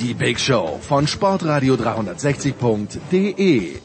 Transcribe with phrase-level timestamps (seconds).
[0.00, 3.76] die Big Show von Sportradio 360.de.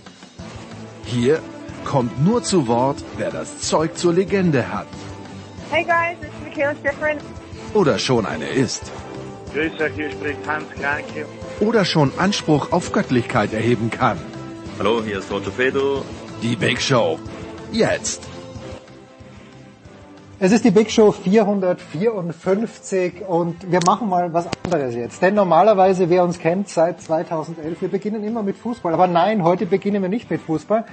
[1.05, 1.41] Hier
[1.85, 4.87] kommt nur zu Wort, wer das Zeug zur Legende hat.
[5.71, 7.17] Hey guys, it's Michaela Schifrin.
[7.73, 8.83] Oder schon eine ist.
[9.53, 11.25] Grüß euch, hier spricht Hans Kranke.
[11.59, 14.17] Oder schon Anspruch auf Göttlichkeit erheben kann.
[14.77, 16.05] Hallo, hier ist Roger Fedo.
[16.41, 17.19] Die Big Show.
[17.71, 18.32] Jetzt.
[20.45, 25.21] Es ist die Big Show 454 und wir machen mal was anderes jetzt.
[25.21, 28.93] Denn normalerweise, wer uns kennt seit 2011, wir beginnen immer mit Fußball.
[28.93, 30.83] Aber nein, heute beginnen wir nicht mit Fußball,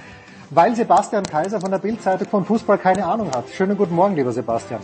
[0.51, 3.49] weil Sebastian Kaiser von der Bildzeitung von Fußball keine Ahnung hat.
[3.49, 4.79] Schönen guten Morgen, lieber Sebastian.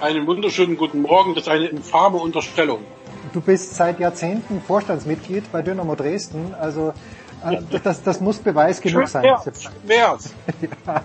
[0.00, 1.36] Einen wunderschönen guten Morgen.
[1.36, 2.80] Das ist eine infame Unterstellung.
[3.32, 6.92] Du bist seit Jahrzehnten Vorstandsmitglied bei Dynamo Dresden, also
[7.44, 9.24] äh, das, das muss Beweis genug sein.
[9.84, 10.34] Wär's.
[10.86, 11.02] ja.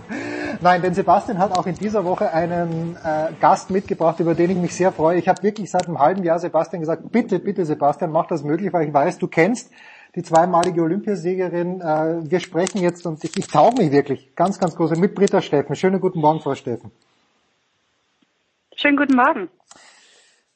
[0.61, 4.57] Nein, denn Sebastian hat auch in dieser Woche einen äh, Gast mitgebracht, über den ich
[4.57, 5.17] mich sehr freue.
[5.17, 8.71] Ich habe wirklich seit einem halben Jahr Sebastian gesagt, bitte, bitte Sebastian, mach das möglich,
[8.73, 9.71] weil ich weiß, du kennst
[10.15, 11.81] die zweimalige Olympiasiegerin.
[11.81, 15.41] Äh, wir sprechen jetzt und ich, ich tauche mich wirklich ganz, ganz groß mit Britta
[15.41, 15.75] Steffen.
[15.75, 16.91] Schönen guten Morgen, Frau Steffen.
[18.75, 19.49] Schönen guten Morgen.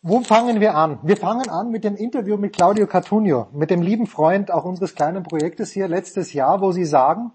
[0.06, 1.00] Wo fangen wir an?
[1.04, 4.96] Wir fangen an mit dem Interview mit Claudio Cartunio, mit dem lieben Freund auch unseres
[4.96, 7.32] kleinen Projektes hier letztes Jahr, wo Sie sagen,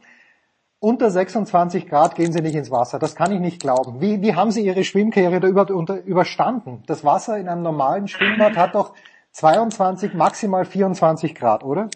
[0.79, 2.99] unter 26 Grad gehen Sie nicht ins Wasser.
[2.99, 4.03] Das kann ich nicht glauben.
[4.03, 5.67] Wie, wie haben Sie Ihre Schwimmkarriere da über,
[6.05, 6.83] überstanden?
[6.87, 8.93] Das Wasser in einem normalen Schwimmbad hat doch
[9.33, 11.89] 22, maximal 24 Grad, oder?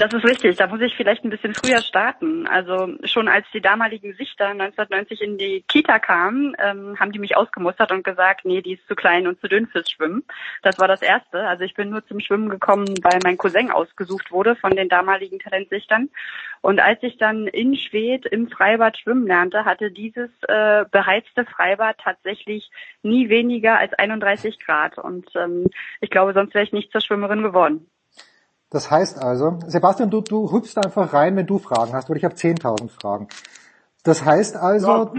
[0.00, 0.56] Das ist richtig.
[0.56, 2.46] Da muss ich vielleicht ein bisschen früher starten.
[2.46, 7.36] Also schon als die damaligen Sichter 1990 in die Kita kamen, ähm, haben die mich
[7.36, 10.24] ausgemustert und gesagt, nee, die ist zu klein und zu dünn fürs Schwimmen.
[10.62, 11.46] Das war das Erste.
[11.46, 15.38] Also ich bin nur zum Schwimmen gekommen, weil mein Cousin ausgesucht wurde von den damaligen
[15.38, 16.08] Talentsichtern.
[16.62, 21.98] Und als ich dann in Schwedt im Freibad schwimmen lernte, hatte dieses äh, beheizte Freibad
[21.98, 22.70] tatsächlich
[23.02, 24.96] nie weniger als 31 Grad.
[24.96, 25.66] Und ähm,
[26.00, 27.86] ich glaube, sonst wäre ich nicht zur Schwimmerin geworden.
[28.70, 32.24] Das heißt also, Sebastian, du, du hüpfst einfach rein, wenn du Fragen hast, weil ich
[32.24, 33.28] habe 10.000 Fragen.
[34.02, 35.12] Das heißt also,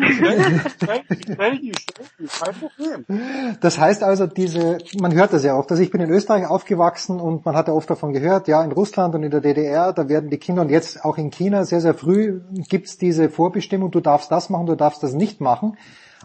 [3.61, 7.19] das heißt also, diese, man hört das ja oft, also ich bin in Österreich aufgewachsen
[7.19, 10.09] und man hat ja oft davon gehört, ja, in Russland und in der DDR, da
[10.09, 13.99] werden die Kinder und jetzt auch in China sehr, sehr früh gibt's diese Vorbestimmung, du
[13.99, 15.77] darfst das machen, du darfst das nicht machen.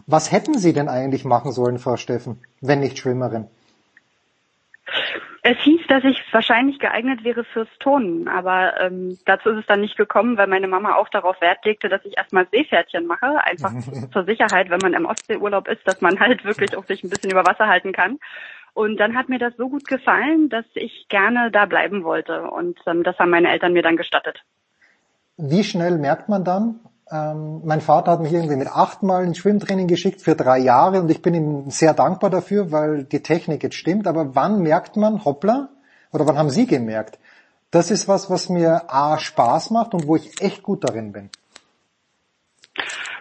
[0.07, 3.49] Was hätten Sie denn eigentlich machen sollen, Frau Steffen, wenn nicht Schwimmerin?
[5.49, 9.81] Es hieß, dass ich wahrscheinlich geeignet wäre fürs Turnen, aber ähm, dazu ist es dann
[9.81, 13.73] nicht gekommen, weil meine Mama auch darauf Wert legte, dass ich erstmal Seepferdchen mache, einfach
[14.13, 17.31] zur Sicherheit, wenn man im Ostseeurlaub ist, dass man halt wirklich auch sich ein bisschen
[17.31, 18.19] über Wasser halten kann.
[18.75, 22.81] Und dann hat mir das so gut gefallen, dass ich gerne da bleiben wollte und
[22.85, 24.43] ähm, das haben meine Eltern mir dann gestattet.
[25.37, 26.81] Wie schnell merkt man dann,
[27.11, 31.11] ähm, mein Vater hat mich irgendwie mit achtmal ins Schwimmtraining geschickt für drei Jahre und
[31.11, 34.07] ich bin ihm sehr dankbar dafür, weil die Technik jetzt stimmt.
[34.07, 35.69] Aber wann merkt man, hoppla,
[36.13, 37.19] oder wann haben Sie gemerkt,
[37.71, 41.31] das ist was, was mir A Spaß macht und wo ich echt gut darin bin?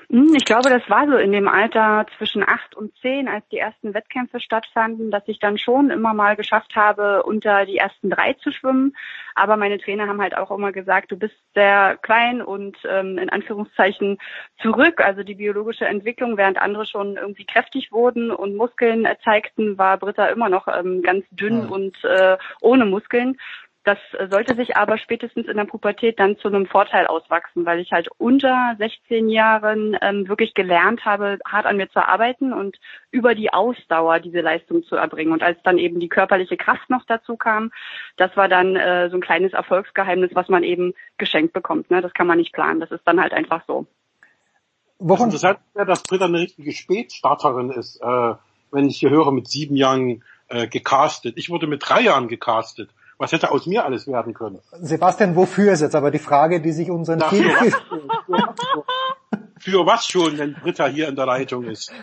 [0.10, 3.58] Hm, ich glaube, das war so in dem Alter zwischen acht und zehn, als die
[3.58, 8.34] ersten Wettkämpfe stattfanden, dass ich dann schon immer mal geschafft habe, unter die ersten drei
[8.34, 8.96] zu schwimmen.
[9.34, 13.30] Aber meine Trainer haben halt auch immer gesagt, du bist sehr klein und ähm, in
[13.30, 14.18] Anführungszeichen
[14.62, 15.02] zurück.
[15.02, 20.28] Also die biologische Entwicklung, während andere schon irgendwie kräftig wurden und Muskeln zeigten, war Britta
[20.28, 21.68] immer noch ähm, ganz dünn ja.
[21.68, 23.38] und äh, ohne Muskeln.
[23.86, 24.00] Das
[24.32, 28.10] sollte sich aber spätestens in der Pubertät dann zu einem Vorteil auswachsen, weil ich halt
[28.18, 32.78] unter 16 Jahren ähm, wirklich gelernt habe, hart an mir zu arbeiten und
[33.12, 35.32] über die Ausdauer diese Leistung zu erbringen.
[35.32, 37.72] Und als dann eben die körperliche Kraft noch dazu kam,
[38.18, 41.92] das war dann äh, so ein kleines Erfolgsgeheimnis, was man eben geschenkt bekommt.
[41.92, 42.02] Ne?
[42.02, 42.80] Das kann man nicht planen.
[42.80, 43.86] Das ist dann halt einfach so.
[44.98, 48.02] Wochen das ist ja, dass Britta eine richtige Spätstarterin ist.
[48.02, 48.34] Äh,
[48.72, 51.38] wenn ich hier höre, mit sieben Jahren äh, gecastet.
[51.38, 54.60] Ich wurde mit drei Jahren gecastet was hätte aus mir alles werden können?
[54.82, 57.74] Sebastian, wofür ist jetzt aber die Frage, die sich unseren Na, für, was,
[59.60, 61.94] für was schon, wenn Britta hier in der Leitung ist?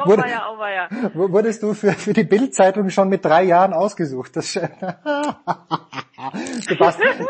[0.00, 0.88] Auweia, auweia.
[1.14, 4.36] Wurdest du für, für die Bildzeitung schon mit drei Jahren ausgesucht?
[4.36, 4.52] Das
[6.60, 7.26] Sebastian.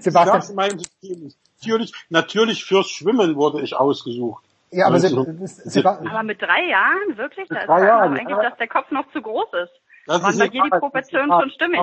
[0.00, 0.36] Sebastian.
[0.36, 4.44] Das meinte ich natürlich, natürlich fürs Schwimmen wurde ich ausgesucht.
[4.70, 7.48] Ja, aber, also, aber mit drei Jahren wirklich?
[7.48, 9.72] Da ist drei Jahren, eigentlich, dass der Kopf noch zu groß ist.
[10.08, 11.80] Das Waren bei dir die Proportionen schon stimmig?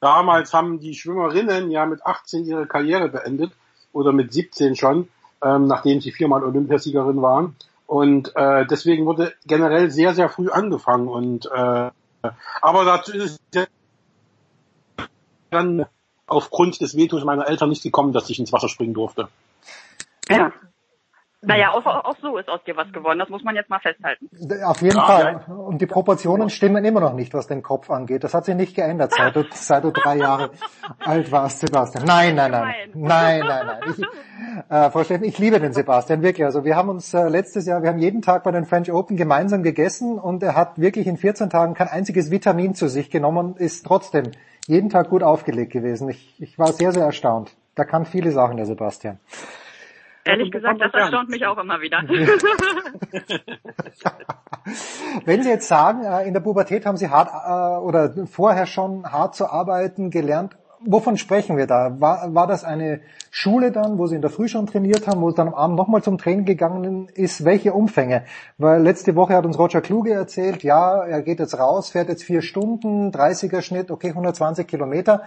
[0.00, 3.52] Damals haben die Schwimmerinnen ja mit 18 ihre Karriere beendet
[3.92, 5.08] oder mit 17 schon,
[5.42, 7.54] ähm, nachdem sie viermal Olympiasiegerin waren.
[7.86, 11.06] Und äh, deswegen wurde generell sehr, sehr früh angefangen.
[11.06, 11.90] Und äh,
[12.60, 13.68] aber dazu ist es
[15.50, 15.86] dann
[16.26, 19.28] aufgrund des Vetos meiner Eltern nicht gekommen, dass ich ins Wasser springen durfte.
[20.28, 20.52] Ja.
[21.40, 24.28] Naja, auch, auch so ist aus dir was geworden, das muss man jetzt mal festhalten.
[24.64, 25.44] Auf jeden Fall.
[25.46, 28.24] Und die Proportionen stimmen immer noch nicht, was den Kopf angeht.
[28.24, 30.50] Das hat sich nicht geändert, seit du, seit du drei Jahre
[30.98, 32.04] alt warst, Sebastian.
[32.06, 32.74] Nein, nein, nein.
[32.92, 33.80] Nein, nein, nein.
[33.86, 34.04] Ich,
[34.68, 36.44] äh, Frau Steffen, ich liebe den Sebastian, wirklich.
[36.44, 39.16] Also wir haben uns äh, letztes Jahr, wir haben jeden Tag bei den French Open
[39.16, 43.38] gemeinsam gegessen und er hat wirklich in 14 Tagen kein einziges Vitamin zu sich genommen
[43.52, 44.32] und ist trotzdem
[44.66, 46.08] jeden Tag gut aufgelegt gewesen.
[46.08, 47.54] Ich, ich war sehr, sehr erstaunt.
[47.76, 49.20] Da kann viele Sachen, der Sebastian.
[50.28, 52.02] Ehrlich gesagt, das erstaunt mich auch immer wieder.
[55.24, 59.10] Wenn Sie jetzt sagen, äh, in der Pubertät haben Sie hart äh, oder vorher schon
[59.10, 61.98] hart zu arbeiten gelernt, wovon sprechen wir da?
[61.98, 65.30] War, war das eine Schule dann, wo Sie in der Früh schon trainiert haben, wo
[65.30, 67.46] es dann am Abend nochmal zum Training gegangen ist?
[67.46, 68.24] Welche Umfänge?
[68.58, 72.22] Weil letzte Woche hat uns Roger Kluge erzählt, ja, er geht jetzt raus, fährt jetzt
[72.22, 75.22] vier Stunden, 30er Schnitt, okay, 120 Kilometer.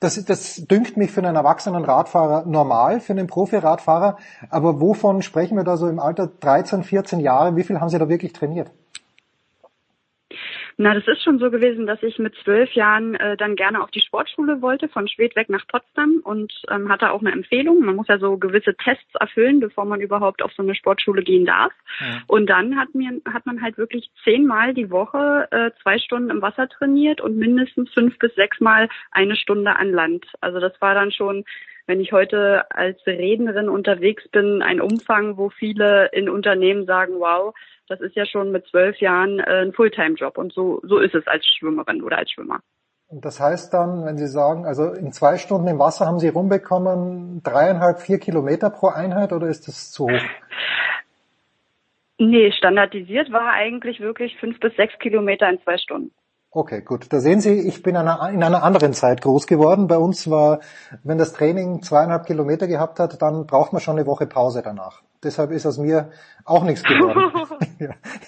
[0.00, 4.16] Das, das dünkt mich für einen erwachsenen Radfahrer normal, für einen Profi-Radfahrer.
[4.48, 7.56] Aber wovon sprechen wir da so im Alter 13, 14 Jahre?
[7.56, 8.70] Wie viel haben Sie da wirklich trainiert?
[10.80, 13.90] Na, das ist schon so gewesen, dass ich mit zwölf Jahren äh, dann gerne auf
[13.90, 17.84] die Sportschule wollte, von Schwedt weg nach Potsdam und ähm, hatte auch eine Empfehlung.
[17.84, 21.44] Man muss ja so gewisse Tests erfüllen, bevor man überhaupt auf so eine Sportschule gehen
[21.44, 21.72] darf.
[21.98, 22.22] Ja.
[22.28, 26.42] Und dann hat mir hat man halt wirklich zehnmal die Woche äh, zwei Stunden im
[26.42, 30.26] Wasser trainiert und mindestens fünf bis sechsmal eine Stunde an Land.
[30.40, 31.44] Also das war dann schon
[31.88, 37.54] wenn ich heute als Rednerin unterwegs bin, ein Umfang, wo viele in Unternehmen sagen, wow,
[37.88, 41.26] das ist ja schon mit zwölf Jahren äh, ein Fulltime-Job und so, so ist es
[41.26, 42.60] als Schwimmerin oder als Schwimmer.
[43.08, 46.28] Und das heißt dann, wenn Sie sagen, also in zwei Stunden im Wasser haben Sie
[46.28, 50.22] rumbekommen dreieinhalb, vier Kilometer pro Einheit oder ist das zu hoch?
[52.20, 56.10] Nee, standardisiert war eigentlich wirklich fünf bis sechs Kilometer in zwei Stunden.
[56.50, 57.12] Okay, gut.
[57.12, 59.86] Da sehen Sie, ich bin in einer, in einer anderen Zeit groß geworden.
[59.86, 60.58] Bei uns war,
[61.04, 65.02] wenn das Training zweieinhalb Kilometer gehabt hat, dann braucht man schon eine Woche Pause danach.
[65.22, 66.10] Deshalb ist aus mir
[66.44, 67.32] auch nichts geworden.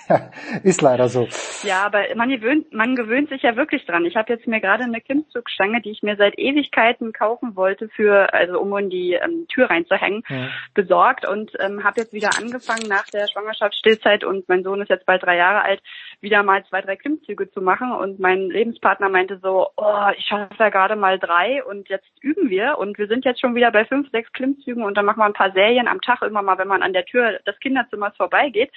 [0.09, 0.31] ja,
[0.63, 1.29] ist leider so.
[1.63, 4.05] Ja, aber man gewöhnt, man gewöhnt sich ja wirklich dran.
[4.05, 8.33] Ich habe jetzt mir gerade eine Klimmzugstange, die ich mir seit Ewigkeiten kaufen wollte, für
[8.33, 10.49] also um in die ähm, Tür reinzuhängen, ja.
[10.75, 15.07] besorgt und ähm, habe jetzt wieder angefangen nach der Schwangerschaftsstillzeit und mein Sohn ist jetzt
[15.07, 15.81] bald drei Jahre alt,
[16.21, 17.93] wieder mal zwei, drei Klimmzüge zu machen.
[17.93, 22.51] Und mein Lebenspartner meinte so, oh, ich schaffe ja gerade mal drei und jetzt üben
[22.51, 25.27] wir und wir sind jetzt schon wieder bei fünf, sechs Klimmzügen und dann machen wir
[25.27, 28.71] ein paar Serien am Tag immer mal, wenn man an der Tür des Kinderzimmers vorbeigeht,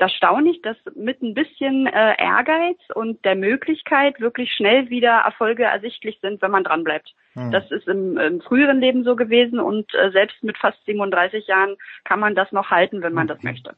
[0.00, 5.10] da staune ich, dass mit ein bisschen äh, Ehrgeiz und der Möglichkeit wirklich schnell wieder
[5.10, 7.12] Erfolge ersichtlich sind, wenn man dran bleibt.
[7.34, 7.50] Hm.
[7.50, 11.76] Das ist im, im, früheren Leben so gewesen und äh, selbst mit fast 37 Jahren
[12.04, 13.74] kann man das noch halten, wenn man das möchte.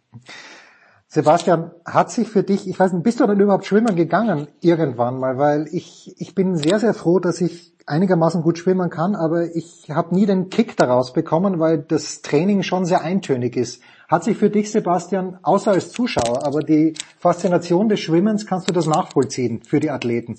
[1.15, 5.21] Sebastian, hat sich für dich, ich weiß nicht, bist du denn überhaupt schwimmen gegangen irgendwann
[5.21, 5.37] mal?
[5.37, 9.91] Weil ich, ich bin sehr, sehr froh, dass ich einigermaßen gut schwimmen kann, aber ich
[9.91, 13.83] habe nie den Kick daraus bekommen, weil das Training schon sehr eintönig ist.
[14.09, 18.73] Hat sich für dich, Sebastian, außer als Zuschauer, aber die Faszination des Schwimmens, kannst du
[18.73, 20.39] das nachvollziehen für die Athleten?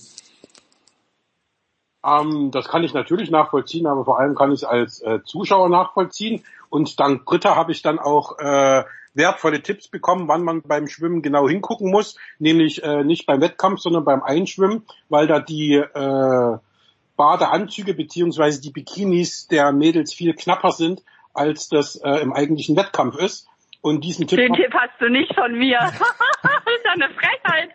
[2.04, 5.70] Ähm, das kann ich natürlich nachvollziehen, aber vor allem kann ich es als äh, Zuschauer
[5.70, 6.44] nachvollziehen.
[6.72, 8.84] Und dank Britta habe ich dann auch äh,
[9.14, 13.80] wertvolle Tipps bekommen, wann man beim Schwimmen genau hingucken muss, nämlich äh, nicht beim Wettkampf,
[13.80, 16.58] sondern beim Einschwimmen, weil da die äh,
[17.16, 21.04] Badeanzüge beziehungsweise die Bikinis der Mädels viel knapper sind,
[21.34, 23.48] als das äh, im eigentlichen Wettkampf ist.
[23.82, 24.38] Und diesen Tipp.
[24.38, 25.78] Den Tipp hast du nicht von mir.
[25.80, 27.72] das ist ja eine Frechheit.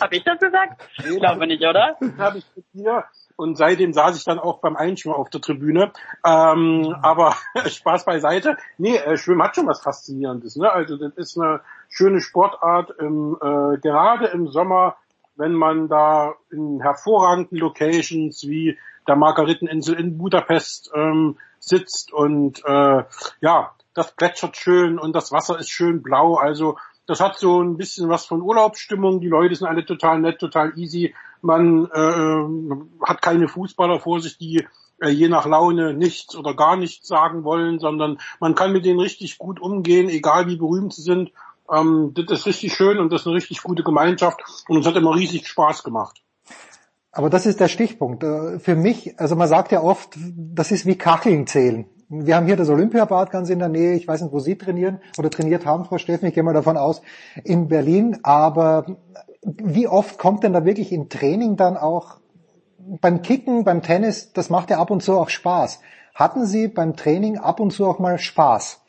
[0.00, 0.82] Hab ich das gesagt?
[0.98, 1.96] Ich glaube nicht, oder?
[2.18, 3.04] Habe ich mit dir.
[3.40, 5.92] Und seitdem saß ich dann auch beim Einschwimmen auf der Tribüne.
[6.24, 7.34] Ähm, aber
[7.66, 8.56] Spaß beiseite.
[8.78, 10.56] Nee, äh, Schwimmen hat schon was Faszinierendes.
[10.56, 10.70] Ne?
[10.70, 12.90] Also das ist eine schöne Sportart.
[12.98, 14.96] Im, äh, gerade im Sommer
[15.40, 18.78] wenn man da in hervorragenden Locations wie
[19.08, 23.04] der Margariteninsel in Budapest ähm, sitzt und äh,
[23.40, 26.36] ja, das plätschert schön und das Wasser ist schön blau.
[26.36, 26.76] Also
[27.10, 29.20] das hat so ein bisschen was von Urlaubsstimmung.
[29.20, 31.12] Die Leute sind alle total nett, total easy.
[31.42, 34.64] Man äh, hat keine Fußballer vor sich, die
[35.00, 39.00] äh, je nach Laune nichts oder gar nichts sagen wollen, sondern man kann mit denen
[39.00, 41.32] richtig gut umgehen, egal wie berühmt sie sind.
[41.68, 44.94] Ähm, das ist richtig schön und das ist eine richtig gute Gemeinschaft und uns hat
[44.94, 46.22] immer riesig Spaß gemacht.
[47.10, 48.22] Aber das ist der Stichpunkt.
[48.22, 51.86] Äh, für mich, also man sagt ja oft, das ist wie Kacheln zählen.
[52.12, 53.94] Wir haben hier das Olympiabad ganz in der Nähe.
[53.94, 56.26] Ich weiß nicht, wo Sie trainieren oder trainiert haben, Frau Steffen.
[56.26, 57.02] Ich gehe mal davon aus,
[57.44, 58.18] in Berlin.
[58.24, 58.96] Aber
[59.42, 62.18] wie oft kommt denn da wirklich im Training dann auch
[63.00, 65.80] beim Kicken, beim Tennis, das macht ja ab und zu auch Spaß.
[66.12, 68.84] Hatten Sie beim Training ab und zu auch mal Spaß?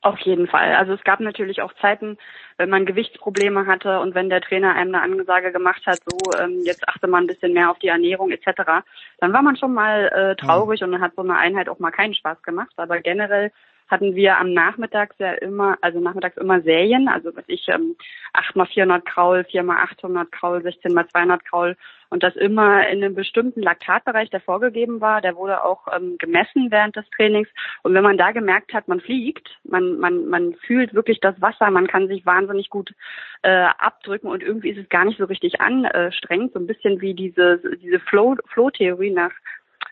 [0.00, 0.74] Auf jeden Fall.
[0.76, 2.16] Also es gab natürlich auch Zeiten,
[2.56, 6.60] wenn man Gewichtsprobleme hatte und wenn der Trainer einem eine Ansage gemacht hat, so ähm,
[6.64, 8.84] jetzt achte mal ein bisschen mehr auf die Ernährung etc.,
[9.18, 10.86] dann war man schon mal äh, traurig mhm.
[10.86, 12.72] und dann hat so eine Einheit auch mal keinen Spaß gemacht.
[12.76, 13.50] Aber generell
[13.88, 17.96] hatten wir am Nachmittag ja immer, also nachmittags immer Serien, also was ich, ähm,
[18.32, 21.76] 8 mal 400 Kraul, 4 mal 800 Kraul, 16 mal 200 Kraul
[22.10, 26.70] und das immer in einem bestimmten Laktatbereich, der vorgegeben war, der wurde auch ähm, gemessen
[26.70, 27.48] während des Trainings.
[27.82, 31.70] Und wenn man da gemerkt hat, man fliegt, man, man, man fühlt wirklich das Wasser,
[31.70, 32.94] man kann sich wahnsinnig gut
[33.42, 37.14] äh, abdrücken und irgendwie ist es gar nicht so richtig anstrengend, so ein bisschen wie
[37.14, 39.32] diese, diese Flow-Theorie nach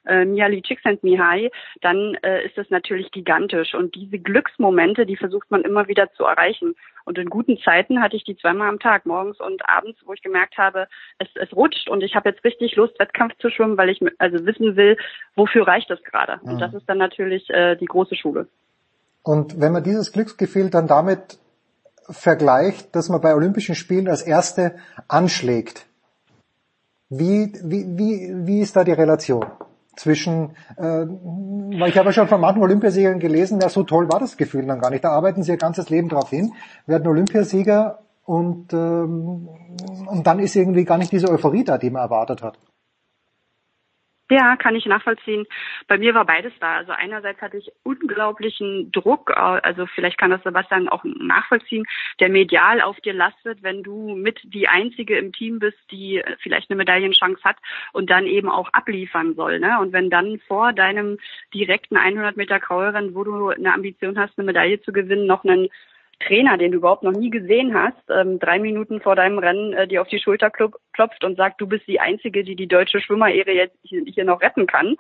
[0.06, 3.74] äh, Mihaly Csikszentmihalyi, dann äh, ist das natürlich gigantisch.
[3.74, 6.74] Und diese Glücksmomente, die versucht man immer wieder zu erreichen.
[7.04, 10.22] Und in guten Zeiten hatte ich die zweimal am Tag, morgens und abends, wo ich
[10.22, 10.86] gemerkt habe,
[11.18, 14.44] es, es rutscht und ich habe jetzt richtig Lust, Wettkampf zu schwimmen, weil ich also
[14.46, 14.96] wissen will,
[15.34, 16.40] wofür reicht das gerade.
[16.42, 16.52] Mhm.
[16.52, 18.48] Und das ist dann natürlich äh, die große Schule.
[19.22, 21.38] Und wenn man dieses Glücksgefühl dann damit
[22.08, 24.76] vergleicht, dass man bei Olympischen Spielen als Erste
[25.08, 25.86] anschlägt,
[27.08, 29.46] wie, wie, wie, wie ist da die Relation?
[29.96, 34.36] Zwischen, äh, weil ich habe schon von manchen Olympiasiegern gelesen, ja, so toll war das
[34.36, 35.04] Gefühl dann gar nicht.
[35.04, 36.52] Da arbeiten sie ihr ganzes Leben drauf hin,
[36.86, 39.48] werden Olympiasieger und, ähm,
[40.06, 42.58] und dann ist irgendwie gar nicht diese Euphorie da, die man erwartet hat.
[44.32, 45.44] Ja, kann ich nachvollziehen.
[45.88, 46.76] Bei mir war beides da.
[46.76, 51.84] Also einerseits hatte ich unglaublichen Druck, äh, also vielleicht kann das Sebastian auch nachvollziehen,
[52.18, 56.70] der medial auf dir lastet, wenn du mit die Einzige im Team bist, die vielleicht
[56.70, 57.58] eine Medaillenchance hat
[57.92, 59.60] und dann eben auch abliefern soll.
[59.60, 59.78] Ne?
[59.78, 61.18] Und wenn dann vor deinem
[61.52, 65.68] direkten 100 Meter Kraulrennen, wo du eine Ambition hast, eine Medaille zu gewinnen, noch einen
[66.26, 69.86] Trainer, den du überhaupt noch nie gesehen hast, ähm, drei Minuten vor deinem Rennen äh,
[69.88, 73.52] dir auf die Schulter klopft und sagt, du bist die Einzige, die die deutsche Schwimmerehre
[73.52, 74.96] jetzt hier, noch retten kann,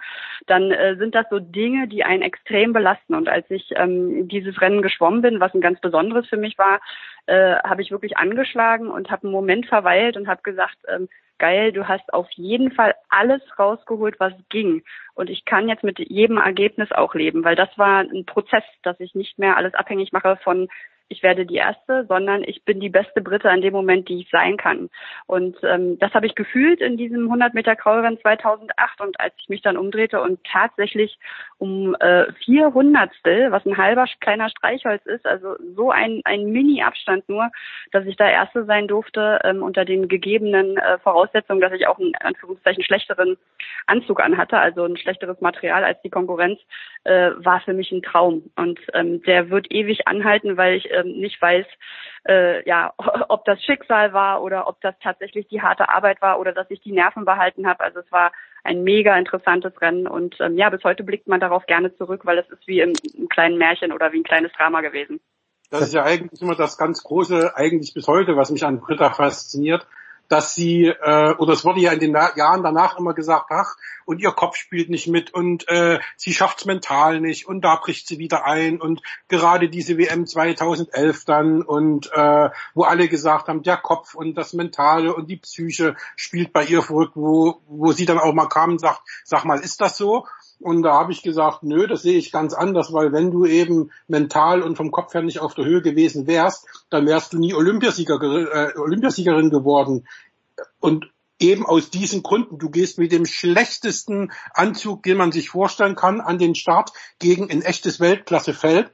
[0.46, 3.14] dann äh, sind das so Dinge, die einen extrem belasten.
[3.14, 6.80] Und als ich ähm, dieses Rennen geschwommen bin, was ein ganz besonderes für mich war,
[7.26, 11.08] äh, habe ich wirklich angeschlagen und habe einen Moment verweilt und habe gesagt, ähm,
[11.42, 14.84] geil, du hast auf jeden Fall alles rausgeholt, was ging.
[15.14, 19.00] Und ich kann jetzt mit jedem Ergebnis auch leben, weil das war ein Prozess, dass
[19.00, 20.68] ich nicht mehr alles abhängig mache von
[21.12, 24.30] ich werde die Erste, sondern ich bin die beste Britte an dem Moment, die ich
[24.30, 24.88] sein kann.
[25.26, 29.48] Und ähm, das habe ich gefühlt in diesem 100 Meter Kraulrennen 2008 und als ich
[29.48, 31.18] mich dann umdrehte und tatsächlich
[31.58, 33.10] um äh, 400
[33.50, 37.50] was ein halber kleiner Streichholz ist, also so ein, ein Mini-Abstand nur,
[37.92, 41.98] dass ich da Erste sein durfte ähm, unter den gegebenen äh, Voraussetzungen, dass ich auch
[41.98, 43.36] einen Anführungszeichen schlechteren
[43.86, 46.58] Anzug anhatte, also ein schlechteres Material als die Konkurrenz,
[47.04, 48.50] äh, war für mich ein Traum.
[48.56, 51.66] Und ähm, der wird ewig anhalten, weil ich ähm, nicht weiß,
[52.28, 52.92] äh, ja,
[53.28, 56.80] ob das Schicksal war oder ob das tatsächlich die harte Arbeit war oder dass ich
[56.80, 57.80] die Nerven behalten habe.
[57.80, 58.32] Also es war
[58.64, 62.38] ein mega interessantes Rennen und ähm, ja, bis heute blickt man darauf gerne zurück, weil
[62.38, 62.92] es ist wie im
[63.28, 65.20] kleinen Märchen oder wie ein kleines Drama gewesen.
[65.70, 69.10] Das ist ja eigentlich immer das ganz große, eigentlich bis heute, was mich an Britta
[69.10, 69.86] fasziniert,
[70.32, 74.18] dass sie, äh, oder es wurde ja in den Jahren danach immer gesagt, ach, und
[74.18, 78.18] ihr Kopf spielt nicht mit und äh, sie schafft's mental nicht und da bricht sie
[78.18, 83.76] wieder ein und gerade diese WM 2011 dann und äh, wo alle gesagt haben, der
[83.76, 88.18] Kopf und das Mentale und die Psyche spielt bei ihr verrückt, wo, wo sie dann
[88.18, 90.26] auch mal kam und sagt, sag mal, ist das so?
[90.62, 93.90] Und da habe ich gesagt, nö, das sehe ich ganz anders, weil wenn du eben
[94.06, 97.54] mental und vom Kopf her nicht auf der Höhe gewesen wärst, dann wärst du nie
[97.54, 100.06] Olympiasieger, äh, Olympiasiegerin geworden.
[100.80, 105.96] Und eben aus diesen Gründen, du gehst mit dem schlechtesten Anzug, den man sich vorstellen
[105.96, 108.92] kann, an den Start gegen ein echtes Weltklassefeld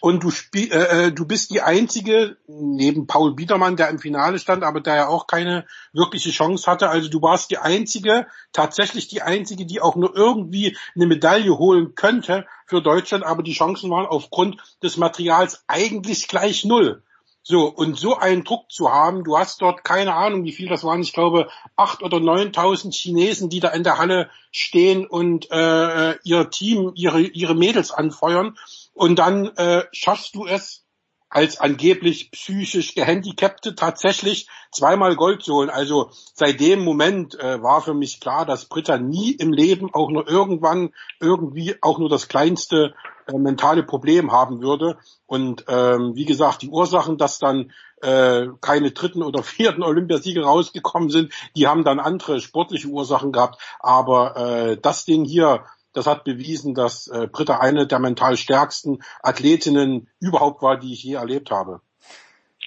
[0.00, 4.38] und du, spiel, äh, äh, du bist die einzige, neben Paul Biedermann, der im Finale
[4.38, 6.88] stand, aber der ja auch keine wirkliche Chance hatte.
[6.88, 11.94] Also du warst die einzige, tatsächlich die einzige, die auch nur irgendwie eine Medaille holen
[11.94, 17.02] könnte für Deutschland, aber die Chancen waren aufgrund des Materials eigentlich gleich null.
[17.48, 20.82] So, und so einen Druck zu haben, du hast dort keine Ahnung, wie viel das
[20.82, 26.10] waren, ich glaube, acht oder neuntausend Chinesen, die da in der Halle stehen und äh,
[26.10, 28.58] äh ihr Team, ihre, ihre Mädels anfeuern.
[28.96, 30.86] Und dann äh, schaffst du es,
[31.28, 35.68] als angeblich psychisch Gehandicapte tatsächlich zweimal Gold zu holen.
[35.68, 40.08] Also seit dem Moment äh, war für mich klar, dass Britta nie im Leben auch
[40.08, 42.94] nur irgendwann irgendwie auch nur das kleinste
[43.26, 44.96] äh, mentale Problem haben würde.
[45.26, 51.10] Und ähm, wie gesagt, die Ursachen, dass dann äh, keine dritten oder vierten Olympiasiege rausgekommen
[51.10, 53.60] sind, die haben dann andere sportliche Ursachen gehabt.
[53.78, 55.64] Aber äh, das Ding hier
[55.96, 61.02] das hat bewiesen, dass äh, Britta eine der mental stärksten Athletinnen überhaupt war, die ich
[61.02, 61.80] je erlebt habe.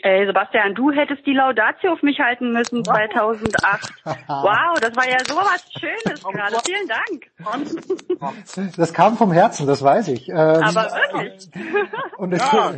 [0.02, 3.94] Ey, Sebastian, du hättest die Laudatio auf mich halten müssen 2008.
[4.28, 6.56] Wow, das war ja sowas Schönes gerade.
[6.66, 8.74] Vielen Dank.
[8.78, 10.30] Das kam vom Herzen, das weiß ich.
[10.30, 11.50] Ähm, Aber wirklich.
[12.18, 12.74] Und es, Ja.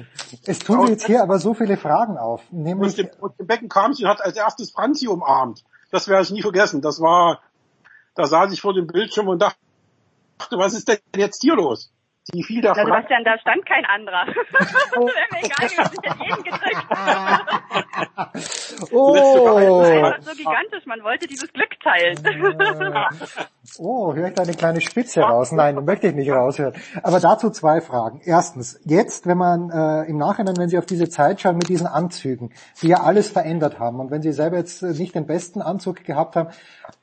[0.46, 2.42] es tun mir jetzt hier aber so viele Fragen auf.
[2.42, 5.64] Aus Nämlich, dem, aus dem Becken kam sie und hat als erstes Franzi umarmt.
[5.92, 6.82] Das werde ich nie vergessen.
[6.82, 7.42] Das war,
[8.16, 9.58] da saß ich vor dem Bildschirm und dachte,
[10.52, 11.92] was ist denn jetzt hier los?
[12.34, 12.84] Die fiel da Na.
[12.86, 14.28] Sebastian, da stand kein anderer.
[14.60, 16.86] das wäre mir egal gewesen, ich hätte jeden gedrückt.
[18.92, 22.18] oh, Einfach so gigantisch, man wollte dieses Glück teilen.
[23.80, 25.52] oh, höre ich da eine kleine Spitze raus?
[25.52, 26.76] Nein, möchte ich nicht raushören.
[27.02, 28.22] Aber dazu zwei Fragen.
[28.24, 31.88] Erstens, jetzt, wenn man äh, im Nachhinein, wenn Sie auf diese Zeit schauen mit diesen
[31.88, 35.64] Anzügen, die ja alles verändert haben und wenn Sie selber jetzt äh, nicht den besten
[35.64, 36.50] Anzug gehabt haben,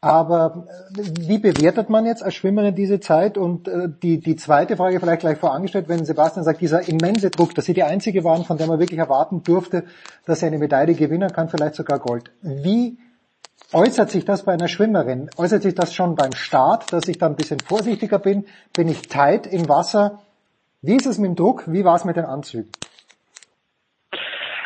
[0.01, 3.37] aber äh, wie bewertet man jetzt als Schwimmerin diese Zeit?
[3.37, 7.55] Und äh, die, die zweite Frage vielleicht gleich vorangestellt, wenn Sebastian sagt, dieser immense Druck,
[7.55, 9.85] dass Sie die Einzige waren, von der man wirklich erwarten durfte,
[10.27, 12.31] dass Sie eine Medaille gewinnen kann, vielleicht sogar Gold.
[12.43, 12.99] Wie
[13.73, 15.29] Äußert sich das bei einer Schwimmerin?
[15.37, 18.47] Äußert sich das schon beim Start, dass ich da ein bisschen vorsichtiger bin?
[18.75, 20.21] Bin ich tight im Wasser?
[20.81, 21.65] Wie ist es mit dem Druck?
[21.67, 22.71] Wie war es mit den Anzügen?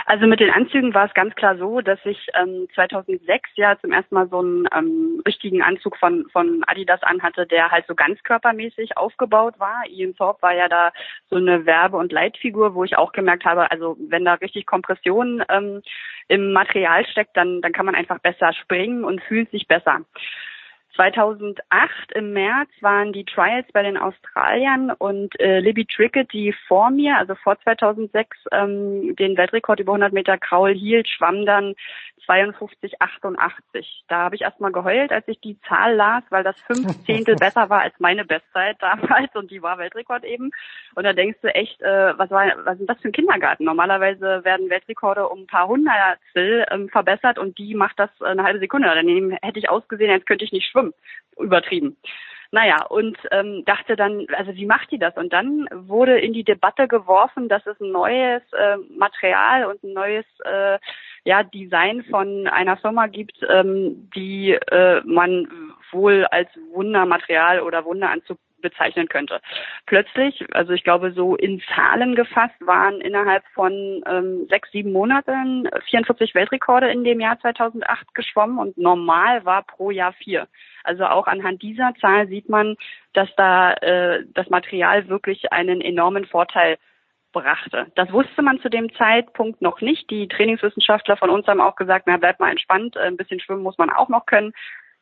[0.06, 3.92] Also mit den Anzügen war es ganz klar so, dass ich ähm, 2006 ja zum
[3.92, 8.96] ersten Mal so einen ähm, richtigen Anzug von, von Adidas anhatte, der halt so ganzkörpermäßig
[8.96, 9.84] aufgebaut war.
[9.88, 10.92] Ian Thorpe war ja da
[11.30, 15.42] so eine Werbe- und Leitfigur, wo ich auch gemerkt habe, also wenn da richtig Kompression
[15.48, 15.82] ähm,
[16.28, 20.00] im Material steckt, dann, dann kann man einfach besser springen und fühlt sich besser.
[20.94, 26.90] 2008 im März waren die Trials bei den Australiern und äh, Libby Trickett, die vor
[26.90, 31.74] mir, also vor 2006, ähm, den Weltrekord über 100 Meter Kraul hielt, schwamm dann
[32.26, 33.86] 52,88.
[34.08, 37.70] Da habe ich erstmal geheult, als ich die Zahl las, weil das fünf Zehntel besser
[37.70, 40.50] war als meine Bestzeit damals und die war Weltrekord eben.
[40.94, 43.64] Und da denkst du echt, äh, was war, was ist das für ein Kindergarten?
[43.64, 48.58] Normalerweise werden Weltrekorde um ein paar Hundertstel ähm, verbessert und die macht das eine halbe
[48.58, 48.90] Sekunde.
[48.94, 50.81] Daneben hätte ich ausgesehen, als könnte ich nicht schwimmen.
[51.38, 51.96] Übertrieben.
[52.54, 55.16] Naja, und ähm, dachte dann, also wie macht die das?
[55.16, 59.94] Und dann wurde in die Debatte geworfen, dass es ein neues äh, Material und ein
[59.94, 60.78] neues äh,
[61.24, 65.48] ja, Design von einer Firma gibt, ähm, die äh, man
[65.92, 69.40] wohl als Wundermaterial oder Wunderanzug bezeichnen könnte.
[69.86, 75.68] Plötzlich, also ich glaube so in Zahlen gefasst, waren innerhalb von ähm, sechs, sieben Monaten
[75.90, 80.48] 44 Weltrekorde in dem Jahr 2008 geschwommen und normal war pro Jahr vier.
[80.84, 82.76] Also auch anhand dieser Zahl sieht man,
[83.12, 86.78] dass da äh, das Material wirklich einen enormen Vorteil
[87.32, 87.86] brachte.
[87.94, 90.10] Das wusste man zu dem Zeitpunkt noch nicht.
[90.10, 93.78] Die Trainingswissenschaftler von uns haben auch gesagt, na bleibt mal entspannt, ein bisschen schwimmen muss
[93.78, 94.52] man auch noch können.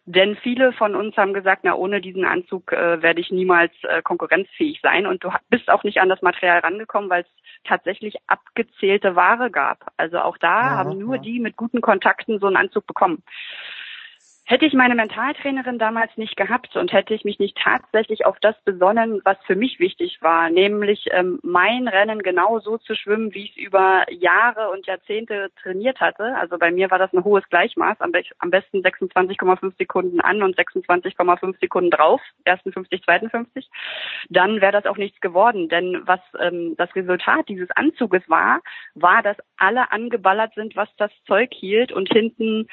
[0.06, 4.02] Denn viele von uns haben gesagt, na ohne diesen Anzug äh, werde ich niemals äh,
[4.02, 5.06] konkurrenzfähig sein.
[5.06, 7.28] Und du bist auch nicht an das Material rangekommen, weil es
[7.64, 9.92] tatsächlich abgezählte Ware gab.
[9.98, 11.22] Also auch da Ja, haben nur ja.
[11.22, 13.22] die mit guten Kontakten so einen Anzug bekommen.
[14.50, 18.60] Hätte ich meine Mentaltrainerin damals nicht gehabt und hätte ich mich nicht tatsächlich auf das
[18.64, 23.44] besonnen, was für mich wichtig war, nämlich ähm, mein Rennen genau so zu schwimmen, wie
[23.44, 26.34] ich es über Jahre und Jahrzehnte trainiert hatte.
[26.34, 30.42] Also bei mir war das ein hohes Gleichmaß, am, be am besten 26,5 Sekunden an
[30.42, 33.70] und 26,5 Sekunden drauf, ersten 50, zweiten 50.
[34.30, 38.62] Dann wäre das auch nichts geworden, denn was ähm, das Resultat dieses Anzuges war,
[38.94, 42.66] war, dass alle angeballert sind, was das Zeug hielt und hinten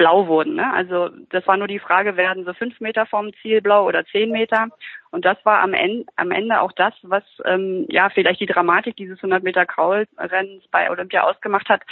[0.00, 0.54] blau wurden.
[0.54, 0.72] Ne?
[0.72, 4.30] Also das war nur die Frage, werden sie fünf Meter vom Ziel blau oder zehn
[4.30, 4.68] Meter?
[5.10, 8.96] Und das war am Ende, am Ende auch das, was ähm, ja vielleicht die Dramatik
[8.96, 11.82] dieses 100 Meter Kraulrennens bei Olympia ausgemacht hat,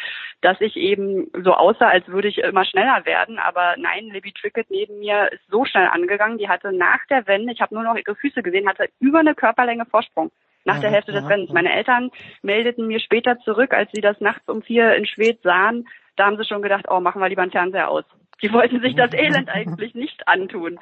[0.41, 3.39] dass ich eben so aussah, als würde ich immer schneller werden.
[3.39, 6.39] Aber nein, Libby Trickett neben mir ist so schnell angegangen.
[6.39, 9.35] Die hatte nach der Wende, ich habe nur noch ihre Füße gesehen, hatte über eine
[9.35, 10.31] Körperlänge Vorsprung
[10.65, 11.53] nach der Hälfte des Rennens.
[11.53, 15.87] Meine Eltern meldeten mir später zurück, als sie das nachts um vier in Schwedt sahen,
[16.19, 18.05] da haben sie schon gedacht, oh, machen wir lieber einen Fernseher aus.
[18.43, 20.79] Die wollten sich das Elend eigentlich nicht antun.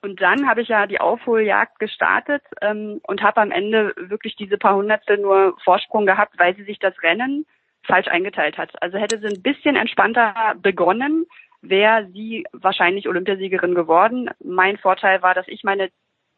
[0.00, 4.58] Und dann habe ich ja die Aufholjagd gestartet ähm, und habe am Ende wirklich diese
[4.58, 7.46] paar Hundertstel nur Vorsprung gehabt, weil sie sich das Rennen
[7.84, 8.70] falsch eingeteilt hat.
[8.80, 11.26] Also hätte sie ein bisschen entspannter begonnen,
[11.60, 14.30] wäre sie wahrscheinlich Olympiasiegerin geworden.
[14.42, 15.90] Mein Vorteil war, dass ich meine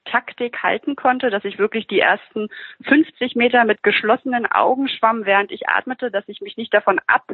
[0.05, 2.49] Taktik halten konnte, dass ich wirklich die ersten
[2.85, 7.25] 50 Meter mit geschlossenen Augen schwamm, während ich atmete, dass ich mich nicht davon ab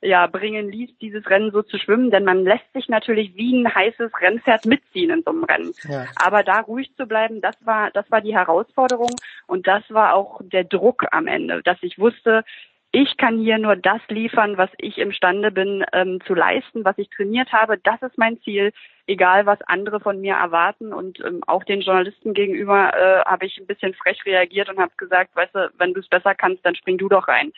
[0.00, 3.74] ja, bringen ließ, dieses Rennen so zu schwimmen, denn man lässt sich natürlich wie ein
[3.74, 5.72] heißes Rennpferd mitziehen in so einem Rennen.
[5.88, 6.06] Ja.
[6.16, 9.10] Aber da ruhig zu bleiben, das war, das war die Herausforderung
[9.46, 12.44] und das war auch der Druck am Ende, dass ich wusste,
[12.90, 17.10] ich kann hier nur das liefern, was ich imstande bin ähm, zu leisten, was ich
[17.10, 17.76] trainiert habe.
[17.76, 18.72] Das ist mein Ziel,
[19.06, 20.94] egal was andere von mir erwarten.
[20.94, 24.92] Und ähm, auch den Journalisten gegenüber äh, habe ich ein bisschen frech reagiert und habe
[24.96, 27.52] gesagt, weißt du, wenn du es besser kannst, dann spring du doch rein.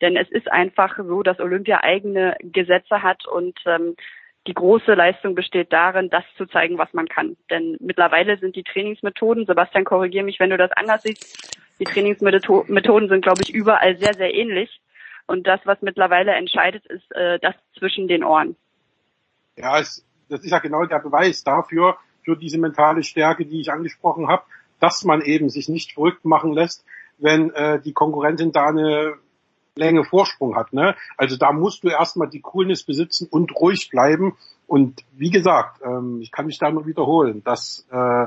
[0.00, 3.96] Denn es ist einfach so, dass Olympia eigene Gesetze hat und ähm,
[4.46, 7.36] die große Leistung besteht darin, das zu zeigen, was man kann.
[7.50, 13.08] Denn mittlerweile sind die Trainingsmethoden, Sebastian, korrigiere mich, wenn du das anders siehst, die Trainingsmethoden
[13.08, 14.80] sind, glaube ich, überall sehr, sehr ähnlich.
[15.26, 18.56] Und das, was mittlerweile entscheidet, ist äh, das zwischen den Ohren.
[19.56, 23.72] Ja, es, das ist ja genau der Beweis dafür, für diese mentale Stärke, die ich
[23.72, 24.44] angesprochen habe,
[24.80, 26.84] dass man eben sich nicht verrückt machen lässt,
[27.18, 29.14] wenn äh, die Konkurrentin da eine
[29.76, 30.72] Länge Vorsprung hat.
[30.72, 30.96] Ne?
[31.16, 34.36] Also da musst du erstmal die Coolness besitzen und ruhig bleiben.
[34.66, 38.26] Und wie gesagt, ähm, ich kann mich da nur wiederholen, das äh,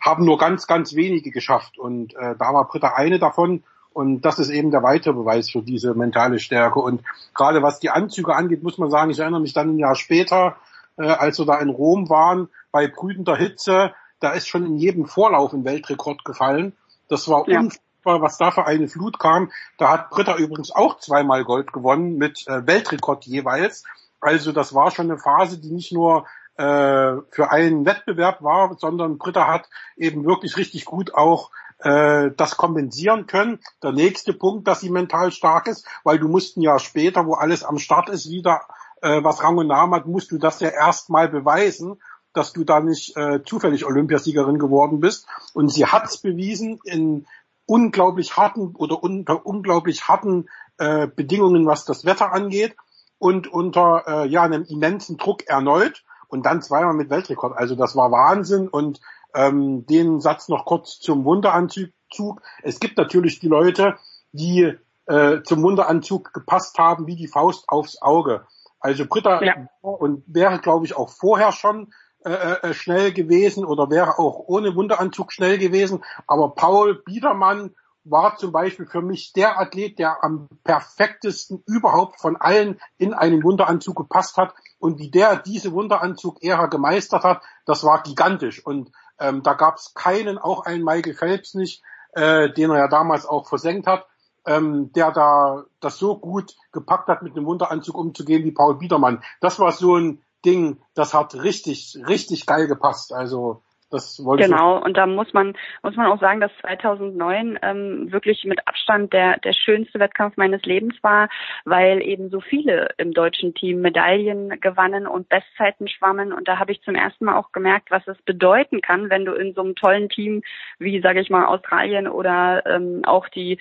[0.00, 1.78] haben nur ganz, ganz wenige geschafft.
[1.78, 3.64] Und äh, da war Britta eine davon.
[3.92, 6.78] Und das ist eben der weitere Beweis für diese mentale Stärke.
[6.78, 7.02] Und
[7.34, 10.56] gerade was die Anzüge angeht, muss man sagen, ich erinnere mich dann ein Jahr später,
[10.96, 15.06] äh, als wir da in Rom waren, bei brütender Hitze, da ist schon in jedem
[15.06, 16.74] Vorlauf ein Weltrekord gefallen.
[17.08, 17.58] Das war ja.
[17.58, 17.87] unfassbar,
[18.20, 19.50] was da für eine Flut kam.
[19.78, 23.84] Da hat Britta übrigens auch zweimal Gold gewonnen mit äh, Weltrekord jeweils.
[24.20, 29.18] Also das war schon eine Phase, die nicht nur äh, für einen Wettbewerb war, sondern
[29.18, 33.60] Britta hat eben wirklich richtig gut auch äh, das kompensieren können.
[33.82, 37.62] Der nächste Punkt, dass sie mental stark ist, weil du musst Jahr später, wo alles
[37.62, 38.62] am Start ist, wieder
[39.02, 42.00] äh, was Rang und Namen hat, musst du das ja erstmal beweisen,
[42.32, 45.26] dass du da nicht äh, zufällig Olympiasiegerin geworden bist.
[45.54, 47.26] Und sie hat es bewiesen in
[47.68, 52.74] unglaublich harten oder unter unglaublich harten äh, Bedingungen, was das Wetter angeht
[53.18, 57.56] und unter äh, ja einem immensen Druck erneut und dann zweimal mit Weltrekord.
[57.56, 59.00] Also das war Wahnsinn und
[59.34, 62.40] ähm, den Satz noch kurz zum Wunderanzug.
[62.62, 63.96] Es gibt natürlich die Leute,
[64.32, 68.46] die äh, zum Wunderanzug gepasst haben wie die Faust aufs Auge.
[68.80, 69.68] Also Britta ja.
[69.82, 71.92] und wäre, glaube ich, auch vorher schon
[72.24, 76.04] äh, äh, schnell gewesen oder wäre auch ohne Wunderanzug schnell gewesen.
[76.26, 82.36] Aber Paul Biedermann war zum Beispiel für mich der Athlet, der am perfektesten überhaupt von
[82.36, 84.54] allen in einen Wunderanzug gepasst hat.
[84.78, 88.64] Und wie der diese Wunderanzug-Ära gemeistert hat, das war gigantisch.
[88.64, 92.88] Und ähm, da gab es keinen, auch einen Michael Phelps nicht, äh, den er ja
[92.88, 94.06] damals auch versenkt hat,
[94.46, 99.22] ähm, der da das so gut gepackt hat, mit einem Wunderanzug umzugehen wie Paul Biedermann.
[99.40, 103.12] Das war so ein Ding, das hat richtig, richtig geil gepasst.
[103.12, 107.58] Also das wollte genau, ich und da muss man muss man auch sagen, dass 2009
[107.62, 111.28] ähm, wirklich mit Abstand der der schönste Wettkampf meines Lebens war,
[111.64, 116.72] weil eben so viele im deutschen Team Medaillen gewannen und Bestzeiten schwammen und da habe
[116.72, 119.74] ich zum ersten Mal auch gemerkt, was es bedeuten kann, wenn du in so einem
[119.74, 120.42] tollen Team
[120.78, 123.58] wie sage ich mal Australien oder ähm, auch die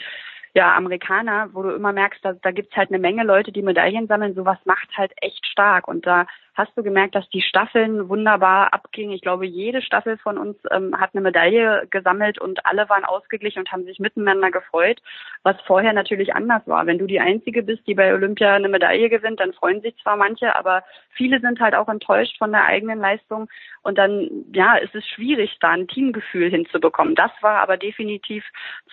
[0.58, 4.08] ja, Amerikaner, wo du immer merkst, da, da gibt's halt eine Menge Leute, die Medaillen
[4.08, 5.88] sammeln, sowas macht halt echt stark.
[5.88, 6.26] Und da
[6.58, 9.14] hast du gemerkt, dass die Staffeln wunderbar abgingen.
[9.14, 13.60] Ich glaube, jede Staffel von uns ähm, hat eine Medaille gesammelt und alle waren ausgeglichen
[13.60, 15.00] und haben sich miteinander gefreut,
[15.44, 16.88] was vorher natürlich anders war.
[16.88, 20.18] Wenn du die Einzige bist, die bei Olympia eine Medaille gewinnt, dann freuen sich zwar
[20.18, 23.48] manche, aber viele sind halt auch enttäuscht von der eigenen Leistung
[23.84, 27.14] und dann, ja, ist es schwierig, da ein Teamgefühl hinzubekommen.
[27.14, 28.44] Das war aber definitiv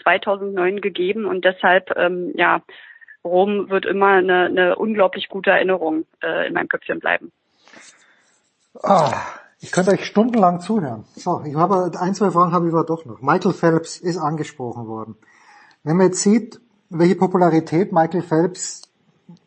[0.02, 2.60] 2009 gegeben und deshalb, ähm, ja,
[3.24, 7.32] Rom wird immer eine, eine unglaublich gute Erinnerung äh, in meinem Köpfchen bleiben.
[8.82, 9.12] Ah,
[9.60, 11.04] ich könnte euch stundenlang zuhören.
[11.16, 13.22] So, ich habe ein, zwei Fragen habe ich aber doch noch.
[13.22, 15.16] Michael Phelps ist angesprochen worden.
[15.84, 16.60] Wenn man jetzt sieht,
[16.90, 18.82] welche Popularität Michael Phelps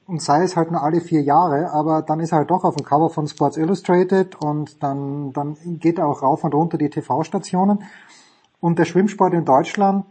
[0.05, 2.75] und sei es halt nur alle vier Jahre, aber dann ist er halt doch auf
[2.75, 6.89] dem Cover von Sports Illustrated und dann, dann geht er auch rauf und runter die
[6.89, 7.83] TV-Stationen.
[8.59, 10.05] Und der Schwimmsport in Deutschland,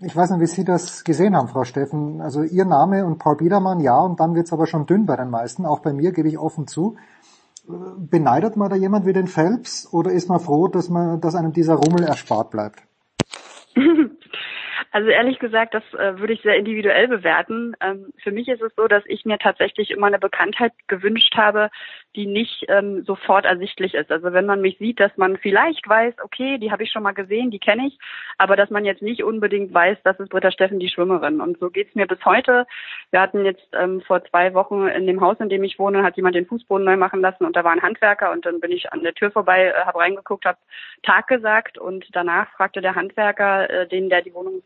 [0.00, 2.20] ich weiß nicht, wie Sie das gesehen haben, Frau Steffen.
[2.20, 5.30] Also Ihr Name und Paul Biedermann, ja, und dann wird's aber schon dünn bei den
[5.30, 5.66] meisten.
[5.66, 6.96] Auch bei mir gebe ich offen zu
[7.98, 11.52] beneidet man da jemand wie den Phelps oder ist man froh, dass man, dass einem
[11.52, 12.82] dieser Rummel erspart bleibt?
[14.90, 17.74] Also ehrlich gesagt, das äh, würde ich sehr individuell bewerten.
[17.80, 21.68] Ähm, für mich ist es so, dass ich mir tatsächlich immer eine Bekanntheit gewünscht habe,
[22.18, 24.10] die nicht ähm, sofort ersichtlich ist.
[24.10, 27.12] Also wenn man mich sieht, dass man vielleicht weiß, okay, die habe ich schon mal
[27.12, 27.96] gesehen, die kenne ich,
[28.38, 31.40] aber dass man jetzt nicht unbedingt weiß, das ist Britta Steffen, die Schwimmerin.
[31.40, 32.66] Und so geht's mir bis heute.
[33.12, 36.16] Wir hatten jetzt ähm, vor zwei Wochen in dem Haus, in dem ich wohne, hat
[36.16, 38.92] jemand den Fußboden neu machen lassen und da war ein Handwerker und dann bin ich
[38.92, 40.58] an der Tür vorbei, äh, habe reingeguckt, habe
[41.04, 44.64] Tag gesagt und danach fragte der Handwerker, äh, den der die Wohnung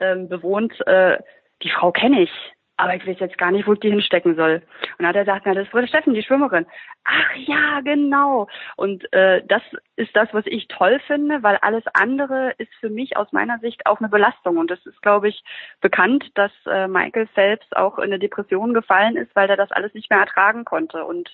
[0.00, 1.18] ähm, bewohnt, äh,
[1.62, 2.32] die Frau kenne ich,
[2.80, 4.62] aber ich weiß jetzt gar nicht, wo ich die hinstecken soll.
[4.80, 6.66] Und dann hat er gesagt, na, das ist Britta Steffen, die Schwimmerin.
[7.04, 8.48] Ach ja, genau.
[8.76, 9.62] Und äh, das
[9.96, 13.86] ist das, was ich toll finde, weil alles andere ist für mich aus meiner Sicht
[13.86, 14.56] auch eine Belastung.
[14.56, 15.42] Und das ist, glaube ich,
[15.80, 19.92] bekannt, dass äh, Michael Phelps auch in eine Depression gefallen ist, weil er das alles
[19.94, 21.04] nicht mehr ertragen konnte.
[21.04, 21.30] Und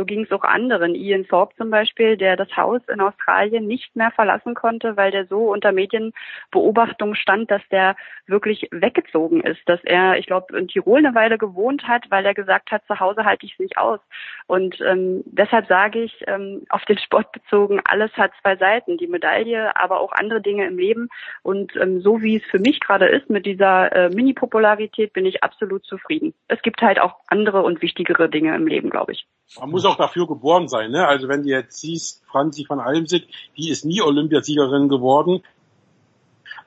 [0.00, 0.94] So ging es auch anderen.
[0.94, 5.26] Ian Thorpe zum Beispiel, der das Haus in Australien nicht mehr verlassen konnte, weil der
[5.26, 11.00] so unter Medienbeobachtung stand, dass der wirklich weggezogen ist, dass er, ich glaube, in Tirol
[11.00, 14.00] eine Weile gewohnt hat, weil er gesagt hat, zu Hause halte ich es nicht aus.
[14.46, 19.06] Und ähm, deshalb sage ich, ähm, auf den Sport bezogen, alles hat zwei Seiten, die
[19.06, 21.10] Medaille, aber auch andere Dinge im Leben.
[21.42, 25.44] Und ähm, so wie es für mich gerade ist mit dieser äh, Mini-Popularität, bin ich
[25.44, 26.32] absolut zufrieden.
[26.48, 29.26] Es gibt halt auch andere und wichtigere Dinge im Leben, glaube ich.
[29.58, 30.90] Man muss auch dafür geboren sein.
[30.90, 31.06] Ne?
[31.06, 35.42] Also wenn du jetzt siehst, Franzi von Almsick, die ist nie Olympiasiegerin geworden,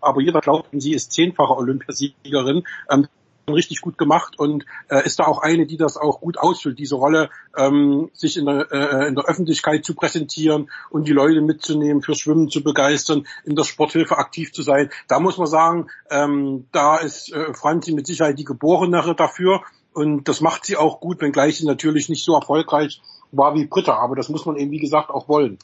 [0.02, 2.64] aber jeder glaubt, sie ist zehnfache Olympiasiegerin.
[2.90, 3.08] Ähm,
[3.50, 6.96] richtig gut gemacht und äh, ist da auch eine, die das auch gut ausfüllt, diese
[6.96, 12.02] Rolle, ähm, sich in der, äh, in der Öffentlichkeit zu präsentieren und die Leute mitzunehmen,
[12.02, 14.90] fürs Schwimmen zu begeistern, in der Sporthilfe aktiv zu sein.
[15.08, 19.62] Da muss man sagen, ähm, da ist äh, Franzi mit Sicherheit die Geborenere dafür
[19.94, 23.02] und das macht sie auch gut, wenngleich sie natürlich nicht so erfolgreich
[23.32, 25.58] war wie Britta, aber das muss man eben, wie gesagt, auch wollen.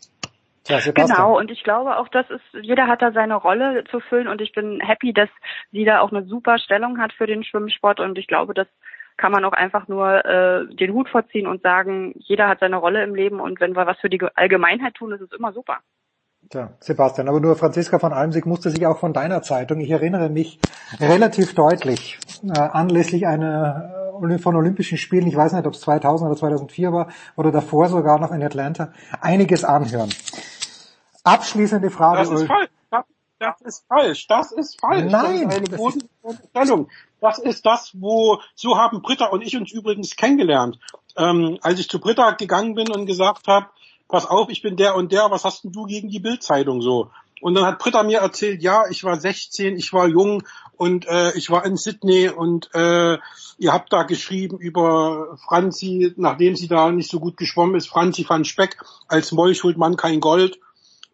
[0.67, 4.27] Ja, genau, und ich glaube auch, dass es, jeder hat da seine Rolle zu füllen.
[4.27, 5.29] Und ich bin happy, dass
[5.71, 7.99] sie da auch eine super Stellung hat für den Schwimmsport.
[7.99, 8.67] Und ich glaube, das
[9.17, 13.03] kann man auch einfach nur äh, den Hut vorziehen und sagen, jeder hat seine Rolle
[13.03, 13.39] im Leben.
[13.39, 15.79] Und wenn wir was für die Allgemeinheit tun, ist es immer super.
[16.51, 20.29] Tja, Sebastian, aber nur Franziska von Almsig musste sich auch von deiner Zeitung, ich erinnere
[20.29, 20.59] mich
[20.99, 23.98] relativ deutlich, äh, anlässlich einer
[24.39, 28.19] von Olympischen Spielen, ich weiß nicht, ob es 2000 oder 2004 war oder davor sogar
[28.19, 30.09] noch in Atlanta, einiges anhören.
[31.23, 32.19] Abschließende Frage.
[32.19, 32.69] Das ist falsch.
[33.39, 34.27] Das, ist falsch.
[34.27, 35.11] Das ist falsch.
[35.11, 35.49] Nein.
[35.49, 36.89] Das ist eine Bodenstellung.
[37.21, 40.79] Das ist das, wo, so haben Britta und ich uns übrigens kennengelernt.
[41.17, 43.67] Ähm, als ich zu Britta gegangen bin und gesagt habe,
[44.07, 47.11] pass auf, ich bin der und der, was hast denn du gegen die Bildzeitung so?
[47.41, 50.43] Und dann hat Britta mir erzählt, ja, ich war 16, ich war jung
[50.75, 53.17] und äh, ich war in Sydney und äh,
[53.57, 58.25] ihr habt da geschrieben über Franzi, nachdem sie da nicht so gut geschwommen ist, Franzi
[58.27, 60.59] van Speck, als Molch holt man kein Gold.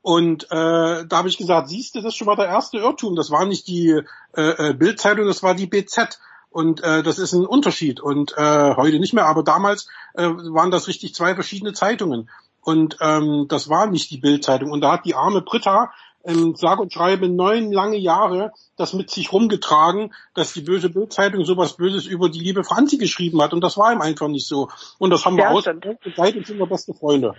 [0.02, 3.16] Und äh, da habe ich gesagt, siehst du, das ist schon mal der erste Irrtum.
[3.16, 4.02] Das war nicht die
[4.38, 6.20] äh, äh Bildzeitung, das war die BZ.
[6.52, 8.00] Und äh, das ist ein Unterschied.
[8.00, 12.30] Und äh, heute nicht mehr, aber damals äh, waren das richtig zwei verschiedene Zeitungen.
[12.62, 14.72] Und ähm, das war nicht die Bildzeitung.
[14.72, 15.92] Und da hat die arme Britta
[16.26, 21.46] ähm, sage und schreibe neun lange Jahre das mit sich rumgetragen, dass die böse Bildzeitung
[21.46, 23.54] sowas Böses über die liebe Franzi geschrieben hat.
[23.54, 24.70] Und das war ihm einfach nicht so.
[24.98, 25.68] Und das haben wir ja, aus.
[25.68, 25.86] Und
[26.16, 27.36] seitdem sind wir beste Freunde.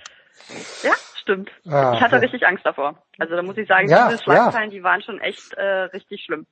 [0.83, 1.51] Ja, stimmt.
[1.67, 2.21] Ah, ich hatte ja.
[2.21, 3.03] richtig Angst davor.
[3.19, 4.77] Also da muss ich sagen, ja, diese Schlagzeilen, ja.
[4.77, 6.47] die waren schon echt äh, richtig schlimm.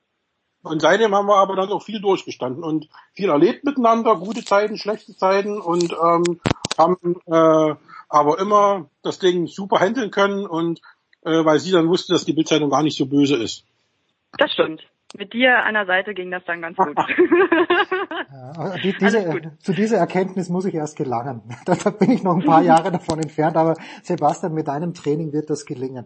[0.63, 4.77] Und seitdem haben wir aber dann auch viel durchgestanden und viel erlebt miteinander, gute Zeiten,
[4.77, 6.41] schlechte Zeiten und ähm,
[6.77, 7.75] haben äh,
[8.09, 10.81] aber immer das Ding super handeln können und
[11.25, 13.65] äh, weil sie dann wusste, dass die Bildzeitung gar nicht so böse ist.
[14.37, 14.81] Das stimmt.
[15.17, 16.97] Mit dir an der Seite ging das dann ganz gut.
[16.97, 21.41] ja, die, diese, zu dieser Erkenntnis muss ich erst gelangen.
[21.65, 25.31] Da, da, bin ich noch ein paar Jahre davon entfernt, aber Sebastian, mit deinem Training
[25.31, 26.05] wird das gelingen.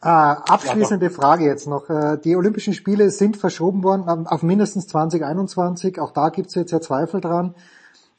[0.00, 1.90] Äh, abschließende Frage jetzt noch.
[1.90, 5.98] Äh, die Olympischen Spiele sind verschoben worden auf, auf mindestens 2021.
[5.98, 7.56] Auch da gibt es jetzt ja Zweifel dran.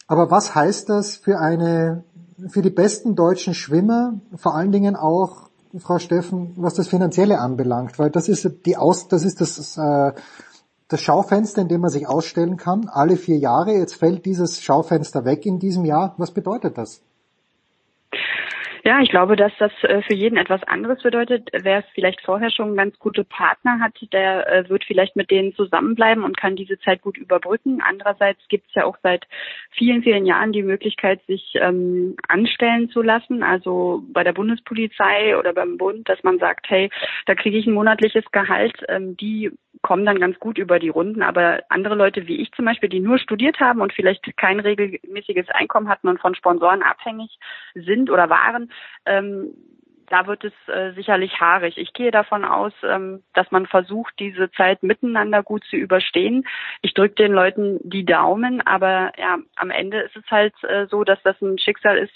[0.07, 2.03] Aber was heißt das für eine,
[2.49, 5.44] für die besten deutschen Schwimmer, vor allen Dingen auch
[5.79, 10.13] Frau Steffen, was das Finanzielle anbelangt, weil das ist die Aus, das ist das, äh,
[10.87, 13.73] das Schaufenster, in dem man sich ausstellen kann, alle vier Jahre.
[13.73, 16.13] Jetzt fällt dieses Schaufenster weg in diesem Jahr.
[16.17, 17.01] Was bedeutet das?
[18.87, 21.49] Ja, ich glaube, dass das äh, für jeden etwas anderes bedeutet.
[21.51, 26.23] Wer vielleicht vorher schon ganz gute Partner hat, der äh, wird vielleicht mit denen zusammenbleiben
[26.23, 27.81] und kann diese Zeit gut überbrücken.
[27.81, 29.25] Andererseits gibt es ja auch seit
[29.71, 35.53] vielen, vielen Jahren die Möglichkeit, sich ähm, anstellen zu lassen, also bei der Bundespolizei oder
[35.53, 36.91] beim Bund, dass man sagt, hey,
[37.25, 38.75] da kriege ich ein monatliches Gehalt.
[38.87, 39.51] Ähm, die
[39.85, 41.21] kommen dann ganz gut über die Runden.
[41.21, 45.49] Aber andere Leute wie ich zum Beispiel, die nur studiert haben und vielleicht kein regelmäßiges
[45.49, 47.37] Einkommen hatten und von Sponsoren abhängig
[47.75, 48.71] sind oder waren,
[49.05, 49.53] ähm,
[50.07, 51.77] da wird es äh, sicherlich haarig.
[51.77, 56.47] Ich gehe davon aus, ähm, dass man versucht, diese Zeit miteinander gut zu überstehen.
[56.81, 61.03] Ich drücke den Leuten die Daumen, aber ja, am Ende ist es halt äh, so,
[61.03, 62.13] dass das ein Schicksal ist,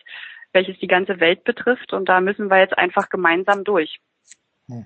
[0.53, 3.99] welches die ganze Welt betrifft und da müssen wir jetzt einfach gemeinsam durch.
[4.67, 4.85] Hm.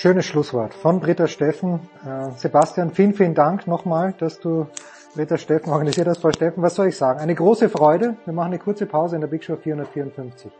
[0.00, 1.80] Schönes Schlusswort von Britta Steffen.
[2.06, 4.68] Äh, Sebastian, vielen, vielen Dank nochmal, dass du
[5.16, 6.20] Britta Steffen organisiert hast.
[6.20, 7.18] Frau Steffen, was soll ich sagen?
[7.18, 8.16] Eine große Freude.
[8.24, 10.52] Wir machen eine kurze Pause in der Big Show 454.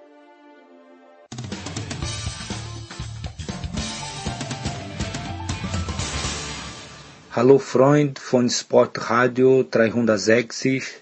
[7.37, 11.01] Hallo Freund von Sportradio 360.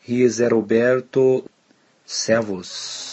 [0.00, 1.44] Hier ist Roberto.
[2.04, 3.11] Servus.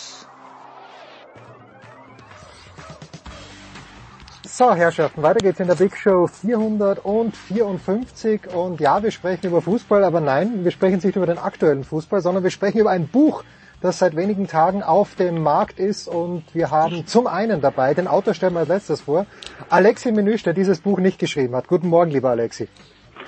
[4.59, 10.03] So, Herrschaften, weiter geht's in der Big Show 454 und ja, wir sprechen über Fußball,
[10.03, 13.45] aber nein, wir sprechen nicht über den aktuellen Fußball, sondern wir sprechen über ein Buch,
[13.79, 18.09] das seit wenigen Tagen auf dem Markt ist und wir haben zum einen dabei, den
[18.09, 19.25] Autor stellen wir als letztes vor,
[19.69, 21.69] Alexi Menüsch, der dieses Buch nicht geschrieben hat.
[21.69, 22.67] Guten Morgen, lieber Alexi.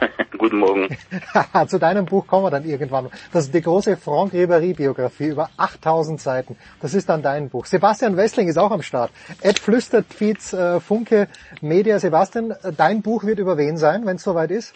[0.38, 0.98] Guten Morgen.
[1.68, 3.10] Zu deinem Buch kommen wir dann irgendwann.
[3.32, 6.58] Das ist die große Franck Ribéry-Biografie über 8000 Seiten.
[6.82, 7.66] Das ist dann dein Buch.
[7.66, 9.12] Sebastian Wessling ist auch am Start.
[9.42, 11.28] Ed flüstert Feeds äh, Funke
[11.62, 12.00] Media.
[12.00, 14.74] Sebastian, dein Buch wird über wen sein, wenn es soweit ist?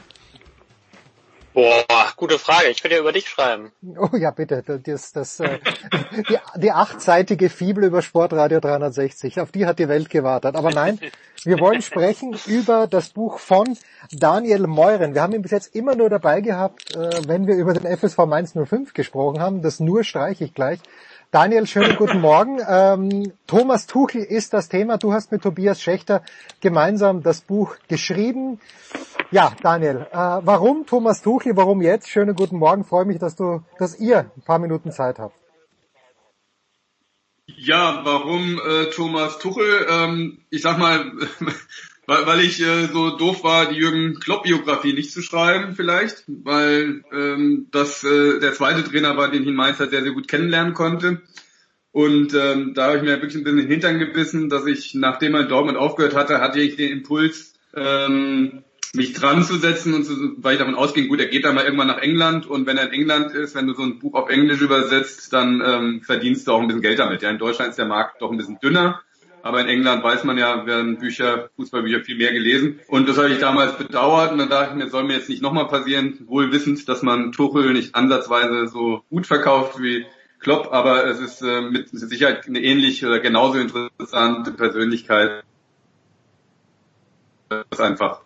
[1.55, 1.85] Boah,
[2.17, 2.67] gute Frage.
[2.67, 3.71] Ich könnte ja über dich schreiben.
[3.97, 4.61] Oh ja, bitte.
[4.61, 5.59] Das, das, äh,
[6.29, 9.39] die, die achtseitige Fibel über Sportradio 360.
[9.39, 10.57] Auf die hat die Welt gewartet.
[10.57, 10.99] Aber nein,
[11.45, 13.77] wir wollen sprechen über das Buch von
[14.11, 15.13] Daniel Meuren.
[15.13, 18.17] Wir haben ihn bis jetzt immer nur dabei gehabt, äh, wenn wir über den FSV
[18.25, 19.61] Mainz 05 gesprochen haben.
[19.61, 20.79] Das nur streiche ich gleich.
[21.31, 22.59] Daniel, schönen guten Morgen.
[22.67, 24.97] Ähm, Thomas Tuchel ist das Thema.
[24.97, 26.23] Du hast mit Tobias Schächter
[26.61, 28.59] gemeinsam das Buch geschrieben.
[29.31, 32.09] Ja, Daniel, äh, warum Thomas Tuchel, warum jetzt?
[32.09, 32.85] Schönen guten Morgen.
[32.85, 35.35] Freue mich, dass du, dass ihr ein paar Minuten Zeit habt.
[37.47, 39.87] Ja, warum äh, Thomas Tuchel?
[39.89, 41.11] Ähm, ich sag mal,
[42.07, 47.03] weil, weil ich äh, so doof war, die Jürgen Klopp-Biografie nicht zu schreiben vielleicht, weil
[47.11, 50.27] ähm, das äh, der zweite Trainer war, den ich in Mainz halt sehr, sehr gut
[50.27, 51.21] kennenlernen konnte.
[51.91, 55.33] Und ähm, da habe ich mir wirklich ein bisschen den Hintern gebissen, dass ich, nachdem
[55.33, 60.03] er in Dortmund aufgehört hatte, hatte ich den Impuls, ähm, mich dran zu setzen und
[60.03, 62.77] zu, weil ich davon ausging, gut, er geht dann mal irgendwann nach England und wenn
[62.77, 66.47] er in England ist, wenn du so ein Buch auf Englisch übersetzt, dann ähm, verdienst
[66.47, 67.21] du auch ein bisschen Geld damit.
[67.21, 69.01] Ja, in Deutschland ist der Markt doch ein bisschen dünner.
[69.45, 72.79] Aber in England weiß man ja, werden Bücher, Fußballbücher viel mehr gelesen.
[72.87, 75.43] Und das habe ich damals bedauert und dann dachte ich mir, soll mir jetzt nicht
[75.43, 80.07] nochmal passieren, wohl wissend, dass man Tuchel nicht ansatzweise so gut verkauft wie
[80.39, 85.43] Klopp, aber es ist äh, mit Sicherheit eine ähnliche oder genauso interessante Persönlichkeit.
[87.49, 88.21] Das ist einfach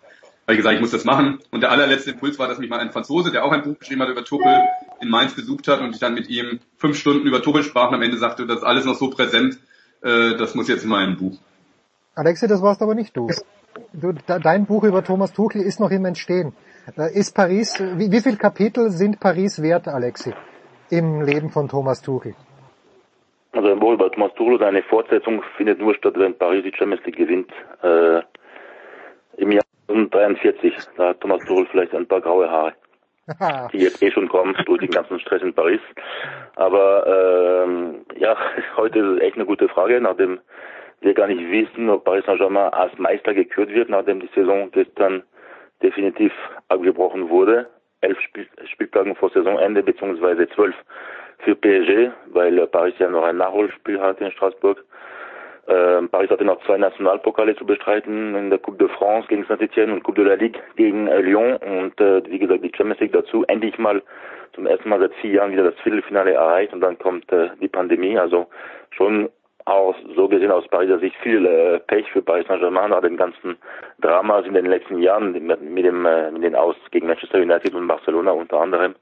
[0.50, 1.38] habe ich gesagt, ich muss das machen.
[1.52, 4.02] Und der allerletzte Impuls war, dass mich mal ein Franzose, der auch ein Buch geschrieben
[4.02, 4.62] hat über Tuchel,
[5.00, 7.94] in Mainz besucht hat und ich dann mit ihm fünf Stunden über Tuchel sprach und
[7.94, 9.60] am Ende sagte, das ist alles noch so präsent,
[10.02, 11.38] äh, das muss jetzt in meinem Buch.
[12.14, 13.28] Alexi, das warst aber nicht du.
[13.92, 16.52] du dein Buch über Thomas Tuchel ist noch im Entstehen.
[16.96, 20.32] Äh, ist Paris, wie, wie viele Kapitel sind Paris wert, Alexi,
[20.90, 22.34] im Leben von Thomas Tuchel?
[23.52, 27.04] Also ein Buch über Thomas Tuchel, seine Fortsetzung findet nur statt, wenn Paris die Champions
[27.04, 27.50] League gewinnt.
[27.82, 28.22] Äh,
[29.36, 32.74] Im Jahr 43, da hat Thomas Tuchel vielleicht ein paar graue Haare.
[33.72, 35.80] die jetzt eh schon kommen durch den ganzen Stress in Paris.
[36.56, 38.36] Aber ähm, ja,
[38.76, 40.40] heute ist echt eine gute Frage, nachdem
[41.00, 45.22] wir gar nicht wissen, ob Paris Saint-Germain als Meister gekürt wird, nachdem die Saison gestern
[45.82, 46.32] definitiv
[46.68, 47.68] abgebrochen wurde.
[48.02, 50.74] Elf Spiel Spieltagen vor Saisonende, beziehungsweise zwölf
[51.38, 54.84] für PSG, weil Paris ja noch ein Nachholspiel hat in Straßburg.
[55.70, 59.92] Ähm, Paris hatte noch zwei Nationalpokale zu bestreiten, in der Coupe de France gegen Saint-Etienne
[59.92, 63.12] und Coupe de la Ligue gegen äh, Lyon und äh, wie gesagt die Champions League
[63.12, 63.44] dazu.
[63.46, 64.02] Endlich mal
[64.54, 67.68] zum ersten Mal seit vier Jahren wieder das Viertelfinale erreicht und dann kommt äh, die
[67.68, 68.18] Pandemie.
[68.18, 68.48] Also
[68.90, 69.28] schon
[69.66, 73.56] auch so gesehen aus Pariser Sicht viel äh, Pech für Paris Saint-Germain nach den ganzen
[74.00, 77.74] Dramas in den letzten Jahren mit, mit dem äh, mit den Aus gegen Manchester United
[77.76, 78.96] und Barcelona unter anderem.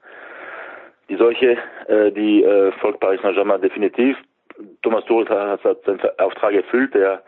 [1.08, 4.18] Die Seuche, äh, die äh, folgt Paris Saint-Germain definitiv.
[4.82, 6.94] Thomas Tuchel hat, seinen Auftrag erfüllt.
[6.94, 7.22] Er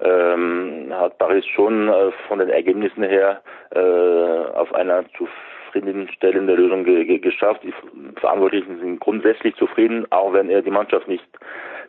[0.00, 7.04] ähm, hat Paris schon äh, von den Ergebnissen her äh, auf einer zufriedenstellende Lösung ge
[7.04, 7.62] ge geschafft.
[7.62, 7.74] Die
[8.20, 11.26] Verantwortlichen sind grundsätzlich zufrieden, auch wenn er die Mannschaft nicht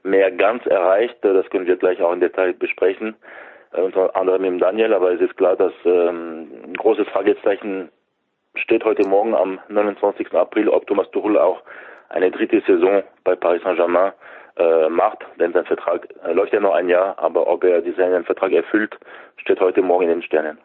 [0.03, 1.17] mehr ganz erreicht.
[1.21, 3.15] Das können wir gleich auch im Detail besprechen,
[3.73, 4.93] äh, unter anderem mit Daniel.
[4.93, 7.89] Aber es ist klar, dass ähm, ein großes Fragezeichen
[8.55, 10.33] steht heute Morgen am 29.
[10.33, 11.61] April, ob Thomas Tuchel auch
[12.09, 14.13] eine dritte Saison bei Paris Saint-Germain
[14.57, 18.23] äh, macht, denn sein Vertrag äh, läuft ja noch ein Jahr, aber ob er diesen
[18.23, 18.97] Vertrag erfüllt,
[19.37, 20.57] steht heute Morgen in den Sternen.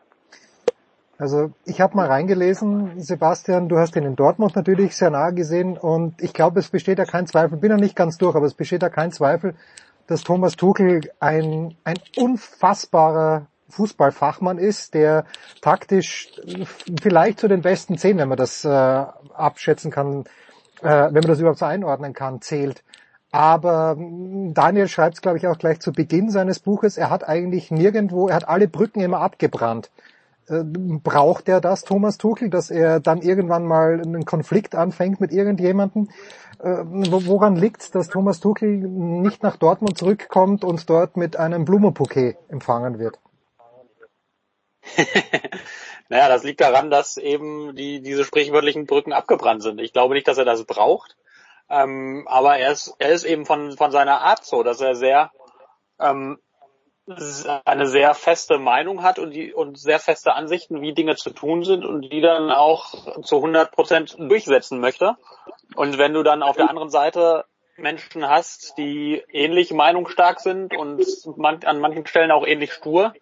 [1.18, 5.78] Also ich habe mal reingelesen, Sebastian, du hast ihn in Dortmund natürlich sehr nahe gesehen
[5.78, 8.55] und ich glaube, es besteht ja kein Zweifel, bin noch nicht ganz durch, aber es
[8.55, 9.55] besteht ja kein Zweifel,
[10.07, 15.24] dass Thomas Tuchel ein, ein unfassbarer Fußballfachmann ist, der
[15.61, 16.33] taktisch
[17.00, 20.24] vielleicht zu den besten zehn, wenn man das äh, abschätzen kann,
[20.83, 22.83] äh, wenn man das überhaupt so einordnen kann, zählt.
[23.33, 27.29] Aber hm, Daniel schreibt es, glaube ich, auch gleich zu Beginn seines Buches, er hat
[27.29, 29.90] eigentlich nirgendwo, er hat alle Brücken immer abgebrannt.
[30.49, 35.33] Äh, braucht er das, Thomas Tuchel, dass er dann irgendwann mal einen Konflikt anfängt mit
[35.33, 36.11] irgendjemandem?
[36.59, 41.64] Äh, woran liegt es, dass Thomas Tuchel nicht nach Dortmund zurückkommt und dort mit einem
[41.64, 43.18] Blumenbouquet empfangen wird?
[46.09, 49.80] naja, das liegt daran, dass eben die, diese sprichwörtlichen Brücken abgebrannt sind.
[49.80, 51.16] Ich glaube nicht, dass er das braucht.
[51.73, 55.31] Ähm, aber er ist, er ist eben von, von seiner Art so, dass er sehr
[55.99, 56.39] ähm,
[57.64, 61.64] eine sehr feste Meinung hat und, die, und sehr feste Ansichten, wie Dinge zu tun
[61.64, 65.16] sind und die dann auch zu 100 Prozent durchsetzen möchte.
[65.75, 67.47] Und wenn du dann auf der anderen Seite
[67.77, 71.03] Menschen hast, die ähnlich meinungsstark sind und
[71.37, 73.14] man, an manchen Stellen auch ähnlich stur,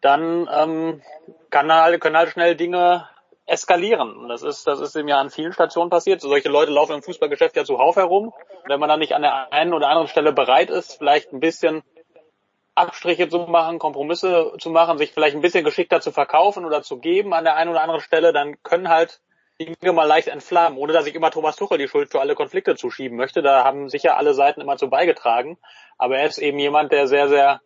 [0.00, 1.02] dann ähm,
[1.50, 3.08] kann halt, können halt schnell Dinge
[3.48, 4.16] eskalieren.
[4.16, 6.20] Und das ist, das ist ihm ja an vielen Stationen passiert.
[6.20, 8.32] Solche Leute laufen im Fußballgeschäft ja zuhauf herum.
[8.66, 11.82] Wenn man dann nicht an der einen oder anderen Stelle bereit ist, vielleicht ein bisschen
[12.74, 16.98] Abstriche zu machen, Kompromisse zu machen, sich vielleicht ein bisschen geschickter zu verkaufen oder zu
[16.98, 19.20] geben an der einen oder anderen Stelle, dann können halt
[19.60, 22.76] Dinge mal leicht entflammen, ohne dass ich immer Thomas Tuchel die Schuld für alle Konflikte
[22.76, 23.42] zuschieben möchte.
[23.42, 25.58] Da haben sicher alle Seiten immer zu beigetragen.
[25.96, 27.60] Aber er ist eben jemand, der sehr, sehr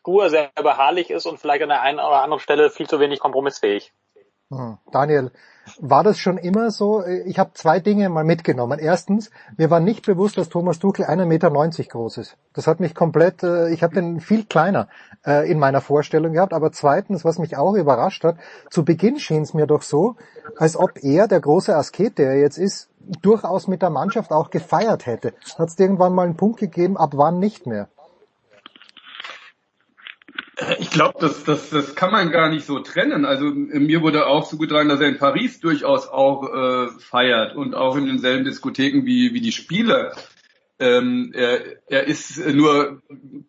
[0.00, 3.20] stur, sehr beharrlich ist und vielleicht an der einen oder anderen Stelle viel zu wenig
[3.20, 3.92] kompromissfähig.
[4.50, 4.78] Hm.
[4.92, 5.32] Daniel,
[5.80, 7.04] war das schon immer so?
[7.04, 8.78] Ich habe zwei Dinge mal mitgenommen.
[8.78, 12.36] Erstens, mir war nicht bewusst, dass Thomas Tuchel 1,90 Meter groß ist.
[12.52, 14.88] Das hat mich komplett, äh, ich habe den viel kleiner
[15.26, 16.52] äh, in meiner Vorstellung gehabt.
[16.52, 18.36] Aber zweitens, was mich auch überrascht hat,
[18.70, 20.14] zu Beginn schien es mir doch so,
[20.56, 22.88] als ob er, der große Asket, der er jetzt ist,
[23.22, 25.34] durchaus mit der Mannschaft auch gefeiert hätte.
[25.58, 27.88] Hat es irgendwann mal einen Punkt gegeben, ab wann nicht mehr?
[30.78, 33.26] Ich glaube, das, das, das kann man gar nicht so trennen.
[33.26, 37.96] Also mir wurde auch zugetragen, dass er in Paris durchaus auch äh, feiert und auch
[37.96, 40.12] in denselben Diskotheken wie, wie die Spieler.
[40.78, 43.02] Ähm, er, er ist nur,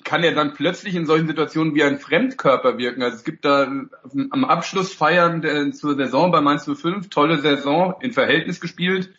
[0.04, 3.02] kann er dann plötzlich in solchen Situationen wie ein Fremdkörper wirken.
[3.02, 7.96] Also es gibt da am Abschluss Feiern der, zur Saison bei Mainz 05, tolle Saison,
[8.02, 9.12] in Verhältnis gespielt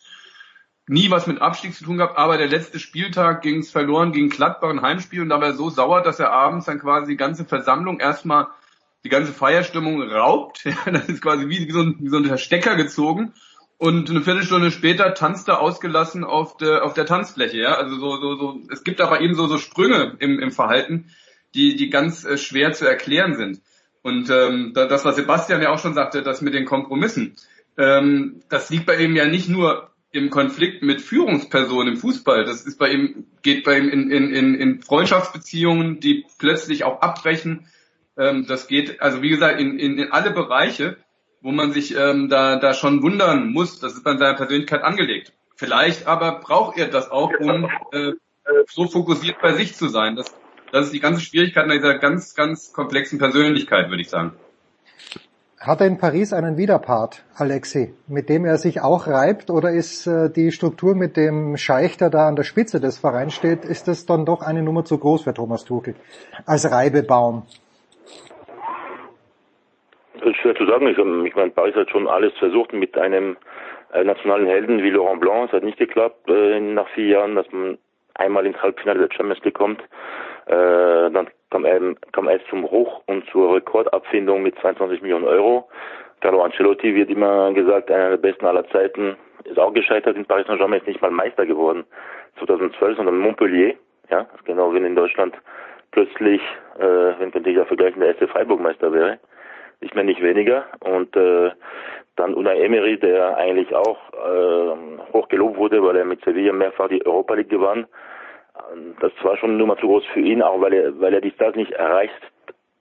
[0.88, 4.30] nie was mit Abstieg zu tun gehabt, aber der letzte Spieltag ging es verloren gegen
[4.30, 7.16] Gladbach ein Heimspiel und da war er so sauer, dass er abends dann quasi die
[7.16, 8.48] ganze Versammlung erstmal
[9.04, 10.64] die ganze Feierstimmung raubt.
[10.86, 13.32] das ist quasi wie, so ein, wie so ein Stecker gezogen.
[13.76, 17.74] Und eine Viertelstunde später tanzt er ausgelassen auf der, auf der Tanzfläche, ja.
[17.76, 21.10] Also so, so, so, es gibt aber eben so, so Sprünge im, im Verhalten,
[21.54, 23.60] die, die ganz äh, schwer zu erklären sind.
[24.02, 27.36] Und ähm, das, was Sebastian ja auch schon sagte, das mit den Kompromissen,
[27.76, 32.44] ähm, das liegt bei ihm ja nicht nur im Konflikt mit Führungspersonen im Fußball.
[32.44, 37.02] Das ist bei ihm, geht bei ihm in, in, in, in Freundschaftsbeziehungen, die plötzlich auch
[37.02, 37.66] abbrechen.
[38.16, 40.96] Ähm, das geht, also wie gesagt, in, in, in alle Bereiche,
[41.42, 43.80] wo man sich ähm, da, da schon wundern muss.
[43.80, 45.32] Das ist bei seiner Persönlichkeit angelegt.
[45.56, 48.12] Vielleicht aber braucht er das auch, um äh,
[48.68, 50.16] so fokussiert bei sich zu sein.
[50.16, 50.34] Das,
[50.72, 54.34] das ist die ganze Schwierigkeit in dieser ganz, ganz komplexen Persönlichkeit, würde ich sagen.
[55.60, 60.06] Hat er in Paris einen Widerpart, Alexi, mit dem er sich auch reibt, oder ist
[60.06, 63.88] äh, die Struktur mit dem Scheich, der da an der Spitze des Vereins steht, ist
[63.88, 65.96] das dann doch eine Nummer zu groß für Thomas Tuchel
[66.46, 67.42] als Reibebaum?
[70.20, 70.86] Das ist schwer zu sagen.
[70.86, 73.36] Ich, ich meine, Paris hat schon alles versucht mit einem
[73.92, 75.48] äh, nationalen Helden wie Laurent Blanc.
[75.48, 77.78] Es hat nicht geklappt äh, nach vier Jahren, dass man
[78.14, 79.82] einmal ins Halbfinale der Champions League kommt.
[80.48, 81.80] Äh, dann kam er,
[82.12, 85.68] kam er zum Hoch- und zur Rekordabfindung mit 22 Millionen Euro.
[86.20, 90.46] Carlo Ancelotti wird immer gesagt, einer der besten aller Zeiten, ist auch gescheitert in Paris
[90.46, 91.84] Saint-Germain, ist nicht mal Meister geworden.
[92.38, 93.74] 2012, sondern Montpellier,
[94.10, 95.34] ja, genau wenn in Deutschland
[95.90, 96.40] plötzlich,
[96.78, 99.18] äh, wenn könnte ich ja vergleichen, der erste Freiburg Meister wäre,
[99.80, 100.64] nicht mehr nicht weniger.
[100.80, 101.50] Und äh,
[102.16, 106.88] dann Unai Emery, der eigentlich auch äh, hoch gelobt wurde, weil er mit Sevilla mehrfach
[106.88, 107.86] die Europa League gewann,
[109.00, 111.30] das war schon eine Nummer zu groß für ihn, auch weil er, weil er die
[111.30, 112.20] Stars nicht erreicht,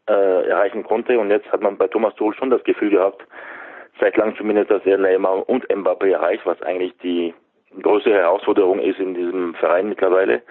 [0.08, 1.20] äh, erreichen konnte.
[1.20, 3.24] Und jetzt hat man bei Thomas Tuchel schon das Gefühl gehabt,
[4.00, 7.34] seit langem zumindest, dass er Neymar und Mbappé erreicht, was eigentlich die
[7.82, 10.42] größte Herausforderung ist in diesem Verein mittlerweile.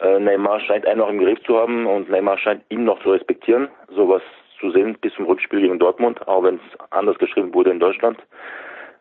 [0.00, 3.10] Äh, Neymar scheint einen noch im Griff zu haben und Neymar scheint ihn noch zu
[3.10, 3.68] respektieren.
[3.88, 4.22] Sowas
[4.60, 8.18] zu sehen bis zum Rückspiel gegen Dortmund, auch wenn es anders geschrieben wurde in Deutschland.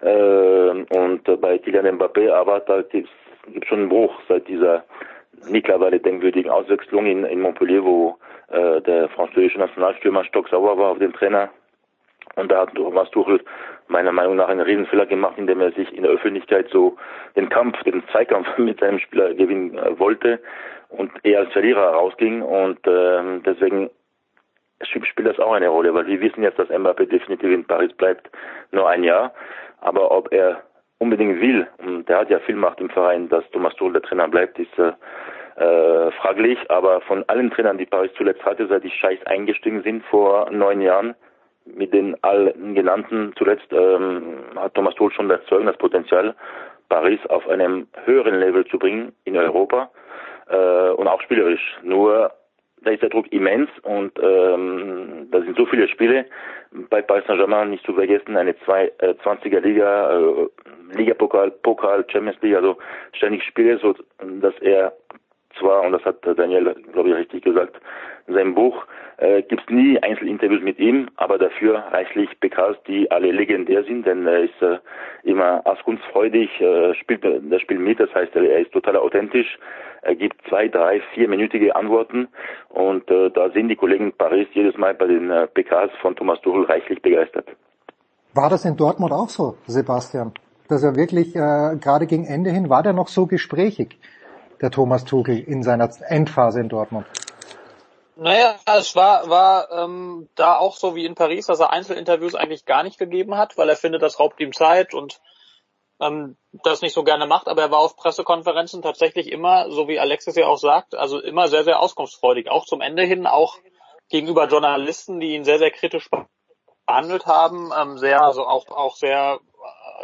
[0.01, 3.09] Äh, und bei Kylian Mbappé, aber da gibt
[3.55, 4.84] es schon einen Bruch seit dieser
[5.49, 8.17] mittlerweile denkwürdigen Auswechslung in, in Montpellier, wo
[8.49, 11.49] äh, der französische Nationalstürmer stocksauer war auf den Trainer.
[12.35, 13.41] Und da hat Thomas Tuchel
[13.88, 16.97] meiner Meinung nach einen Riesenfehler gemacht, indem er sich in der Öffentlichkeit so
[17.35, 20.39] den Kampf, den Zweikampf mit seinem Spieler gewinnen äh, wollte
[20.89, 22.41] und er als Verlierer rausging.
[22.41, 23.89] Und äh, deswegen
[24.81, 28.29] spielt das auch eine Rolle, weil wir wissen jetzt, dass Mbappé definitiv in Paris bleibt,
[28.71, 29.33] nur ein Jahr.
[29.81, 30.63] Aber ob er
[30.99, 34.27] unbedingt will, und der hat ja viel Macht im Verein, dass Thomas Tuchel der Trainer
[34.27, 34.93] bleibt, ist äh,
[35.57, 36.59] äh, fraglich.
[36.69, 40.81] Aber von allen Trainern, die Paris zuletzt hatte, seit die Scheiß eingestiegen sind vor neun
[40.81, 41.15] Jahren,
[41.65, 46.35] mit den allen genannten zuletzt, ähm, hat Thomas Tuchel schon das Zeugen, das Potenzial,
[46.89, 49.89] Paris auf einem höheren Level zu bringen in Europa
[50.49, 51.77] äh, und auch spielerisch.
[51.83, 52.31] Nur
[52.82, 56.25] da ist der Druck immens und ähm, da sind so viele Spiele.
[56.89, 60.47] Bei Paris Saint-Germain nicht zu vergessen, eine zwei, äh, 20er Liga, äh,
[60.95, 62.78] Liga Pokal, Pokal, Champions League, also
[63.13, 63.95] ständig Spiele, so
[64.41, 64.93] dass er
[65.59, 67.78] zwar, und das hat Daniel, glaube ich, richtig gesagt,
[68.28, 68.86] in seinem Buch,
[69.17, 74.05] äh, gibt es nie Einzelinterviews mit ihm, aber dafür reichlich PKs, die alle legendär sind,
[74.05, 74.78] denn er ist äh,
[75.23, 79.57] immer auskunftsfreudig, äh, spielt das Spiel mit, das heißt, er ist total authentisch,
[80.01, 82.28] er gibt zwei, drei, vierminütige Antworten
[82.69, 86.15] und äh, da sind die Kollegen in Paris jedes Mal bei den äh, PKs von
[86.15, 87.47] Thomas Tuchel reichlich begeistert.
[88.34, 90.32] War das in Dortmund auch so, Sebastian?
[90.69, 93.97] Dass er wirklich äh, gerade gegen Ende hin war der noch so gesprächig,
[94.61, 97.05] der Thomas Tuchel in seiner Endphase in Dortmund?
[98.20, 102.65] Naja, es war, war ähm, da auch so wie in Paris, dass er Einzelinterviews eigentlich
[102.65, 105.22] gar nicht gegeben hat, weil er findet, das raubt ihm Zeit und
[105.99, 109.99] ähm, das nicht so gerne macht, aber er war auf Pressekonferenzen tatsächlich immer, so wie
[109.99, 112.49] Alexis ja auch sagt, also immer sehr, sehr auskunftsfreudig.
[112.49, 113.57] Auch zum Ende hin, auch
[114.09, 116.09] gegenüber Journalisten, die ihn sehr, sehr kritisch
[116.88, 119.39] behandelt haben, ähm, sehr, also auch, auch sehr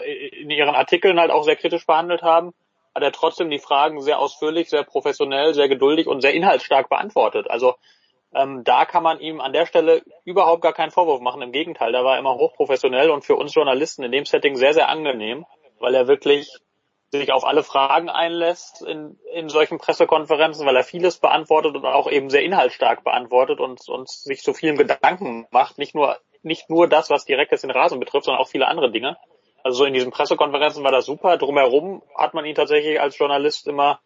[0.05, 2.53] äh, in ihren Artikeln halt auch sehr kritisch behandelt haben,
[2.93, 7.49] hat er trotzdem die Fragen sehr ausführlich, sehr professionell, sehr geduldig und sehr inhaltsstark beantwortet.
[7.49, 7.75] Also
[8.35, 11.41] ähm, da kann man ihm an der Stelle überhaupt gar keinen Vorwurf machen.
[11.41, 14.73] Im Gegenteil, da war er immer hochprofessionell und für uns Journalisten in dem Setting sehr,
[14.73, 15.45] sehr angenehm,
[15.79, 16.49] weil er wirklich
[17.11, 22.09] sich auf alle Fragen einlässt in, in solchen Pressekonferenzen, weil er vieles beantwortet und auch
[22.09, 25.77] eben sehr inhaltsstark beantwortet und, und sich so vielen Gedanken macht.
[25.77, 28.91] Nicht nur, nicht nur das, was direkt jetzt den Rasen betrifft, sondern auch viele andere
[28.91, 29.17] Dinge.
[29.63, 31.37] Also so in diesen Pressekonferenzen war das super.
[31.37, 33.99] Drumherum hat man ihn tatsächlich als Journalist immer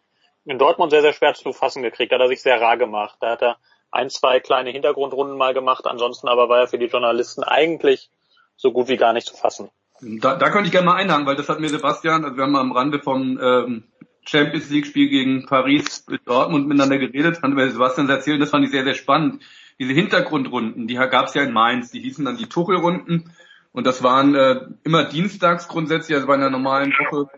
[0.44, 2.12] in Dortmund sehr, sehr schwer zu fassen gekriegt.
[2.12, 3.16] Da hat er sich sehr rar gemacht.
[3.20, 3.56] Da hat er
[3.90, 5.86] ein, zwei kleine Hintergrundrunden mal gemacht.
[5.86, 8.10] Ansonsten aber war er für die Journalisten eigentlich
[8.56, 9.70] so gut wie gar nicht zu fassen.
[10.00, 12.56] Da, da könnte ich gerne mal einhaken, weil das hat mir Sebastian, also wir haben
[12.56, 13.84] am Rande vom ähm,
[14.24, 18.64] Champions League Spiel gegen Paris mit Dortmund miteinander geredet, haben wir Sebastian erzählt, das fand
[18.64, 19.42] ich sehr, sehr spannend.
[19.80, 23.32] Diese Hintergrundrunden, die gab es ja in Mainz, die hießen dann die Tuchelrunden
[23.72, 27.28] und das waren äh, immer dienstags grundsätzlich, also bei einer normalen Woche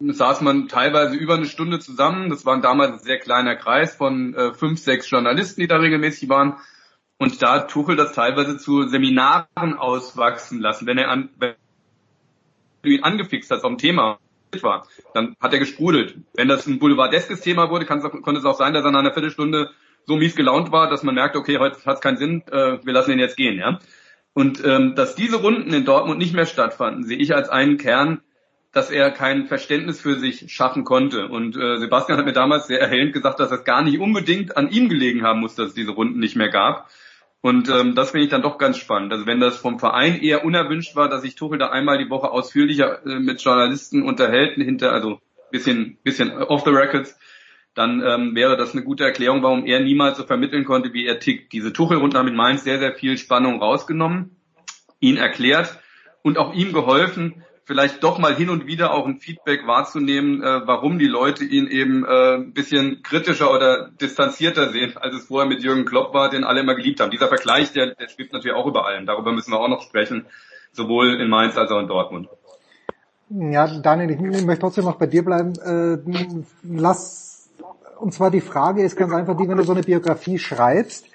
[0.00, 2.30] saß man teilweise über eine Stunde zusammen.
[2.30, 6.28] Das war damals ein sehr kleiner Kreis von äh, fünf, sechs Journalisten, die da regelmäßig
[6.28, 6.56] waren.
[7.18, 10.86] Und da hat Tuchel das teilweise zu Seminaren auswachsen lassen.
[10.86, 11.54] Wenn er an, wenn
[12.82, 14.18] du ihn angefixt hast ein Thema
[14.62, 16.16] war, dann hat er gesprudelt.
[16.34, 19.12] Wenn das ein boulevardeskes Thema wurde, kann konnte es auch sein, dass er nach einer
[19.12, 19.70] Viertelstunde
[20.06, 22.92] so mies gelaunt war, dass man merkt, okay, heute hat es keinen Sinn, äh, wir
[22.92, 23.58] lassen ihn jetzt gehen.
[23.58, 23.78] Ja?
[24.32, 28.22] Und ähm, dass diese Runden in Dortmund nicht mehr stattfanden, sehe ich als einen Kern
[28.72, 31.28] dass er kein Verständnis für sich schaffen konnte.
[31.28, 34.70] Und äh, Sebastian hat mir damals sehr erhellend gesagt, dass es gar nicht unbedingt an
[34.70, 36.88] ihm gelegen haben muss, dass es diese Runden nicht mehr gab.
[37.40, 39.12] Und ähm, das finde ich dann doch ganz spannend.
[39.12, 42.30] Also wenn das vom Verein eher unerwünscht war, dass sich Tuchel da einmal die Woche
[42.30, 47.18] ausführlicher äh, mit Journalisten unterhält, hinter, also bisschen, bisschen off the records,
[47.74, 51.18] dann ähm, wäre das eine gute Erklärung, warum er niemals so vermitteln konnte, wie er
[51.18, 51.52] tickt.
[51.52, 54.36] Diese Tuchel-Runden haben in Mainz sehr, sehr viel Spannung rausgenommen,
[55.00, 55.78] ihn erklärt
[56.22, 60.66] und auch ihm geholfen, vielleicht doch mal hin und wieder auch ein Feedback wahrzunehmen, äh,
[60.66, 65.48] warum die Leute ihn eben äh, ein bisschen kritischer oder distanzierter sehen, als es vorher
[65.48, 67.12] mit Jürgen Klopp war, den alle immer geliebt haben.
[67.12, 69.06] Dieser Vergleich, der, der schwebt natürlich auch über allem.
[69.06, 70.26] Darüber müssen wir auch noch sprechen,
[70.72, 72.28] sowohl in Mainz als auch in Dortmund.
[73.28, 75.52] Ja, Daniel, ich möchte trotzdem noch bei dir bleiben.
[75.64, 75.98] Äh,
[76.64, 77.29] lass
[78.00, 81.06] und zwar die Frage ist ganz einfach die, wenn du so eine Biografie schreibst.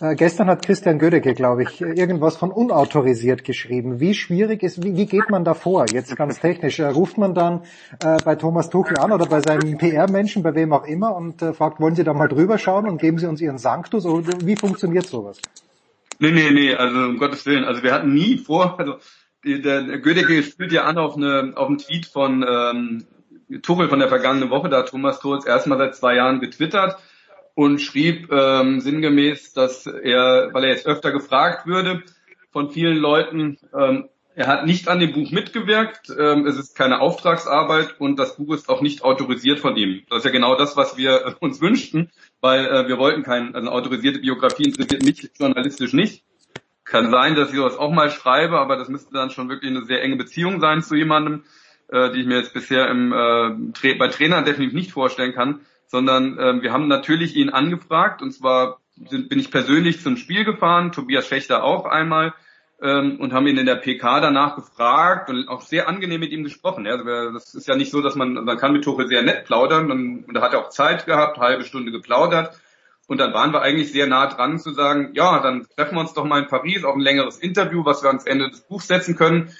[0.00, 4.00] Äh, gestern hat Christian Gödecke, glaube ich, irgendwas von unautorisiert geschrieben.
[4.00, 5.86] Wie schwierig ist, wie, wie geht man da vor?
[5.90, 6.78] Jetzt ganz technisch.
[6.78, 7.62] Äh, ruft man dann
[8.02, 11.52] äh, bei Thomas Tuchel an oder bei seinem PR-Menschen, bei wem auch immer und äh,
[11.52, 14.06] fragt, wollen Sie da mal drüber schauen und geben Sie uns Ihren Sanctus?
[14.06, 15.38] Oder wie funktioniert sowas?
[16.18, 17.64] Nee, nee, nee, also um Gottes Willen.
[17.64, 18.94] Also wir hatten nie vor, also
[19.44, 23.06] der, der Gödecke spielt ja an auf, eine, auf einen Tweet von ähm,
[23.60, 26.96] Tuchel von der vergangenen Woche, da hat Thomas Tuchel erstmal seit zwei Jahren getwittert
[27.54, 32.02] und schrieb ähm, sinngemäß, dass er, weil er jetzt öfter gefragt würde
[32.50, 37.00] von vielen Leuten, ähm, er hat nicht an dem Buch mitgewirkt, ähm, es ist keine
[37.00, 40.02] Auftragsarbeit und das Buch ist auch nicht autorisiert von ihm.
[40.08, 43.54] Das ist ja genau das, was wir äh, uns wünschten, weil äh, wir wollten keine
[43.54, 46.24] also autorisierte Biografie, interessiert mich journalistisch nicht.
[46.84, 49.84] Kann sein, dass ich sowas auch mal schreibe, aber das müsste dann schon wirklich eine
[49.84, 51.44] sehr enge Beziehung sein zu jemandem
[51.92, 56.38] äh, die ich mir jetzt bisher im, äh, bei Trainern definitiv nicht vorstellen kann, sondern
[56.38, 58.78] äh, wir haben natürlich ihn angefragt und zwar
[59.08, 62.34] sind, bin ich persönlich zum Spiel gefahren, Tobias Schächter auch einmal
[62.80, 66.44] ähm, und haben ihn in der PK danach gefragt und auch sehr angenehm mit ihm
[66.44, 66.86] gesprochen.
[66.86, 69.44] Ja, also das ist ja nicht so, dass man, man kann mit Tuchel sehr nett
[69.44, 72.58] plaudern und, und da hat er auch Zeit gehabt, halbe Stunde geplaudert.
[73.08, 76.14] Und dann waren wir eigentlich sehr nah dran zu sagen, ja, dann treffen wir uns
[76.14, 79.16] doch mal in Paris auf ein längeres Interview, was wir ans Ende des Buchs setzen
[79.16, 79.52] können.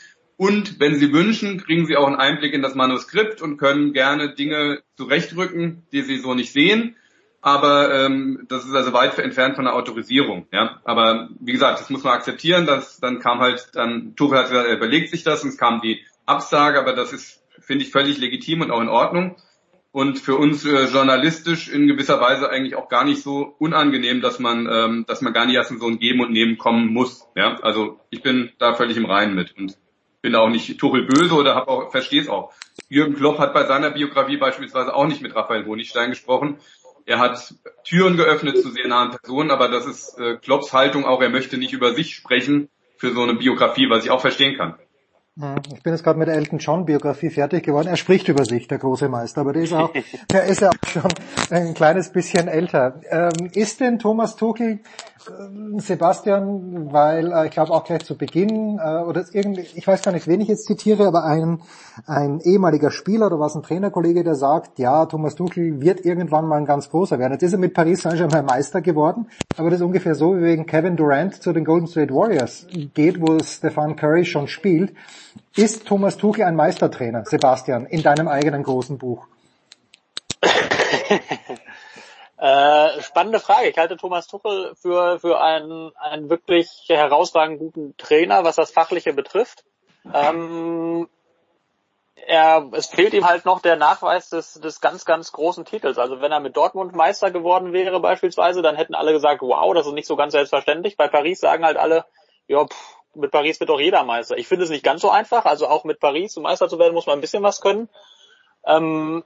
[0.43, 4.34] Und wenn Sie wünschen, kriegen Sie auch einen Einblick in das Manuskript und können gerne
[4.34, 6.97] Dinge zurechtrücken, die Sie so nicht sehen.
[7.40, 10.49] Aber ähm, das ist also weit entfernt von der Autorisierung.
[10.51, 12.66] Ja, aber wie gesagt, das muss man akzeptieren.
[12.66, 15.80] Dass dann kam halt dann Tuchel hat gesagt, er überlegt sich das und es kam
[15.80, 16.80] die Absage.
[16.80, 19.36] Aber das ist finde ich völlig legitim und auch in Ordnung.
[19.93, 24.40] und für uns äh, journalistisch in gewisser Weise eigentlich auch gar nicht so unangenehm, dass
[24.40, 27.28] man, ähm, dass man gar nicht erst in so ein Geben und Nehmen kommen muss.
[27.36, 29.76] Ja, also ich bin da völlig im Reinen mit und
[30.23, 32.53] bin auch nicht Tuchel böse oder hab auch verstehe es auch.
[32.89, 36.59] Jürgen Klopp hat bei seiner Biografie beispielsweise auch nicht mit Raphael Honigstein gesprochen.
[37.05, 37.55] Er hat
[37.85, 41.20] Türen geöffnet zu sehr nahen Personen, aber das ist äh, Klopps Haltung auch.
[41.20, 44.77] Er möchte nicht über sich sprechen für so eine Biografie, was ich auch verstehen kann.
[45.39, 47.89] Hm, ich bin jetzt gerade mit der Elton John Biografie fertig geworden.
[47.89, 49.93] Er spricht über sich, der große Meister, aber der ist auch,
[50.31, 51.12] der ist ja auch schon
[51.51, 53.01] ein kleines bisschen älter.
[53.09, 54.81] Ähm, ist denn Thomas Tuchel,
[55.79, 60.12] Sebastian, weil äh, ich glaube auch gleich zu Beginn äh, oder irgendwie, ich weiß gar
[60.12, 61.61] nicht, wen ich jetzt zitiere, aber ein
[62.07, 66.57] ein ehemaliger Spieler oder was ein Trainerkollege, der sagt, ja, Thomas Tuchel wird irgendwann mal
[66.57, 67.33] ein ganz großer werden.
[67.33, 70.66] Jetzt ist er mit Paris Saint-Germain Meister geworden, aber das ist ungefähr so, wie wegen
[70.66, 74.95] Kevin Durant zu den Golden State Warriors geht, wo Stefan Curry schon spielt.
[75.57, 79.27] Ist Thomas Tuchel ein Meistertrainer, Sebastian, in deinem eigenen großen Buch?
[82.43, 83.68] äh, spannende Frage.
[83.68, 89.12] Ich halte Thomas Tuchel für, für einen, einen wirklich herausragend guten Trainer, was das Fachliche
[89.12, 89.64] betrifft.
[90.12, 91.09] Ähm,
[92.16, 95.99] er, es fehlt ihm halt noch der Nachweis des, des ganz, ganz großen Titels.
[95.99, 99.86] Also wenn er mit Dortmund Meister geworden wäre beispielsweise, dann hätten alle gesagt, wow, das
[99.86, 100.97] ist nicht so ganz selbstverständlich.
[100.97, 102.07] Bei Paris sagen halt alle,
[102.49, 104.36] ja, pff, mit Paris wird doch jeder Meister.
[104.36, 105.45] Ich finde es nicht ganz so einfach.
[105.45, 107.88] Also auch mit Paris um Meister zu werden, muss man ein bisschen was können.
[108.66, 109.22] Ähm,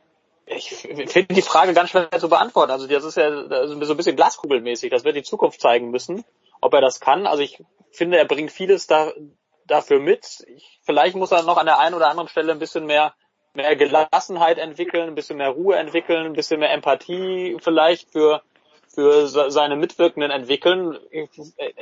[0.47, 0.69] ich
[1.09, 2.71] finde die Frage ganz schwer zu beantworten.
[2.71, 4.91] Also das ist ja ist so ein bisschen glaskugelmäßig.
[4.91, 6.25] Das wird die Zukunft zeigen müssen,
[6.61, 7.27] ob er das kann.
[7.27, 9.13] Also ich finde, er bringt vieles da,
[9.67, 10.45] dafür mit.
[10.47, 13.15] Ich, vielleicht muss er noch an der einen oder anderen Stelle ein bisschen mehr
[13.55, 18.43] mehr Gelassenheit entwickeln, ein bisschen mehr Ruhe entwickeln, ein bisschen mehr Empathie vielleicht für
[18.89, 20.99] für seine Mitwirkenden entwickeln.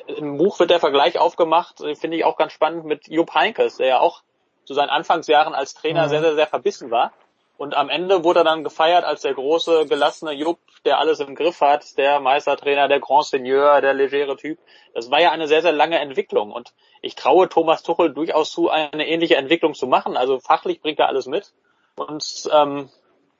[0.06, 3.86] Im Buch wird der Vergleich aufgemacht, finde ich auch ganz spannend mit Jupp Heinkes, der
[3.86, 4.22] ja auch
[4.64, 6.08] zu seinen Anfangsjahren als Trainer mhm.
[6.08, 7.12] sehr, sehr, sehr verbissen war.
[7.56, 11.36] Und am Ende wurde er dann gefeiert als der große, gelassene Jupp, der alles im
[11.36, 14.58] Griff hat, der Meistertrainer, der Grand Seigneur, der legere Typ.
[14.92, 16.50] Das war ja eine sehr, sehr lange Entwicklung.
[16.50, 20.16] Und ich traue Thomas Tuchel durchaus zu, eine ähnliche Entwicklung zu machen.
[20.16, 21.52] Also fachlich bringt er alles mit.
[21.96, 22.90] Und ähm,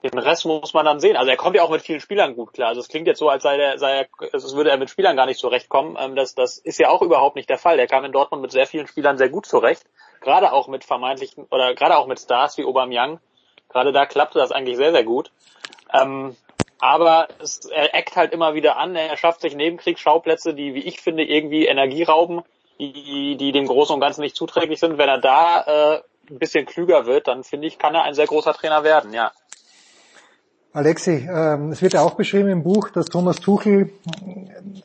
[0.04, 1.16] den Rest muss man dann sehen.
[1.16, 2.68] Also er kommt ja auch mit vielen Spielern gut klar.
[2.68, 5.16] Also es klingt jetzt so, als sei er, sei er, als würde er mit Spielern
[5.16, 5.96] gar nicht zurechtkommen.
[5.98, 7.78] Ähm, das, das ist ja auch überhaupt nicht der Fall.
[7.78, 9.82] Der kam in Dortmund mit sehr vielen Spielern sehr gut zurecht.
[10.20, 13.18] Gerade auch mit vermeintlichen, oder gerade auch mit Stars wie Aubameyang.
[13.74, 15.32] Gerade da klappte das eigentlich sehr, sehr gut.
[15.92, 16.36] Ähm,
[16.78, 18.94] aber es, er eckt halt immer wieder an.
[18.94, 22.42] Er schafft sich Nebenkriegsschauplätze, die, wie ich finde, irgendwie Energie rauben,
[22.78, 24.96] die, die dem Großen und Ganzen nicht zuträglich sind.
[24.96, 28.28] Wenn er da äh, ein bisschen klüger wird, dann finde ich, kann er ein sehr
[28.28, 29.32] großer Trainer werden, ja.
[30.74, 33.92] Alexi, ähm, es wird ja auch beschrieben im Buch, dass Thomas Tuchel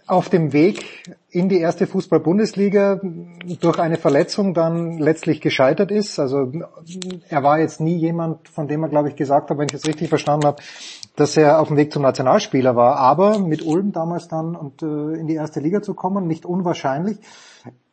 [0.05, 3.01] auf dem Weg in die erste Fußball-Bundesliga
[3.59, 6.19] durch eine Verletzung dann letztlich gescheitert ist.
[6.19, 6.51] Also
[7.27, 9.87] er war jetzt nie jemand, von dem er, glaube ich, gesagt hat, wenn ich es
[9.87, 10.61] richtig verstanden habe,
[11.15, 12.97] dass er auf dem Weg zum Nationalspieler war.
[12.97, 17.17] Aber mit Ulm damals dann und äh, in die erste Liga zu kommen, nicht unwahrscheinlich.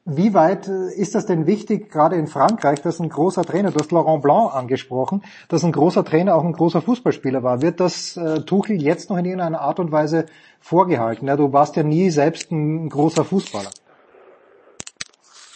[0.09, 3.81] Wie weit äh, ist das denn wichtig, gerade in Frankreich, dass ein großer Trainer, du
[3.81, 7.61] hast Laurent Blanc angesprochen, dass ein großer Trainer auch ein großer Fußballspieler war?
[7.61, 10.27] Wird das äh, Tuchel jetzt noch in irgendeiner Art und Weise
[10.61, 11.27] vorgehalten?
[11.27, 13.71] Ja, du warst ja nie selbst ein großer Fußballer.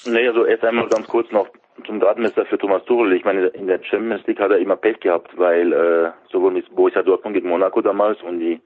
[0.07, 1.47] Nee, also erst einmal ganz kurz noch
[1.87, 3.13] zum Gradmesser für Thomas Tuchel.
[3.13, 6.75] Ich meine, in der Champions League hat er immer Pech gehabt, weil äh, sowohl mit
[6.75, 8.61] Borussia Dortmund gegen Monaco damals und die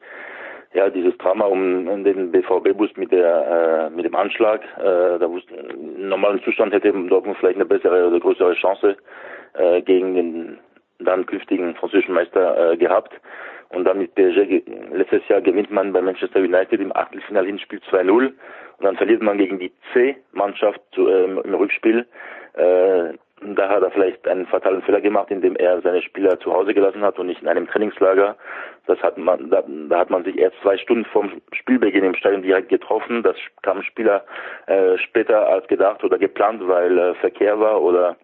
[0.74, 5.54] ja, dieses Drama um, den BVB-Bus mit der äh, mit dem Anschlag, äh, da wusste,
[5.54, 8.96] im normalen Zustand hätte Dortmund vielleicht eine bessere oder größere Chance
[9.54, 10.58] äh, gegen den
[10.98, 13.12] dann künftigen französischen Meister äh, gehabt.
[13.70, 14.62] Und dann mit PSG
[14.92, 18.34] letztes Jahr gewinnt man bei Manchester United im Achtelfinal-Hinspiel 2-0 und
[18.80, 22.06] dann verliert man gegen die C-Mannschaft äh, im Rückspiel.
[22.54, 23.14] Äh,
[23.44, 27.02] da hat er vielleicht einen fatalen Fehler gemacht, indem er seine Spieler zu Hause gelassen
[27.02, 28.36] hat und nicht in einem Trainingslager.
[28.86, 32.42] Das hat man, da, da hat man sich erst zwei Stunden vorm Spielbeginn im Stadion
[32.42, 33.22] direkt getroffen.
[33.22, 34.24] Das kam Spieler
[34.66, 38.16] äh, später als gedacht oder geplant, weil äh, Verkehr war oder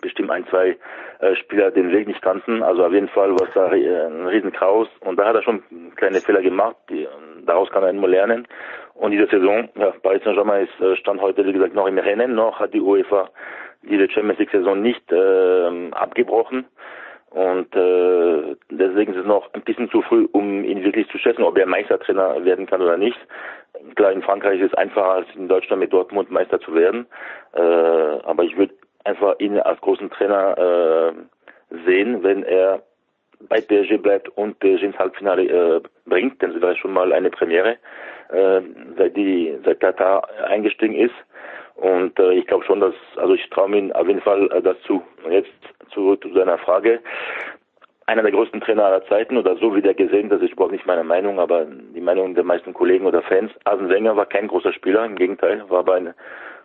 [0.00, 0.76] bestimmt ein, zwei
[1.20, 2.62] äh, Spieler den Weg nicht kannten.
[2.62, 5.62] Also auf jeden Fall war es da äh, ein Riesenkraus und da hat er schon
[5.96, 6.76] kleine Fehler gemacht.
[6.90, 7.06] Die,
[7.46, 8.46] daraus kann er immer lernen.
[8.94, 12.34] Und diese Saison, ja, Paris Saint-Germain ist äh, stand heute, wie gesagt, noch im Rennen.
[12.34, 13.28] Noch hat die UEFA
[13.88, 16.66] diese Champions League Saison nicht äh, abgebrochen.
[17.30, 21.42] Und äh, deswegen ist es noch ein bisschen zu früh, um ihn wirklich zu schätzen,
[21.42, 23.18] ob er Meistertrainer werden kann oder nicht.
[23.94, 27.06] Klar, in Frankreich ist es einfacher als in Deutschland mit Dortmund Meister zu werden.
[27.52, 28.74] Äh, aber ich würde
[29.04, 32.82] einfach ihn als großen Trainer äh, sehen, wenn er
[33.48, 37.30] bei PSG bleibt und PSG ins Halbfinale äh, bringt, denn das wäre schon mal eine
[37.30, 37.76] Premiere,
[38.30, 38.60] äh,
[38.96, 41.14] seit die seit Katar eingestiegen ist.
[41.76, 45.02] Und äh, ich glaube schon, dass, also ich traue mir auf jeden Fall äh, dazu.
[45.24, 45.52] Und jetzt
[45.90, 47.00] zurück zu deiner Frage.
[48.06, 50.86] einer der größten Trainer aller Zeiten oder so wie der gesehen, das ist überhaupt nicht
[50.86, 53.50] meine Meinung, aber die Meinung der meisten Kollegen oder Fans.
[53.64, 56.14] Arsene Wenger war kein großer Spieler, im Gegenteil, war aber ein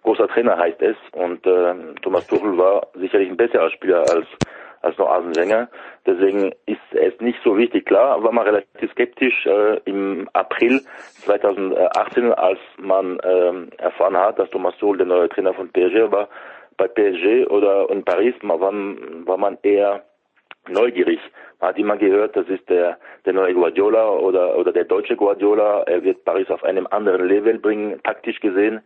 [0.04, 4.28] großer Trainer heißt es und äh, Thomas Tuchel war sicherlich ein besserer Spieler als
[4.82, 5.70] als noch Arsene.
[6.06, 7.86] Deswegen ist es nicht so wichtig.
[7.86, 10.82] Klar, war man relativ skeptisch äh, im April
[11.26, 16.30] 2018, als man äh, erfahren hat, dass Thomas Tuchel der neue Trainer von PSG war.
[16.78, 20.04] Bei PSG oder in Paris war, war man eher
[20.68, 21.20] neugierig.
[21.60, 25.84] Man hat immer gehört, das ist der, der neue Guardiola oder, oder der deutsche Guardiola.
[25.84, 28.82] Er wird Paris auf einem anderen Level bringen, taktisch gesehen.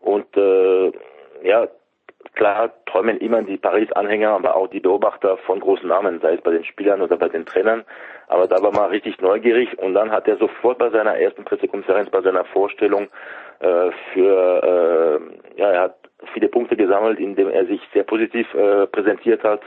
[0.00, 0.92] Und äh,
[1.42, 1.66] ja,
[2.34, 6.52] klar träumen immer die Paris-Anhänger, aber auch die Beobachter von großen Namen, sei es bei
[6.52, 7.84] den Spielern oder bei den Trainern.
[8.28, 12.10] Aber da war man richtig neugierig und dann hat er sofort bei seiner ersten Pressekonferenz,
[12.10, 13.08] bei seiner Vorstellung
[13.60, 15.20] äh, für,
[15.56, 15.96] äh, ja, er hat
[16.32, 19.62] viele Punkte gesammelt, indem er sich sehr positiv äh, präsentiert hat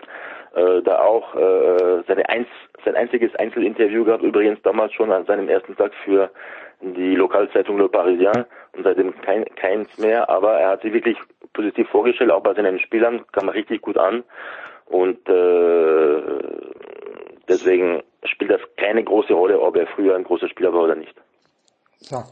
[0.56, 2.48] äh, da auch äh, seine eins,
[2.86, 6.30] sein einziges Einzelinterview gab, übrigens damals schon an seinem ersten Tag für
[6.84, 11.18] die Lokalzeitung Le Parisien und seitdem kein, keins mehr, aber er hat sich wirklich
[11.54, 14.24] positiv vorgestellt, auch bei seinen Spielern kam er richtig gut an
[14.86, 16.22] und äh,
[17.48, 21.16] deswegen spielt das keine große Rolle, ob er früher ein großer Spieler war oder nicht.
[22.00, 22.24] So,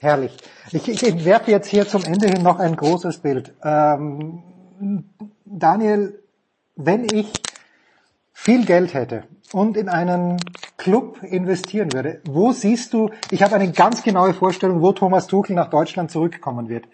[0.00, 0.36] herrlich.
[0.72, 3.54] Ich, ich entwerfe jetzt hier zum Ende hin noch ein großes Bild.
[3.64, 4.42] Ähm,
[5.44, 6.22] Daniel,
[6.76, 7.35] wenn ich
[8.46, 10.36] viel Geld hätte und in einen
[10.76, 15.56] Club investieren würde, wo siehst du, ich habe eine ganz genaue Vorstellung, wo Thomas Tuchel
[15.56, 16.84] nach Deutschland zurückkommen wird.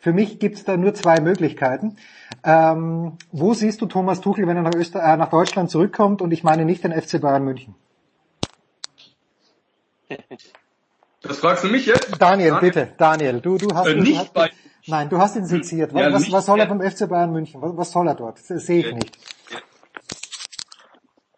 [0.00, 1.98] Für mich gibt es da nur zwei Möglichkeiten.
[2.42, 6.22] Ähm, wo siehst du Thomas Tuchel, wenn er nach, Öster äh, nach Deutschland zurückkommt?
[6.22, 7.74] Und ich meine nicht den FC Bayern München.
[11.20, 12.20] Das fragst du mich jetzt?
[12.20, 12.60] Daniel, Daniel?
[12.60, 14.50] bitte, Daniel, du, du hast, äh, nicht du hast, bei
[14.86, 15.92] Nein, du hast ihn seziert.
[15.92, 17.60] Ja, was, was soll er beim FC Bayern München?
[17.60, 18.38] Was, was soll er dort?
[18.48, 19.18] Das sehe ich nicht.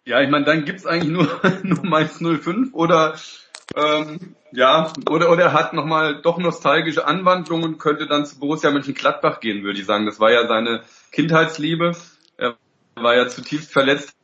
[0.06, 3.16] Ja, ich meine, dann gibt's eigentlich nur, nur Mainz 05 oder
[3.74, 9.40] ähm, ja, oder oder er hat nochmal doch nostalgische Anwandlungen, könnte dann zu Borussia Mönchengladbach
[9.40, 10.06] gehen, würde ich sagen.
[10.06, 11.92] Das war ja seine Kindheitsliebe.
[12.36, 12.56] Er
[12.94, 14.14] war ja zutiefst verletzt,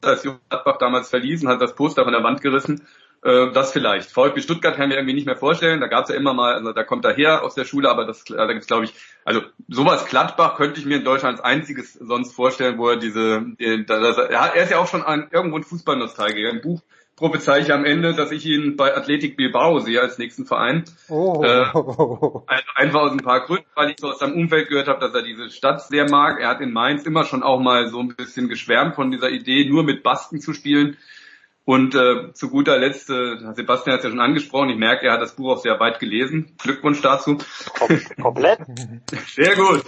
[0.00, 2.86] als Gladbach damals verließen, hat das Poster von der Wand gerissen
[3.24, 4.10] äh, das vielleicht.
[4.10, 5.80] VfB Stuttgart kann ich mir irgendwie nicht mehr vorstellen.
[5.80, 8.04] Da gab es ja immer mal, also da kommt er her aus der Schule, aber
[8.04, 8.94] das, da gibt's glaube ich,
[9.24, 13.46] also sowas Gladbach könnte ich mir in Deutschland als einziges sonst vorstellen, wo er diese,
[13.58, 16.50] äh, das, er, ist ja auch schon ein, irgendwo ein Fußballnostalgiker.
[16.50, 16.82] Im Buch
[17.16, 20.84] prophezei ich am Ende, dass ich ihn bei Athletik Bilbao sehe als nächsten Verein.
[21.08, 21.42] Oh.
[21.42, 21.64] Äh,
[22.74, 25.22] einfach aus ein paar Gründen, weil ich so aus seinem Umfeld gehört habe, dass er
[25.22, 26.40] diese Stadt sehr mag.
[26.40, 29.66] Er hat in Mainz immer schon auch mal so ein bisschen geschwärmt von dieser Idee,
[29.66, 30.98] nur mit Basten zu spielen.
[31.66, 35.14] Und äh, zu guter Letzt, äh, Sebastian hat es ja schon angesprochen, ich merke, er
[35.14, 36.52] hat das Buch auch sehr weit gelesen.
[36.62, 37.38] Glückwunsch dazu.
[38.20, 38.58] Komplett.
[39.28, 39.82] sehr gut.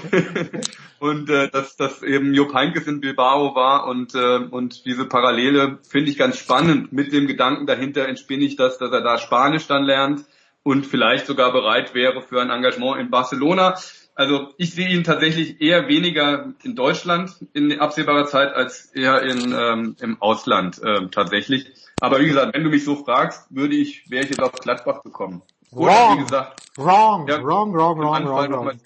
[1.01, 5.79] und äh, dass, dass eben Jupp Heynckes in Bilbao war und, äh, und diese Parallele
[5.87, 6.93] finde ich ganz spannend.
[6.93, 10.25] Mit dem Gedanken dahinter entspinne ich das, dass er da Spanisch dann lernt
[10.63, 13.77] und vielleicht sogar bereit wäre für ein Engagement in Barcelona.
[14.17, 19.53] Also ich sehe ihn tatsächlich eher weniger in Deutschland in absehbarer Zeit als eher in,
[19.53, 21.71] ähm, im Ausland ähm, tatsächlich.
[22.01, 25.03] Aber wie gesagt, wenn du mich so fragst, würde ich, wäre ich jetzt auf Gladbach
[25.03, 25.43] gekommen.
[25.71, 28.81] Oder wrong, wie gesagt, wrong, ja, wrong, wrong, wrong, wrong, wrong.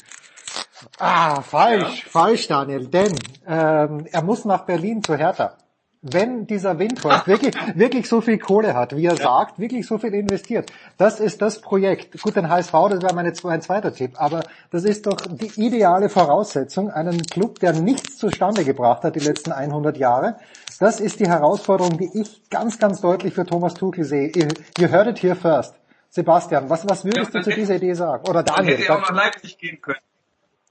[0.99, 2.11] Ah, falsch, ja.
[2.11, 2.87] falsch, Daniel.
[2.89, 3.16] Denn
[3.47, 5.57] ähm, er muss nach Berlin zu Hertha
[6.03, 9.22] wenn dieser Windhorst wirklich, wirklich so viel Kohle hat, wie er ja.
[9.22, 12.20] sagt, wirklich so viel investiert, das ist das Projekt.
[12.22, 16.09] Gut, den HSV, das wäre meine, mein zweiter Tipp, aber das ist doch die ideale
[16.09, 20.36] Voraussetzung, einen Club, der nichts zustande gebracht hat die letzten 100 Jahre.
[20.78, 24.32] Das ist die Herausforderung, die ich ganz, ganz deutlich für Thomas Tuchel sehe.
[24.78, 25.74] Ihr hört it here first.
[26.09, 28.28] Sebastian, was, was würdest ja, du zu dieser Idee sagen?
[28.28, 28.72] Oder Daniel?
[28.72, 30.01] Dann hätte er auch nach Leipzig gehen können.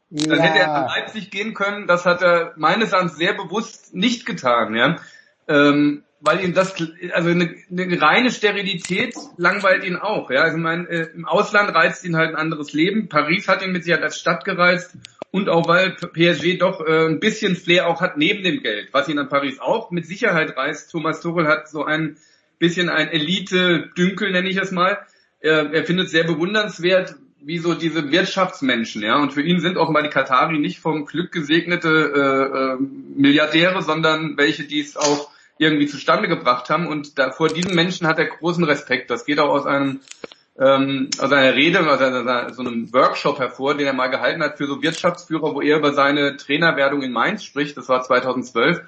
[0.09, 0.35] Ja.
[0.35, 1.85] Dann hätte er nach Leipzig gehen können.
[1.85, 4.75] Das hat er meines Erachtens sehr bewusst nicht getan.
[4.75, 4.97] Ja
[5.49, 6.75] ähm, weil ihm das,
[7.13, 10.29] also eine, eine reine Sterilität langweilt ihn auch.
[10.29, 13.09] Ja, also mein, äh, im Ausland reizt ihn halt ein anderes Leben.
[13.09, 14.95] Paris hat ihn mit sich halt als Stadt gereizt
[15.31, 19.07] und auch weil PSG doch äh, ein bisschen Flair auch hat neben dem Geld, was
[19.07, 20.91] ihn an Paris auch mit Sicherheit reißt.
[20.91, 22.17] Thomas Tuchel hat so ein
[22.57, 24.99] bisschen ein Elite-Dünkel, nenne ich es mal.
[25.39, 29.15] Er, er findet sehr bewundernswert, wie so diese Wirtschaftsmenschen, ja.
[29.15, 32.77] Und für ihn sind offenbar die Katari nicht vom Glück gesegnete äh, äh,
[33.15, 36.87] Milliardäre, sondern welche, die es auch irgendwie zustande gebracht haben.
[36.87, 39.11] Und da, vor diesen Menschen hat er großen Respekt.
[39.11, 39.99] Das geht auch aus einem
[40.59, 44.57] ähm, aus einer Rede, aus einer, so einem Workshop hervor, den er mal gehalten hat
[44.57, 47.77] für so Wirtschaftsführer, wo er über seine Trainerwerdung in Mainz spricht.
[47.77, 48.81] Das war 2012.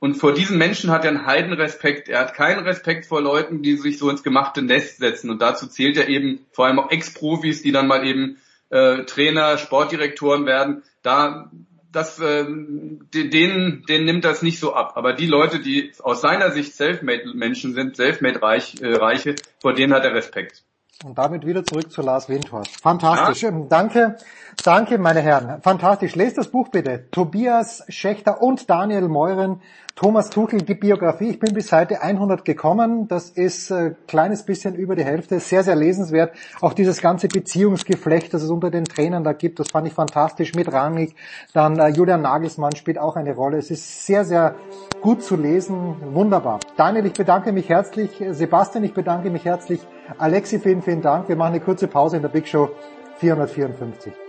[0.00, 2.08] Und vor diesen Menschen hat er einen Heidenrespekt.
[2.08, 5.30] Er hat keinen Respekt vor Leuten, die sich so ins gemachte Nest setzen.
[5.30, 8.38] Und dazu zählt er eben vor allem auch Ex-Profis, die dann mal eben
[8.70, 10.82] äh, Trainer, Sportdirektoren werden.
[11.02, 11.52] Da
[11.92, 14.92] das, äh, denen, denen nimmt das nicht so ab.
[14.96, 20.04] Aber die Leute, die aus seiner Sicht Selfmade-Menschen sind, Selfmade-Reiche, äh, Reiche, vor denen hat
[20.04, 20.64] er Respekt.
[21.04, 22.80] Und damit wieder zurück zu Lars Windhorst.
[22.80, 23.42] Fantastisch.
[23.42, 23.50] Ja.
[23.68, 24.16] Danke,
[24.64, 25.60] danke meine Herren.
[25.62, 26.14] Fantastisch.
[26.14, 27.10] Lest das Buch bitte.
[27.10, 29.60] Tobias Schächter und Daniel Meuren
[29.94, 31.28] Thomas Tuchel, die Biografie.
[31.28, 33.08] Ich bin bis Seite 100 gekommen.
[33.08, 35.38] Das ist äh, kleines bisschen über die Hälfte.
[35.38, 36.34] Sehr, sehr lesenswert.
[36.62, 40.54] Auch dieses ganze Beziehungsgeflecht, das es unter den Trainern da gibt, das fand ich fantastisch.
[40.54, 41.14] Mit Rangnick.
[41.52, 43.58] Dann äh, Julian Nagelsmann spielt auch eine Rolle.
[43.58, 44.54] Es ist sehr, sehr
[45.02, 45.96] gut zu lesen.
[46.14, 46.60] Wunderbar.
[46.76, 48.10] Daniel, ich bedanke mich herzlich.
[48.30, 49.80] Sebastian, ich bedanke mich herzlich.
[50.16, 51.28] Alexi, vielen, vielen Dank.
[51.28, 52.70] Wir machen eine kurze Pause in der Big Show
[53.18, 54.21] 454.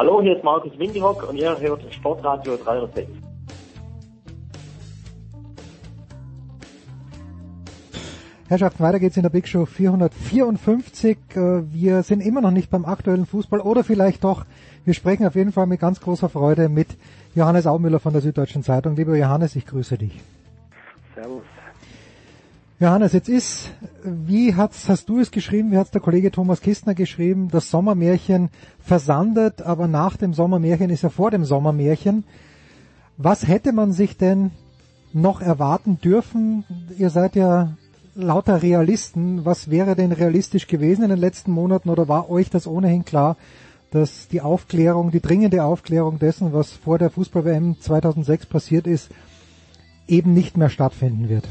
[0.00, 3.06] Hallo, hier ist Markus Windihock und ihr hört Sportradio 306.
[8.48, 11.18] Herrschaften, weiter geht's in der Big Show 454.
[11.34, 14.46] Äh, wir sind immer noch nicht beim aktuellen Fußball oder vielleicht doch.
[14.86, 16.96] Wir sprechen auf jeden Fall mit ganz großer Freude mit
[17.34, 18.96] Johannes Aumüller von der Süddeutschen Zeitung.
[18.96, 20.18] Lieber Johannes, ich grüße dich.
[22.82, 23.70] Johannes, jetzt ist,
[24.04, 28.48] wie hat's, hast du es geschrieben, wie hat's der Kollege Thomas Kistner geschrieben, das Sommermärchen
[28.78, 32.24] versandet, aber nach dem Sommermärchen ist ja vor dem Sommermärchen.
[33.18, 34.52] Was hätte man sich denn
[35.12, 36.64] noch erwarten dürfen?
[36.96, 37.76] Ihr seid ja
[38.14, 39.44] lauter Realisten.
[39.44, 43.36] Was wäre denn realistisch gewesen in den letzten Monaten oder war euch das ohnehin klar,
[43.90, 49.10] dass die Aufklärung, die dringende Aufklärung dessen, was vor der Fußball-WM 2006 passiert ist,
[50.08, 51.46] eben nicht mehr stattfinden wird?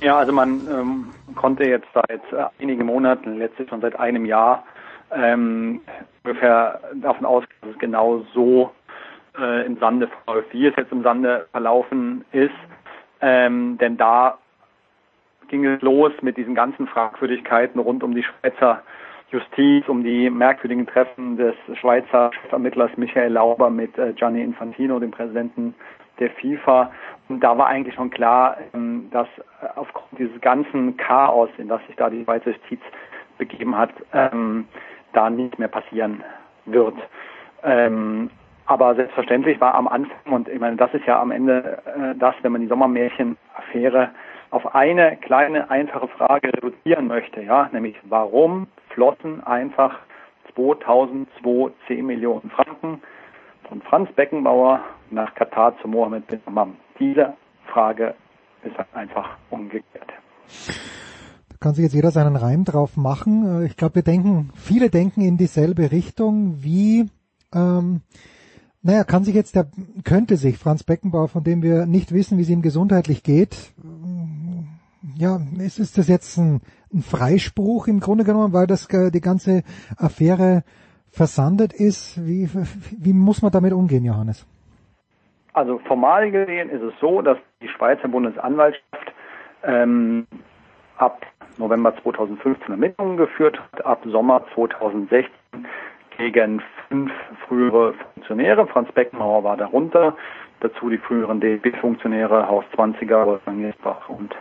[0.00, 4.64] Ja, also man ähm, konnte jetzt seit äh, einigen Monaten, letztlich schon seit einem Jahr,
[5.10, 5.80] ähm,
[6.24, 8.70] ungefähr davon ausgehen, dass es genau so
[9.38, 12.50] äh, im Sande verläuft, wie es jetzt im Sande verlaufen ist.
[13.20, 14.38] Ähm, denn da
[15.48, 18.82] ging es los mit diesen ganzen Fragwürdigkeiten rund um die Schweizer
[19.30, 25.10] Justiz, um die merkwürdigen Treffen des Schweizer Chefermittlers Michael Lauber mit äh, Gianni Infantino, dem
[25.10, 25.74] Präsidenten
[26.18, 26.90] der FIFA.
[27.32, 29.26] Und da war eigentlich schon klar, ähm, dass
[29.62, 32.80] äh, aufgrund dieses ganzen Chaos, in das sich da die Schweizer Justiz
[33.38, 34.66] begeben hat, ähm,
[35.14, 36.22] da nicht mehr passieren
[36.66, 36.94] wird.
[37.62, 38.28] Ähm,
[38.66, 42.34] aber selbstverständlich war am Anfang, und ich meine, das ist ja am Ende äh, das,
[42.42, 44.10] wenn man die Sommermärchen-Affäre
[44.50, 49.98] auf eine kleine, einfache Frage reduzieren möchte, ja, nämlich warum flossen einfach
[50.54, 53.00] 2002 10 Millionen Franken
[53.70, 54.80] von Franz Beckenbauer
[55.10, 56.76] nach Katar zu Mohammed bin Hammam?
[57.02, 57.34] Diese
[57.72, 58.14] Frage
[58.62, 60.06] ist einfach umgekehrt.
[61.48, 63.62] Da kann sich jetzt jeder seinen Reim drauf machen.
[63.62, 66.62] Äh, ich glaube, wir denken, viele denken in dieselbe Richtung.
[66.62, 67.10] Wie,
[67.52, 68.02] ähm,
[68.82, 69.66] naja, kann sich jetzt der,
[70.04, 73.72] könnte sich Franz Beckenbauer, von dem wir nicht wissen, wie es ihm gesundheitlich geht,
[75.16, 76.60] ja, ist, ist das jetzt ein,
[76.94, 79.64] ein Freispruch im Grunde genommen, weil das die ganze
[79.96, 80.62] Affäre
[81.10, 82.24] versandet ist.
[82.24, 82.48] Wie,
[82.96, 84.46] wie muss man damit umgehen, Johannes?
[85.54, 89.12] Also formal gesehen ist es so, dass die Schweizer Bundesanwaltschaft
[89.64, 90.26] ähm,
[90.96, 91.26] ab
[91.58, 95.30] November 2015 Ermittlungen geführt hat, ab Sommer 2016
[96.16, 97.12] gegen fünf
[97.46, 98.66] frühere Funktionäre.
[98.66, 100.16] Franz Beckenbauer war darunter.
[100.60, 104.34] Dazu die früheren DFB-Funktionäre, Haus 20er, Wolfgang Niersbach und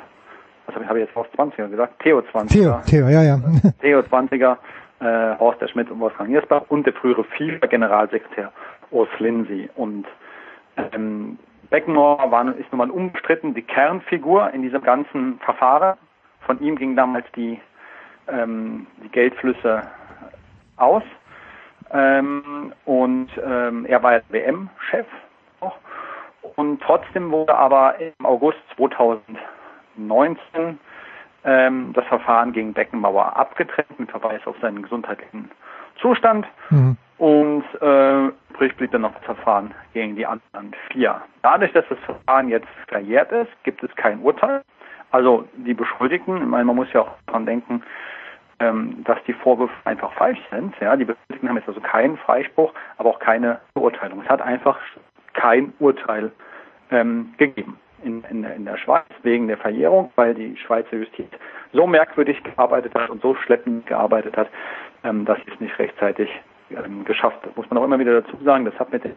[0.68, 2.00] was habe ich, hab ich jetzt Haus 20er gesagt?
[2.04, 2.48] Theo 20er.
[2.50, 3.40] Theo, Theo, ja, ja.
[3.82, 4.58] Theo 20er
[5.00, 8.52] äh, Horst der Schmidt und Wolfgang Niersbach und der frühere FIFA-Generalsekretär
[8.92, 9.70] Urs Lindsay.
[9.76, 10.06] Und
[10.78, 11.38] ähm,
[11.70, 15.98] Beckenbauer war, ist nun mal unbestritten die Kernfigur in diesem ganzen Verfahren.
[16.42, 17.60] Von ihm gingen damals die,
[18.28, 19.84] ähm, die Geldflüsse
[20.76, 21.04] aus.
[21.92, 25.06] Ähm, und ähm, er war WM-Chef.
[26.56, 30.80] Und trotzdem wurde aber im August 2019
[31.44, 35.50] ähm, das Verfahren gegen Beckenbauer abgetrennt mit Verweis auf seinen gesundheitlichen
[36.00, 36.46] Zustand.
[36.70, 36.98] Mhm.
[37.18, 38.32] Und äh,
[38.62, 41.20] übrig blieb dann noch das Verfahren gegen die anderen vier.
[41.42, 44.62] Dadurch, dass das Verfahren jetzt verjährt ist, gibt es kein Urteil.
[45.10, 47.82] Also die Beschuldigten, ich meine, man muss ja auch daran denken,
[48.60, 50.76] ähm, dass die Vorwürfe einfach falsch sind.
[50.80, 54.22] Ja, die Beschuldigten haben jetzt also keinen Freispruch, aber auch keine Beurteilung.
[54.22, 54.78] Es hat einfach
[55.34, 56.32] kein Urteil
[56.92, 61.30] ähm, gegeben in, in, in der Schweiz wegen der Verjährung, weil die Schweizer Justiz
[61.74, 64.50] so merkwürdig gearbeitet hat und so schleppend gearbeitet hat,
[65.04, 66.30] ähm, dass sie es nicht rechtzeitig
[66.74, 67.56] ähm, geschafft hat.
[67.56, 69.12] Muss man auch immer wieder dazu sagen, das hat mit der,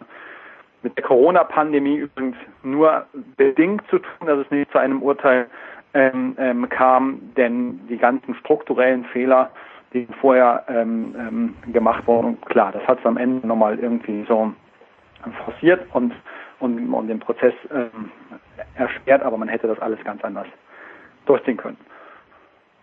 [0.83, 5.47] mit der Corona-Pandemie übrigens nur bedingt zu tun, dass es nicht zu einem Urteil
[5.95, 9.51] ähm, ähm, kam, denn die ganzen strukturellen Fehler,
[9.93, 14.53] die vorher ähm, ähm, gemacht wurden, klar, das hat es am Ende nochmal irgendwie so
[15.45, 16.13] forciert und
[16.65, 18.11] und, und den Prozess ähm,
[18.75, 20.47] erschwert, aber man hätte das alles ganz anders
[21.27, 21.77] durchziehen können.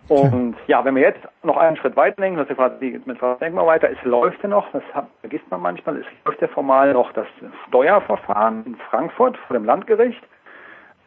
[0.07, 3.39] Und ja, wenn wir jetzt noch einen Schritt weiter denken, das ist quasi, mit was
[3.39, 4.83] denken wir weiter, es läuft ja noch, das
[5.21, 7.27] vergisst man manchmal, es läuft ja formal noch das
[7.67, 10.21] Steuerverfahren in Frankfurt vor dem Landgericht.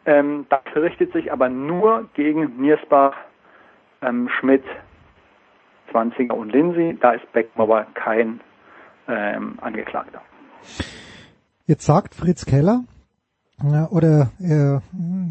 [0.05, 3.13] Ähm, das richtet sich aber nur gegen Niersbach,
[4.01, 4.63] ähm, Schmidt,
[5.91, 6.97] Zwanziger und Lindsay.
[6.99, 8.39] Da ist Beckenbauer kein
[9.07, 10.21] ähm, Angeklagter.
[11.65, 12.83] Jetzt sagt Fritz Keller,
[13.63, 14.81] oder er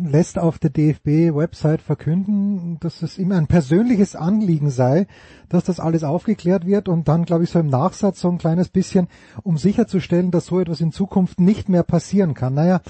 [0.02, 5.06] lässt auf der DFB-Website verkünden, dass es ihm ein persönliches Anliegen sei,
[5.50, 8.70] dass das alles aufgeklärt wird und dann, glaube ich, so im Nachsatz so ein kleines
[8.70, 9.08] bisschen,
[9.42, 12.54] um sicherzustellen, dass so etwas in Zukunft nicht mehr passieren kann.
[12.54, 12.80] Naja,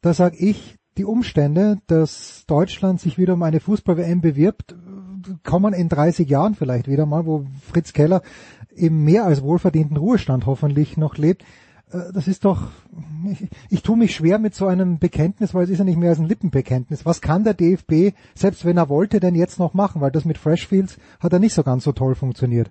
[0.00, 4.74] da sage ich, die Umstände, dass Deutschland sich wieder um eine Fußball-WM bewirbt,
[5.44, 8.22] kommen in 30 Jahren vielleicht wieder mal, wo Fritz Keller
[8.74, 11.44] im mehr als wohlverdienten Ruhestand hoffentlich noch lebt.
[11.92, 12.58] Äh, das ist doch,
[13.30, 16.10] ich, ich tue mich schwer mit so einem Bekenntnis, weil es ist ja nicht mehr
[16.10, 17.06] als ein Lippenbekenntnis.
[17.06, 20.00] Was kann der DFB, selbst wenn er wollte, denn jetzt noch machen?
[20.00, 22.68] Weil das mit Freshfields hat er nicht so ganz so toll funktioniert.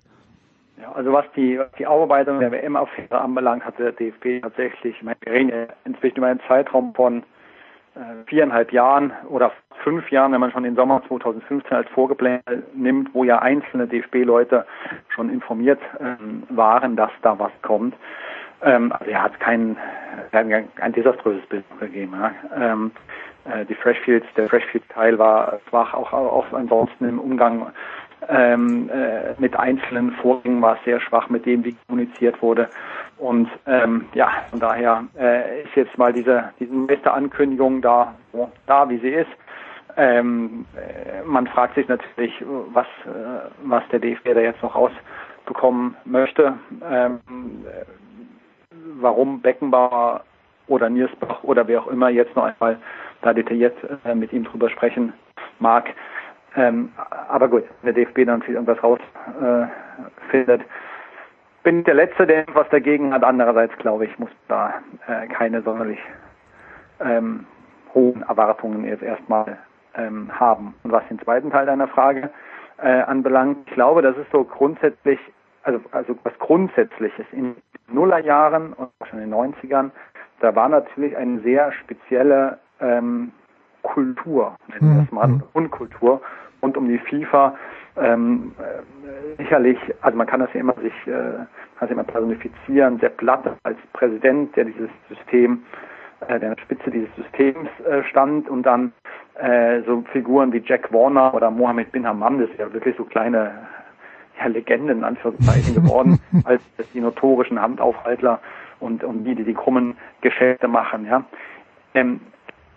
[0.80, 5.16] Ja, also was die, die Aufarbeitung der WM-Affäre anbelangt, hat der DFB tatsächlich, ich meine,
[5.22, 7.24] wir reden inzwischen über einen Zeitraum von
[7.98, 9.50] äh, viereinhalb Jahren oder
[9.82, 12.40] fünf Jahren, wenn man schon den Sommer 2015 als Vorgeplan
[12.74, 14.66] nimmt, wo ja einzelne DFB-Leute
[15.08, 17.94] schon informiert ähm, waren, dass da was kommt.
[18.62, 19.76] Ähm, also er hat kein,
[20.32, 22.14] ein, ein desaströses Bild gegeben.
[22.14, 22.32] Ja.
[22.56, 22.90] Ähm,
[23.44, 27.72] äh, die Freshfields, der Freshfield-Teil war schwach, auch, auch ansonsten im Umgang
[28.28, 32.68] ähm, äh, mit einzelnen Vorgängen war es sehr schwach mit dem, wie kommuniziert wurde.
[33.18, 38.50] Und ähm, ja, von daher äh, ist jetzt mal diese, diese nächste Ankündigung da, so,
[38.66, 39.30] da wie sie ist.
[39.96, 42.32] Ähm, äh, man fragt sich natürlich,
[42.72, 46.54] was, äh, was der DFB da jetzt noch rausbekommen möchte.
[46.88, 47.20] Ähm,
[49.00, 50.24] warum Beckenbauer
[50.66, 52.78] oder Niersbach oder wer auch immer jetzt noch einmal
[53.22, 55.12] da detailliert äh, mit ihm drüber sprechen
[55.58, 55.90] mag.
[56.56, 56.92] Ähm,
[57.28, 60.64] aber gut, wenn der DFB dann irgendwas rausfindet, äh,
[61.62, 63.24] bin der Letzte, der was dagegen hat.
[63.24, 64.74] Andererseits glaube ich, muss da
[65.06, 65.98] äh, keine sonderlich
[67.00, 67.46] ähm,
[67.94, 69.58] hohen Erwartungen jetzt erstmal
[69.94, 70.74] ähm, haben.
[70.82, 72.30] Und was den zweiten Teil deiner Frage
[72.78, 75.18] äh, anbelangt, ich glaube, das ist so grundsätzlich,
[75.68, 77.56] also, also was Grundsätzliches in
[77.88, 79.90] Nullerjahren und auch schon in den 90ern,
[80.40, 83.32] da war natürlich eine sehr spezielle ähm,
[83.82, 85.42] Kultur, nennen wir das mal, mhm.
[85.52, 86.20] Unkultur
[86.62, 87.56] rund um die FIFA.
[87.96, 91.44] Ähm, äh, sicherlich, also man kann das ja immer sich, äh,
[91.78, 95.64] kann immer personifizieren, Sepp Blatter als Präsident, der dieses System,
[96.20, 98.92] äh, der an der Spitze dieses Systems äh, stand und dann
[99.34, 103.04] äh, so Figuren wie Jack Warner oder Mohammed bin Hammam, das ist ja wirklich so
[103.04, 103.50] kleine
[104.38, 106.62] ja, Legenden in Anführungszeichen geworden, als
[106.94, 108.40] die notorischen Handaufhaltler
[108.80, 111.06] und, und die, die die krummen Geschäfte machen.
[111.06, 111.24] Ja.
[111.94, 112.20] Ähm,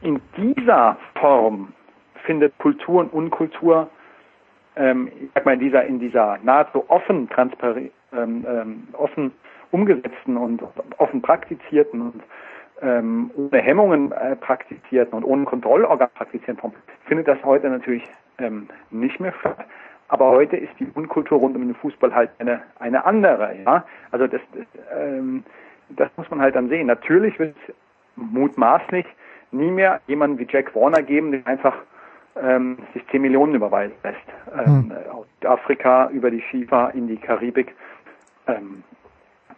[0.01, 1.74] in dieser Form
[2.26, 3.89] findet Kultur und Unkultur,
[4.76, 9.32] ähm, ich sag mal, in dieser, in dieser nahezu offen, transparent, ähm, ähm, offen
[9.72, 10.62] umgesetzten und
[10.97, 12.24] offen praktizierten und
[12.82, 16.74] ähm, ohne Hemmungen äh, praktizierten und ohne Kontrollorgan praktizierten Form,
[17.05, 18.03] findet das heute natürlich
[18.39, 19.66] ähm, nicht mehr statt.
[20.12, 23.55] Aber heute ist die Unkultur rund um den Fußball halt eine, eine andere.
[23.64, 23.86] Ja?
[24.12, 24.41] Also das,
[24.93, 25.45] ähm,
[25.88, 26.88] das muss man halt dann sehen.
[26.88, 27.74] Natürlich wird es
[28.18, 29.05] mutmaßlich
[29.51, 31.78] nie mehr jemanden wie Jack Warner geben, der einfach
[32.36, 34.18] ähm, sich 10 Millionen überweisen lässt.
[34.53, 34.93] Ähm, hm.
[35.14, 37.74] Aus Afrika über die FIFA in die Karibik.
[38.47, 38.84] Ähm,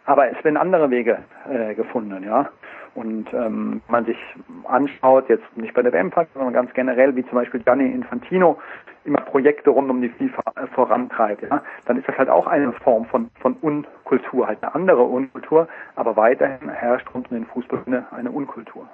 [0.06, 1.18] aber es werden andere Wege
[1.50, 2.50] äh, gefunden, ja.
[2.94, 4.18] Und ähm, man sich
[4.64, 8.56] anschaut, jetzt nicht bei der WM, sondern ganz generell, wie zum Beispiel Gianni Infantino
[9.04, 12.72] immer Projekte rund um die FIFA äh, vorantreibt, ja, dann ist das halt auch eine
[12.72, 17.82] Form von, von Unkultur, halt eine andere Unkultur, aber weiterhin herrscht rund um den Fußball
[17.86, 18.88] eine, eine Unkultur.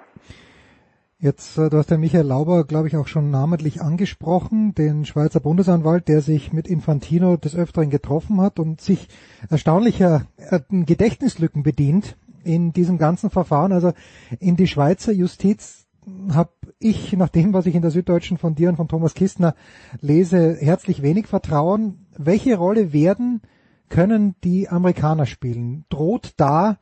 [1.23, 5.39] Jetzt, äh, du hast den Michael Lauber, glaube ich, auch schon namentlich angesprochen, den Schweizer
[5.39, 9.07] Bundesanwalt, der sich mit Infantino des Öfteren getroffen hat und sich
[9.47, 13.71] erstaunlicher äh, Gedächtnislücken bedient in diesem ganzen Verfahren.
[13.71, 13.93] Also
[14.39, 15.85] in die Schweizer Justiz
[16.31, 19.53] habe ich, nach dem, was ich in der Süddeutschen von dir und von Thomas Kistner
[19.99, 22.07] lese, herzlich wenig Vertrauen.
[22.17, 23.41] Welche Rolle werden,
[23.89, 25.85] können die Amerikaner spielen?
[25.89, 26.79] Droht da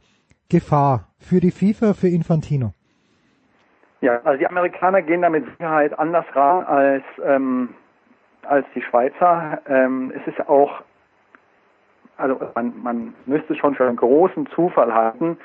[0.48, 2.74] Gefahr für die FIFA, für Infantino?
[4.02, 7.76] Ja, also die Amerikaner gehen da mit Sicherheit anders ran als, ähm,
[8.44, 9.62] als die Schweizer.
[9.68, 10.82] Ähm, es ist auch
[12.20, 15.38] also man, man müsste schon für einen großen Zufall halten,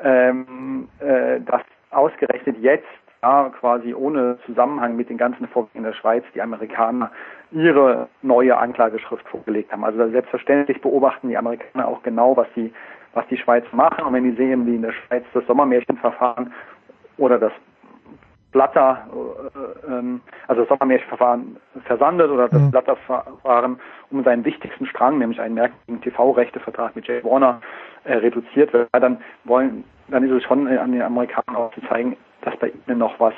[0.00, 2.86] ähm, äh, dass ausgerechnet jetzt,
[3.22, 7.10] ja, quasi ohne Zusammenhang mit den ganzen Vorgängen der Schweiz, die Amerikaner
[7.50, 9.84] ihre neue Anklageschrift vorgelegt haben.
[9.84, 12.72] Also selbstverständlich beobachten die Amerikaner auch genau, was die,
[13.14, 14.04] was die Schweiz machen.
[14.04, 16.52] Und wenn die sehen, wie in der Schweiz das Sommermärchenverfahren
[17.16, 17.52] oder das
[18.56, 22.70] Blatter, äh, ähm, also das Sommermärchenverfahren versandet oder das Mhm.
[22.70, 23.78] Blatterverfahren
[24.10, 27.60] um seinen wichtigsten Strang, nämlich einen merkwürdigen TV-Rechtevertrag mit Jay Warner,
[28.04, 32.16] äh, reduziert wird, dann wollen, dann ist es schon an den Amerikanern auch zu zeigen,
[32.40, 33.34] dass bei ihnen noch was,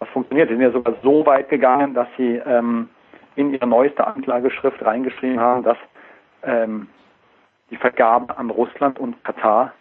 [0.00, 0.48] was funktioniert.
[0.48, 2.88] Sie sind ja sogar so weit gegangen, dass sie ähm,
[3.36, 5.78] in ihre neueste Anklageschrift reingeschrieben haben, dass
[6.42, 6.88] ähm,
[7.70, 9.74] die Vergabe an Russland und Katar,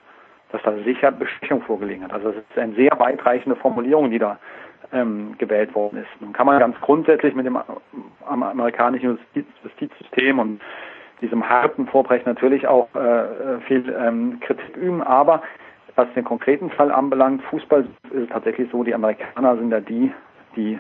[0.52, 2.14] dass da sicher Bestechung vorgelegen hat.
[2.14, 4.40] Also es ist eine sehr weitreichende Formulierung, die da
[4.92, 6.22] ähm, gewählt worden ist.
[6.22, 7.58] Nun kann man ganz grundsätzlich mit dem
[8.26, 10.62] am amerikanischen Justiz Justizsystem und
[11.22, 15.42] diesem harten Vorbrech natürlich auch äh, viel ähm, Kritik üben, aber
[15.96, 20.14] was den konkreten Fall anbelangt, Fußball ist es tatsächlich so, die Amerikaner sind da die,
[20.56, 20.80] die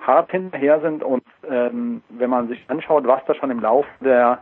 [0.00, 4.38] hart hinterher sind und ähm, wenn man sich anschaut, was da schon im Laufe der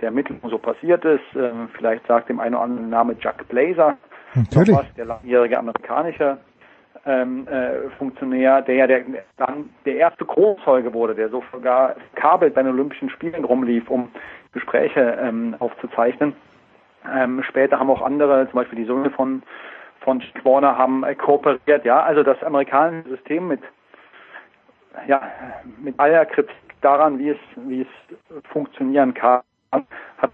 [0.00, 3.96] der Ermittlungen so passiert ist, ähm, vielleicht sagt dem einen oder anderen Name Jack Blazer,
[4.34, 4.76] Natürlich.
[4.76, 6.38] was, der langjährige amerikanische
[7.06, 9.04] ähm, äh, Funktionär, der ja der,
[9.36, 14.10] dann der erste Großzeuge wurde, der so sogar kabelt bei den Olympischen Spielen rumlief, um
[14.52, 16.34] Gespräche ähm, aufzuzeichnen.
[17.14, 19.42] Ähm, später haben auch andere, zum Beispiel die Söhne von
[20.00, 21.84] von Warner, haben äh, kooperiert.
[21.84, 23.60] Ja, also das amerikanische System mit
[25.06, 25.22] ja
[25.80, 29.40] mit aller Kritik daran, wie es wie es funktionieren kann,
[29.72, 30.32] hat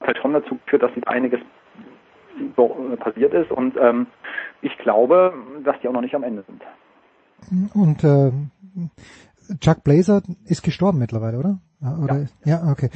[0.00, 4.06] halt schon dazu geführt, dass einiges äh, passiert ist und ähm,
[4.62, 5.34] ich glaube,
[5.64, 6.62] dass die auch noch nicht am Ende sind.
[7.74, 8.32] Und äh,
[9.60, 11.58] Chuck Blazer ist gestorben mittlerweile, oder?
[11.80, 12.90] Oder ja, ja okay.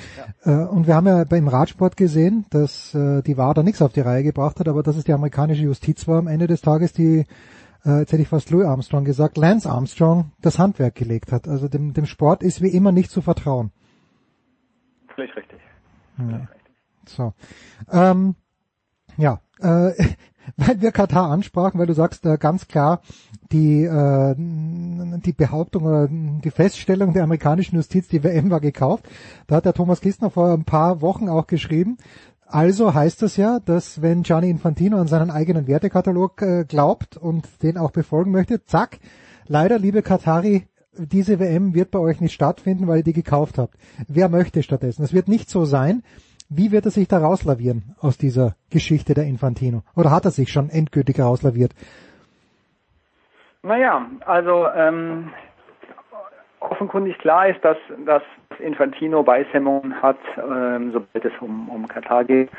[0.44, 0.64] Ja.
[0.64, 4.00] Äh, und wir haben ja beim Radsport gesehen, dass äh, die WADA nichts auf die
[4.00, 7.24] Reihe gebracht hat, aber dass es die amerikanische Justiz war am Ende des Tages, die
[7.84, 11.48] äh, jetzt hätte ich fast Louis Armstrong gesagt, Lance Armstrong das Handwerk gelegt hat.
[11.48, 13.72] Also dem, dem Sport ist wie immer nicht zu vertrauen.
[15.14, 15.60] Völlig richtig.
[16.18, 16.48] Ja.
[17.06, 17.32] So.
[17.90, 18.34] Ähm,
[19.16, 19.92] ja, äh,
[20.56, 23.00] weil wir Katar ansprachen, weil du sagst äh, ganz klar,
[23.52, 29.08] die, äh, die Behauptung oder die Feststellung der amerikanischen Justiz, die WM war gekauft.
[29.46, 31.96] Da hat der Thomas Kistner vor ein paar Wochen auch geschrieben.
[32.46, 37.62] Also heißt das ja, dass wenn Gianni Infantino an seinen eigenen Wertekatalog äh, glaubt und
[37.62, 38.98] den auch befolgen möchte, zack,
[39.46, 40.68] leider, liebe Katari,
[40.98, 43.74] diese WM wird bei euch nicht stattfinden, weil ihr die gekauft habt.
[44.08, 45.02] Wer möchte stattdessen?
[45.02, 46.02] Es wird nicht so sein.
[46.48, 49.82] Wie wird er sich da rauslavieren aus dieser Geschichte der Infantino?
[49.96, 51.72] Oder hat er sich schon endgültig rauslaviert?
[53.62, 55.30] Naja, also ähm,
[56.60, 58.22] offenkundig klar ist, dass, dass
[58.58, 62.50] Infantino Beishemmungen hat, ähm, sobald es um, um Katar geht.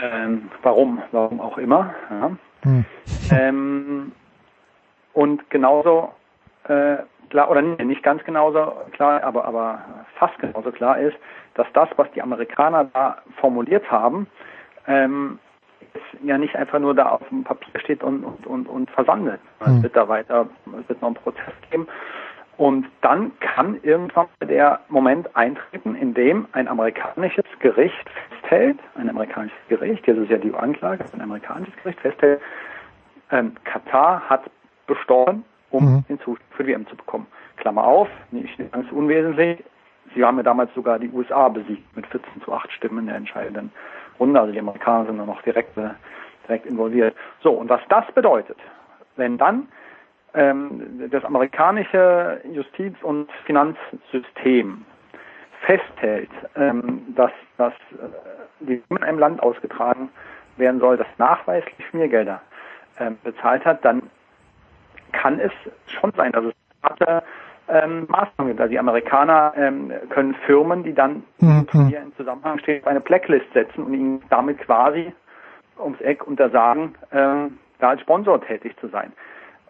[0.00, 1.02] Ähm, warum?
[1.10, 1.94] Warum auch immer.
[2.10, 2.30] Ja.
[2.62, 2.84] Hm.
[3.30, 4.12] Ähm,
[5.12, 6.10] und genauso
[6.68, 6.98] äh,
[7.30, 9.80] klar, oder nicht ganz genauso klar, aber, aber
[10.18, 11.16] fast genauso klar ist,
[11.54, 14.26] dass das, was die Amerikaner da formuliert haben,
[14.86, 15.38] ähm,
[16.22, 19.40] ja nicht einfach nur da auf dem Papier steht und, und, und, und versandet.
[19.60, 19.82] Es Hm.
[19.82, 20.46] wird da weiter,
[20.80, 21.86] es wird noch einen Prozess geben.
[22.56, 29.58] Und dann kann irgendwann der Moment eintreten, in dem ein amerikanisches Gericht festhält, ein amerikanisches
[29.68, 32.40] Gericht, das ist ja die Anklage, ein amerikanisches Gericht festhält,
[33.30, 34.42] ähm, Katar hat
[34.88, 36.04] bestochen, um Mhm.
[36.08, 37.26] den Zustand für die WM zu bekommen.
[37.56, 39.62] Klammer auf, nicht ganz unwesentlich,
[40.14, 43.16] sie haben ja damals sogar die USA besiegt mit 14 zu 8 Stimmen in der
[43.16, 43.72] entscheidenden
[44.18, 45.90] Runde, also die Amerikaner sind da noch direkt, äh,
[46.46, 47.14] direkt involviert.
[47.42, 48.58] So, und was das bedeutet,
[49.16, 49.68] wenn dann
[50.34, 54.84] ähm, das amerikanische Justiz- und Finanzsystem
[55.66, 58.06] festhält, ähm, dass, dass äh,
[58.60, 60.10] die in einem Land ausgetragen
[60.56, 62.40] werden soll, das nachweislich Schmiergelder
[62.98, 64.02] ähm, bezahlt hat, dann
[65.20, 65.52] kann es
[65.86, 67.22] schon sein, dass es harte
[67.68, 68.60] ähm, Maßnahmen gibt.
[68.60, 71.66] Also die Amerikaner ähm, können Firmen, die dann Mhm.
[71.88, 75.12] hier im Zusammenhang stehen, auf eine Blacklist setzen und ihnen damit quasi
[75.78, 79.12] ums Eck untersagen, ähm, da als Sponsor tätig zu sein.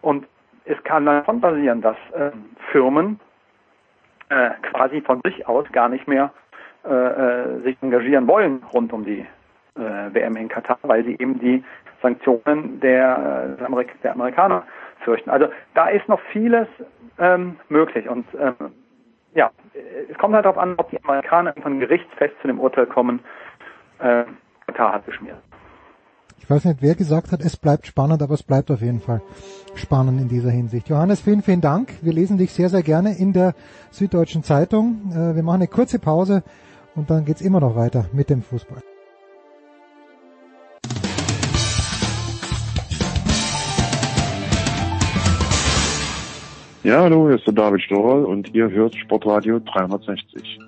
[0.01, 0.25] Und
[0.65, 3.19] es kann dann schon passieren, dass ähm, Firmen
[4.29, 6.31] äh, quasi von sich aus gar nicht mehr
[6.85, 9.25] äh, äh, sich engagieren wollen rund um die
[9.75, 11.63] äh, WM in Katar, weil sie eben die
[12.01, 14.63] Sanktionen der, äh, der, Amerik der Amerikaner
[15.03, 15.29] fürchten.
[15.29, 16.67] Also da ist noch vieles
[17.17, 18.71] ähm, möglich und ähm,
[19.33, 19.51] ja,
[20.09, 23.19] es kommt halt darauf an, ob die Amerikaner von gerichtsfest zu dem Urteil kommen,
[23.99, 24.23] äh,
[24.65, 25.37] Katar hat geschmiert.
[26.39, 29.21] Ich weiß nicht, wer gesagt hat, es bleibt spannend, aber es bleibt auf jeden Fall
[29.75, 30.89] spannend in dieser Hinsicht.
[30.89, 31.93] Johannes, vielen, vielen Dank.
[32.01, 33.53] Wir lesen dich sehr, sehr gerne in der
[33.91, 35.11] Süddeutschen Zeitung.
[35.11, 36.43] Äh, Wir machen eine kurze Pause
[36.95, 38.81] und dann geht's immer noch weiter mit dem Fußball.
[46.81, 50.59] Ja, hallo, hier ist der David Storl und ihr hört Sportradio 360.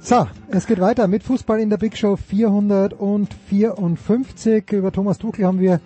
[0.00, 4.72] So, es geht weiter mit Fußball in der Big Show 454.
[4.72, 5.80] Über Thomas Tuchel haben wir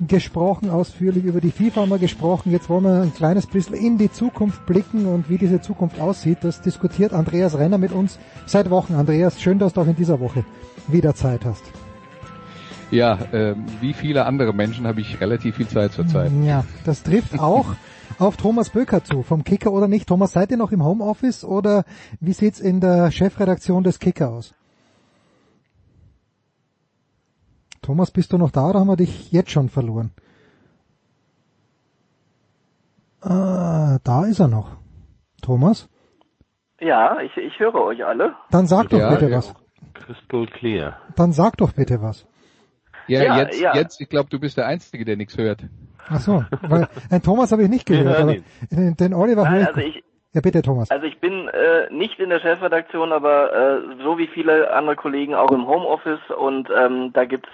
[0.00, 2.52] gesprochen, ausführlich über die FIFA haben wir gesprochen.
[2.52, 6.38] Jetzt wollen wir ein kleines bisschen in die Zukunft blicken und wie diese Zukunft aussieht.
[6.40, 8.94] Das diskutiert Andreas Renner mit uns seit Wochen.
[8.94, 10.46] Andreas, schön, dass du auch in dieser Woche
[10.88, 11.81] wieder Zeit hast.
[12.92, 16.30] Ja, äh, wie viele andere Menschen habe ich relativ viel Zeit zurzeit.
[16.44, 17.74] Ja, das trifft auch
[18.18, 20.08] auf Thomas Böker zu, vom Kicker oder nicht.
[20.08, 21.84] Thomas, seid ihr noch im Homeoffice oder
[22.20, 24.54] wie sieht's in der Chefredaktion des Kicker aus?
[27.80, 30.10] Thomas, bist du noch da oder haben wir dich jetzt schon verloren?
[33.22, 34.76] Ah, da ist er noch.
[35.40, 35.88] Thomas?
[36.78, 38.34] Ja, ich, ich höre euch alle.
[38.50, 39.38] Dann sag doch ja, bitte ja.
[39.38, 39.54] was.
[39.94, 40.98] Crystal clear.
[41.16, 42.26] Dann sag doch bitte was.
[43.06, 43.74] Ja, Ja, jetzt, ja.
[43.74, 45.60] jetzt, ich glaube, du bist der Einzige, der nichts hört.
[46.08, 48.34] Ach so, weil ein Thomas habe ich nicht gehört, aber
[48.70, 50.02] den, den Oliver Nein, also ich,
[50.32, 50.90] Ja, bitte Thomas.
[50.90, 55.34] also ich bin äh, nicht in der Chefredaktion, aber äh, so wie viele andere Kollegen
[55.34, 57.48] auch im Homeoffice und ähm, da gibt's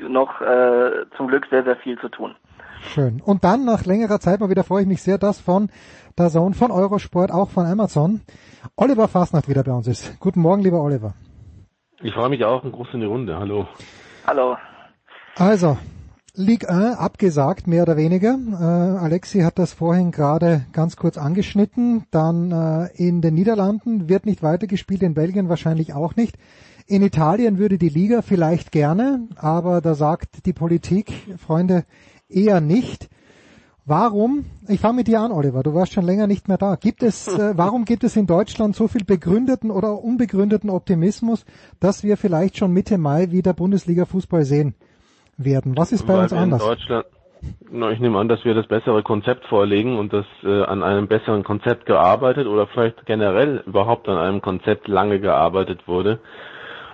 [0.00, 2.34] noch äh, zum Glück sehr, sehr viel zu tun.
[2.82, 3.20] Schön.
[3.20, 5.68] Und dann nach längerer Zeit mal wieder freue ich mich sehr, dass von
[6.18, 8.22] der Zone, von Eurosport, auch von Amazon,
[8.76, 10.18] Oliver Fasnacht wieder bei uns ist.
[10.20, 11.12] Guten Morgen, lieber Oliver.
[12.02, 13.38] Ich freue mich auch, ein Gruß in die Runde.
[13.38, 13.68] Hallo.
[14.26, 14.56] Hallo.
[15.36, 15.78] Also,
[16.34, 18.38] Ligue 1 abgesagt, mehr oder weniger.
[18.52, 18.64] Äh,
[18.98, 22.04] Alexi hat das vorhin gerade ganz kurz angeschnitten.
[22.10, 26.36] Dann äh, in den Niederlanden wird nicht weitergespielt, in Belgien wahrscheinlich auch nicht.
[26.86, 31.84] In Italien würde die Liga vielleicht gerne, aber da sagt die Politik, Freunde,
[32.28, 33.08] eher nicht.
[33.84, 34.44] Warum?
[34.68, 35.62] Ich fange mit dir an, Oliver.
[35.62, 36.76] Du warst schon länger nicht mehr da.
[36.76, 41.44] Gibt es, äh, warum gibt es in Deutschland so viel begründeten oder unbegründeten Optimismus,
[41.80, 44.74] dass wir vielleicht schon Mitte Mai wieder Bundesliga-Fußball sehen
[45.44, 45.76] werden?
[45.76, 46.62] Was ist bei Weil uns wir in anders?
[46.62, 47.06] Deutschland,
[47.70, 51.08] na, ich nehme an, dass wir das bessere Konzept vorlegen und dass äh, an einem
[51.08, 56.20] besseren Konzept gearbeitet oder vielleicht generell überhaupt an einem Konzept lange gearbeitet wurde.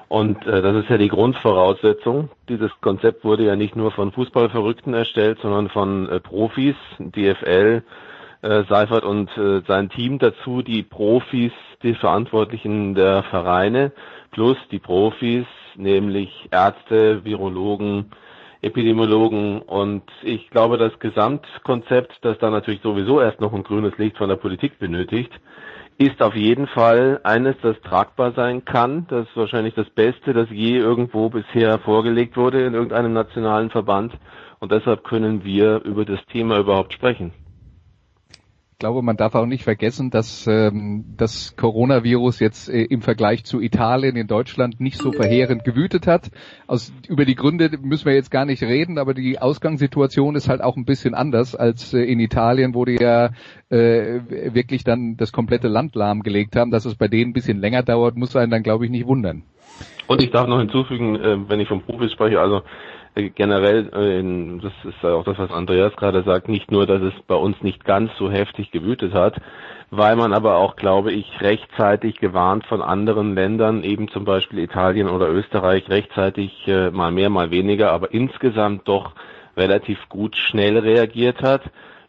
[0.09, 2.31] Und äh, das ist ja die Grundvoraussetzung.
[2.49, 7.83] Dieses Konzept wurde ja nicht nur von Fußballverrückten erstellt, sondern von äh, Profis, DFL,
[8.43, 11.53] äh, Seifert und äh, sein Team dazu, die Profis,
[11.83, 13.93] die Verantwortlichen der Vereine,
[14.31, 18.13] plus die Profis, nämlich Ärzte, Virologen,
[18.67, 24.19] Epidemiologen und ich glaube, das Gesamtkonzept, das da natürlich sowieso erst noch ein grünes Licht
[24.19, 25.33] von der Politik benötigt,
[25.99, 29.07] ist auf jeden Fall eines, das tragbar sein kann.
[29.09, 34.13] Das ist wahrscheinlich das Beste, das je irgendwo bisher vorgelegt wurde in irgendeinem nationalen Verband.
[34.59, 37.33] Und deshalb können wir über das Thema überhaupt sprechen.
[38.77, 43.43] Ich glaube, man darf auch nicht vergessen, dass ähm, das Coronavirus jetzt äh, im Vergleich
[43.47, 46.31] zu Italien in Deutschland nicht so verheerend gewütet hat.
[46.67, 50.61] Aus, über die Gründe müssen wir jetzt gar nicht reden, aber die Ausgangssituation ist halt
[50.61, 53.31] auch ein bisschen anders als äh, in Italien, wo die ja
[53.71, 54.21] äh,
[54.53, 56.71] wirklich dann das komplette Land lahmgelegt haben.
[56.71, 59.45] Dass es bei denen ein bisschen länger dauert, muss einen dann, glaube ich, nicht wundern.
[60.07, 62.61] Und ich darf noch hinzufügen, äh, wenn ich von Profis spreche, also
[63.17, 67.35] generell, äh, das ist auch das, was Andreas gerade sagt, nicht nur, dass es bei
[67.35, 69.41] uns nicht ganz so heftig gewütet hat,
[69.91, 75.09] weil man aber auch, glaube ich, rechtzeitig gewarnt von anderen Ländern, eben zum Beispiel Italien
[75.09, 79.13] oder Österreich, rechtzeitig äh, mal mehr, mal weniger, aber insgesamt doch
[79.57, 81.63] relativ gut schnell reagiert hat.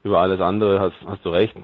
[0.04, 1.56] Über alles andere hast, hast du recht,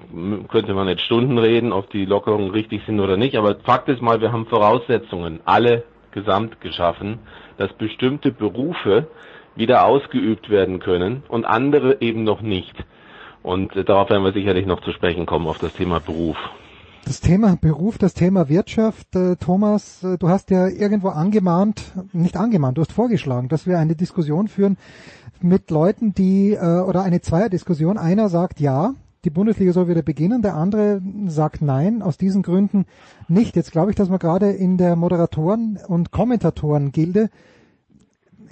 [0.48, 4.02] könnte man jetzt Stunden reden, ob die Lockerungen richtig sind oder nicht, aber Fakt ist
[4.02, 7.18] mal, wir haben Voraussetzungen, alle gesamt geschaffen,
[7.58, 9.08] dass bestimmte Berufe
[9.56, 12.74] wieder ausgeübt werden können und andere eben noch nicht.
[13.42, 16.36] Und äh, darauf werden wir sicherlich noch zu sprechen kommen, auf das Thema Beruf.
[17.04, 22.36] Das Thema Beruf, das Thema Wirtschaft, äh, Thomas, äh, du hast ja irgendwo angemahnt, nicht
[22.38, 24.78] angemahnt, du hast vorgeschlagen, dass wir eine Diskussion führen
[25.40, 27.98] mit Leuten, die, oder eine Zweierdiskussion.
[27.98, 28.94] Einer sagt ja,
[29.26, 32.86] die Bundesliga soll wieder beginnen, der andere sagt nein, aus diesen Gründen
[33.28, 33.56] nicht.
[33.56, 37.28] Jetzt glaube ich, dass man gerade in der Moderatoren- und Kommentatoren-Gilde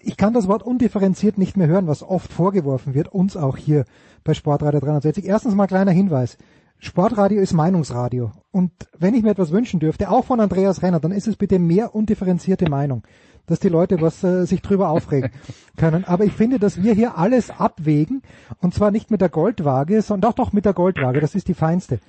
[0.05, 3.85] ich kann das Wort undifferenziert nicht mehr hören, was oft vorgeworfen wird, uns auch hier
[4.25, 5.25] bei Sportradio 360.
[5.25, 6.37] Erstens mal kleiner Hinweis.
[6.79, 8.33] Sportradio ist Meinungsradio.
[8.51, 11.61] Und wenn ich mir etwas wünschen dürfte, auch von Andreas Renner, dann ist es bitte
[11.61, 13.05] mehr undifferenzierte Meinung,
[13.47, 15.31] dass die Leute was äh, sich drüber aufregen
[15.77, 16.05] können.
[16.05, 18.23] Aber ich finde, dass wir hier alles abwägen,
[18.61, 21.55] und zwar nicht mit der Goldwaage, sondern doch doch mit der Goldwaage, das ist die
[21.55, 22.01] feinste.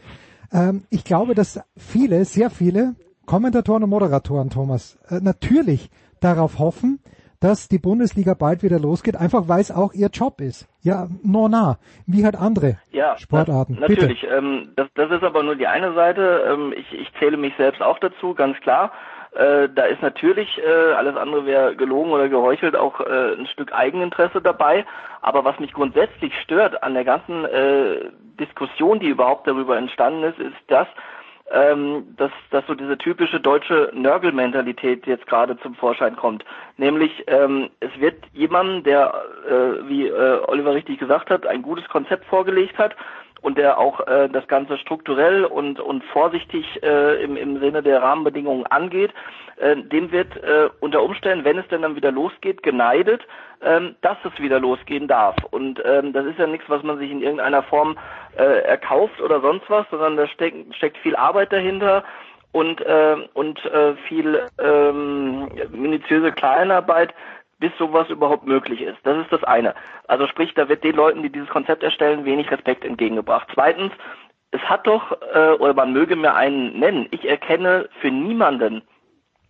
[0.52, 2.96] Ähm, ich glaube, dass viele, sehr viele
[3.28, 7.00] Kommentatoren und Moderatoren, Thomas, äh, natürlich darauf hoffen,
[7.44, 10.68] dass die Bundesliga bald wieder losgeht, einfach weil es auch ihr Job ist.
[10.82, 13.78] Ja, no na, wie halt andere Ja, Sportarten.
[13.80, 14.26] na- natürlich.
[14.30, 16.46] Ähm, das, das ist aber nur die eine Seite.
[16.50, 18.92] Ähm, ich, ich zähle mich selbst auch dazu, ganz klar.
[19.34, 23.74] Äh, da ist natürlich, äh, alles andere wäre gelogen oder geheuchelt, auch äh, ein Stück
[23.74, 24.86] Eigeninteresse dabei.
[25.22, 28.10] Aber was mich grundsätzlich stört an der ganzen äh,
[28.40, 30.88] Diskussion, die überhaupt darüber entstanden ist, ist das,
[31.52, 36.44] ähm, dass, dass so diese typische deutsche Nörgelmentalität jetzt gerade zum Vorschein kommt.
[36.78, 39.14] Nämlich, ähm, es wird jemandem, der,
[39.48, 42.96] äh, wie äh, Oliver richtig gesagt hat, ein gutes Konzept vorgelegt hat
[43.44, 48.02] und der auch äh, das Ganze strukturell und, und vorsichtig äh, im, im Sinne der
[48.02, 49.14] Rahmenbedingungen angeht,
[49.58, 53.22] äh, dem wird äh, unter Umständen, wenn es denn dann wieder losgeht, geneidet,
[53.62, 55.36] ähm, dass es wieder losgehen darf.
[55.52, 57.98] Und ähm, das ist ja nichts, was man sich in irgendeiner Form
[58.38, 62.04] äh, erkauft oder sonst was, sondern da steckt, steckt viel Arbeit dahinter
[62.54, 67.14] und äh, und äh, viel ähm, minutiöse Kleinarbeit,
[67.64, 68.98] bis sowas überhaupt möglich ist.
[69.04, 69.74] Das ist das eine.
[70.10, 73.48] Also sprich, da wird den Leuten, die dieses Konzept erstellen, wenig Respekt entgegengebracht.
[73.54, 73.94] Zweitens,
[74.52, 78.82] es hat doch, äh, oder man möge mir einen nennen, ich erkenne für niemanden,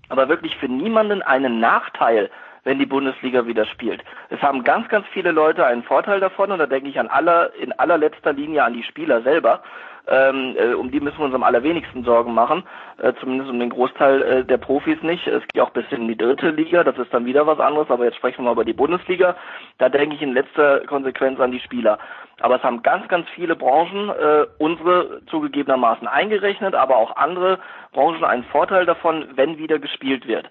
[0.10, 2.30] aber wirklich für niemanden einen Nachteil,
[2.65, 4.03] wenn die Bundesliga wieder spielt.
[4.30, 7.52] Es haben ganz, ganz viele Leute einen Vorteil davon und da denke ich an aller,
[7.56, 9.64] in allerletzter Linie an die Spieler selber.
[10.07, 12.63] Ähm, äh, um die müssen wir uns am allerwenigsten Sorgen machen,
[13.01, 15.25] äh, zumindest um den Großteil äh, der Profis nicht.
[15.27, 18.03] Es geht auch bis in die dritte Liga, das ist dann wieder was anderes, aber
[18.03, 19.38] jetzt sprechen wir mal über die Bundesliga.
[19.77, 21.99] Da denke ich in letzter Konsequenz an die Spieler.
[22.41, 27.59] Aber es haben ganz, ganz viele Branchen, äh, unsere zugegebenermaßen eingerechnet, aber auch andere
[27.93, 30.49] Branchen einen Vorteil davon, wenn wieder gespielt wird.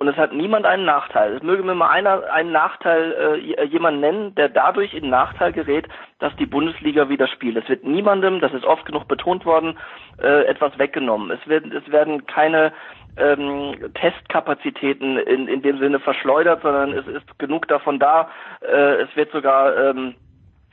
[0.00, 1.34] Und es hat niemand einen Nachteil.
[1.34, 5.86] Es möge mir mal einer einen Nachteil äh, jemand nennen, der dadurch in Nachteil gerät,
[6.20, 7.58] dass die Bundesliga wieder spielt.
[7.58, 9.78] Es wird niemandem, das ist oft genug betont worden,
[10.22, 11.30] äh, etwas weggenommen.
[11.30, 12.72] Es werden es werden keine
[13.18, 18.30] ähm, Testkapazitäten in, in dem Sinne verschleudert, sondern es ist genug davon da.
[18.62, 20.14] Äh, es wird sogar ähm,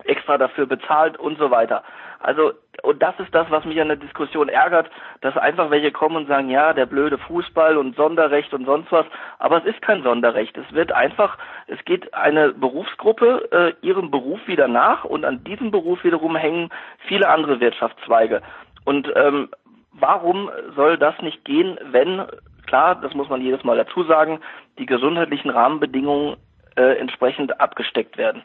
[0.05, 1.83] extra dafür bezahlt und so weiter.
[2.19, 2.51] Also,
[2.83, 4.89] und das ist das, was mich an der Diskussion ärgert,
[5.21, 9.05] dass einfach welche kommen und sagen, ja, der blöde Fußball und Sonderrecht und sonst was.
[9.39, 10.57] Aber es ist kein Sonderrecht.
[10.57, 11.37] Es wird einfach,
[11.67, 16.69] es geht eine Berufsgruppe äh, ihrem Beruf wieder nach und an diesem Beruf wiederum hängen
[17.07, 18.41] viele andere Wirtschaftszweige.
[18.85, 19.49] Und ähm,
[19.91, 22.25] warum soll das nicht gehen, wenn,
[22.65, 24.39] klar, das muss man jedes Mal dazu sagen,
[24.79, 26.37] die gesundheitlichen Rahmenbedingungen
[26.75, 28.43] äh, entsprechend abgesteckt werden?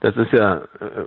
[0.00, 0.62] Das ist ja, äh,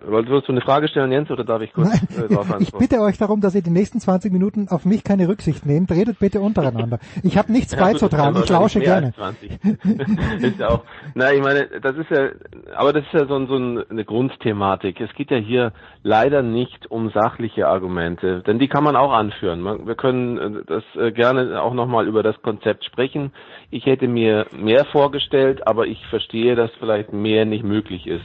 [0.08, 2.64] wolltest du eine Frage stellen, Jens, oder darf ich kurz Nein, äh, darauf antworten?
[2.64, 5.92] Ich bitte euch darum, dass ihr die nächsten 20 Minuten auf mich keine Rücksicht nehmt.
[5.92, 7.00] Redet bitte untereinander.
[7.24, 9.14] Ich habe nichts ja, beizutragen, ich lausche gerne.
[10.40, 10.84] ist ja auch,
[11.14, 12.30] na, ich meine, das ist ja,
[12.76, 15.02] aber das ist ja so, so eine Grundthematik.
[15.02, 15.74] Es geht ja hier
[16.04, 19.64] leider nicht um sachliche Argumente, denn die kann man auch anführen.
[19.86, 23.32] Wir können äh, das äh, gerne auch nochmal über das Konzept sprechen.
[23.72, 28.24] Ich hätte mir mehr vorgestellt, aber ich verstehe, dass vielleicht mehr nicht möglich ist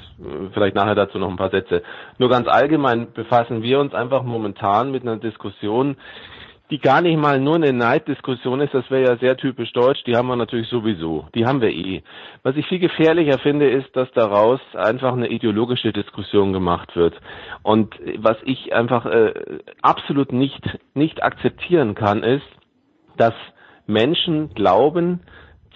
[0.52, 1.82] vielleicht nachher dazu noch ein paar Sätze.
[2.18, 5.96] Nur ganz allgemein befassen wir uns einfach momentan mit einer Diskussion,
[6.70, 10.16] die gar nicht mal nur eine Neiddiskussion ist, das wäre ja sehr typisch deutsch, die
[10.16, 12.02] haben wir natürlich sowieso, die haben wir eh.
[12.44, 17.14] Was ich viel gefährlicher finde, ist, dass daraus einfach eine ideologische Diskussion gemacht wird.
[17.62, 19.34] Und was ich einfach äh,
[19.82, 20.62] absolut nicht,
[20.94, 22.46] nicht akzeptieren kann, ist,
[23.16, 23.34] dass
[23.86, 25.20] Menschen glauben,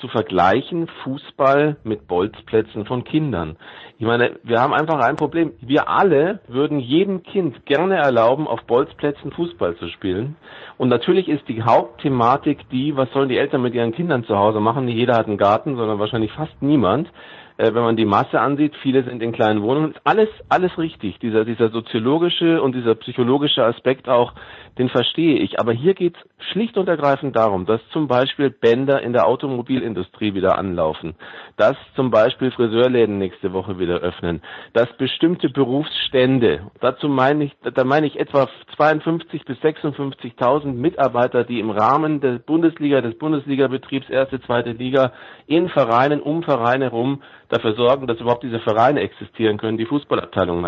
[0.01, 3.57] zu vergleichen Fußball mit Bolzplätzen von Kindern.
[3.97, 5.53] Ich meine, wir haben einfach ein Problem.
[5.61, 10.37] Wir alle würden jedem Kind gerne erlauben, auf Bolzplätzen Fußball zu spielen.
[10.79, 14.59] Und natürlich ist die Hauptthematik die, was sollen die Eltern mit ihren Kindern zu Hause
[14.59, 14.87] machen?
[14.87, 17.09] Nicht jeder hat einen Garten, sondern wahrscheinlich fast niemand
[17.57, 21.19] äh, wenn man die Masse ansieht, viele sind in kleinen Wohnungen, alles, alles richtig.
[21.21, 24.33] Dieser, dieser soziologische und dieser psychologische Aspekt auch,
[24.79, 25.61] den verstehe ich.
[25.61, 30.35] Aber hier geht es schlicht und ergreifend darum, dass zum Beispiel Bänder in der Automobilindustrie
[30.35, 31.15] wieder anlaufen,
[31.57, 34.43] dass zum Beispiel Friseurläden nächste Woche wieder öffnen,
[34.73, 41.61] dass bestimmte Berufsstände, dazu meine ich, da meine ich etwa 52 bis 56.000 Mitarbeiter, die
[41.61, 45.13] im Rahmen der Bundesliga, des Bundesligabetriebs erste, zweite Liga
[45.47, 50.65] in Vereinen, um Vereine rum dafür sorgen, dass überhaupt diese Vereine existieren können, die Fußballabteilungen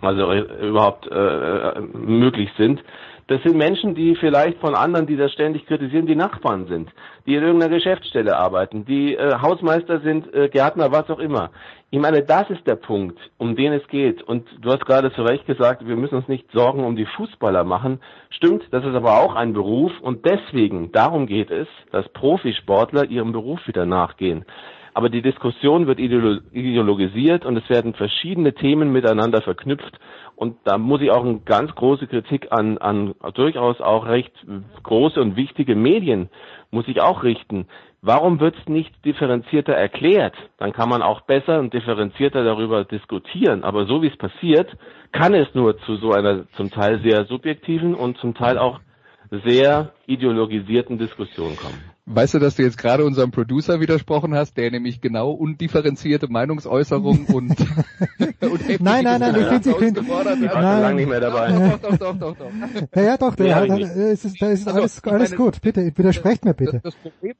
[0.00, 2.82] also äh, überhaupt äh, möglich sind.
[3.26, 6.90] Das sind Menschen, die vielleicht von anderen, die das ständig kritisieren, die Nachbarn sind,
[7.26, 11.50] die in irgendeiner Geschäftsstelle arbeiten, die äh, Hausmeister sind, äh, Gärtner, was auch immer.
[11.90, 14.22] Ich meine, das ist der Punkt, um den es geht.
[14.22, 17.64] Und du hast gerade zu Recht gesagt, wir müssen uns nicht Sorgen um die Fußballer
[17.64, 18.00] machen.
[18.30, 23.32] Stimmt, das ist aber auch ein Beruf und deswegen, darum geht es, dass Profisportler ihrem
[23.32, 24.44] Beruf wieder nachgehen.
[24.92, 29.98] Aber die Diskussion wird ideologisiert und es werden verschiedene Themen miteinander verknüpft.
[30.36, 34.32] Und da muss ich auch eine ganz große Kritik an, an durchaus auch recht
[34.82, 36.28] große und wichtige Medien
[36.70, 37.66] muss ich auch richten.
[38.02, 40.34] Warum wird es nicht differenzierter erklärt?
[40.58, 43.64] Dann kann man auch besser und differenzierter darüber diskutieren.
[43.64, 44.76] Aber so wie es passiert,
[45.12, 48.80] kann es nur zu so einer zum Teil sehr subjektiven und zum Teil auch
[49.44, 51.93] sehr ideologisierten Diskussion kommen.
[52.06, 57.24] Weißt du, dass du jetzt gerade unserem Producer widersprochen hast, der nämlich genau undifferenzierte Meinungsäußerung
[57.32, 57.56] und,
[58.40, 61.52] und Nein, nein, nein, ich finde, ich finde, nein, lange nicht mehr dabei.
[61.52, 62.50] Doch, doch, doch, doch, doch.
[62.94, 65.42] Ja, ja, doch, der ich hat, es ist, da ist Also, alles, ich alles meine,
[65.42, 65.60] gut.
[65.62, 66.80] Bitte, widersprecht mir bitte.
[66.82, 67.34] Das, das, Problem,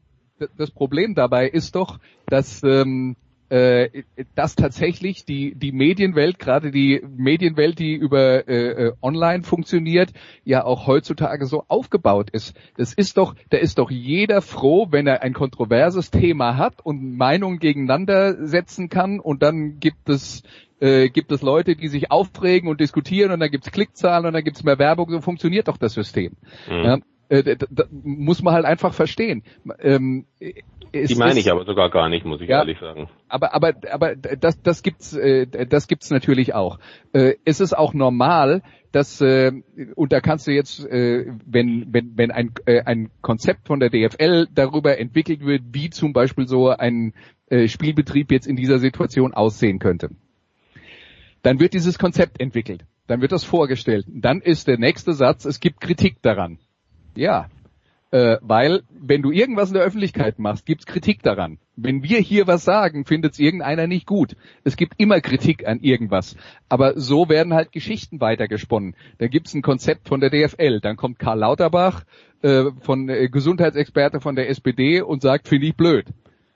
[0.56, 3.16] das Problem dabei ist doch, dass ähm,
[3.54, 4.02] äh,
[4.34, 10.12] dass tatsächlich die die Medienwelt, gerade die Medienwelt, die über äh, äh, online funktioniert,
[10.42, 12.56] ja auch heutzutage so aufgebaut ist.
[12.76, 17.16] Das ist doch, da ist doch jeder froh, wenn er ein kontroverses Thema hat und
[17.16, 20.42] Meinungen gegeneinander setzen kann und dann gibt es
[20.80, 24.42] äh, gibt es Leute, die sich aufregen und diskutieren und dann gibt's Klickzahlen und dann
[24.42, 25.10] gibt's mehr Werbung.
[25.10, 26.32] So funktioniert doch das System.
[26.68, 26.84] Mhm.
[26.84, 26.98] Ja,
[27.28, 29.42] äh, d- d- muss man halt einfach verstehen.
[29.80, 30.26] Ähm,
[30.92, 32.60] es Die meine ich aber sogar gar nicht, muss ich Ja.
[32.60, 33.08] ehrlich sagen.
[33.28, 36.78] aber aber aber das das gibt's äh, das gibt's natürlich auch.
[37.12, 39.50] Äh, es ist auch normal, dass äh,
[39.96, 43.90] und da kannst du jetzt äh, wenn wenn wenn ein äh, ein Konzept von der
[43.90, 47.12] DFL darüber entwickelt wird, wie zum Beispiel so ein
[47.48, 50.10] äh, Spielbetrieb jetzt in dieser Situation aussehen könnte,
[51.42, 55.58] dann wird dieses Konzept entwickelt, dann wird das vorgestellt, dann ist der nächste Satz: Es
[55.60, 56.58] gibt Kritik daran.
[57.16, 57.48] Ja,
[58.14, 61.58] äh, weil wenn du irgendwas in der Öffentlichkeit machst, gibt's Kritik daran.
[61.74, 64.36] Wenn wir hier was sagen, findet's irgendeiner nicht gut.
[64.62, 66.36] Es gibt immer Kritik an irgendwas.
[66.68, 68.94] Aber so werden halt Geschichten weitergesponnen.
[69.18, 70.78] Da gibt's ein Konzept von der DFL.
[70.80, 72.04] Dann kommt Karl Lauterbach,
[72.42, 76.06] äh, von äh, Gesundheitsexperte von der SPD und sagt, finde ich blöd.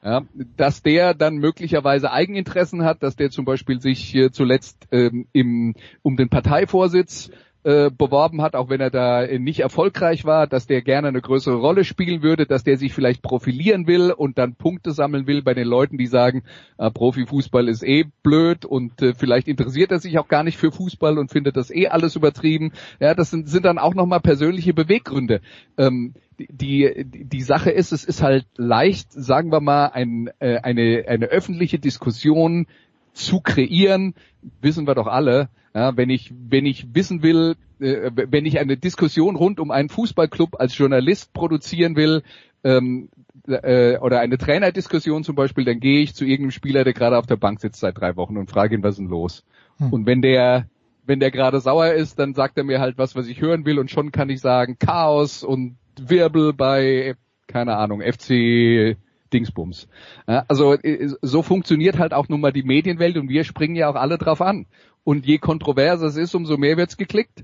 [0.05, 0.23] Ja,
[0.57, 5.75] dass der dann möglicherweise Eigeninteressen hat, dass der zum Beispiel sich äh, zuletzt ähm, im,
[6.03, 7.33] um den Parteivorsitz
[7.69, 11.57] äh, beworben hat, auch wenn er da nicht erfolgreich war, dass der gerne eine größere
[11.57, 15.53] Rolle spielen würde, dass der sich vielleicht profilieren will und dann Punkte sammeln will bei
[15.53, 16.45] den Leuten, die sagen,
[16.79, 20.73] äh, Profifußball ist eh blöd und äh, vielleicht interessiert er sich auch gar nicht für
[20.73, 22.73] Fußball und findet das eh alles übertrieben.
[23.01, 25.43] Ja, das sind, sind dann auch nochmal persönliche Beweggründe.
[25.77, 30.57] Ähm, die, die, die Sache ist, es ist halt leicht, sagen wir mal, ein, äh,
[30.57, 32.67] eine, eine öffentliche Diskussion
[33.13, 34.15] zu kreieren,
[34.63, 35.51] wissen wir doch alle.
[35.79, 39.89] Ja, wenn ich wenn ich wissen will, äh, wenn ich eine Diskussion rund um einen
[39.89, 42.25] Fußballclub als Journalist produzieren will
[42.65, 43.11] ähm,
[43.47, 47.27] äh, oder eine Trainerdiskussion zum Beispiel, dann gehe ich zu irgendeinem Spieler, der gerade auf
[47.27, 49.45] der Bank sitzt seit drei Wochen und frage ihn, was ist denn los?
[49.77, 49.93] Hm.
[49.93, 50.67] Und wenn der
[51.07, 53.79] wenn der gerade sauer ist, dann sagt er mir halt was, was ich hören will
[53.79, 57.15] und schon kann ich sagen Chaos und Wirbel bei
[57.47, 58.97] keine Ahnung FC
[59.33, 59.87] Dingsbums.
[60.27, 63.95] Also äh, so funktioniert halt auch nun mal die Medienwelt und wir springen ja auch
[63.95, 64.67] alle drauf an.
[65.09, 67.43] Und je kontroverser es ist, umso mehr wird's geklickt.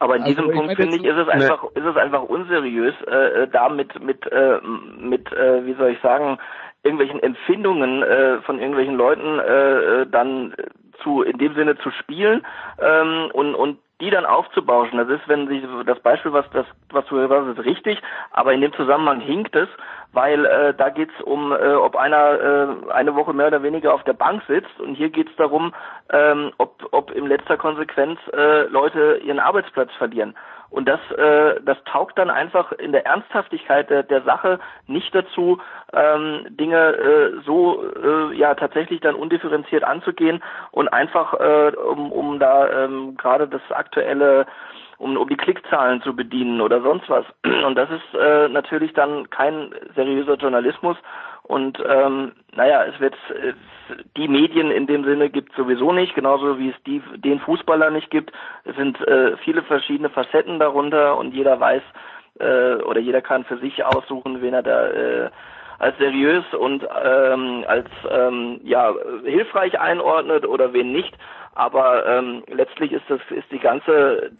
[0.00, 2.94] Aber in Also, diesem ich Punkt finde ich, ist es einfach, ist es einfach unseriös,
[3.06, 4.60] äh, äh, da mit, mit, äh,
[4.98, 6.38] mit, äh, wie soll ich sagen,
[6.82, 10.54] irgendwelchen Empfindungen äh, von irgendwelchen Leuten äh, äh, dann
[11.02, 12.46] zu, in dem Sinne zu spielen
[12.80, 14.98] ähm, und, und die dann aufzubauschen.
[14.98, 18.02] Das ist, wenn sich das Beispiel, was das, was du was ist richtig,
[18.32, 19.68] aber in dem Zusammenhang hinkt es,
[20.12, 22.40] weil äh, da geht's um, äh, ob einer
[22.88, 25.72] äh, eine Woche mehr oder weniger auf der Bank sitzt und hier geht's darum,
[26.10, 30.34] ähm, ob, ob in letzter Konsequenz äh, Leute ihren Arbeitsplatz verlieren.
[30.72, 35.60] Und das, äh, das taugt dann einfach in der Ernsthaftigkeit der, der Sache nicht dazu,
[35.92, 42.38] ähm, Dinge äh, so äh, ja tatsächlich dann undifferenziert anzugehen und einfach äh, um, um
[42.38, 44.46] da ähm, gerade das aktuelle
[45.02, 47.26] um, um die Klickzahlen zu bedienen oder sonst was.
[47.66, 50.96] Und das ist äh, natürlich dann kein seriöser Journalismus.
[51.42, 53.52] Und ähm, naja, es wird äh,
[54.16, 58.10] die Medien in dem Sinne gibt sowieso nicht, genauso wie es die den Fußballer nicht
[58.10, 58.32] gibt.
[58.64, 61.82] Es sind äh, viele verschiedene Facetten darunter und jeder weiß
[62.38, 65.30] äh, oder jeder kann für sich aussuchen, wen er da äh,
[65.82, 68.94] als seriös und ähm, als ähm, ja
[69.24, 71.12] hilfreich einordnet oder wen nicht.
[71.54, 74.30] Aber ähm, letztlich ist das ist die ganze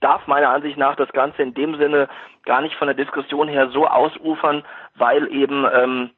[0.00, 2.08] darf meiner Ansicht nach das Ganze in dem Sinne
[2.44, 4.62] gar nicht von der Diskussion her so ausufern,
[4.96, 6.10] weil eben ähm,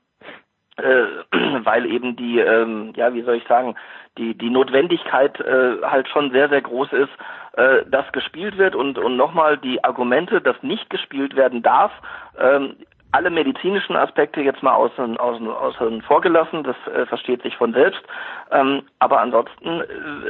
[0.76, 1.04] äh,
[1.64, 3.76] weil eben die ähm, ja wie soll ich sagen
[4.18, 7.12] die die Notwendigkeit äh, halt schon sehr sehr groß ist,
[7.52, 11.92] äh, dass gespielt wird und und nochmal die Argumente, dass nicht gespielt werden darf.
[12.38, 12.74] Ähm,
[13.12, 18.02] alle medizinischen Aspekte jetzt mal außen, außen, außen vorgelassen, das äh, versteht sich von selbst.
[18.50, 19.86] Ähm, aber ansonsten, äh,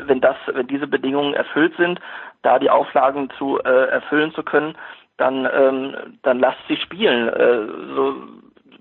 [0.06, 2.00] wenn das, wenn diese Bedingungen erfüllt sind,
[2.42, 4.76] da die Auflagen zu äh, erfüllen zu können,
[5.16, 7.28] dann, ähm, dann lasst sie spielen.
[7.28, 8.16] Äh, so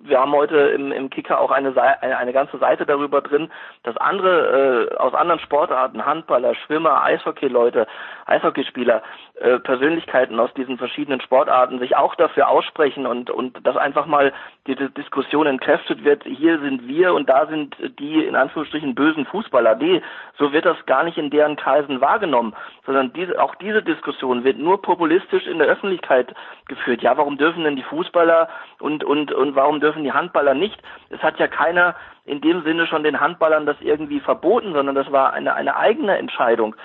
[0.04, 3.52] wir haben heute im, im Kicker auch eine, eine, eine ganze Seite darüber drin,
[3.84, 7.88] dass andere äh, aus anderen Sportarten, Handballer, Schwimmer, Eishockeyleute,
[8.26, 9.02] Eishockeyspieler,
[9.36, 14.34] äh, Persönlichkeiten aus diesen verschiedenen Sportarten sich auch dafür aussprechen und, und dass einfach mal
[14.68, 19.26] die, die Diskussion entkräftet wird, hier sind wir und da sind die in Anführungsstrichen bösen
[19.26, 19.76] Fußballer.
[19.76, 20.02] Nee,
[20.38, 22.54] so wird das gar nicht in deren Kreisen wahrgenommen,
[22.86, 26.34] sondern diese, auch diese Diskussion wird nur populistisch in der Öffentlichkeit
[26.68, 27.02] geführt.
[27.02, 28.48] Ja, warum dürfen denn die Fußballer
[28.80, 30.82] und, und, und warum dürfen die Handballer nicht?
[31.10, 31.96] Es hat ja keiner
[32.26, 36.18] in dem Sinne schon den Handballern das irgendwie verboten, sondern das war eine, eine eigene
[36.18, 36.76] Entscheidung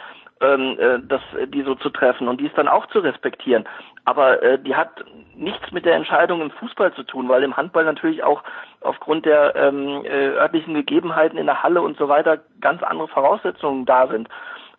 [0.40, 3.64] ähm, äh, das, die so zu treffen und dies dann auch zu respektieren.
[4.04, 5.04] Aber äh, die hat
[5.34, 8.42] nichts mit der Entscheidung im Fußball zu tun, weil im Handball natürlich auch
[8.80, 13.86] aufgrund der ähm, äh, örtlichen Gegebenheiten in der Halle und so weiter ganz andere Voraussetzungen
[13.86, 14.28] da sind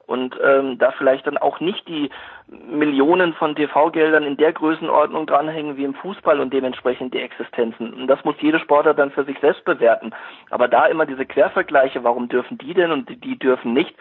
[0.07, 2.09] und ähm, da vielleicht dann auch nicht die
[2.47, 7.93] Millionen von TV-Geldern in der Größenordnung dranhängen wie im Fußball und dementsprechend die Existenzen.
[7.93, 10.11] Und das muss jede Sportler dann für sich selbst bewerten.
[10.49, 13.93] Aber da immer diese Quervergleiche, warum dürfen die denn und die dürfen nicht,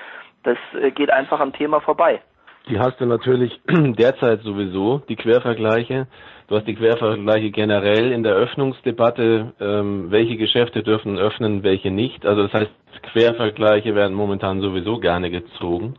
[0.45, 2.23] das äh, geht einfach am Thema vorbei.
[2.69, 6.09] Die hast du natürlich derzeit sowieso, die Quervergleiche.
[6.49, 12.27] Du hast die Quervergleiche generell in der Öffnungsdebatte, ähm, welche Geschäfte dürfen öffnen, welche nicht.
[12.27, 12.71] Also das heißt,
[13.13, 15.95] Quervergleiche werden momentan sowieso gerne gezogen.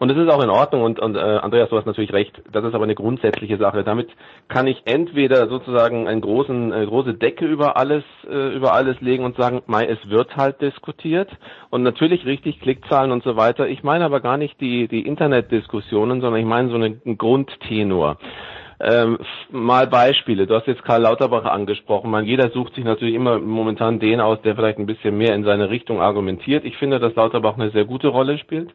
[0.00, 2.64] Und es ist auch in Ordnung und, und äh, Andreas, du hast natürlich recht, das
[2.64, 3.84] ist aber eine grundsätzliche Sache.
[3.84, 4.08] Damit
[4.48, 9.26] kann ich entweder sozusagen einen großen, eine große Decke über alles, äh, über alles legen
[9.26, 11.28] und sagen, mei, es wird halt diskutiert
[11.68, 13.68] und natürlich richtig Klickzahlen und so weiter.
[13.68, 18.16] Ich meine aber gar nicht die, die Internetdiskussionen, sondern ich meine so einen Grundtenor.
[18.80, 19.18] Ähm,
[19.50, 20.46] mal Beispiele.
[20.46, 22.10] Du hast jetzt Karl Lauterbach angesprochen.
[22.10, 25.44] Man, jeder sucht sich natürlich immer momentan den aus, der vielleicht ein bisschen mehr in
[25.44, 26.64] seine Richtung argumentiert.
[26.64, 28.70] Ich finde, dass Lauterbach eine sehr gute Rolle spielt.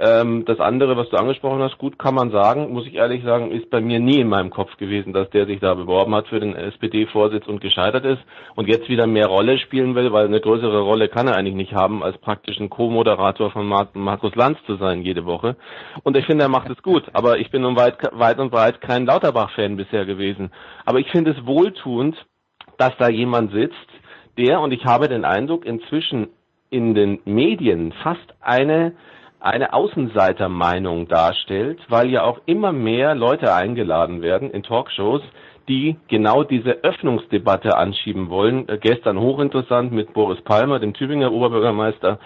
[0.00, 3.50] Ähm, das andere, was du angesprochen hast, gut kann man sagen, muss ich ehrlich sagen,
[3.50, 6.38] ist bei mir nie in meinem Kopf gewesen, dass der sich da beworben hat für
[6.38, 8.22] den SPD-Vorsitz und gescheitert ist
[8.54, 11.74] und jetzt wieder mehr Rolle spielen will, weil eine größere Rolle kann er eigentlich nicht
[11.74, 15.56] haben, als praktisch ein Co-Moderator von Mar Markus Lanz zu sein jede Woche.
[16.04, 18.80] Und ich finde, er macht es gut, aber ich bin nun weit, weit und breit
[18.80, 20.52] kein Lauterbach-Fan bisher gewesen.
[20.84, 22.14] Aber ich finde es wohltuend,
[22.76, 23.74] dass da jemand sitzt,
[24.36, 26.28] der, und ich habe den Eindruck, inzwischen
[26.70, 28.92] in den Medien fast eine
[29.40, 35.22] eine Außenseitermeinung darstellt, weil ja auch immer mehr Leute eingeladen werden in Talkshows,
[35.68, 38.68] die genau diese Öffnungsdebatte anschieben wollen.
[38.68, 42.18] Äh, gestern hochinteressant mit Boris Palmer, dem Tübinger Oberbürgermeister,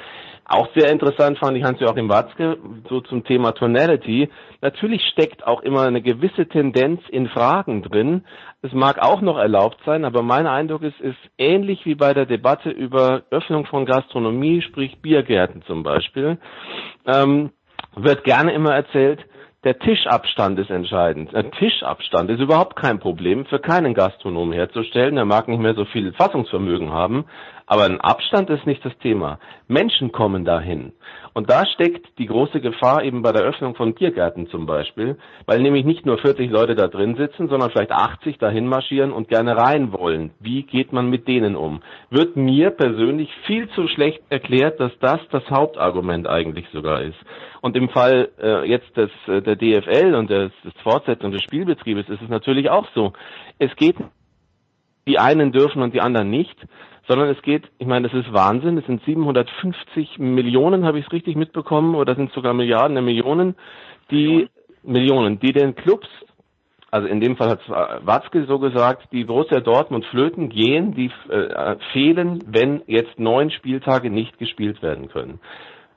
[0.45, 2.59] auch sehr interessant fand ich Hans-Joachim Watzke,
[2.89, 4.29] so zum Thema Tonality.
[4.61, 8.25] Natürlich steckt auch immer eine gewisse Tendenz in Fragen drin.
[8.61, 12.27] Es mag auch noch erlaubt sein, aber mein Eindruck ist, ist ähnlich wie bei der
[12.27, 16.39] Debatte über Öffnung von Gastronomie, sprich Biergärten zum Beispiel,
[17.07, 17.51] ähm,
[17.95, 19.21] wird gerne immer erzählt,
[19.65, 21.35] der Tischabstand ist entscheidend.
[21.35, 25.17] Ein Tischabstand ist überhaupt kein Problem für keinen Gastronom herzustellen.
[25.17, 27.27] Er mag nicht mehr so viel Fassungsvermögen haben,
[27.67, 29.39] aber ein Abstand ist nicht das Thema.
[29.69, 30.93] Menschen kommen dahin.
[31.33, 35.17] Und da steckt die große Gefahr eben bei der Öffnung von Biergärten zum Beispiel,
[35.47, 39.29] weil nämlich nicht nur 40 Leute da drin sitzen, sondern vielleicht 80 dahin marschieren und
[39.29, 40.33] gerne rein wollen.
[40.41, 41.83] Wie geht man mit denen um?
[42.11, 47.19] Wird mir persönlich viel zu schlecht erklärt, dass das das Hauptargument eigentlich sogar ist.
[47.63, 52.09] Und im Fall äh, jetzt des, äh, der DFL und des, des Fortsetzung des Spielbetriebes
[52.09, 53.13] ist es natürlich auch so.
[53.59, 53.97] Es geht,
[55.07, 56.57] die einen dürfen und die anderen nicht,
[57.09, 61.13] sondern es geht, ich meine, das ist Wahnsinn, es sind 750 Millionen, habe ich es
[61.13, 63.57] richtig mitbekommen, oder sind sogar Milliarden der Millionen,
[64.11, 64.49] die
[64.83, 66.09] Millionen, die den Clubs,
[66.91, 71.77] also in dem Fall hat Watzke so gesagt, die Borussia Dortmund Flöten gehen, die äh,
[71.93, 75.41] fehlen, wenn jetzt neun Spieltage nicht gespielt werden können.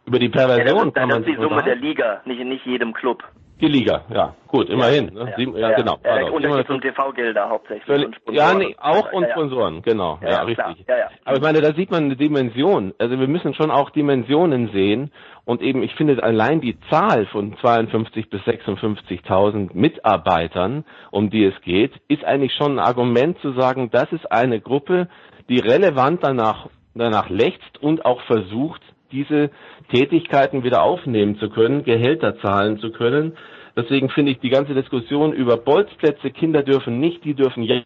[0.05, 2.49] Über die Perversion ja, das, kann man Das ist die Summe der Liga, nicht in
[2.49, 3.23] nicht jedem Club.
[3.61, 5.13] Die Liga, ja, gut, immerhin.
[5.13, 5.29] Ne?
[5.29, 5.97] Ja, Sieben, ja, ja, genau.
[6.03, 7.85] Ja, also, Unterschied zum TV-Gelder hauptsächlich.
[7.85, 10.85] Völlig, ja, nee, auch und Sponsoren, genau, ja, richtig.
[11.23, 12.93] Aber ich meine, da sieht man eine Dimension.
[12.97, 15.11] Also wir müssen schon auch Dimensionen sehen
[15.45, 21.59] und eben, ich finde allein die Zahl von 52 bis 56.000 Mitarbeitern, um die es
[21.61, 25.07] geht, ist eigentlich schon ein Argument zu sagen, das ist eine Gruppe,
[25.47, 28.81] die relevant danach danach lechzt und auch versucht,
[29.15, 29.49] diese
[29.93, 33.37] Tätigkeiten wieder aufnehmen zu können, Gehälter zahlen zu können.
[33.75, 37.81] Deswegen finde ich die ganze Diskussion über Bolzplätze, Kinder dürfen nicht, die dürfen ja,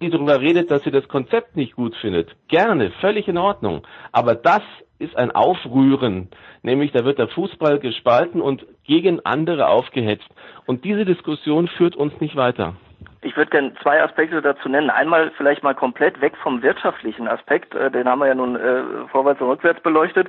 [0.00, 2.30] die darüber redet, dass sie das Konzept nicht gut findet.
[2.48, 3.86] Gerne, völlig in Ordnung.
[4.12, 4.62] Aber das
[4.98, 6.28] ist ein Aufrühren,
[6.62, 10.28] nämlich da wird der Fußball gespalten und gegen andere aufgehetzt.
[10.66, 12.76] Und diese Diskussion führt uns nicht weiter.
[13.20, 14.90] Ich würde gerne zwei Aspekte dazu nennen.
[14.90, 18.82] Einmal vielleicht mal komplett weg vom wirtschaftlichen Aspekt, äh, den haben wir ja nun äh,
[19.10, 20.28] vorwärts und rückwärts beleuchtet.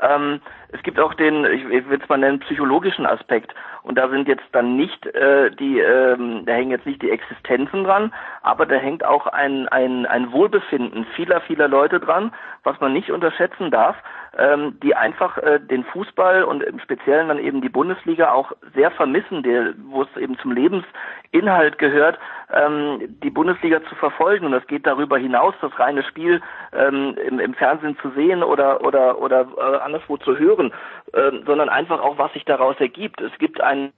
[0.00, 0.40] Ähm,
[0.72, 3.54] es gibt auch den, ich, ich will es mal nennen, psychologischen Aspekt.
[3.82, 7.84] Und da sind jetzt dann nicht äh, die, ähm, da hängen jetzt nicht die Existenzen
[7.84, 12.32] dran, aber da hängt auch ein, ein, ein Wohlbefinden vieler, vieler Leute dran,
[12.62, 13.96] was man nicht unterschätzen darf
[14.38, 18.90] ähm, die einfach äh, den Fußball und im Speziellen dann eben die Bundesliga auch sehr
[18.90, 19.44] vermissen,
[19.90, 22.18] wo es eben zum Lebensinhalt gehört,
[22.52, 24.46] ähm, die Bundesliga zu verfolgen.
[24.46, 26.40] Und das geht darüber hinaus, das reine Spiel
[26.72, 31.68] ähm, im, im Fernsehen zu sehen oder oder oder äh, anderswo zu hören, äh, sondern
[31.68, 33.20] einfach auch, was sich daraus ergibt.
[33.20, 33.92] Es gibt einen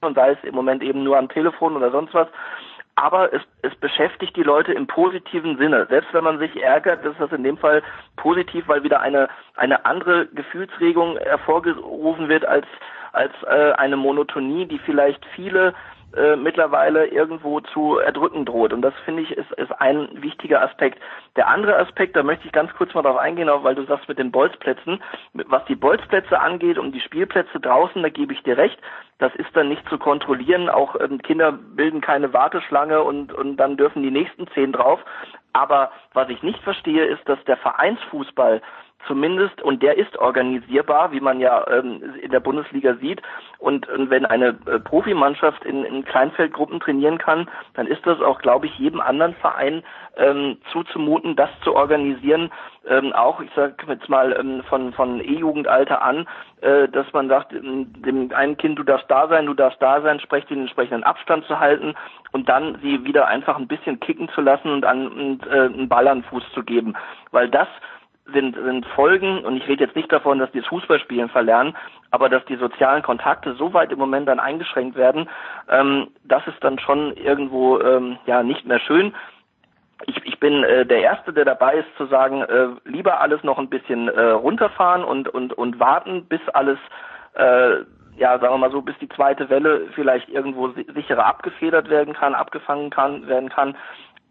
[0.00, 2.26] und sei es im Moment eben nur am Telefon oder sonst was,
[2.94, 5.86] aber es, es beschäftigt die Leute im positiven Sinne.
[5.88, 7.82] Selbst wenn man sich ärgert, ist das in dem Fall
[8.16, 12.66] positiv, weil wieder eine, eine andere Gefühlsregung hervorgerufen wird als,
[13.12, 15.74] als äh, eine Monotonie, die vielleicht viele
[16.16, 18.72] äh, mittlerweile irgendwo zu erdrücken droht.
[18.72, 20.98] Und das finde ich ist, ist ein wichtiger Aspekt.
[21.36, 24.08] Der andere Aspekt, da möchte ich ganz kurz mal darauf eingehen, auch weil du sagst
[24.08, 25.02] mit den Bolzplätzen,
[25.32, 28.78] was die Bolzplätze angeht und die Spielplätze draußen, da gebe ich dir recht,
[29.18, 30.68] das ist dann nicht zu kontrollieren.
[30.68, 35.00] Auch ähm, Kinder bilden keine Warteschlange und, und dann dürfen die nächsten zehn drauf.
[35.52, 38.62] Aber was ich nicht verstehe, ist, dass der Vereinsfußball
[39.06, 43.22] zumindest, und der ist organisierbar, wie man ja ähm, in der Bundesliga sieht.
[43.58, 48.40] Und, und wenn eine äh, Profimannschaft in, in Kleinfeldgruppen trainieren kann, dann ist das auch,
[48.40, 49.82] glaube ich, jedem anderen Verein
[50.16, 52.50] ähm, zuzumuten, das zu organisieren.
[52.86, 56.26] Ähm, auch, ich sage jetzt mal ähm, von, von E-Jugendalter an,
[56.60, 60.00] äh, dass man sagt, ähm, dem einen Kind, du darfst da sein, du darfst da
[60.00, 61.94] sein, sprecht den entsprechenden Abstand zu halten
[62.32, 65.88] und dann sie wieder einfach ein bisschen kicken zu lassen und, an, und äh, einen
[65.88, 66.94] Ball an Fuß zu geben.
[67.30, 67.68] Weil das
[68.32, 71.76] sind, sind Folgen, und ich rede jetzt nicht davon, dass die das Fußballspielen verlernen,
[72.10, 75.28] aber dass die sozialen Kontakte so weit im Moment dann eingeschränkt werden,
[75.68, 79.14] ähm, das ist dann schon irgendwo ähm, ja nicht mehr schön.
[80.06, 83.58] Ich, ich bin äh, der Erste, der dabei ist, zu sagen, äh, lieber alles noch
[83.58, 86.78] ein bisschen äh, runterfahren und, und, und warten, bis alles
[87.34, 87.84] äh,
[88.16, 92.34] ja, sagen wir mal so, bis die zweite Welle vielleicht irgendwo sicherer abgefedert werden kann,
[92.34, 93.74] abgefangen kann, werden kann.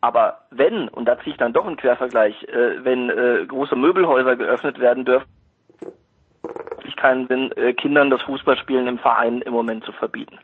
[0.02, 4.36] Aber wenn, und da ziehe ich dann doch einen Quervergleich, äh, wenn äh, große Möbelhäuser
[4.36, 5.28] geöffnet werden dürfen,
[6.84, 10.40] ich keinen Sinn, äh, Kindern das Fußballspielen im Verein im Moment zu verbieten.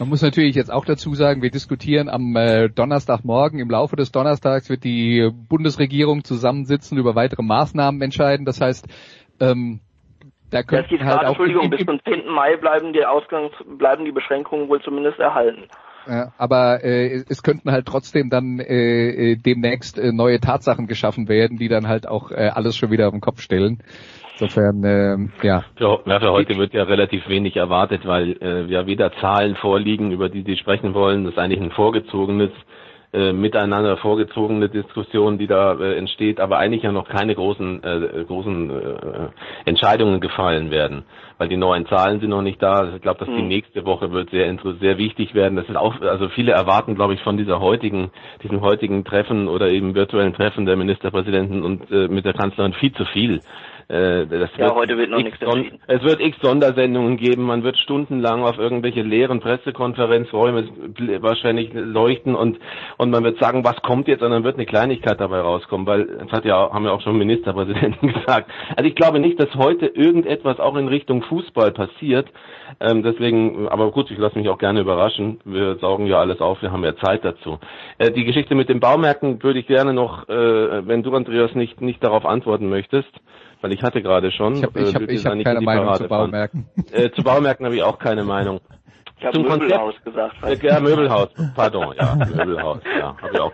[0.00, 3.60] Man muss natürlich jetzt auch dazu sagen, wir diskutieren am äh, Donnerstagmorgen.
[3.60, 8.46] Im Laufe des Donnerstags wird die Bundesregierung zusammensitzen, über weitere Maßnahmen entscheiden.
[8.46, 8.88] Das heißt,
[9.40, 9.80] ähm,
[10.50, 12.28] da können halt Frage, auch Entschuldigung, im, im, bis zum 10.
[12.28, 15.68] Mai bleiben die Ausgangs, bleiben die Beschränkungen wohl zumindest erhalten.
[16.06, 21.28] Ja, aber äh, es könnten halt trotzdem dann äh, äh, demnächst äh, neue Tatsachen geschaffen
[21.28, 23.82] werden, die dann halt auch äh, alles schon wieder auf den Kopf stellen.
[24.38, 25.64] Insofern, äh, ja.
[25.76, 30.12] Für, ja, für heute wird ja relativ wenig erwartet, weil äh, ja weder Zahlen vorliegen,
[30.12, 31.24] über die Sie sprechen wollen.
[31.24, 32.50] Das ist eigentlich ein vorgezogenes
[33.12, 38.24] äh, miteinander vorgezogene Diskussion, die da äh, entsteht, aber eigentlich ja noch keine großen äh,
[38.24, 39.28] großen äh,
[39.64, 41.02] Entscheidungen gefallen werden,
[41.36, 42.74] weil die neuen Zahlen sind noch nicht da.
[42.74, 43.48] Also ich glaube, dass die hm.
[43.48, 45.56] nächste Woche wird sehr sehr wichtig werden.
[45.56, 48.12] Das ist auch also viele erwarten, glaube ich, von dieser heutigen
[48.44, 52.92] diesem heutigen Treffen oder eben virtuellen Treffen der Ministerpräsidenten und äh, mit der Kanzlerin viel
[52.92, 53.40] zu viel.
[53.90, 55.80] Äh, das ja, wird heute wird noch nichts entschieden.
[55.88, 60.68] Es wird x Sondersendungen geben, man wird stundenlang auf irgendwelche leeren Pressekonferenzräume
[61.20, 62.60] wahrscheinlich leuchten und,
[62.98, 66.06] und man wird sagen, was kommt jetzt und dann wird eine Kleinigkeit dabei rauskommen, weil
[66.06, 68.48] das hat ja, haben ja auch schon Ministerpräsidenten gesagt.
[68.76, 72.28] Also ich glaube nicht, dass heute irgendetwas auch in Richtung Fußball passiert.
[72.78, 75.40] Ähm, deswegen, aber gut, ich lasse mich auch gerne überraschen.
[75.44, 77.58] Wir saugen ja alles auf, wir haben ja Zeit dazu.
[77.98, 81.80] Äh, die Geschichte mit den Baumärkten würde ich gerne noch, äh, wenn du Andreas nicht,
[81.80, 83.10] nicht darauf antworten möchtest,
[83.60, 84.56] weil ich hatte gerade schon.
[84.56, 86.66] Ich habe ich hab, ich hab keine Meinung zu Baumärkten.
[86.92, 88.60] Äh, zu Baumärkten habe ich auch keine Meinung.
[89.18, 90.36] Ich habe Möbelhaus gesagt.
[90.42, 93.52] Äh, ja, Möbelhaus, pardon, ja, Möbelhaus, ja, habe ich auch.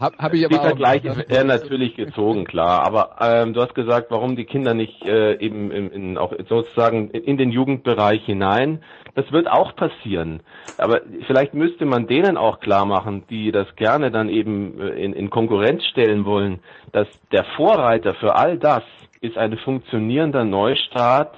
[0.00, 2.84] Hab, hab ich aber die Vergleiche wären natürlich gezogen, klar.
[2.84, 7.10] Aber ähm, du hast gesagt, warum die Kinder nicht äh, eben in, in, auch sozusagen
[7.10, 8.82] in den Jugendbereich hinein.
[9.14, 10.40] Das wird auch passieren.
[10.78, 15.12] Aber vielleicht müsste man denen auch klar machen, die das gerne dann eben äh, in,
[15.12, 16.60] in Konkurrenz stellen wollen,
[16.92, 18.82] dass der Vorreiter für all das
[19.20, 21.34] ist ein funktionierender Neustart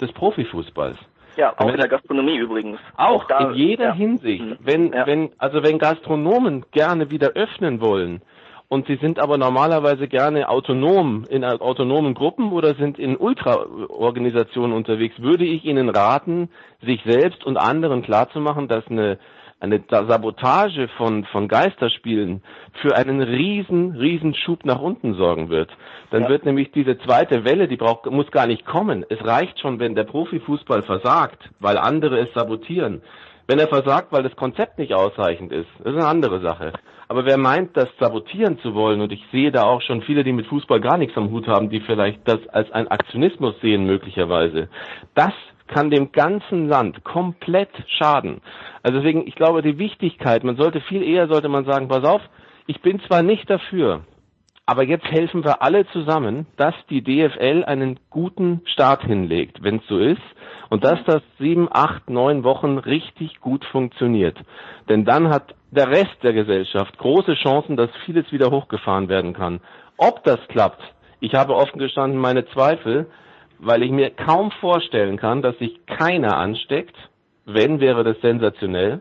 [0.00, 0.96] des Profifußballs.
[1.36, 2.78] Ja, auch in der Gastronomie übrigens.
[2.96, 3.94] Auch, auch da, in jeder ja.
[3.94, 4.44] Hinsicht.
[4.44, 4.56] Mhm.
[4.60, 5.06] Wenn, ja.
[5.06, 8.22] wenn, also wenn Gastronomen gerne wieder öffnen wollen,
[8.68, 15.14] und sie sind aber normalerweise gerne autonom in autonomen Gruppen oder sind in Ultraorganisationen unterwegs,
[15.20, 16.50] würde ich ihnen raten,
[16.84, 19.18] sich selbst und anderen klarzumachen, dass eine
[19.60, 22.42] eine Sabotage von, von Geisterspielen
[22.82, 25.70] für einen riesen, riesen Schub nach unten sorgen wird.
[26.10, 26.28] Dann ja.
[26.28, 29.04] wird nämlich diese zweite Welle, die braucht, muss gar nicht kommen.
[29.08, 33.02] Es reicht schon, wenn der Profifußball versagt, weil andere es sabotieren.
[33.48, 36.72] Wenn er versagt, weil das Konzept nicht ausreichend ist, das ist eine andere Sache.
[37.08, 40.32] Aber wer meint, das sabotieren zu wollen, und ich sehe da auch schon viele, die
[40.32, 44.68] mit Fußball gar nichts am Hut haben, die vielleicht das als ein Aktionismus sehen möglicherweise,
[45.14, 45.32] das
[45.68, 48.40] kann dem ganzen Land komplett schaden.
[48.82, 52.22] Also deswegen, ich glaube, die Wichtigkeit, man sollte viel eher, sollte man sagen, pass auf,
[52.66, 54.02] ich bin zwar nicht dafür,
[54.66, 59.86] aber jetzt helfen wir alle zusammen, dass die DFL einen guten Start hinlegt, wenn es
[59.86, 60.22] so ist,
[60.68, 64.36] und dass das sieben, acht, neun Wochen richtig gut funktioniert.
[64.88, 69.60] Denn dann hat der Rest der Gesellschaft große Chancen, dass vieles wieder hochgefahren werden kann.
[69.96, 70.82] Ob das klappt,
[71.20, 73.06] ich habe offen gestanden meine Zweifel,
[73.58, 76.96] weil ich mir kaum vorstellen kann, dass sich keiner ansteckt.
[77.44, 79.00] Wenn, wäre das sensationell.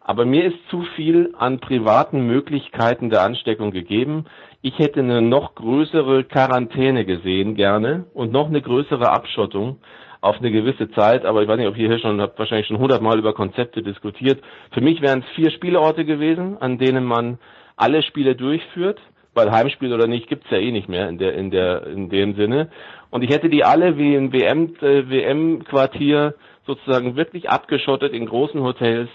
[0.00, 4.24] Aber mir ist zu viel an privaten Möglichkeiten der Ansteckung gegeben.
[4.62, 9.78] Ich hätte eine noch größere Quarantäne gesehen, gerne, und noch eine größere Abschottung
[10.20, 11.24] auf eine gewisse Zeit.
[11.24, 14.42] Aber ich weiß nicht, ob ihr hier schon, habt wahrscheinlich schon hundertmal über Konzepte diskutiert.
[14.72, 17.38] Für mich wären es vier Spielorte gewesen, an denen man
[17.76, 19.00] alle Spiele durchführt
[19.38, 22.34] weil Heimspiel oder nicht gibt's ja eh nicht mehr in der in der in dem
[22.34, 22.68] Sinne.
[23.10, 26.34] Und ich hätte die alle wie ein WM äh, WM Quartier
[26.66, 29.08] sozusagen wirklich abgeschottet in großen Hotels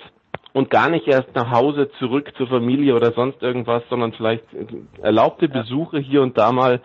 [0.53, 4.45] und gar nicht erst nach Hause zurück zur Familie oder sonst irgendwas, sondern vielleicht
[5.01, 6.79] erlaubte Besuche hier und da mal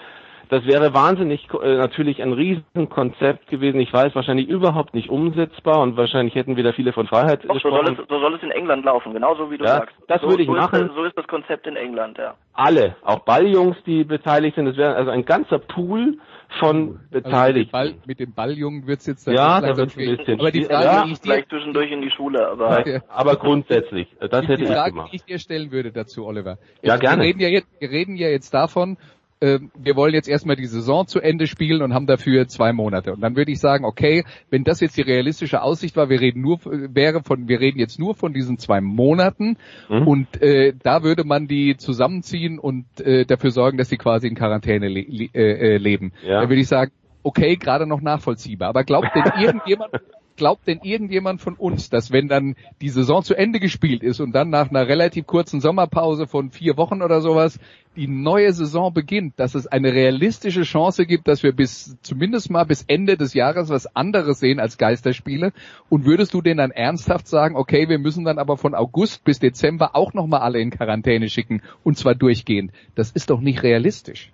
[0.48, 3.80] das wäre wahnsinnig äh, natürlich ein Riesenkonzept gewesen.
[3.80, 7.60] Ich weiß, wahrscheinlich überhaupt nicht umsetzbar und wahrscheinlich hätten wir da viele von Freiheit Doch,
[7.60, 9.96] so soll, es, so soll es in England laufen, genauso wie du ja, sagst.
[10.08, 10.86] Das so, würde ich so machen.
[10.86, 12.34] Ist, so ist das Konzept in England, ja.
[12.54, 14.66] Alle, auch Balljungs, die beteiligt sind.
[14.66, 16.18] Es wäre also ein ganzer Pool
[16.58, 17.76] von Beteiligten.
[17.76, 20.64] Also mit, dem Balljungen wird's jetzt dann ja, vielleicht da wird's ein bisschen Aber die
[20.64, 20.72] schwierig.
[20.72, 24.56] Frage, ja, die ich dir, Vielleicht zwischendurch in die Schule, aber aber grundsätzlich, das hätte
[24.56, 25.12] die ich Frage, gemacht.
[25.12, 26.58] die ich dir stellen würde dazu, Oliver.
[26.82, 27.22] Ja, Jetzt, gerne.
[27.22, 28.96] Wir reden ja jetzt, wir reden ja jetzt davon,
[29.40, 33.12] ähm, wir wollen jetzt erstmal die Saison zu Ende spielen und haben dafür zwei Monate.
[33.12, 36.40] Und dann würde ich sagen, okay, wenn das jetzt die realistische Aussicht war, wir reden
[36.40, 39.56] nur wäre von, wir reden jetzt nur von diesen zwei Monaten
[39.88, 40.06] Mhm.
[40.08, 44.34] und äh, da würde man die zusammenziehen und äh, dafür sorgen, dass sie quasi in
[44.34, 46.12] Quarantäne le le äh, äh, leben.
[46.22, 46.42] Ja.
[46.42, 46.92] Da würde ich sagen,
[47.22, 48.68] okay, gerade noch nachvollziehbar.
[48.68, 49.92] Aber glaubt denn irgendjemand,
[50.38, 54.32] glaubt denn irgendjemand von uns, dass wenn dann die Saison zu Ende gespielt ist und
[54.32, 57.60] dann nach einer relativ kurzen Sommerpause von vier Wochen oder sowas
[57.96, 62.64] die neue Saison beginnt, dass es eine realistische Chance gibt, dass wir bis zumindest mal
[62.64, 65.52] bis Ende des Jahres was anderes sehen als Geisterspiele?
[65.88, 69.40] Und würdest du denn dann ernsthaft sagen, okay, wir müssen dann aber von August bis
[69.40, 72.70] Dezember auch nochmal alle in Quarantäne schicken und zwar durchgehend?
[72.94, 74.30] Das ist doch nicht realistisch.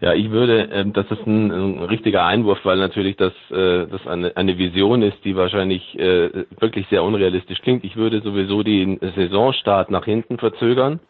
[0.00, 4.06] Ja, ich würde, ähm, das ist ein, ein richtiger Einwurf, weil natürlich das, äh, das
[4.06, 7.84] eine, eine Vision ist, die wahrscheinlich äh, wirklich sehr unrealistisch klingt.
[7.84, 11.00] Ich würde sowieso den Saisonstart nach hinten verzögern,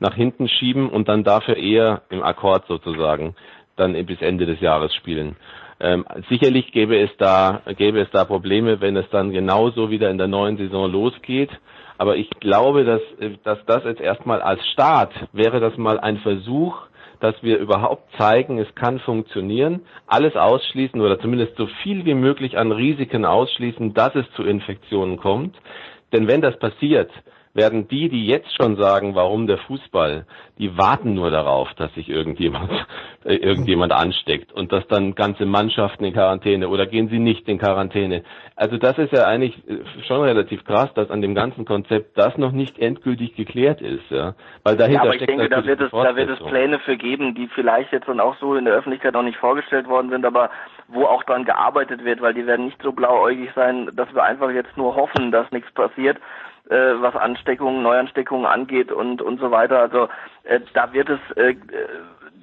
[0.00, 3.36] nach hinten schieben und dann dafür eher im Akkord sozusagen
[3.76, 5.36] dann bis Ende des Jahres spielen.
[5.78, 10.18] Ähm, sicherlich gäbe es da gäbe es da Probleme, wenn es dann genauso wieder in
[10.18, 11.50] der neuen Saison losgeht.
[11.98, 16.18] Aber ich glaube, dass, äh, dass das jetzt erstmal als Start wäre das mal ein
[16.18, 16.76] Versuch,
[17.20, 22.58] dass wir überhaupt zeigen, es kann funktionieren, alles ausschließen oder zumindest so viel wie möglich
[22.58, 25.56] an Risiken ausschließen, dass es zu Infektionen kommt.
[26.12, 27.10] Denn wenn das passiert,
[27.52, 30.24] werden die, die jetzt schon sagen, warum der Fußball,
[30.58, 32.70] die warten nur darauf, dass sich irgendjemand,
[33.24, 37.58] äh, irgendjemand ansteckt und dass dann ganze Mannschaften in Quarantäne oder gehen sie nicht in
[37.58, 38.22] Quarantäne.
[38.54, 42.36] Also das ist ja eigentlich äh, schon relativ krass, dass an dem ganzen Konzept das
[42.38, 44.34] noch nicht endgültig geklärt ist, ja.
[44.62, 46.38] Weil dahinter ja, aber ich denke, da wird es, da wird es.
[46.38, 49.88] Pläne für geben, die vielleicht jetzt dann auch so in der Öffentlichkeit noch nicht vorgestellt
[49.88, 50.50] worden sind, aber
[50.88, 54.50] wo auch dran gearbeitet wird, weil die werden nicht so blauäugig sein, dass wir einfach
[54.50, 56.18] jetzt nur hoffen, dass nichts passiert,
[56.68, 59.80] äh, was Ansteckungen, Neuansteckungen angeht und und so weiter.
[59.80, 60.08] Also
[60.44, 61.56] äh, da wird es äh,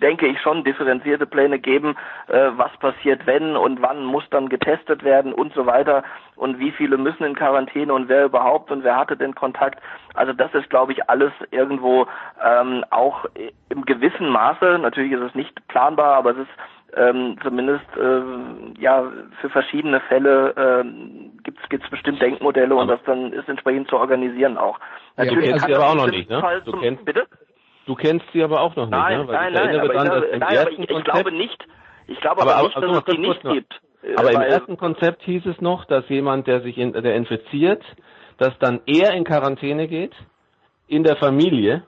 [0.01, 1.95] denke ich schon differenzierte Pläne geben,
[2.27, 6.03] äh, was passiert wenn und wann muss dann getestet werden und so weiter
[6.35, 9.81] und wie viele müssen in Quarantäne und wer überhaupt und wer hatte den Kontakt.
[10.13, 12.07] Also das ist, glaube ich, alles irgendwo
[12.43, 13.25] ähm, auch
[13.69, 16.51] im gewissen Maße, natürlich ist es nicht planbar, aber es ist
[16.95, 19.11] ähm, zumindest äh, ja
[19.41, 24.57] für verschiedene Fälle ähm, gibt es bestimmt Denkmodelle und das dann ist entsprechend zu organisieren
[24.57, 24.79] auch.
[25.17, 26.39] Ja, du kennst sie aber auch noch nicht, ne?
[26.39, 27.25] Fall Du kennst, bitte?
[27.85, 29.27] du kennst sie aber auch noch nicht, Nein, ne?
[29.27, 31.67] Weil nein, ich nein, aber, ich, dass im nein, aber ich, ich glaube nicht,
[32.07, 33.53] ich glaube aber, aber, aber nicht, also dass es die nicht noch.
[33.53, 33.81] gibt.
[34.03, 37.83] Äh, Aber im ersten Konzept hieß es noch, dass jemand, der sich in, der infiziert,
[38.37, 40.13] dass dann er in Quarantäne geht,
[40.87, 41.83] in der Familie,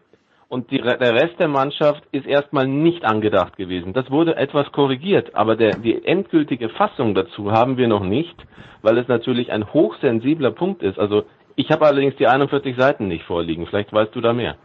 [0.49, 3.93] und die, der Rest der Mannschaft ist erstmal nicht angedacht gewesen.
[3.93, 8.35] Das wurde etwas korrigiert, aber der, die endgültige Fassung dazu haben wir noch nicht,
[8.81, 10.97] weil es natürlich ein hochsensibler Punkt ist.
[10.97, 11.23] Also
[11.55, 13.67] ich habe allerdings die 41 Seiten nicht vorliegen.
[13.67, 14.55] Vielleicht weißt du da mehr.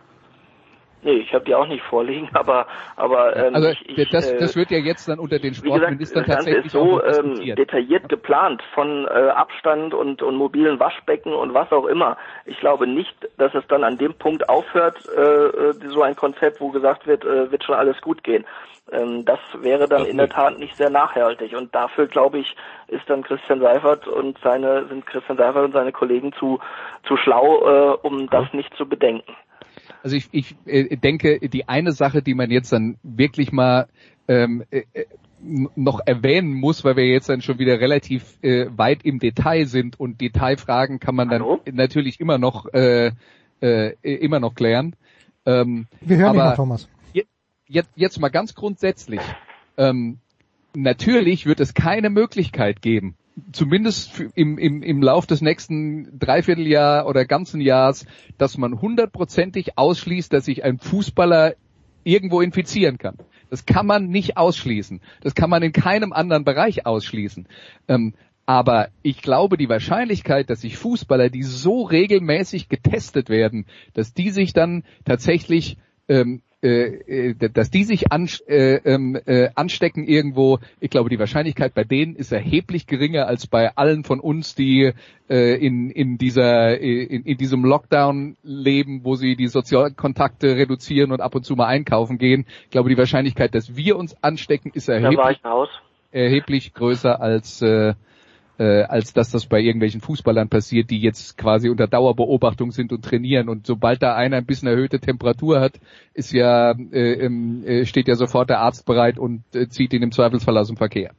[1.04, 2.66] Nee, ich habe die auch nicht vorliegen, aber
[2.96, 5.66] aber ähm, Also ich, ich, das, äh, das wird ja jetzt dann unter den gesagt,
[5.66, 10.80] Sportministern das Ganze tatsächlich ist so ähm, detailliert geplant von äh, Abstand und, und mobilen
[10.80, 12.16] Waschbecken und was auch immer.
[12.46, 16.60] Ich glaube nicht, dass es dann an dem Punkt aufhört, äh, äh, so ein Konzept,
[16.60, 18.44] wo gesagt wird, äh, wird schon alles gut gehen.
[18.92, 21.54] Ähm, das wäre dann in der Tat nicht sehr nachhaltig.
[21.56, 22.56] Und dafür, glaube ich,
[22.88, 26.60] ist dann Christian Seifert und seine, sind Christian Seifert und seine Kollegen zu,
[27.06, 29.34] zu schlau, äh, um das nicht zu bedenken.
[30.04, 33.88] Also ich, ich äh, denke, die eine Sache, die man jetzt dann wirklich mal
[34.28, 35.06] ähm, äh, äh
[35.76, 39.98] noch erwähnen muss, weil wir jetzt dann schon wieder relativ äh, weit im Detail sind
[40.00, 41.60] und Detailfragen kann man Hallo?
[41.64, 43.12] dann natürlich immer noch äh,
[43.60, 44.94] äh, immer noch klären.
[45.44, 46.88] Ähm, Wir hören aber noch, Thomas.
[47.12, 47.26] je-
[47.66, 49.20] Jetzt, jetzt mal ganz grundsätzlich.
[49.76, 50.18] Ähm,
[50.74, 53.16] natürlich wird es keine Möglichkeit geben,
[53.52, 58.06] zumindest im, im, im Lauf des nächsten Dreivierteljahr oder ganzen Jahres,
[58.38, 61.54] dass man hundertprozentig ausschließt, dass sich ein Fußballer
[62.04, 63.16] irgendwo infizieren kann.
[63.50, 65.00] Das kann man nicht ausschließen.
[65.20, 67.48] Das kann man in keinem anderen Bereich ausschließen.
[67.88, 68.14] Ähm,
[68.46, 74.30] aber ich glaube, die Wahrscheinlichkeit, dass sich Fußballer, die so regelmäßig getestet werden, dass die
[74.30, 75.78] sich dann tatsächlich
[76.08, 81.18] ähm, äh, äh, dass die sich an, äh, ähm, äh, anstecken irgendwo, ich glaube, die
[81.18, 84.92] Wahrscheinlichkeit bei denen ist erheblich geringer als bei allen von uns, die
[85.28, 91.20] äh, in, in, dieser, in, in diesem Lockdown leben, wo sie die Sozialkontakte reduzieren und
[91.20, 92.46] ab und zu mal einkaufen gehen.
[92.64, 95.42] Ich glaube, die Wahrscheinlichkeit, dass wir uns anstecken, ist erheblich,
[96.12, 97.92] erheblich größer als äh,
[98.58, 103.04] äh, als dass das bei irgendwelchen Fußballern passiert, die jetzt quasi unter Dauerbeobachtung sind und
[103.04, 103.48] trainieren.
[103.48, 105.80] Und sobald da einer ein bisschen erhöhte Temperatur hat,
[106.12, 110.12] ist ja äh, äh, steht ja sofort der Arzt bereit und äh, zieht ihn im
[110.12, 111.12] Zweifelsfall aus dem Verkehr.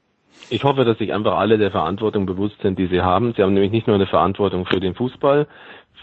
[0.49, 3.33] Ich hoffe, dass sich einfach alle der Verantwortung bewusst sind, die sie haben.
[3.35, 5.47] Sie haben nämlich nicht nur eine Verantwortung für den Fußball,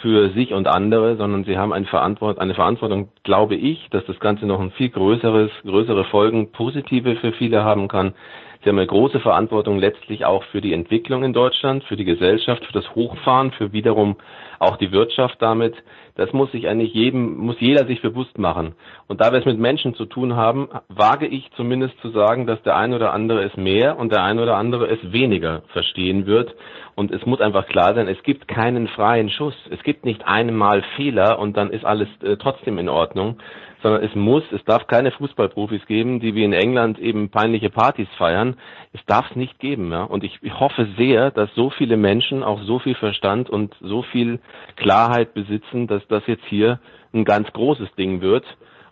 [0.01, 4.19] für sich und andere, sondern sie haben eine Verantwortung, eine Verantwortung, glaube ich, dass das
[4.19, 8.15] Ganze noch ein viel größeres, größere Folgen, positive für viele haben kann.
[8.63, 12.65] Sie haben eine große Verantwortung letztlich auch für die Entwicklung in Deutschland, für die Gesellschaft,
[12.65, 14.17] für das Hochfahren, für wiederum
[14.61, 15.75] auch die Wirtschaft damit.
[16.15, 18.75] Das muss sich eigentlich jedem, muss jeder sich bewusst machen.
[19.09, 22.63] Und da wir es mit Menschen zu tun haben, wage ich zumindest zu sagen, dass
[22.63, 26.55] der ein oder andere es mehr und der ein oder andere es weniger verstehen wird.
[26.95, 29.57] Und es muss einfach klar sein, es gibt keinen freien Schuss.
[29.71, 33.39] Es gibt nicht einmal Fehler und dann ist alles äh, trotzdem in Ordnung,
[33.83, 38.09] sondern es muss, es darf keine Fußballprofis geben, die wie in England eben peinliche Partys
[38.17, 38.57] feiern.
[38.93, 39.91] Es darf es nicht geben.
[39.91, 40.05] Ja?
[40.05, 44.03] Und ich, ich hoffe sehr, dass so viele Menschen auch so viel Verstand und so
[44.03, 44.41] viel
[44.77, 46.81] Klarheit besitzen, dass das jetzt hier
[47.13, 48.45] ein ganz großes Ding wird.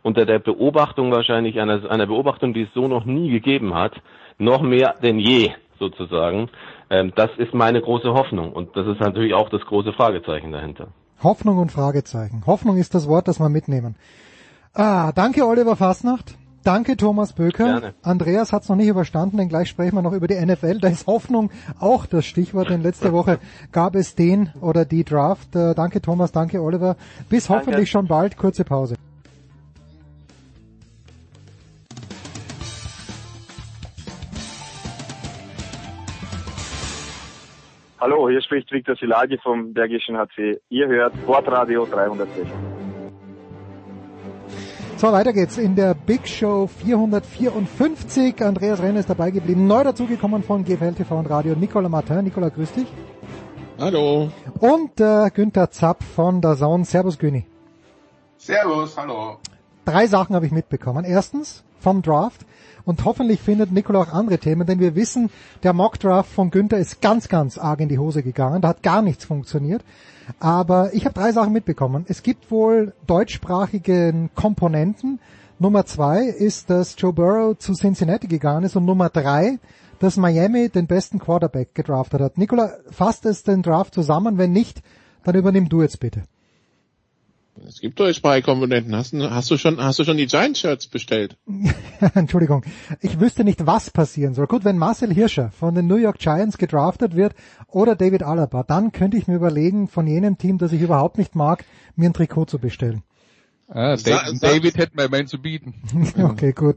[0.03, 3.93] Unter der Beobachtung wahrscheinlich einer, einer Beobachtung, die es so noch nie gegeben hat,
[4.39, 6.49] noch mehr denn je sozusagen.
[6.91, 10.89] Ähm, das ist meine große Hoffnung und das ist natürlich auch das große Fragezeichen dahinter.
[11.23, 12.45] Hoffnung und Fragezeichen.
[12.47, 13.97] Hoffnung ist das Wort, das wir mitnehmen.
[14.73, 16.37] Ah, danke Oliver Fasnacht.
[16.63, 17.65] Danke Thomas Böker.
[17.65, 17.95] Gerne.
[18.03, 20.79] Andreas hat es noch nicht überstanden, denn gleich sprechen wir noch über die NFL.
[20.79, 23.39] Da ist Hoffnung auch das Stichwort, denn letzte Woche
[23.73, 25.57] gab es den oder die Draft.
[25.57, 26.97] Äh, danke Thomas, danke Oliver.
[27.31, 27.67] Bis Danke.
[27.67, 28.37] hoffentlich schon bald.
[28.37, 28.97] Kurze Pause.
[37.99, 40.61] Hallo, hier spricht Viktor Silagi vom Bergischen HC.
[40.69, 42.47] Ihr hört Sportradio 360.
[45.01, 48.45] So, weiter geht's in der Big Show 454.
[48.45, 49.67] Andreas Renner ist dabei geblieben.
[49.67, 52.23] Neu dazugekommen von GFL TV und Radio Nicola Martin.
[52.23, 52.87] Nicola, grüß dich.
[53.79, 54.31] Hallo.
[54.59, 56.85] Und äh, Günther Zapp von der Zone.
[56.85, 57.47] Servus, Güni.
[58.37, 59.39] Servus, hallo.
[59.87, 61.07] Drei Sachen habe ich mitbekommen.
[61.07, 62.45] Erstens vom Draft
[62.85, 65.31] und hoffentlich findet Nikola auch andere Themen, denn wir wissen,
[65.63, 68.61] der Mock-Draft von Günther ist ganz, ganz arg in die Hose gegangen.
[68.61, 69.83] Da hat gar nichts funktioniert.
[70.39, 72.05] Aber ich habe drei Sachen mitbekommen.
[72.09, 75.21] Es gibt wohl deutschsprachigen Komponenten.
[75.59, 79.59] Nummer zwei ist, dass Joe Burrow zu Cincinnati gegangen ist und Nummer drei,
[79.99, 82.39] dass Miami den besten Quarterback gedraftet hat.
[82.39, 84.39] Nikola, fasst es den Draft zusammen?
[84.39, 84.83] Wenn nicht,
[85.25, 86.23] dann übernimm du jetzt bitte.
[87.67, 88.95] Es gibt deutschsprachige Komponenten.
[88.97, 91.37] Hast du, hast du schon, hast du schon die Giant-Shirts bestellt?
[92.15, 92.65] Entschuldigung,
[93.01, 94.47] ich wüsste nicht, was passieren soll.
[94.47, 97.35] Gut, wenn Marcel Hirscher von den New York Giants gedraftet wird
[97.69, 101.35] oder David Alaba, dann könnte ich mir überlegen, von jenem Team, das ich überhaupt nicht
[101.35, 101.65] mag,
[101.97, 103.03] mir ein Trikot zu bestellen.
[103.69, 105.75] Ah, David, sa- David hätten wir immerhin zu bieten.
[106.23, 106.77] okay, gut.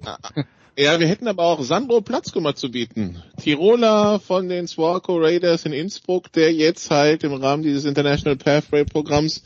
[0.78, 3.22] Ja, wir hätten aber auch Sandro Platzkummer zu bieten.
[3.38, 8.84] Tiroler von den Swarco Raiders in Innsbruck, der jetzt halt im Rahmen dieses International Pathway
[8.84, 9.44] Programms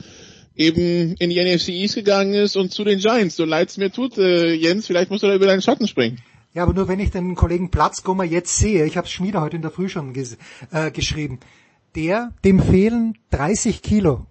[0.57, 3.35] eben in die NFC East gegangen ist und zu den Giants.
[3.35, 6.19] So leid's mir tut, äh, Jens, vielleicht musst du da über deinen Schatten springen.
[6.53, 9.61] Ja, aber nur wenn ich den Kollegen Platzgummer jetzt sehe, ich habe Schmieder heute in
[9.61, 10.37] der Früh schon ges
[10.71, 11.39] äh, geschrieben,
[11.95, 14.25] der, dem fehlen 30 Kilo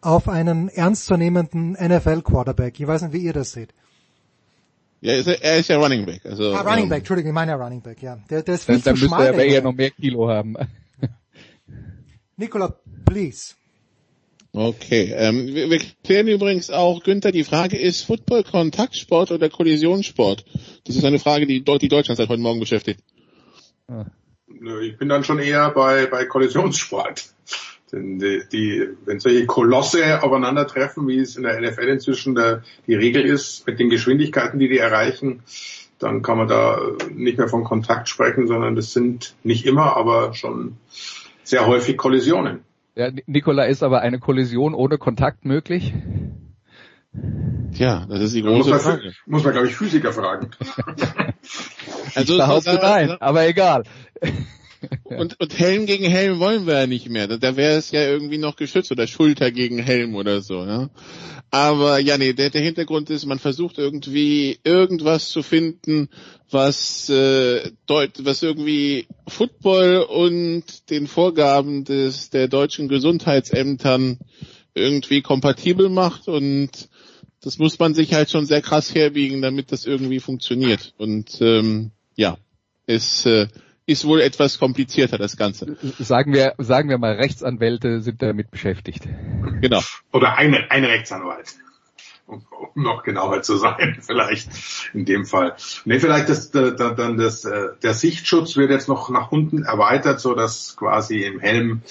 [0.00, 2.78] auf einen ernstzunehmenden NFL-Quarterback.
[2.78, 3.74] Ich weiß nicht, wie ihr das seht.
[5.00, 6.24] Ja, ist er, er ist ja Running Back.
[6.24, 8.18] Also, Ah, Running ähm, Back, Entschuldigung, ich meine ja Running Back, ja.
[8.30, 9.22] Der, der ist viel Dann, dann zu müsste schmal.
[9.24, 9.62] er aber der eher Kerl.
[9.64, 10.56] noch mehr Kilo haben.
[12.36, 12.74] Nicola,
[13.04, 13.54] please.
[14.56, 20.46] Okay, ähm, wir, wir klären übrigens auch, Günther, die Frage ist Football Kontaktsport oder Kollisionssport?
[20.86, 23.00] Das ist eine Frage, die, die Deutschland seit heute Morgen beschäftigt.
[24.48, 27.34] Nö, Ich bin dann schon eher bei, bei Kollisionssport.
[27.92, 32.94] Denn die, die, wenn solche Kolosse aufeinandertreffen, wie es in der NFL inzwischen der, die
[32.94, 35.42] Regel ist, mit den Geschwindigkeiten, die die erreichen,
[35.98, 36.80] dann kann man da
[37.14, 40.78] nicht mehr von Kontakt sprechen, sondern das sind nicht immer, aber schon
[41.44, 42.65] sehr häufig Kollisionen.
[42.96, 45.92] Ja, Nikola, ist aber eine Kollision ohne Kontakt möglich?
[47.74, 49.12] Tja, das ist die Da muss große man, Frage.
[49.26, 50.50] muss man glaube ich, Physiker fragen.
[52.14, 53.82] Also, ich behaupte nein, aber egal.
[55.04, 57.28] Und, und Helm gegen Helm wollen wir ja nicht mehr.
[57.28, 60.64] Da, da wäre es ja irgendwie noch geschützt oder Schulter gegen Helm oder so.
[60.64, 60.90] Ja?
[61.50, 66.08] Aber ja, nee, der, der Hintergrund ist, man versucht irgendwie irgendwas zu finden,
[66.50, 74.18] was, äh, deut, was irgendwie Football und den Vorgaben des der deutschen Gesundheitsämtern
[74.74, 76.88] irgendwie kompatibel macht und
[77.40, 80.94] das muss man sich halt schon sehr krass herbiegen, damit das irgendwie funktioniert.
[80.98, 82.38] Und ähm, ja,
[82.86, 83.46] es äh,
[83.86, 85.76] ist wohl etwas komplizierter, das Ganze.
[85.98, 89.04] Sagen wir, sagen wir mal, Rechtsanwälte sind damit beschäftigt.
[89.60, 89.80] Genau.
[90.12, 91.54] Oder ein, ein Rechtsanwalt.
[92.26, 92.44] Um,
[92.74, 94.48] um noch genauer zu sein, vielleicht
[94.92, 95.54] in dem Fall.
[95.84, 99.62] Nee, vielleicht das, da- da- dann das, äh, der Sichtschutz wird jetzt noch nach unten
[99.62, 101.82] erweitert, so dass quasi im Helm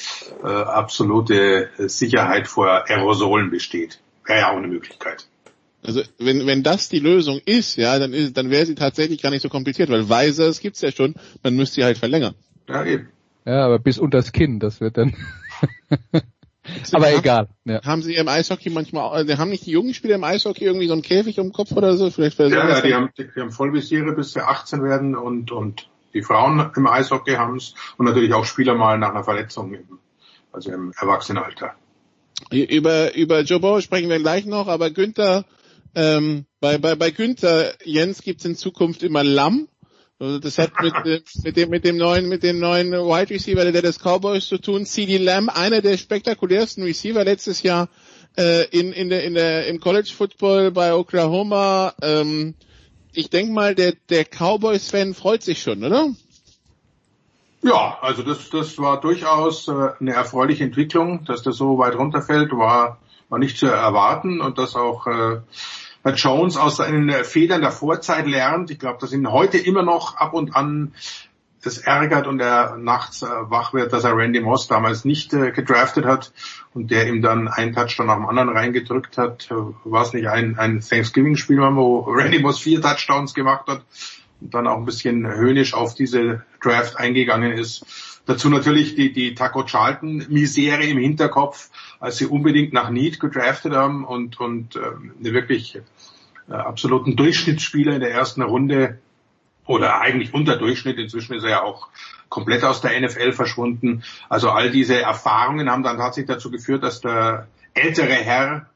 [0.43, 4.01] äh, absolute Sicherheit vor Aerosolen besteht.
[4.25, 5.25] Wäre ja auch eine Möglichkeit.
[5.85, 9.29] Also wenn, wenn das die Lösung ist, ja, dann ist, dann wäre sie tatsächlich gar
[9.29, 12.35] nicht so kompliziert, weil Visors gibt's ja schon, man müsste sie halt verlängern.
[12.67, 13.09] Ja, eben.
[13.45, 15.13] Ja, aber bis unters Kinn, das wird dann.
[16.91, 17.49] aber egal.
[17.65, 17.83] Ja.
[17.83, 20.93] Haben sie im Eishockey manchmal, äh, haben nicht die jungen Spieler im Eishockey irgendwie so
[20.93, 22.09] einen Käfig um den Kopf oder so?
[22.09, 25.87] Vielleicht Ja, ja die, dann- haben, die haben Vollvisiere, bis sie 18 werden und, und
[26.15, 29.99] die Frauen im Eishockey haben's und natürlich auch Spieler mal nach einer Verletzung, im,
[30.51, 31.75] also im Erwachsenenalter.
[32.51, 35.45] Über, über Joe Burrow sprechen wir gleich noch, aber Günther,
[35.95, 39.67] ähm, bei, bei, bei Günther Jens gibt's in Zukunft immer Lamm.
[40.19, 43.69] Also das hat mit, äh, mit dem, mit dem neuen, mit dem neuen Wide Receiver
[43.71, 44.85] der des Cowboys zu tun.
[44.85, 47.89] CD Lamb, einer der spektakulärsten Receiver letztes Jahr,
[48.37, 51.93] äh, in, in der, in der, im College Football bei Oklahoma.
[52.01, 52.55] Ähm,
[53.13, 56.09] ich denk mal, der, der Cowboys-Fan freut sich schon, oder?
[57.61, 62.51] Ja, also das, das war durchaus äh, eine erfreuliche Entwicklung, dass das so weit runterfällt,
[62.51, 62.99] war,
[63.29, 65.39] war nicht zu erwarten und dass auch äh,
[66.05, 68.69] Herr Jones aus seinen äh, Fehlern der Vorzeit lernt.
[68.69, 70.93] Ich glaube, dass ihn heute immer noch ab und an
[71.63, 75.49] das ärgert und er nachts äh, wach wird, dass er Randy Moss damals nicht äh,
[75.49, 76.31] gedraftet hat
[76.75, 79.49] und der ihm dann einen Touchdown nach dem anderen reingedrückt hat.
[79.49, 83.81] Äh, War es nicht ein, ein Thanksgiving-Spiel, wo Randy Moss vier Touchdowns gemacht hat
[84.41, 87.83] und dann auch ein bisschen höhnisch auf diese Draft eingegangen ist.
[88.27, 91.69] Dazu natürlich die, die Taco Charlton Misere im Hinterkopf,
[91.99, 95.81] als sie unbedingt nach Need gedraftet haben und, und eine wirklich äh,
[96.49, 98.99] absoluten Durchschnittsspieler in der ersten Runde
[99.65, 100.97] oder eigentlich unter Durchschnitt.
[100.97, 101.89] Inzwischen ist er ja auch
[102.29, 104.03] komplett aus der NFL verschwunden.
[104.29, 108.69] Also all diese Erfahrungen haben dann tatsächlich dazu geführt, dass der ältere Herr,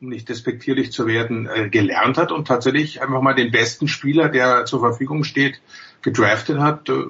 [0.00, 4.28] um nicht despektierlich zu werden, äh, gelernt hat und tatsächlich einfach mal den besten Spieler,
[4.28, 5.60] der zur Verfügung steht,
[6.02, 6.88] gedraftet hat.
[6.88, 7.04] Äh,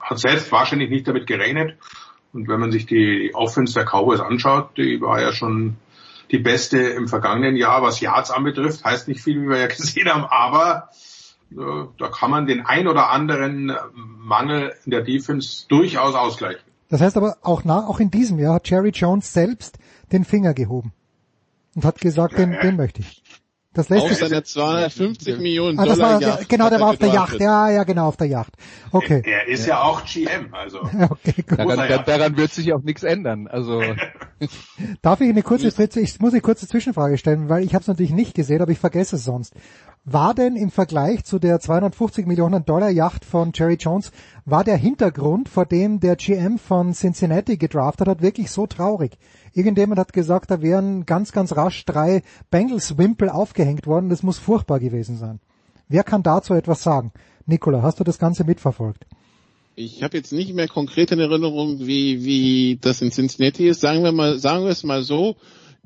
[0.00, 1.76] Hat selbst wahrscheinlich nicht damit gerechnet.
[2.32, 5.76] Und wenn man sich die Offense der Cowboys anschaut, die war ja schon
[6.30, 8.84] die beste im vergangenen Jahr, was Yards anbetrifft.
[8.84, 10.90] Heißt nicht viel, wie wir ja gesehen haben, aber
[11.52, 11.56] äh,
[11.98, 16.62] da kann man den ein oder anderen äh, Mangel in der Defense durchaus ausgleichen.
[16.88, 19.78] Das heißt aber auch nach, auch in diesem Jahr hat Jerry Jones selbst
[20.12, 20.92] den Finger gehoben
[21.74, 23.22] und hat gesagt, den, den möchte ich.
[23.76, 26.80] Das lässt Auf sich, seiner 250 Millionen ah, das Dollar war, Yacht genau, der er
[26.80, 27.38] war auf der Yacht.
[27.38, 28.54] Ja, ja, genau, auf der Yacht.
[28.90, 29.22] Okay.
[29.22, 30.78] Er ist ja, auch GM, also.
[31.10, 31.58] Okay, gut.
[31.58, 31.98] Daran, er ja.
[31.98, 33.48] daran wird sich auch nichts ändern.
[33.48, 33.82] Also
[35.02, 38.12] Darf ich eine kurze, ich muss eine kurze Zwischenfrage stellen, weil ich habe es natürlich
[38.12, 39.54] nicht gesehen, aber ich vergesse es sonst.
[40.04, 44.12] War denn im Vergleich zu der 250 Millionen Dollar Yacht von Jerry Jones,
[44.44, 49.18] war der Hintergrund, vor dem der GM von Cincinnati gedraftet hat, wirklich so traurig?
[49.52, 54.10] Irgendjemand hat gesagt, da wären ganz, ganz rasch drei Bengals-Wimpel aufgehängt worden.
[54.10, 55.40] Das muss furchtbar gewesen sein.
[55.88, 57.12] Wer kann dazu etwas sagen?
[57.46, 59.06] Nicola, hast du das Ganze mitverfolgt?
[59.78, 63.82] Ich habe jetzt nicht mehr konkret in Erinnerung, wie, wie das in Cincinnati ist.
[63.82, 65.36] Sagen wir mal, sagen wir es mal so.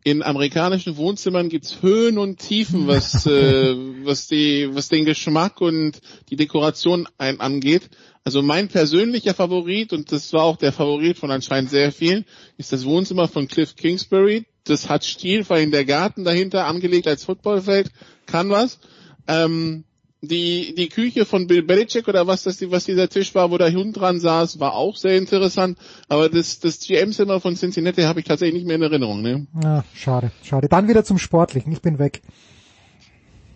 [0.05, 6.01] In amerikanischen Wohnzimmern gibt's Höhen und Tiefen, was, äh, was, die, was den Geschmack und
[6.29, 7.91] die Dekoration ein, angeht.
[8.23, 12.27] Also mein persönlicher Favorit, und das war auch der Favorit von anscheinend sehr vielen,
[12.59, 14.47] ist das Wohnzimmer von Cliff Kingsbury.
[14.63, 17.91] Das hat Stil, vor allem der Garten dahinter, angelegt als Footballfeld,
[18.27, 18.79] kann was.
[19.27, 19.83] Ähm,
[20.23, 23.73] die, die Küche von Bill Belichick oder was das, was dieser Tisch war, wo der
[23.73, 25.79] Hund dran saß, war auch sehr interessant.
[26.09, 29.23] Aber das, das GM-Zimmer von Cincinnati habe ich tatsächlich nicht mehr in Erinnerung.
[29.23, 29.47] Ne?
[29.65, 30.69] Ah, schade, schade.
[30.69, 31.73] Dann wieder zum Sportlichen.
[31.73, 32.21] Ich bin weg.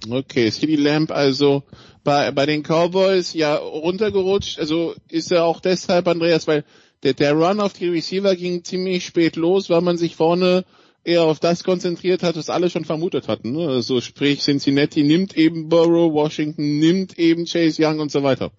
[0.08, 1.62] Okay, City Lamp also
[2.02, 4.58] bei, bei den Cowboys ja runtergerutscht.
[4.58, 6.64] Also ist er auch deshalb, Andreas, weil
[7.02, 10.64] der, der Run auf die Receiver ging ziemlich spät los, weil man sich vorne
[11.04, 13.52] eher auf das konzentriert hat, was alle schon vermutet hatten.
[13.52, 13.68] Ne?
[13.68, 18.50] Also sprich Cincinnati nimmt eben Burrow, Washington nimmt eben Chase Young und so weiter.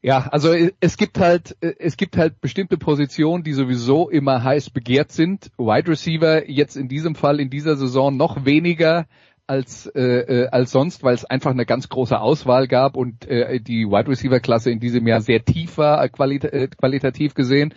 [0.00, 5.10] Ja, also es gibt halt es gibt halt bestimmte Positionen, die sowieso immer heiß begehrt
[5.10, 5.50] sind.
[5.58, 9.06] Wide Receiver jetzt in diesem Fall in dieser Saison noch weniger
[9.48, 13.60] als äh, äh, als sonst, weil es einfach eine ganz große Auswahl gab und äh,
[13.60, 17.74] die Wide Receiver Klasse in diesem Jahr sehr tief war äh, qualita äh, qualitativ gesehen.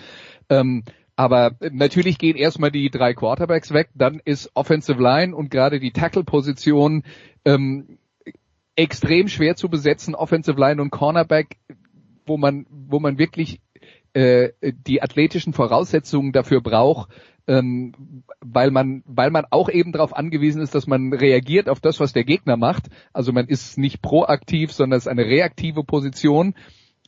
[0.50, 0.84] Ähm,
[1.22, 5.92] aber natürlich gehen erstmal die drei Quarterbacks weg, dann ist Offensive Line und gerade die
[5.92, 7.04] Tackle-Position
[7.46, 8.00] ähm,
[8.76, 11.58] extrem schwer zu besetzen, Offensive Line und Cornerback,
[12.26, 13.62] wo man, wo man wirklich
[14.14, 17.12] äh, die athletischen Voraussetzungen dafür braucht,
[17.46, 22.00] ähm, weil man, weil man auch eben darauf angewiesen ist, dass man reagiert auf das,
[22.00, 22.90] was der Gegner macht.
[23.14, 26.56] Also man ist nicht proaktiv, sondern es ist eine reaktive Position.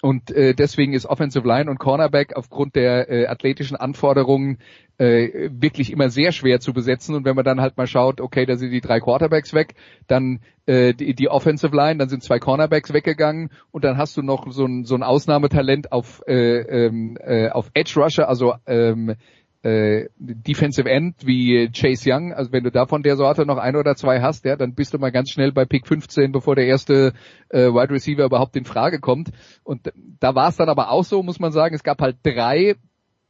[0.04, 4.58] Und äh, deswegen ist Offensive Line und Cornerback aufgrund der äh, athletischen Anforderungen
[4.98, 7.16] äh, wirklich immer sehr schwer zu besetzen.
[7.16, 9.76] Und wenn man dann halt mal schaut, okay, da sind die drei Quarterbacks weg,
[10.08, 14.24] dann äh, die, die Offensive Line, dann sind zwei Cornerbacks weggegangen und dann hast du
[14.24, 19.16] noch so ein, so ein Ausnahmetalent auf, äh, ähm, äh, auf Edge Rusher, also ähm,
[19.64, 23.96] äh, Defensive End wie Chase Young, also wenn du davon der Sorte noch ein oder
[23.96, 27.14] zwei hast, ja, dann bist du mal ganz schnell bei Pick 15, bevor der erste
[27.50, 29.32] äh, Wide Receiver überhaupt in Frage kommt.
[29.64, 32.76] Und da war es dann aber auch so, muss man sagen, es gab halt drei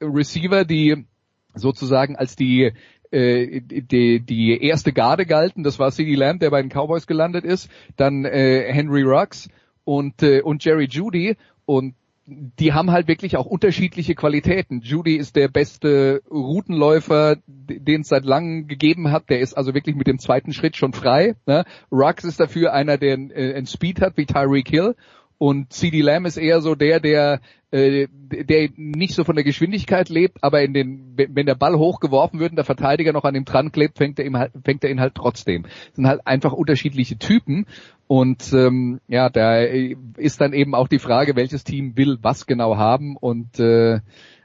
[0.01, 1.05] Receiver, die
[1.53, 2.73] sozusagen als die
[3.11, 5.63] äh, die, die erste Garde galten.
[5.63, 9.49] Das war CD Lamb, der bei den Cowboys gelandet ist, dann äh, Henry Ruggs
[9.83, 11.93] und äh, und Jerry Judy und
[12.25, 14.79] die haben halt wirklich auch unterschiedliche Qualitäten.
[14.81, 19.29] Judy ist der beste Routenläufer, den es seit langem gegeben hat.
[19.29, 21.35] Der ist also wirklich mit dem zweiten Schritt schon frei.
[21.45, 21.65] Ne?
[21.91, 24.95] Ruggs ist dafür einer, der äh, einen Speed hat wie Tyreek Hill.
[25.37, 27.41] Und CD Lamb ist eher so der, der,
[27.73, 32.39] äh, der nicht so von der Geschwindigkeit lebt, aber in den, wenn der Ball hochgeworfen
[32.39, 34.91] wird und der Verteidiger noch an ihm dran klebt, fängt er, ihm halt, fängt er
[34.91, 35.63] ihn halt trotzdem.
[35.63, 37.65] Das sind halt einfach unterschiedliche Typen.
[38.05, 42.77] Und ähm, ja, da ist dann eben auch die Frage, welches Team will was genau
[42.77, 44.01] haben und äh,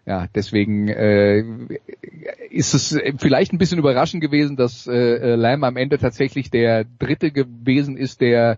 [0.07, 1.45] ja, deswegen äh,
[2.49, 7.31] ist es vielleicht ein bisschen überraschend gewesen, dass äh, Lamb am Ende tatsächlich der Dritte
[7.31, 8.57] gewesen ist, der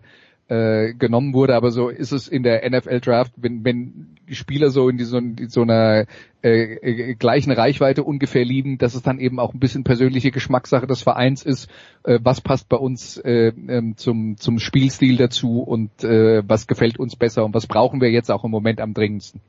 [0.51, 4.69] äh, genommen wurde, aber so ist es in der NFL Draft, wenn, wenn die Spieler
[4.69, 6.07] so in, so, in so einer
[6.43, 10.87] äh, äh, gleichen Reichweite ungefähr liegen, dass es dann eben auch ein bisschen persönliche Geschmackssache
[10.87, 11.69] des Vereins ist,
[12.03, 16.99] äh, was passt bei uns äh, ähm, zum, zum Spielstil dazu und äh, was gefällt
[16.99, 19.39] uns besser und was brauchen wir jetzt auch im Moment am dringendsten.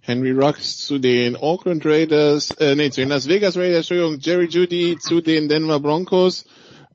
[0.00, 4.46] Henry Rocks zu den Oakland Raiders, äh, nee, zu den Las Vegas Raiders, Entschuldigung, Jerry
[4.48, 6.46] Judy zu den Denver Broncos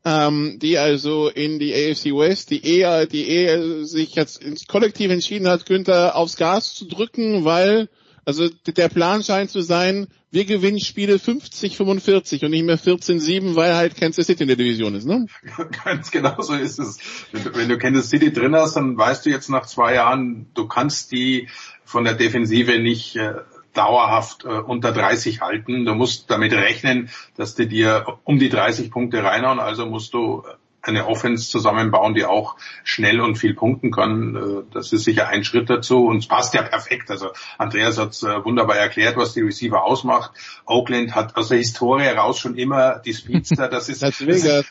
[0.06, 5.12] ähm, die also in die AFC West, die eher, die eher sich jetzt ins Kollektiv
[5.12, 7.90] entschieden hat, Günther aufs Gas zu drücken, weil
[8.26, 13.76] also der Plan scheint zu sein, wir gewinnen Spiele 50-45 und nicht mehr 14-7, weil
[13.76, 15.28] halt Kansas City in der Division ist, ne?
[15.84, 16.98] Ganz genau so ist es.
[17.32, 21.12] Wenn du Kansas City drin hast, dann weißt du jetzt nach zwei Jahren, du kannst
[21.12, 21.50] die
[21.84, 23.36] von der Defensive nicht äh,
[23.74, 25.86] dauerhaft äh, unter 30 halten.
[25.86, 29.60] Du musst damit rechnen, dass die dir um die 30 Punkte reinhauen.
[29.60, 30.44] Also musst du
[30.84, 34.36] eine Offense zusammenbauen, die auch schnell und viel punkten kann.
[34.36, 37.10] Äh, das ist sicher ein Schritt dazu und es passt ja perfekt.
[37.10, 40.32] Also Andreas hat äh, wunderbar erklärt, was die Receiver ausmacht.
[40.66, 43.70] Oakland hat aus der Historie heraus schon immer die Speedster.
[43.70, 44.64] Das ist, ist äh,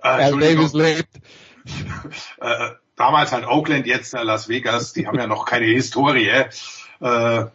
[0.00, 1.08] Davis lebt.
[2.42, 4.92] Äh, damals halt Oakland, jetzt Las Vegas.
[4.92, 6.44] Die haben ja noch keine Historie.
[7.00, 7.46] Äh,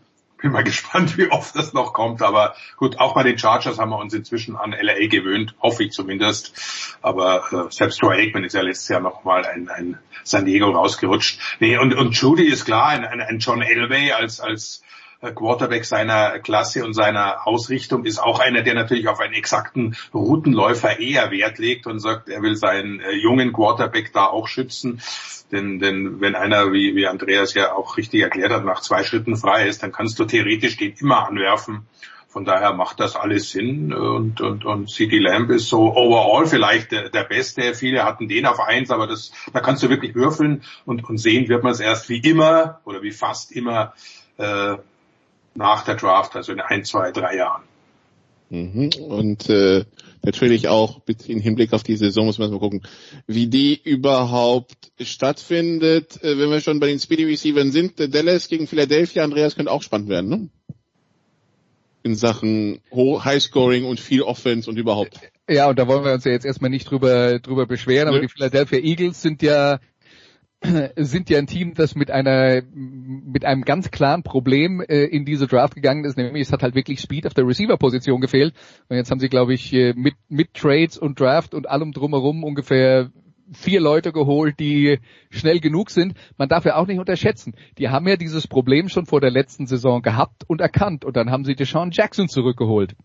[0.41, 2.21] bin mal gespannt, wie oft das noch kommt.
[2.21, 5.91] Aber gut, auch bei den Chargers haben wir uns inzwischen an LA gewöhnt, hoffe ich
[5.91, 6.97] zumindest.
[7.01, 10.69] Aber äh, selbst Troy Aikman ist ja letztes Jahr noch mal ein, ein San Diego
[10.69, 11.39] rausgerutscht.
[11.59, 14.83] Nee, und, und Judy ist klar, ein, ein, ein John Elway als, als
[15.21, 19.97] äh, Quarterback seiner Klasse und seiner Ausrichtung ist auch einer, der natürlich auf einen exakten
[20.13, 25.01] Routenläufer eher Wert legt und sagt, er will seinen äh, jungen Quarterback da auch schützen.
[25.51, 29.35] Denn, denn wenn einer, wie, wie Andreas ja auch richtig erklärt hat, nach zwei Schritten
[29.35, 31.88] frei ist, dann kannst du theoretisch den immer anwerfen.
[32.27, 36.91] Von daher macht das alles Sinn und, und, und CD Lamb ist so overall vielleicht
[36.91, 37.73] der, der Beste.
[37.73, 41.49] Viele hatten den auf eins, aber das, da kannst du wirklich würfeln und, und sehen
[41.49, 43.93] wird man es erst wie immer oder wie fast immer
[44.38, 44.76] äh,
[45.55, 47.63] nach der Draft, also in ein, zwei, drei Jahren.
[48.51, 48.91] Mhm.
[49.07, 49.85] Und äh,
[50.23, 52.81] natürlich auch im Hinblick auf die Saison muss man mal gucken,
[53.27, 56.21] wie die überhaupt stattfindet.
[56.23, 59.71] Äh, wenn wir schon bei den Speedy Receivers sind, äh, Dallas gegen Philadelphia, Andreas könnte
[59.71, 60.49] auch spannend werden, ne?
[62.01, 65.19] In Sachen Highscoring und viel Offense und überhaupt.
[65.49, 68.29] Ja, und da wollen wir uns ja jetzt erstmal nicht drüber, drüber beschweren, aber die
[68.29, 69.79] Philadelphia Eagles sind ja
[70.95, 75.48] sind ja ein Team, das mit einer mit einem ganz klaren Problem äh, in diese
[75.48, 78.53] Draft gegangen ist, nämlich es hat halt wirklich Speed auf der Receiver-Position gefehlt.
[78.90, 82.44] Und jetzt haben sie, glaube ich, äh, mit mit Trades und Draft und allem drumherum
[82.44, 83.10] ungefähr
[83.53, 84.99] vier Leute geholt, die
[85.30, 86.14] schnell genug sind.
[86.38, 87.56] Man darf ja auch nicht unterschätzen.
[87.77, 91.06] Die haben ja dieses Problem schon vor der letzten Saison gehabt und erkannt.
[91.06, 92.95] Und dann haben sie Deshaun Jackson zurückgeholt.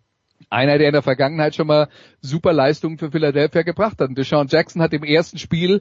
[0.51, 1.89] Einer, der in der Vergangenheit schon mal
[2.21, 4.11] super Leistungen für Philadelphia gebracht hat.
[4.17, 5.81] Deshaun Jackson hat im ersten Spiel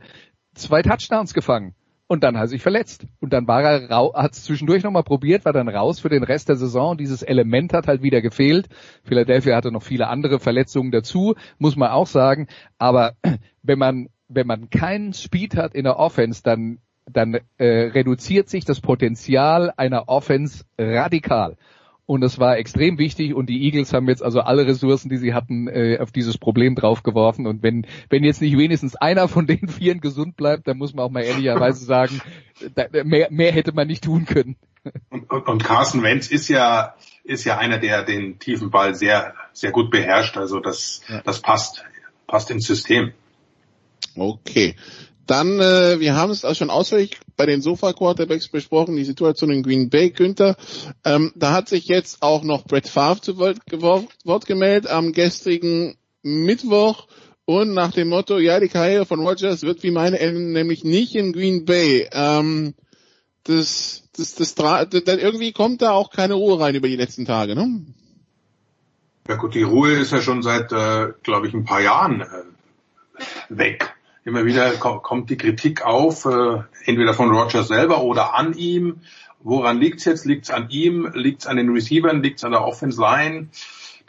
[0.53, 1.75] zwei Touchdowns gefangen.
[2.07, 3.07] Und dann hat er sich verletzt.
[3.21, 6.49] Und dann war er hat es zwischendurch nochmal probiert, war dann raus für den Rest
[6.49, 6.97] der Saison.
[6.97, 8.67] Dieses Element hat halt wieder gefehlt.
[9.03, 12.47] Philadelphia hatte noch viele andere Verletzungen dazu, muss man auch sagen.
[12.77, 13.13] Aber
[13.63, 18.65] wenn man, wenn man keinen Speed hat in der Offense, dann, dann äh, reduziert sich
[18.65, 21.57] das Potenzial einer Offense radikal.
[22.05, 25.34] Und das war extrem wichtig und die Eagles haben jetzt also alle Ressourcen, die sie
[25.34, 27.47] hatten, äh, auf dieses Problem draufgeworfen.
[27.47, 31.05] Und wenn, wenn jetzt nicht wenigstens einer von den Vieren gesund bleibt, dann muss man
[31.05, 32.21] auch mal ehrlicherweise sagen,
[32.75, 34.57] da, mehr, mehr hätte man nicht tun können.
[35.09, 39.34] Und, und, und Carson Wentz ist ja, ist ja einer, der den tiefen Ball sehr,
[39.53, 40.35] sehr gut beherrscht.
[40.35, 41.21] Also das, ja.
[41.21, 41.85] das passt,
[42.27, 43.13] passt ins System.
[44.15, 44.75] Okay.
[45.26, 49.64] Dann, äh, wir haben es auch schon ausführlich bei den Sofa-Quarterbacks besprochen, die Situation in
[49.64, 50.58] Green Bay, Günther.
[51.06, 53.60] Ähm, da hat sich jetzt auch noch Brett Favre zu Wort,
[54.26, 57.08] Wort gemeldet am gestrigen Mittwoch
[57.45, 61.16] und nach dem Motto, ja, die Karriere von Rogers wird wie meine enden, nämlich nicht
[61.16, 62.08] in Green Bay.
[62.12, 62.74] Ähm,
[63.44, 67.56] das, das, das, das, irgendwie kommt da auch keine Ruhe rein über die letzten Tage,
[67.56, 67.86] ne?
[69.28, 72.26] Ja gut, die Ruhe ist ja schon seit, äh, glaube ich, ein paar Jahren äh,
[73.50, 73.94] weg
[74.26, 79.02] immer wieder kommt die Kritik auf, äh, entweder von Rogers selber oder an ihm.
[79.41, 80.26] Woran liegt's jetzt?
[80.26, 81.12] Liegt's an ihm?
[81.14, 82.24] Liegt's an den Receivern?
[82.24, 83.50] Liegt's an der Offense Line?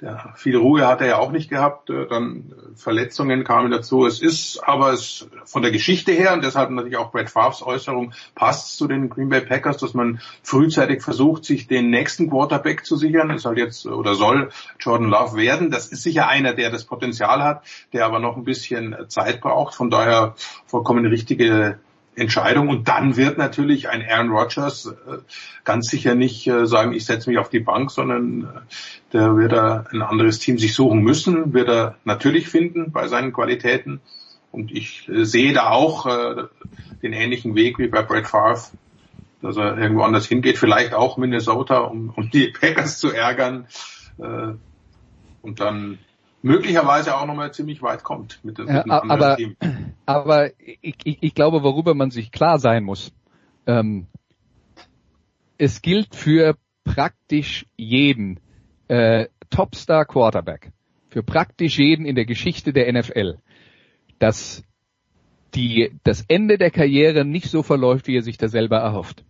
[0.01, 1.89] Der, viel Ruhe hat er ja auch nicht gehabt.
[1.89, 4.07] Äh, dann äh, Verletzungen kamen dazu.
[4.07, 8.13] Es ist aber es von der Geschichte her und deshalb natürlich auch Brad Favres Äußerung
[8.35, 12.97] passt zu den Green Bay Packers, dass man frühzeitig versucht, sich den nächsten Quarterback zu
[12.97, 13.31] sichern.
[13.31, 14.51] Es soll jetzt oder soll
[14.81, 15.71] Jordan Love werden.
[15.71, 17.63] Das ist sicher einer, der das Potenzial hat,
[17.93, 19.75] der aber noch ein bisschen Zeit braucht.
[19.77, 20.35] Von daher
[20.67, 21.79] vollkommen richtige
[22.17, 22.69] Entscheidung.
[22.69, 25.19] Und dann wird natürlich ein Aaron Rodgers äh,
[25.65, 29.53] ganz sicher nicht äh, sagen, ich setze mich auf die Bank, sondern äh, der wird
[29.53, 34.01] er ein anderes Team sich suchen müssen, wird er natürlich finden bei seinen Qualitäten.
[34.51, 36.07] Und ich sehe da auch
[37.03, 38.61] den ähnlichen Weg wie bei Brett Favre,
[39.43, 43.67] dass er irgendwo anders hingeht, vielleicht auch Minnesota, um, um die Packers zu ärgern.
[44.17, 45.99] und dann
[46.45, 49.57] möglicherweise auch nochmal ziemlich weit kommt mit, mit ja, aber, Team.
[50.07, 53.13] Aber ich, ich, ich glaube, worüber man sich klar sein muss,
[53.67, 54.07] ähm,
[55.57, 58.41] es gilt für praktisch jeden
[58.89, 60.73] äh, Topstar Quarterback,
[61.09, 63.39] für praktisch jeden in der Geschichte der NFL,
[64.19, 64.63] dass
[65.55, 69.25] die, das Ende der Karriere nicht so verläuft, wie er sich da selber erhofft.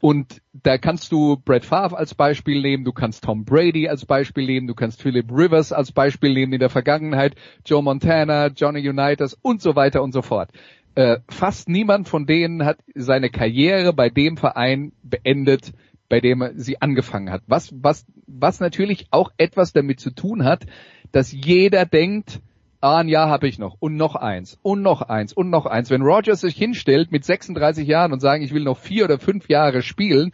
[0.00, 4.46] Und da kannst du Brett Favre als Beispiel nehmen, du kannst Tom Brady als Beispiel
[4.46, 9.34] nehmen, du kannst Philip Rivers als Beispiel nehmen in der Vergangenheit, Joe Montana, Johnny Unitas
[9.40, 10.50] und so weiter und so fort.
[10.94, 15.72] Äh, fast niemand von denen hat seine Karriere bei dem Verein beendet,
[16.08, 17.42] bei dem er sie angefangen hat.
[17.46, 20.66] Was, was, was natürlich auch etwas damit zu tun hat,
[21.12, 22.40] dass jeder denkt,
[22.80, 23.76] Ah, ein Jahr habe ich noch.
[23.80, 24.58] Und noch eins.
[24.62, 25.32] Und noch eins.
[25.32, 25.90] Und noch eins.
[25.90, 29.48] Wenn Rogers sich hinstellt mit 36 Jahren und sagen, ich will noch vier oder fünf
[29.48, 30.32] Jahre spielen,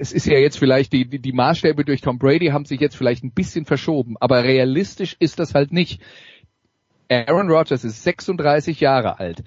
[0.00, 2.96] es ist ja jetzt vielleicht die, die, die Maßstäbe durch Tom Brady haben sich jetzt
[2.96, 6.02] vielleicht ein bisschen verschoben, aber realistisch ist das halt nicht.
[7.08, 9.44] Aaron Rodgers ist 36 Jahre alt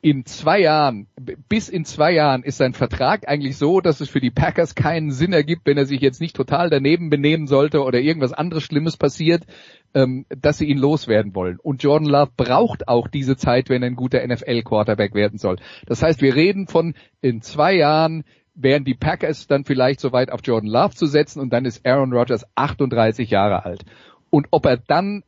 [0.00, 1.08] in zwei Jahren,
[1.48, 5.10] bis in zwei Jahren ist sein Vertrag eigentlich so, dass es für die Packers keinen
[5.10, 8.96] Sinn ergibt, wenn er sich jetzt nicht total daneben benehmen sollte oder irgendwas anderes Schlimmes
[8.96, 9.44] passiert,
[9.94, 11.58] ähm, dass sie ihn loswerden wollen.
[11.60, 15.56] Und Jordan Love braucht auch diese Zeit, wenn er ein guter NFL-Quarterback werden soll.
[15.86, 20.30] Das heißt, wir reden von in zwei Jahren wären die Packers dann vielleicht so weit
[20.30, 23.84] auf Jordan Love zu setzen und dann ist Aaron Rodgers 38 Jahre alt.
[24.30, 25.22] Und ob er dann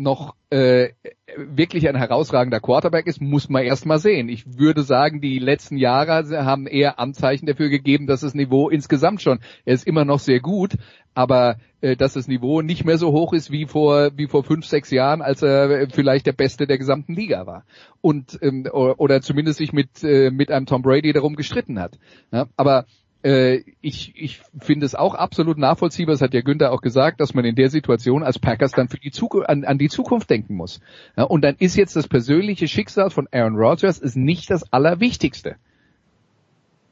[0.00, 0.90] noch äh,
[1.36, 4.28] wirklich ein herausragender Quarterback ist, muss man erst mal sehen.
[4.28, 9.22] Ich würde sagen, die letzten Jahre haben eher Anzeichen dafür gegeben, dass das Niveau insgesamt
[9.22, 10.76] schon, er ist immer noch sehr gut,
[11.14, 14.66] aber äh, dass das Niveau nicht mehr so hoch ist wie vor wie vor fünf,
[14.66, 17.64] sechs Jahren, als er vielleicht der Beste der gesamten Liga war.
[18.00, 21.98] Und ähm, oder zumindest sich mit, äh, mit einem Tom Brady darum gestritten hat.
[22.32, 22.86] Ja, aber
[23.22, 27.34] äh, ich, ich finde es auch absolut nachvollziehbar, das hat ja Günther auch gesagt, dass
[27.34, 29.12] man in der Situation als Packers dann für die
[29.46, 30.80] an, an die Zukunft denken muss.
[31.16, 35.56] Ja, und dann ist jetzt das persönliche Schicksal von Aaron Rodgers ist nicht das Allerwichtigste.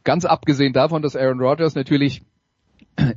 [0.04, 2.22] Ganz abgesehen davon, dass Aaron Rodgers natürlich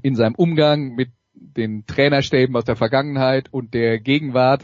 [0.02, 4.64] in seinem Umgang mit den Trainerstäben aus der Vergangenheit und der Gegenwart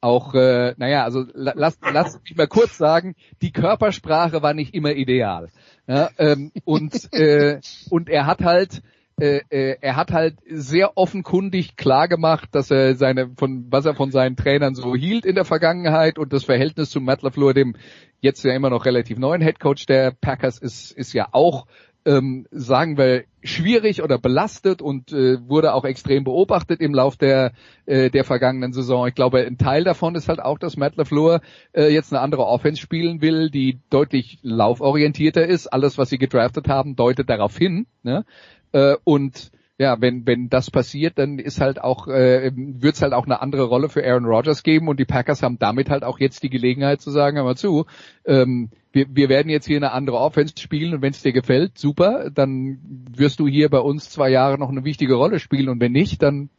[0.00, 4.92] auch, äh, naja, also lass, lass mich mal kurz sagen, die Körpersprache war nicht immer
[4.92, 5.48] ideal.
[5.86, 7.60] Ja, ähm, und, äh,
[7.90, 8.82] und er hat halt,
[9.20, 13.94] äh, äh, er hat halt sehr offenkundig klar gemacht, dass er seine, von, was er
[13.94, 17.76] von seinen Trainern so hielt in der Vergangenheit und das Verhältnis zu Matt LaFleur, dem
[18.20, 21.66] jetzt ja immer noch relativ neuen Headcoach der Packers, ist, ist ja auch
[22.04, 27.52] ähm, sagen wir, schwierig oder belastet und äh, wurde auch extrem beobachtet im Lauf der,
[27.86, 29.06] äh, der vergangenen Saison.
[29.08, 31.40] Ich glaube, ein Teil davon ist halt auch, dass Matt LaFleur
[31.72, 35.66] äh, jetzt eine andere Offense spielen will, die deutlich lauforientierter ist.
[35.66, 37.86] Alles, was sie gedraftet haben, deutet darauf hin.
[38.02, 38.24] Ne?
[38.72, 43.24] Äh, und ja, wenn, wenn das passiert, dann ist halt auch, äh, wird halt auch
[43.24, 46.42] eine andere Rolle für Aaron Rodgers geben und die Packers haben damit halt auch jetzt
[46.42, 47.86] die Gelegenheit zu sagen, hör mal zu,
[48.24, 51.78] ähm, wir, wir werden jetzt hier eine andere Offense spielen und wenn es dir gefällt,
[51.78, 52.78] super, dann
[53.10, 56.22] wirst du hier bei uns zwei Jahre noch eine wichtige Rolle spielen und wenn nicht,
[56.22, 56.50] dann,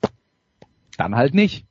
[0.98, 1.65] dann halt nicht.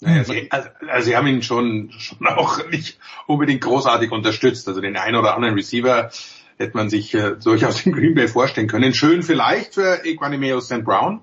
[0.00, 4.68] Naja, sie, also, also sie haben ihn schon, schon auch nicht unbedingt großartig unterstützt.
[4.68, 6.10] Also den einen oder anderen Receiver
[6.58, 8.94] hätte man sich äh, durchaus in Green Bay vorstellen können.
[8.94, 10.84] Schön vielleicht für Equanimeo St.
[10.84, 11.20] Brown,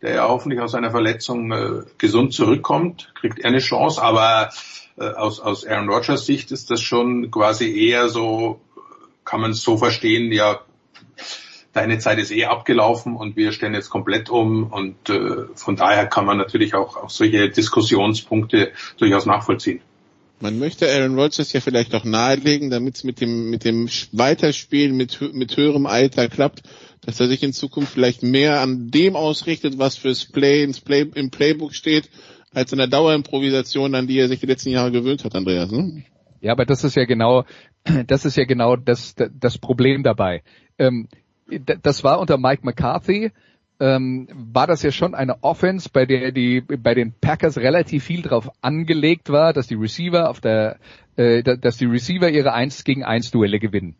[0.00, 4.50] der ja hoffentlich aus seiner Verletzung äh, gesund zurückkommt, kriegt er eine Chance, aber
[4.98, 8.60] äh, aus, aus Aaron Rodgers Sicht ist das schon quasi eher so,
[9.24, 10.60] kann man es so verstehen, ja,
[11.72, 16.06] deine Zeit ist eh abgelaufen und wir stellen jetzt komplett um und äh, von daher
[16.06, 19.80] kann man natürlich auch, auch solche Diskussionspunkte durchaus nachvollziehen.
[20.42, 24.96] Man möchte Aaron Rodgers ja vielleicht auch nahelegen, damit es mit dem, mit dem Weiterspielen
[24.96, 26.64] mit, mit höherem Alter klappt,
[27.00, 31.06] dass er sich in Zukunft vielleicht mehr an dem ausrichtet, was fürs Play, ins Play
[31.14, 32.10] im Playbook steht,
[32.52, 35.70] als an der Dauerimprovisation, an die er sich die letzten Jahre gewöhnt hat, Andreas.
[35.70, 36.02] Ne?
[36.40, 37.44] Ja, aber das ist ja genau,
[38.08, 40.42] das ist ja genau das, das Problem dabei.
[40.76, 41.06] Ähm,
[41.82, 43.30] das war unter Mike McCarthy,
[43.82, 48.22] ähm, war das ja schon eine Offense, bei der die bei den Packers relativ viel
[48.22, 50.78] drauf angelegt war, dass die Receiver auf der,
[51.16, 53.96] äh, dass die Receiver ihre 1 gegen 1 Duelle gewinnen.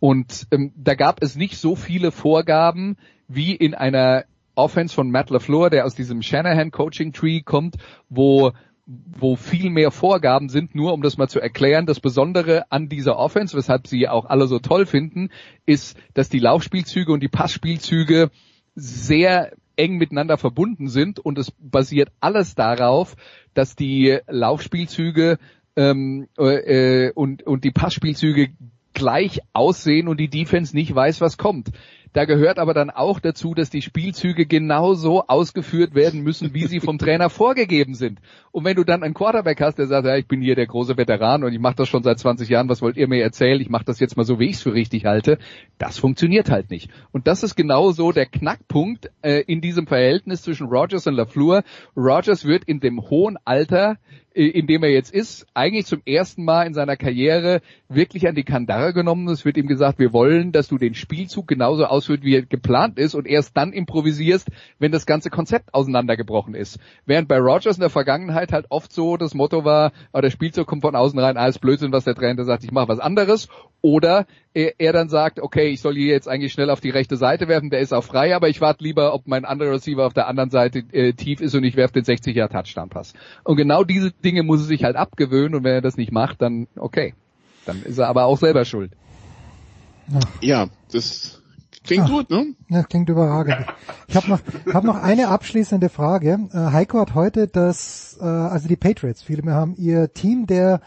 [0.00, 2.96] Und ähm, da gab es nicht so viele Vorgaben
[3.28, 4.24] wie in einer
[4.56, 7.76] Offense von Matt LaFleur, der aus diesem Shanahan Coaching Tree kommt,
[8.08, 8.50] wo
[9.20, 11.86] wo viel mehr Vorgaben sind, nur um das mal zu erklären.
[11.86, 15.28] Das Besondere an dieser Offense, weshalb sie auch alle so toll finden,
[15.64, 18.32] ist, dass die Laufspielzüge und die Passspielzüge
[18.74, 23.16] sehr eng miteinander verbunden sind und es basiert alles darauf,
[23.54, 25.38] dass die Laufspielzüge
[25.76, 28.50] ähm, äh, und, und die Passspielzüge
[28.92, 31.70] gleich aussehen und die Defense nicht weiß, was kommt.
[32.12, 36.80] Da gehört aber dann auch dazu, dass die Spielzüge genauso ausgeführt werden müssen, wie sie
[36.80, 38.18] vom Trainer vorgegeben sind.
[38.50, 40.96] Und wenn du dann einen Quarterback hast, der sagt, ja, ich bin hier der große
[40.96, 43.60] Veteran und ich mache das schon seit 20 Jahren, was wollt ihr mir erzählen?
[43.60, 45.38] Ich mache das jetzt mal so, wie ich es für richtig halte.
[45.78, 46.90] Das funktioniert halt nicht.
[47.12, 51.62] Und das ist genau so der Knackpunkt äh, in diesem Verhältnis zwischen Rogers und LaFleur.
[51.96, 53.98] Rogers wird in dem hohen Alter
[54.32, 58.44] in dem er jetzt ist, eigentlich zum ersten Mal in seiner Karriere wirklich an die
[58.44, 59.28] Kandare genommen.
[59.28, 62.98] Es wird ihm gesagt, wir wollen, dass du den Spielzug genauso ausführt, wie er geplant
[62.98, 64.48] ist und erst dann improvisierst,
[64.78, 66.78] wenn das ganze Konzept auseinandergebrochen ist.
[67.06, 70.66] Während bei Rogers in der Vergangenheit halt oft so das Motto war, oh, der Spielzug
[70.66, 73.48] kommt von außen rein, alles Blödsinn, was der Trainer sagt, ich mache was anderes.
[73.82, 77.16] Oder er, er, dann sagt, okay, ich soll hier jetzt eigentlich schnell auf die rechte
[77.16, 80.12] Seite werfen, der ist auch frei, aber ich warte lieber, ob mein anderer Receiver auf
[80.12, 83.14] der anderen Seite äh, tief ist und ich werfe den 60 Jahre Touchdown Pass.
[83.44, 86.42] Und genau diese Dinge muss er sich halt abgewöhnen und wenn er das nicht macht,
[86.42, 87.14] dann okay.
[87.66, 88.92] Dann ist er aber auch selber schuld.
[90.40, 91.42] Ja, das
[91.84, 92.54] klingt Ach, gut, ne?
[92.68, 93.66] Ja, klingt überragend.
[94.08, 94.40] Ich habe noch,
[94.72, 96.48] hab noch eine abschließende Frage.
[96.52, 100.80] Äh, Heiko hat heute das, äh, also die Patriots, viele mehr haben ihr Team der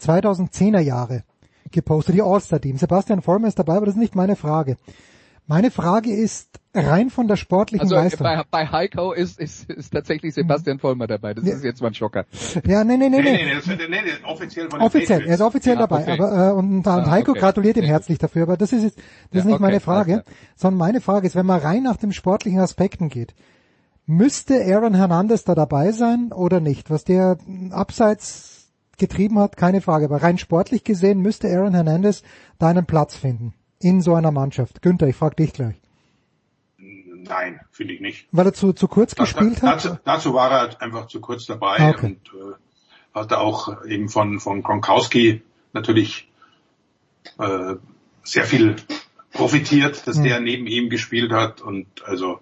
[0.00, 1.24] 2010er Jahre
[1.70, 2.78] gepostet, die All-Star-Team.
[2.78, 4.76] Sebastian Vollmer ist dabei, aber das ist nicht meine Frage.
[5.50, 8.22] Meine Frage ist rein von der sportlichen also Leistung.
[8.22, 11.34] Bei, bei Heiko ist, ist, ist tatsächlich Sebastian Vollmer dabei.
[11.34, 11.56] Das ja.
[11.56, 12.24] ist jetzt mal ein Schocker.
[12.68, 13.20] Ja, nee, nee, nee.
[13.20, 16.02] nee, nee, nee, das, nee, nee offiziell von Offiziell, er ist offiziell ja, dabei.
[16.02, 16.12] Okay.
[16.12, 17.40] Aber, äh, und, und ah, Heiko okay.
[17.40, 18.44] gratuliert ihm herzlich dafür.
[18.44, 20.22] Aber das ist, das ist nicht okay, meine Frage,
[20.54, 23.34] sondern meine Frage ist, wenn man rein nach dem sportlichen Aspekten geht,
[24.06, 26.90] müsste Aaron Hernandez da dabei sein oder nicht?
[26.90, 27.38] Was der
[27.72, 28.68] abseits
[28.98, 30.04] getrieben hat, keine Frage.
[30.04, 32.22] Aber rein sportlich gesehen müsste Aaron Hernandez
[32.60, 34.82] da einen Platz finden in so einer Mannschaft.
[34.82, 35.76] Günther, ich frage dich gleich.
[36.78, 38.28] Nein, finde ich nicht.
[38.32, 39.84] Weil er zu, zu kurz da, gespielt hat?
[39.84, 42.06] Dazu, dazu war er halt einfach zu kurz dabei ah, okay.
[42.06, 42.54] und äh,
[43.14, 45.42] hatte auch eben von, von Gronkowski
[45.72, 46.30] natürlich
[47.38, 47.74] äh,
[48.22, 48.76] sehr viel
[49.32, 52.40] profitiert, dass der neben ihm gespielt hat und also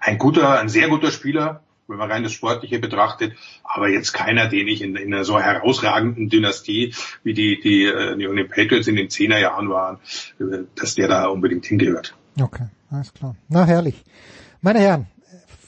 [0.00, 3.32] ein guter, ein sehr guter Spieler, wenn man rein das Sportliche betrachtet,
[3.64, 6.94] aber jetzt keiner, den ich in, in einer so herausragenden Dynastie,
[7.24, 9.98] wie die, die äh, New England Patriots in den Zehnerjahren waren,
[10.38, 12.14] äh, dass der da unbedingt hingehört.
[12.40, 13.36] Okay, alles klar.
[13.48, 14.04] Na herrlich.
[14.60, 15.06] Meine Herren,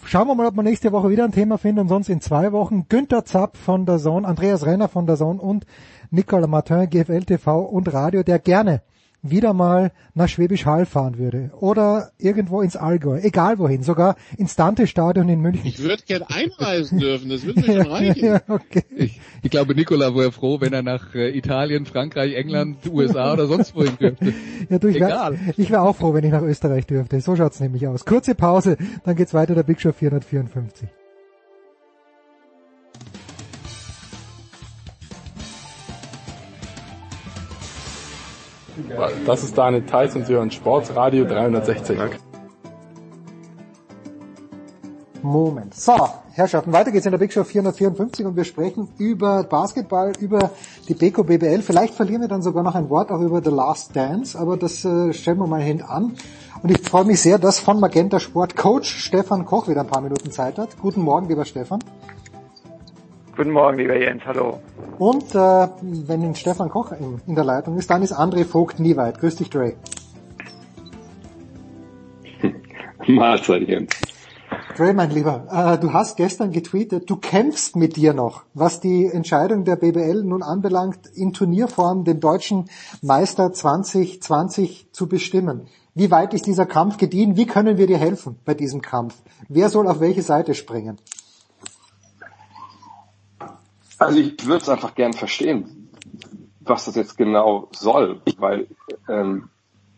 [0.04, 2.52] schauen wir mal, ob wir nächste Woche wieder ein Thema finden und sonst in zwei
[2.52, 5.64] Wochen Günther Zapp von der Zone, Andreas Renner von der Zone und
[6.10, 8.82] Nicolas Martin, GFL TV und Radio, der gerne
[9.22, 14.56] wieder mal nach Schwäbisch Hall fahren würde oder irgendwo ins Allgäu, egal wohin, sogar ins
[14.56, 15.66] Dante-Stadion in München.
[15.66, 18.24] Ich würde gern einreisen dürfen, das würde mir schon reichen.
[18.24, 18.84] ja, okay.
[18.96, 23.46] ich, ich glaube, Nikola wäre froh, wenn er nach äh, Italien, Frankreich, England, USA oder
[23.46, 24.32] sonst wohin dürfte.
[24.68, 27.20] Ja, du, ich wäre wär auch froh, wenn ich nach Österreich dürfte.
[27.20, 28.04] So schaut's nämlich aus.
[28.04, 30.88] Kurze Pause, dann geht's weiter, der Big Show 454.
[39.26, 41.98] Das ist Daniel Theiss und Sie hören Sportsradio 360.
[45.22, 45.74] Moment.
[45.74, 45.94] So,
[46.32, 50.50] Herrschaften, weiter geht's in der Big Show 454 und wir sprechen über Basketball, über
[50.88, 51.62] die Beko BBL.
[51.62, 54.84] Vielleicht verlieren wir dann sogar noch ein Wort auch über The Last Dance, aber das
[54.84, 56.16] äh, stellen wir mal hin an.
[56.62, 60.02] Und ich freue mich sehr, dass von Magenta Sport Coach Stefan Koch wieder ein paar
[60.02, 60.78] Minuten Zeit hat.
[60.80, 61.80] Guten Morgen, lieber Stefan.
[63.40, 64.60] Guten Morgen, lieber Jens, hallo.
[64.98, 68.98] Und äh, wenn Stefan Koch in, in der Leitung ist, dann ist André Vogt nie
[68.98, 69.18] weit.
[69.18, 69.76] Grüß dich, Dre.
[73.06, 73.92] Mahlzeit, Jens.
[74.76, 79.06] Dre, mein Lieber, äh, du hast gestern getweetet, du kämpfst mit dir noch, was die
[79.06, 82.68] Entscheidung der BBL nun anbelangt, in Turnierform den deutschen
[83.00, 85.66] Meister 2020 zu bestimmen.
[85.94, 87.38] Wie weit ist dieser Kampf gediehen?
[87.38, 89.14] Wie können wir dir helfen bei diesem Kampf?
[89.48, 90.98] Wer soll auf welche Seite springen?
[94.00, 95.90] Also ich würde es einfach gern verstehen,
[96.60, 98.66] was das jetzt genau soll, weil
[99.08, 99.50] ähm,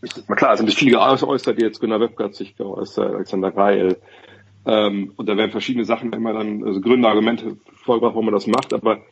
[0.02, 3.96] ich, klar, es sind viele geäußert, die jetzt Gunnar Webke hat sich geäußert, Alexander Reil,
[4.66, 8.48] ähm, und da werden verschiedene Sachen immer dann, also Gründe, Argumente vorgebracht, warum man das
[8.48, 9.02] macht, aber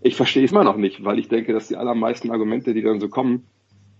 [0.00, 3.00] ich verstehe es immer noch nicht, weil ich denke, dass die allermeisten Argumente, die dann
[3.00, 3.48] so kommen,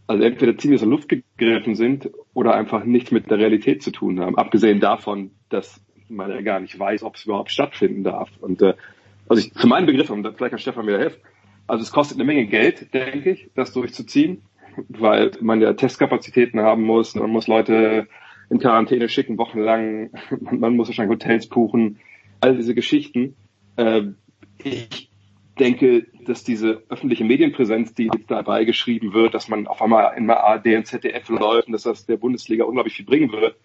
[0.06, 3.90] also entweder ziemlich aus der Luft gegriffen sind oder einfach nichts mit der Realität zu
[3.90, 4.38] tun haben.
[4.38, 8.30] Abgesehen davon, dass man ja gar nicht weiß, ob es überhaupt stattfinden darf.
[8.40, 8.74] Und äh,
[9.28, 11.20] also ich, für meinen Begriff, und vielleicht kann Stefan mir helfen,
[11.66, 14.42] also es kostet eine Menge Geld, denke ich, das durchzuziehen,
[14.88, 18.08] weil man ja Testkapazitäten haben muss, man muss Leute
[18.50, 20.10] in Quarantäne schicken, wochenlang,
[20.40, 21.98] man muss wahrscheinlich Hotels buchen,
[22.40, 23.36] all diese Geschichten.
[23.76, 24.02] Äh,
[24.62, 25.10] ich
[25.58, 30.26] denke, dass diese öffentliche Medienpräsenz, die jetzt dabei geschrieben wird, dass man auf einmal in
[30.26, 33.56] der ARD und ZDF läuft und dass das der Bundesliga unglaublich viel bringen wird.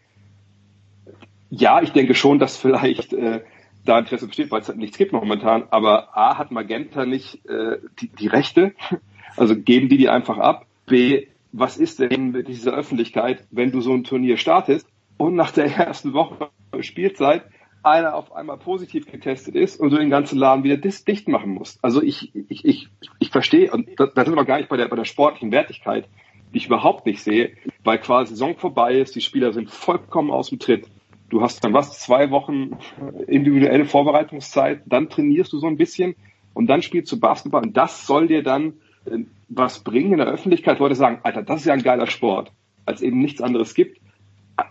[1.50, 3.42] Ja, ich denke schon, dass vielleicht äh,
[3.86, 5.64] da Interesse besteht, weil es halt nichts gibt momentan.
[5.70, 8.74] Aber A hat Magenta nicht äh, die, die Rechte,
[9.38, 10.66] also geben die die einfach ab.
[10.86, 14.88] B, was ist denn mit dieser Öffentlichkeit, wenn du so ein Turnier startest
[15.18, 16.50] und nach der ersten Woche
[16.82, 17.44] Spielzeit
[17.84, 21.84] einer auf einmal positiv getestet ist und du den ganzen Laden wieder dicht machen musst.
[21.84, 22.90] Also ich, ich, ich,
[23.20, 26.08] ich verstehe, und da, sind wir gar nicht bei der, bei der sportlichen Wertigkeit,
[26.54, 27.52] die ich überhaupt nicht sehe,
[27.84, 30.88] weil quasi Saison vorbei ist, die Spieler sind vollkommen aus dem Tritt.
[31.34, 32.78] Du hast dann was, zwei Wochen
[33.26, 36.14] individuelle Vorbereitungszeit, dann trainierst du so ein bisschen
[36.54, 38.74] und dann spielst du Basketball und das soll dir dann
[39.06, 40.78] äh, was bringen in der Öffentlichkeit.
[40.78, 42.52] Leute sagen, Alter, das ist ja ein geiler Sport,
[42.86, 44.00] als eben nichts anderes gibt.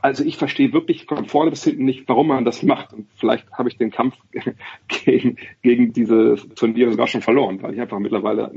[0.02, 2.92] Also ich verstehe wirklich von vorne bis hinten nicht, warum man das macht.
[2.92, 4.14] Und vielleicht habe ich den Kampf
[4.86, 8.54] gegen, gegen diese Turniere sogar schon verloren, weil ich einfach mittlerweile,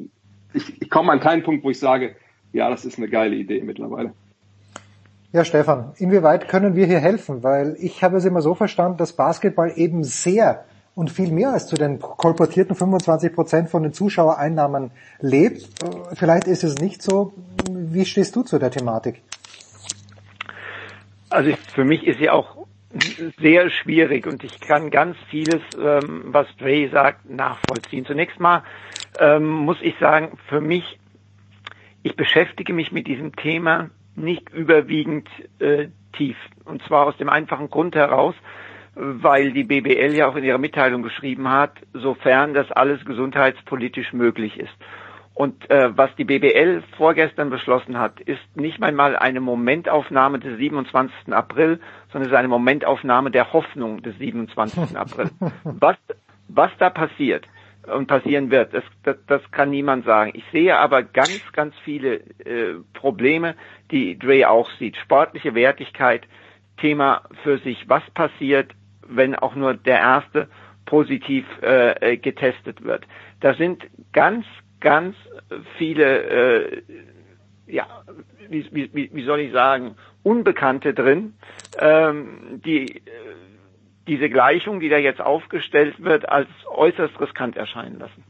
[0.53, 2.15] ich, ich komme an keinen Punkt, wo ich sage,
[2.53, 4.13] ja, das ist eine geile Idee mittlerweile.
[5.35, 7.43] Ja, Stefan, inwieweit können wir hier helfen?
[7.43, 10.63] Weil ich habe es immer so verstanden, dass Basketball eben sehr
[10.95, 15.67] und viel mehr als zu den kolportierten 25 Prozent von den Zuschauereinnahmen lebt.
[16.13, 17.33] Vielleicht ist es nicht so.
[17.69, 19.23] Wie stehst du zu der Thematik?
[21.29, 22.65] Also für mich ist sie auch
[23.37, 28.05] sehr schwierig und ich kann ganz vieles, ähm, was Dre sagt, nachvollziehen.
[28.05, 28.63] Zunächst mal
[29.19, 30.97] ähm, muss ich sagen, für mich,
[32.03, 35.27] ich beschäftige mich mit diesem Thema nicht überwiegend
[35.59, 36.37] äh, tief.
[36.63, 38.35] Und zwar aus dem einfachen Grund heraus,
[38.95, 44.57] weil die BBL ja auch in ihrer Mitteilung geschrieben hat, sofern das alles gesundheitspolitisch möglich
[44.57, 44.73] ist.
[45.33, 51.33] Und äh, was die BBL vorgestern beschlossen hat, ist nicht einmal eine Momentaufnahme des 27.
[51.33, 54.95] April, sondern es ist eine Momentaufnahme der Hoffnung des 27.
[54.95, 55.29] April.
[55.63, 55.97] Was,
[56.47, 57.45] was da passiert,
[57.93, 58.73] und passieren wird.
[58.73, 60.31] Das, das, das kann niemand sagen.
[60.33, 63.55] Ich sehe aber ganz, ganz viele äh, Probleme,
[63.91, 64.97] die Dre auch sieht.
[64.97, 66.23] Sportliche Wertigkeit,
[66.77, 67.87] Thema für sich.
[67.87, 68.71] Was passiert,
[69.07, 70.47] wenn auch nur der erste
[70.85, 73.05] positiv äh, äh getestet wird?
[73.39, 74.45] Da sind ganz,
[74.79, 75.15] ganz
[75.77, 76.81] viele äh,
[77.67, 77.87] ja,
[78.49, 81.33] wie, wie, wie soll ich sagen, Unbekannte drin,
[81.79, 83.01] ähm, die
[84.07, 88.23] diese Gleichung, die da jetzt aufgestellt wird, als äußerst riskant erscheinen lassen.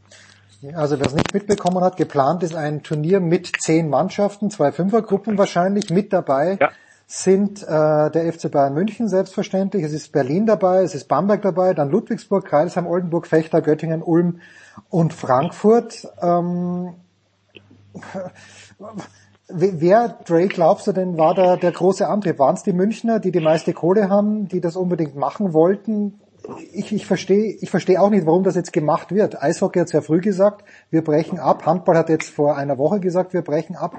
[0.74, 5.38] Also wer es nicht mitbekommen hat, geplant ist ein Turnier mit zehn Mannschaften, zwei Fünfergruppen
[5.38, 5.90] wahrscheinlich.
[5.90, 6.72] Mit dabei ja.
[7.06, 11.74] sind äh, der FC Bayern München selbstverständlich, es ist Berlin dabei, es ist Bamberg dabei,
[11.74, 14.40] dann Ludwigsburg, Kreisheim, Oldenburg, Fechter, Göttingen, Ulm
[14.90, 16.08] und Frankfurt.
[16.22, 16.96] Ähm,
[19.48, 22.40] Wer, Dre, glaubst du denn, war da der große Antrieb?
[22.40, 26.20] Waren es die Münchner, die die meiste Kohle haben, die das unbedingt machen wollten?
[26.74, 29.42] Ich, ich verstehe ich versteh auch nicht, warum das jetzt gemacht wird.
[29.42, 31.66] Eishockey hat sehr früh gesagt, wir brechen ab.
[31.66, 33.96] Handball hat jetzt vor einer Woche gesagt, wir brechen ab.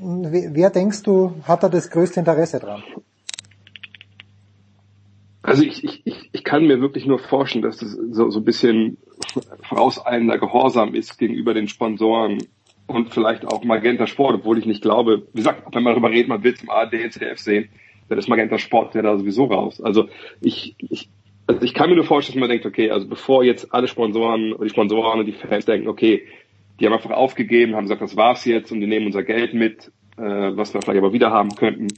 [0.00, 2.82] Wer, wer denkst du, hat da das größte Interesse dran?
[5.40, 8.98] Also ich, ich, ich kann mir wirklich nur forschen, dass das so, so ein bisschen
[9.68, 12.38] vorauseilender Gehorsam ist gegenüber den Sponsoren
[12.86, 16.28] und vielleicht auch Magenta Sport, obwohl ich nicht glaube, wie gesagt, wenn man darüber redet,
[16.28, 17.68] man will zum ARD, ZDF sehen,
[18.08, 19.80] dann ist Magenta Sport ja da sowieso raus.
[19.80, 20.08] Also
[20.40, 21.08] ich, ich,
[21.46, 24.54] also ich kann mir nur vorstellen, dass man denkt, okay, also bevor jetzt alle Sponsoren,
[24.62, 26.26] die Sponsoren und die Fans denken, okay,
[26.78, 29.90] die haben einfach aufgegeben, haben gesagt, das war's jetzt und die nehmen unser Geld mit,
[30.16, 31.88] äh, was wir vielleicht aber wieder haben könnten,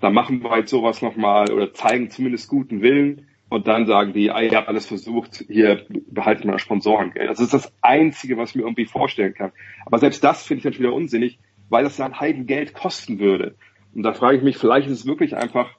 [0.00, 4.30] dann machen wir jetzt sowas nochmal oder zeigen zumindest guten Willen und dann sagen die,
[4.32, 7.30] ah, ihr habt alles versucht, hier behaltet mal Sponsorengeld.
[7.30, 9.52] Das ist das Einzige, was ich mir irgendwie vorstellen kann.
[9.86, 13.54] Aber selbst das finde ich dann wieder unsinnig, weil das dann Heiden Geld kosten würde.
[13.94, 15.70] Und da frage ich mich, vielleicht ist es wirklich einfach,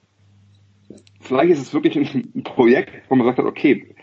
[1.19, 3.93] vielleicht ist es wirklich ein Projekt, wo man sagt, okay,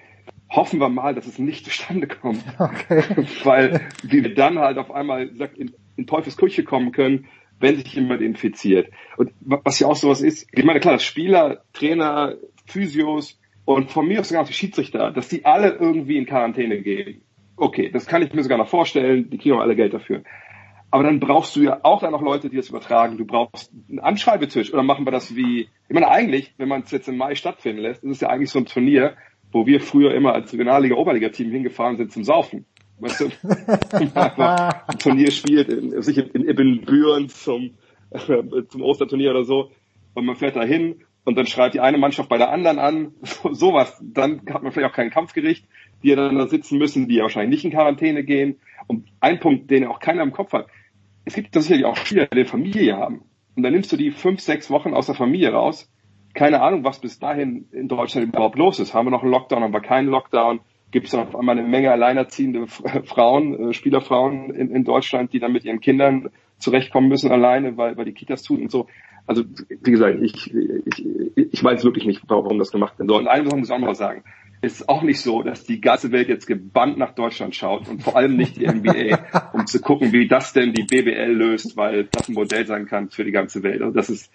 [0.51, 2.45] hoffen wir mal, dass es nicht zustande kommt.
[2.59, 3.03] Okay.
[3.45, 7.27] Weil wir dann halt auf einmal in, in Teufels Küche kommen können,
[7.59, 8.93] wenn sich jemand infiziert.
[9.17, 12.35] Und was ja auch sowas ist, ich meine, klar, Spieler, Trainer,
[12.67, 17.23] Physios, und von mir aus sogar die Schiedsrichter, dass die alle irgendwie in Quarantäne gehen.
[17.57, 20.23] Okay, das kann ich mir sogar noch vorstellen, die kriegen auch alle Geld dafür.
[20.91, 23.17] Aber dann brauchst du ja auch dann noch Leute, die das übertragen.
[23.17, 26.91] Du brauchst einen Anschreibetisch oder machen wir das wie, ich meine eigentlich, wenn man es
[26.91, 29.17] jetzt im Mai stattfinden lässt, ist es ja eigentlich so ein Turnier,
[29.53, 32.67] wo wir früher immer als Regionalliga-Oberliga-Team hingefahren sind zum Saufen.
[32.99, 33.25] Weißt du,
[33.93, 37.75] ein Turnier spielt, in, sich in, in Ibbenbüren zum,
[38.11, 38.19] äh,
[38.69, 39.71] zum Osterturnier oder so.
[40.15, 43.15] Und man fährt da hin und dann schreibt die eine Mannschaft bei der anderen an,
[43.53, 44.01] sowas.
[44.03, 45.67] Dann hat man vielleicht auch kein Kampfgericht,
[46.03, 48.59] die ja dann da sitzen müssen, die ja wahrscheinlich nicht in Quarantäne gehen.
[48.89, 50.67] Und ein Punkt, den auch keiner im Kopf hat.
[51.25, 53.23] Es gibt sicherlich auch Spieler, die eine Familie haben.
[53.55, 55.89] Und dann nimmst du die fünf, sechs Wochen aus der Familie raus.
[56.35, 58.95] Keine Ahnung, was bis dahin in Deutschland überhaupt los ist.
[58.95, 60.61] Haben wir noch einen Lockdown, haben wir keinen Lockdown?
[60.91, 65.53] Gibt es auf einmal eine Menge alleinerziehende Frauen, äh, Spielerfrauen in, in Deutschland, die dann
[65.53, 68.89] mit ihren Kindern zurechtkommen müssen alleine, weil, weil die Kitas tun und so.
[69.27, 73.21] Also wie gesagt, ich, ich, ich weiß wirklich nicht, warum das gemacht werden soll.
[73.21, 74.25] Und eine Sache muss ich auch mal sagen.
[74.65, 78.03] Es ist auch nicht so, dass die ganze Welt jetzt gebannt nach Deutschland schaut und
[78.03, 82.05] vor allem nicht die NBA, um zu gucken, wie das denn die BBL löst, weil
[82.05, 83.83] das ein Modell sein kann für die ganze Welt.
[83.83, 84.31] Also das ist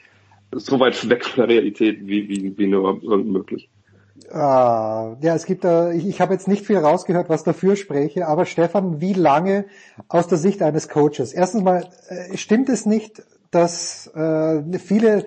[0.52, 3.70] so weit weg von der Realität wie, wie, wie nur möglich.
[4.32, 8.28] Ah, ja, es gibt da, ich, ich habe jetzt nicht viel rausgehört, was dafür spreche,
[8.28, 9.66] aber Stefan, wie lange
[10.10, 11.32] aus der Sicht eines Coaches?
[11.32, 15.26] Erstens mal, äh, stimmt es nicht, dass äh, viele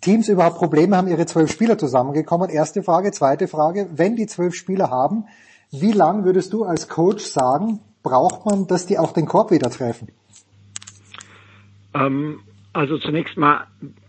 [0.00, 2.50] Teams überhaupt Probleme haben, ihre zwölf Spieler zusammengekommen?
[2.50, 3.12] Erste Frage.
[3.12, 5.24] Zweite Frage, wenn die zwölf Spieler haben,
[5.72, 9.70] wie lang würdest du als Coach sagen, braucht man, dass die auch den Korb wieder
[9.70, 10.08] treffen?
[11.94, 12.40] Ähm,
[12.72, 13.66] also zunächst mal,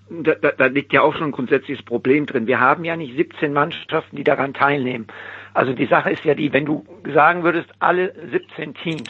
[0.10, 2.48] da, da, da liegt ja auch schon ein grundsätzliches Problem drin.
[2.48, 5.08] Wir haben ja nicht 17 Mannschaften, die daran teilnehmen.
[5.54, 9.10] Also die Sache ist ja die, wenn du sagen würdest, alle 17 Teams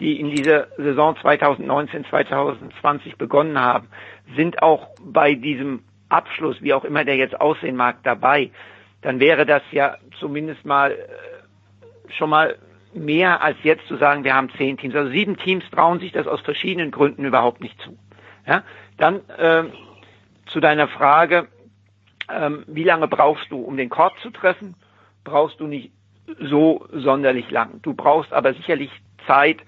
[0.00, 3.88] die in dieser Saison 2019, 2020 begonnen haben,
[4.36, 8.50] sind auch bei diesem Abschluss, wie auch immer der jetzt aussehen mag, dabei,
[9.02, 12.56] dann wäre das ja zumindest mal äh, schon mal
[12.94, 14.94] mehr als jetzt zu sagen, wir haben zehn Teams.
[14.94, 17.98] Also sieben Teams trauen sich das aus verschiedenen Gründen überhaupt nicht zu.
[18.46, 18.62] Ja?
[18.96, 19.72] Dann ähm,
[20.46, 21.48] zu deiner Frage,
[22.32, 24.74] ähm, wie lange brauchst du, um den Korb zu treffen?
[25.22, 25.92] Brauchst du nicht
[26.40, 27.80] so sonderlich lang.
[27.82, 28.90] Du brauchst aber sicherlich
[29.26, 29.58] Zeit,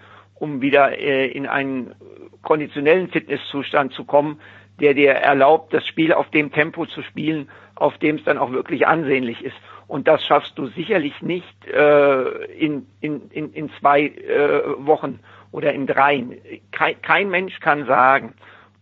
[0.40, 1.94] um wieder äh, in einen
[2.42, 4.40] konditionellen Fitnesszustand zu kommen,
[4.80, 8.50] der dir erlaubt, das Spiel auf dem Tempo zu spielen, auf dem es dann auch
[8.50, 9.56] wirklich ansehnlich ist.
[9.86, 15.20] Und das schaffst du sicherlich nicht äh, in, in, in, in zwei äh, Wochen
[15.52, 16.36] oder in dreien.
[16.72, 18.34] Kein, kein Mensch kann sagen,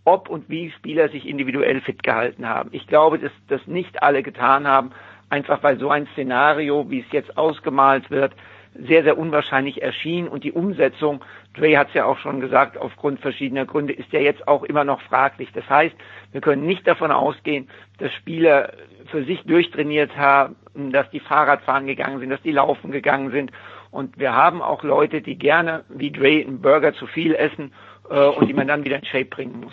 [0.04, 2.68] ob und wie Spieler sich individuell fit gehalten haben.
[2.72, 4.92] Ich glaube, dass das nicht alle getan haben,
[5.28, 8.34] einfach weil so ein Szenario, wie es jetzt ausgemalt wird,
[8.78, 11.24] sehr, sehr unwahrscheinlich erschien und die Umsetzung,
[11.54, 14.84] Dre hat es ja auch schon gesagt, aufgrund verschiedener Gründe ist ja jetzt auch immer
[14.84, 15.50] noch fraglich.
[15.52, 15.94] Das heißt,
[16.32, 17.68] wir können nicht davon ausgehen,
[17.98, 18.72] dass Spieler
[19.10, 20.56] für sich durchtrainiert haben,
[20.92, 23.50] dass die Fahrradfahren gegangen sind, dass die laufen gegangen sind.
[23.90, 27.72] Und wir haben auch Leute, die gerne wie Dre einen Burger zu viel essen
[28.10, 29.72] äh, und die man dann wieder in Shape bringen muss.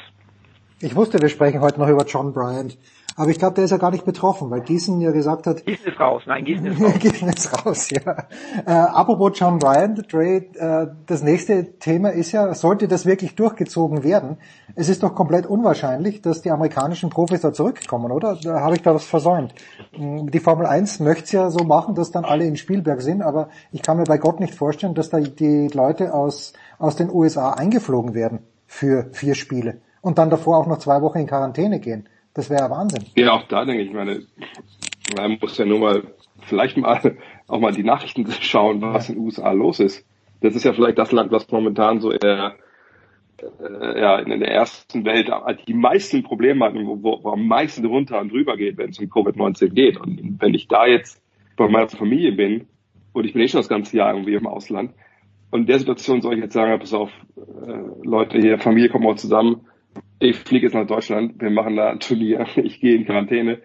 [0.82, 2.77] Ich wusste, wir sprechen heute noch über John Bryant.
[3.18, 5.66] Aber ich glaube, der ist ja gar nicht betroffen, weil Gießen ja gesagt hat...
[5.66, 6.94] Gießen ist raus, nein, Gießen ist raus.
[7.00, 8.28] Gießen ist raus, ja.
[8.66, 14.04] Äh, apropos John Bryant, Dre, äh, das nächste Thema ist ja, sollte das wirklich durchgezogen
[14.04, 14.38] werden,
[14.76, 18.36] es ist doch komplett unwahrscheinlich, dass die amerikanischen Profis da zurückkommen, oder?
[18.36, 19.56] Da habe ich da was versäumt.
[19.94, 23.22] Hm, die Formel 1 möchte es ja so machen, dass dann alle in Spielberg sind,
[23.22, 27.10] aber ich kann mir bei Gott nicht vorstellen, dass da die Leute aus, aus den
[27.10, 31.80] USA eingeflogen werden für vier Spiele und dann davor auch noch zwei Wochen in Quarantäne
[31.80, 32.10] gehen.
[32.36, 33.06] Das wäre ja Wahnsinn.
[33.16, 34.22] Ja, auch da denke ich, meine,
[35.16, 36.03] man muss ja nur mal
[36.41, 37.16] vielleicht mal
[37.48, 40.06] auch mal die Nachrichten schauen, was in den USA los ist.
[40.41, 42.56] Das ist ja vielleicht das Land, was momentan so eher
[43.41, 45.32] äh, ja, in der ersten Welt
[45.68, 48.99] die meisten Probleme hat wo, wo, wo am meisten runter und drüber geht, wenn es
[48.99, 49.98] um Covid-19 geht.
[49.98, 51.22] Und wenn ich da jetzt
[51.56, 52.68] bei meiner Familie bin
[53.14, 54.91] und ich bin eh schon das ganze Jahr irgendwie im Ausland
[55.52, 59.07] und in der Situation soll ich jetzt sagen, pass auf, äh, Leute hier, Familie kommen
[59.07, 59.62] auch zusammen,
[60.20, 63.62] ich fliege jetzt nach Deutschland, wir machen da ein Turnier, ich gehe in Quarantäne.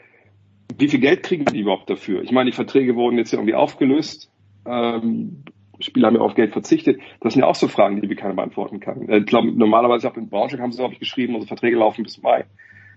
[0.76, 2.22] Wie viel Geld kriegen die überhaupt dafür?
[2.22, 4.30] Ich meine, die Verträge wurden jetzt irgendwie aufgelöst.
[4.66, 5.44] Ähm,
[5.80, 7.00] Spieler haben ja auf Geld verzichtet.
[7.20, 9.10] Das sind ja auch so Fragen, die wir keiner beantworten kann.
[9.10, 12.22] Ich glaube, normalerweise auch in Braunschweig haben sie, glaube ich, geschrieben, unsere Verträge laufen bis
[12.22, 12.44] Mai.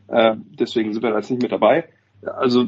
[0.07, 1.85] Äh, deswegen sind wir da jetzt nicht mit dabei.
[2.25, 2.67] Also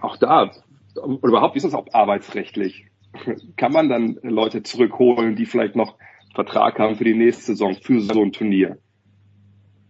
[0.00, 0.50] auch da,
[0.96, 2.86] oder überhaupt, wie ist das auch arbeitsrechtlich?
[3.56, 5.96] Kann man dann Leute zurückholen, die vielleicht noch
[6.34, 8.78] Vertrag haben für die nächste Saison, für so ein Turnier?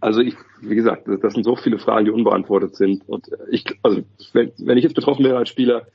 [0.01, 3.09] Also ich, wie gesagt, das sind so viele Fragen, die unbeantwortet sind.
[3.09, 4.03] Und ich, also
[4.33, 5.89] wenn, wenn ich jetzt betroffen wäre als Spieler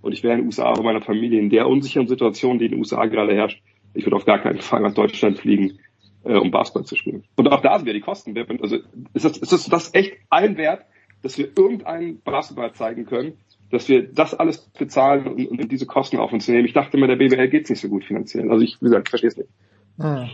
[0.00, 2.72] und ich wäre in den USA bei meiner Familie in der unsicheren Situation, die in
[2.72, 3.62] den USA gerade herrscht,
[3.94, 5.78] ich würde auf gar keinen Fall nach Deutschland fliegen,
[6.24, 7.24] äh, um Basketball zu spielen.
[7.36, 8.36] Und auch da sind wir die Kosten.
[8.60, 8.78] Also
[9.12, 10.86] ist das, ist das, das echt ein Wert,
[11.22, 13.34] dass wir irgendeinen Basketball zeigen können,
[13.70, 16.64] dass wir das alles bezahlen und, und diese Kosten auf uns nehmen.
[16.64, 18.50] Ich dachte immer, der BWL geht's nicht so gut finanziell.
[18.50, 19.50] Also ich, wie gesagt, verstehe es nicht.
[19.98, 20.30] Hm.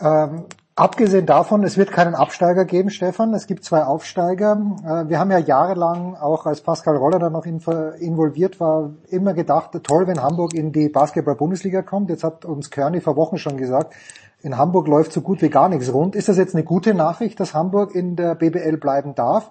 [0.00, 0.44] Ähm,
[0.80, 3.34] Abgesehen davon, es wird keinen Absteiger geben, Stefan.
[3.34, 4.78] Es gibt zwei Aufsteiger.
[4.82, 9.78] Äh, wir haben ja jahrelang, auch als Pascal Roller da noch involviert war, immer gedacht,
[9.82, 12.08] toll, wenn Hamburg in die Basketball-Bundesliga kommt.
[12.08, 13.92] Jetzt hat uns Körny vor Wochen schon gesagt,
[14.40, 16.16] in Hamburg läuft so gut wie gar nichts rund.
[16.16, 19.50] Ist das jetzt eine gute Nachricht, dass Hamburg in der BBL bleiben darf?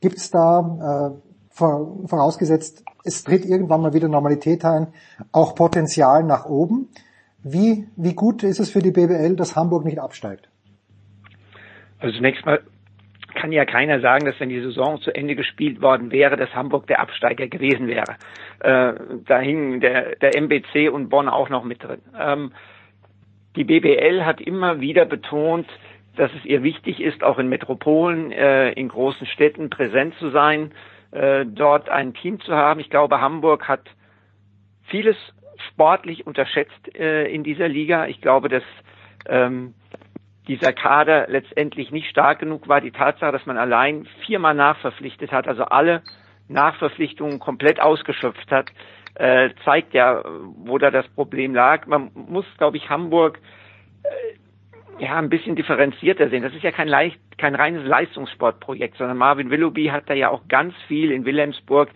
[0.00, 1.58] Gibt es da, äh,
[2.06, 4.86] vorausgesetzt, es tritt irgendwann mal wieder Normalität ein,
[5.30, 6.88] auch Potenzial nach oben?
[7.42, 10.49] Wie, wie gut ist es für die BBL, dass Hamburg nicht absteigt?
[12.00, 12.60] Also zunächst mal
[13.34, 16.86] kann ja keiner sagen, dass wenn die Saison zu Ende gespielt worden wäre, dass Hamburg
[16.88, 18.16] der Absteiger gewesen wäre.
[18.60, 18.94] Äh,
[19.24, 22.02] da hingen der, der MBC und Bonn auch noch mit drin.
[22.18, 22.52] Ähm,
[23.56, 25.66] die BBL hat immer wieder betont,
[26.16, 30.72] dass es ihr wichtig ist, auch in Metropolen, äh, in großen Städten präsent zu sein,
[31.12, 32.80] äh, dort ein Team zu haben.
[32.80, 33.82] Ich glaube, Hamburg hat
[34.84, 35.16] vieles
[35.68, 38.06] sportlich unterschätzt äh, in dieser Liga.
[38.06, 38.62] Ich glaube, dass
[39.28, 39.74] ähm,
[40.50, 42.80] dieser Kader letztendlich nicht stark genug war.
[42.80, 46.02] Die Tatsache, dass man allein viermal nachverpflichtet hat, also alle
[46.48, 48.72] Nachverpflichtungen komplett ausgeschöpft hat,
[49.14, 50.24] äh, zeigt ja,
[50.56, 51.86] wo da das Problem lag.
[51.86, 53.38] Man muss, glaube ich, Hamburg
[54.02, 56.42] äh, ja ein bisschen differenzierter sehen.
[56.42, 60.48] Das ist ja kein leicht, kein reines Leistungssportprojekt, sondern Marvin Willoughby hat da ja auch
[60.48, 61.90] ganz viel in Wilhelmsburg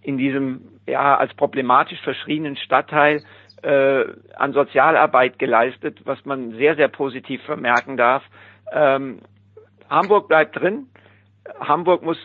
[0.00, 3.22] in diesem ja als problematisch verschriebenen Stadtteil
[3.62, 4.04] äh,
[4.36, 8.22] an Sozialarbeit geleistet, was man sehr, sehr positiv vermerken darf.
[8.72, 9.20] Ähm,
[9.88, 10.88] Hamburg bleibt drin.
[11.60, 12.18] Hamburg muss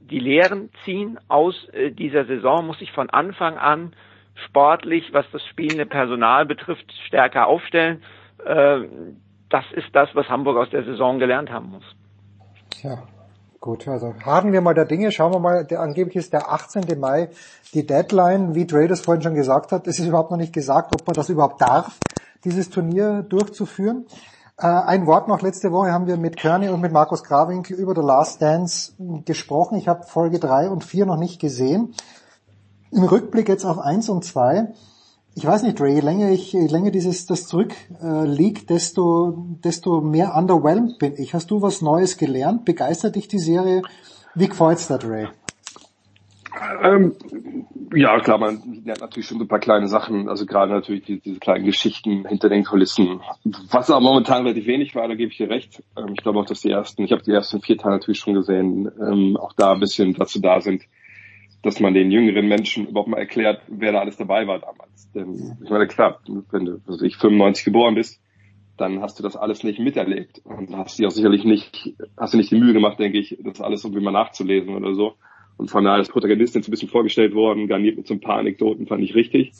[0.00, 3.92] die Lehren ziehen aus äh, dieser Saison, muss sich von Anfang an
[4.46, 8.02] sportlich, was das spielende Personal betrifft, stärker aufstellen.
[8.44, 8.80] Äh,
[9.48, 11.84] das ist das, was Hamburg aus der Saison gelernt haben muss.
[12.82, 13.02] Ja,
[13.68, 16.98] Gut, also harren wir mal der Dinge, schauen wir mal, der, angeblich ist der 18.
[16.98, 17.28] Mai
[17.74, 21.06] die Deadline, wie das vorhin schon gesagt hat, es ist überhaupt noch nicht gesagt, ob
[21.06, 21.98] man das überhaupt darf,
[22.44, 24.06] dieses Turnier durchzuführen.
[24.56, 27.94] Äh, ein Wort noch, letzte Woche haben wir mit Kearney und mit Markus Grawinkel über
[27.94, 28.94] The Last Dance
[29.26, 29.76] gesprochen.
[29.76, 31.92] Ich habe Folge 3 und 4 noch nicht gesehen.
[32.90, 34.68] Im Rückblick jetzt auf 1 und 2
[35.38, 40.00] ich weiß nicht, Ray, je länger ich, je länger dieses das zurückliegt, äh, desto, desto
[40.00, 41.32] mehr underwhelmed bin ich.
[41.32, 42.64] Hast du was Neues gelernt?
[42.64, 43.82] Begeistert dich die Serie?
[44.34, 45.28] Wie gefällt's dir, Ray?
[46.82, 47.14] Ähm,
[47.94, 51.20] ja, klar, man lernt natürlich schon so ein paar kleine Sachen, also gerade natürlich die,
[51.20, 53.20] diese kleinen Geschichten hinter den Kulissen.
[53.70, 55.84] Was aber momentan relativ wenig war, da gebe ich dir recht.
[55.96, 58.34] Ähm, ich glaube auch, dass die ersten, ich habe die ersten vier Teile natürlich schon
[58.34, 60.82] gesehen, ähm, auch da ein bisschen dazu da sind,
[61.62, 65.10] dass man den jüngeren Menschen überhaupt mal erklärt, wer da alles dabei war damals.
[65.12, 66.20] Denn ich meine, klar,
[66.50, 68.20] wenn du, also ich 95 geboren bist,
[68.76, 72.38] dann hast du das alles nicht miterlebt und hast dir auch sicherlich nicht, hast du
[72.38, 75.14] nicht die Mühe gemacht, denke ich, das alles irgendwie mal nachzulesen oder so.
[75.56, 78.38] Und von daher ist Protagonistin so ein bisschen vorgestellt worden, garniert mit so ein paar
[78.38, 79.52] Anekdoten, fand ich richtig.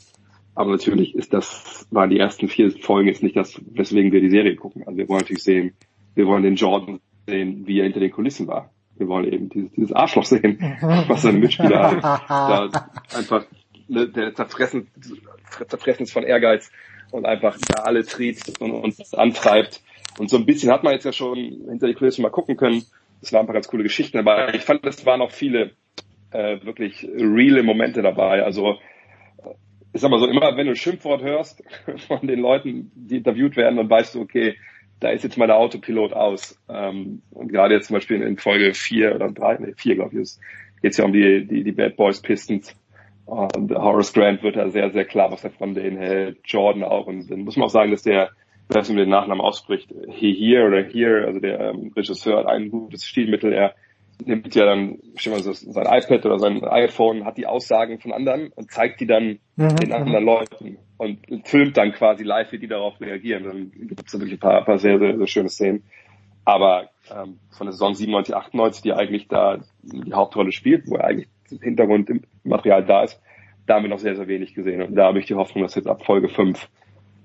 [0.55, 4.29] Aber natürlich ist das, waren die ersten vier Folgen jetzt nicht das, weswegen wir die
[4.29, 4.83] Serie gucken.
[4.87, 5.73] Also wir wollen natürlich sehen,
[6.15, 8.71] wir wollen den Jordan sehen, wie er hinter den Kulissen war.
[8.99, 10.59] Wir wollen eben dieses, dieses Arschloch sehen,
[11.07, 12.69] was seine Mitspieler da
[13.15, 13.45] einfach
[13.87, 14.87] ne, der Zerfressen,
[15.67, 16.71] Zerfressens von Ehrgeiz
[17.11, 19.81] und einfach da alle triezt und uns antreibt.
[20.17, 22.83] Und so ein bisschen hat man jetzt ja schon hinter die Kulissen mal gucken können.
[23.21, 24.53] Das waren ein paar ganz coole Geschichten dabei.
[24.53, 25.71] Ich fand, es waren auch viele
[26.31, 28.43] äh, wirklich reale Momente dabei.
[28.43, 28.77] Also
[29.93, 31.63] ich sag mal so, immer wenn du ein Schimpfwort hörst
[32.07, 34.55] von den Leuten, die interviewt werden, dann weißt du, okay,
[34.99, 36.59] da ist jetzt mal der Autopilot aus.
[36.69, 40.35] Ähm, und gerade jetzt zum Beispiel in Folge vier oder drei, nee, vier, glaube ich,
[40.81, 42.75] geht es ja um die, die, die Bad Boys Pistons.
[43.25, 46.39] Und Horace Grant wird da sehr, sehr klar, was er von denen hält.
[46.45, 47.05] Jordan auch.
[47.05, 48.31] Und dann muss man auch sagen, dass der,
[48.67, 52.71] dass man den Nachnamen ausspricht, he here oder here, also der ähm, Regisseur hat ein
[52.71, 53.53] gutes Stilmittel.
[53.53, 53.75] Er
[54.25, 58.51] nimmt ja dann mal so sein iPad oder sein iPhone, hat die Aussagen von anderen
[58.55, 59.75] und zeigt die dann mhm.
[59.77, 63.43] den anderen Leuten und filmt dann quasi live, wie die darauf reagieren.
[63.43, 65.83] Dann gibt es wirklich ein paar, ein paar sehr, sehr, sehr schöne Szenen.
[66.43, 71.05] Aber ähm, von der Saison 97, 98, die eigentlich da die Hauptrolle spielt, wo er
[71.05, 71.29] eigentlich
[71.61, 73.21] Hintergrund im Material da ist,
[73.65, 74.81] da haben wir noch sehr, sehr wenig gesehen.
[74.81, 76.67] Und da habe ich die Hoffnung, dass jetzt ab Folge 5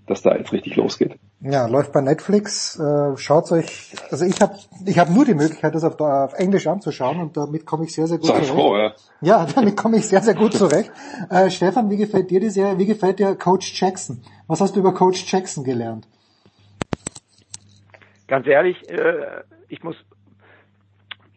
[0.06, 1.16] dass da jetzt richtig losgeht.
[1.46, 2.78] Ja, läuft bei Netflix.
[2.78, 4.54] Äh, schaut euch, also ich habe
[4.86, 8.06] ich hab nur die Möglichkeit, das auf, auf Englisch anzuschauen und damit komme ich sehr,
[8.06, 8.50] sehr gut Sei zurecht.
[8.50, 8.94] Froh, ja.
[9.20, 10.90] ja, damit komme ich sehr, sehr gut zurecht.
[11.28, 12.78] Äh, Stefan, wie gefällt dir die Serie?
[12.78, 14.22] Wie gefällt dir Coach Jackson?
[14.46, 16.08] Was hast du über Coach Jackson gelernt?
[18.26, 19.96] Ganz ehrlich, äh, ich muss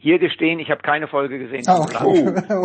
[0.07, 1.65] hier gestehen, ich habe keine Folge gesehen.
[1.67, 1.85] Oh,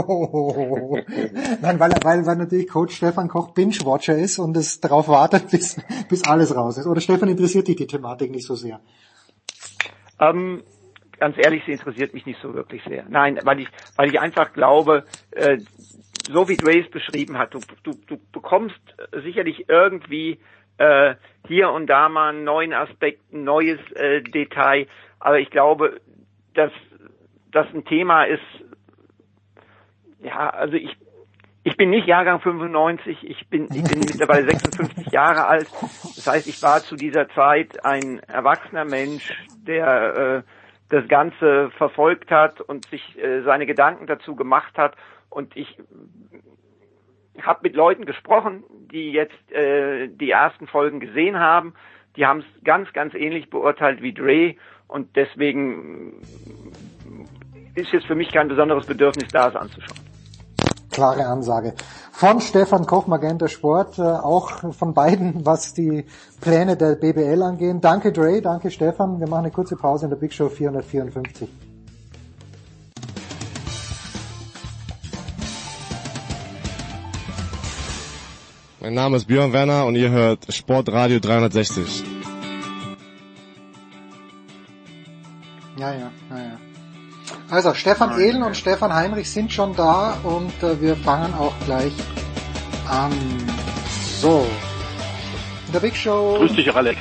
[0.06, 0.96] oh.
[1.60, 5.82] Nein, weil, weil, weil natürlich Coach Stefan Koch Binge-Watcher ist und es darauf wartet, bis,
[6.08, 6.86] bis alles raus ist.
[6.86, 8.78] Oder Stefan interessiert dich die Thematik nicht so sehr?
[10.20, 10.62] Ähm,
[11.18, 13.06] ganz ehrlich, sie interessiert mich nicht so wirklich sehr.
[13.08, 15.58] Nein, weil ich, weil ich einfach glaube, äh,
[16.30, 18.80] so wie es beschrieben hat, du, du, du bekommst
[19.24, 20.38] sicherlich irgendwie
[20.78, 21.16] äh,
[21.48, 24.86] hier und da mal einen neuen Aspekt, ein neues äh, Detail,
[25.18, 26.00] aber ich glaube,
[26.54, 26.70] dass
[27.52, 28.42] das ein Thema ist,
[30.20, 30.96] ja, also ich,
[31.64, 35.68] ich bin nicht Jahrgang 95, ich bin, ich bin mittlerweile 56 Jahre alt.
[36.16, 39.32] Das heißt, ich war zu dieser Zeit ein erwachsener Mensch,
[39.66, 40.50] der äh,
[40.88, 44.96] das Ganze verfolgt hat und sich äh, seine Gedanken dazu gemacht hat.
[45.30, 45.78] Und ich
[47.40, 51.74] habe mit Leuten gesprochen, die jetzt äh, die ersten Folgen gesehen haben.
[52.16, 54.56] Die haben es ganz, ganz ähnlich beurteilt wie Dre.
[54.86, 56.20] Und deswegen
[57.74, 59.98] ist jetzt für mich kein besonderes Bedürfnis da, es anzuschauen.
[60.90, 61.74] Klare Ansage.
[62.12, 66.04] Von Stefan Koch, Magenta Sport, äh, auch von beiden, was die
[66.40, 67.80] Pläne der BBL angehen.
[67.80, 69.18] Danke Dre, danke Stefan.
[69.18, 71.48] Wir machen eine kurze Pause in der Big Show 454.
[78.80, 82.02] Mein Name ist Björn Werner und ihr hört Sportradio 360.
[85.78, 86.51] Ja, ja, ja, ja.
[87.52, 91.92] Also Stefan Ehlen und Stefan Heinrich sind schon da und äh, wir fangen auch gleich
[92.88, 93.12] an.
[94.22, 94.46] So.
[95.66, 96.36] In der Big Show.
[96.38, 96.98] Grüß dich, Alex.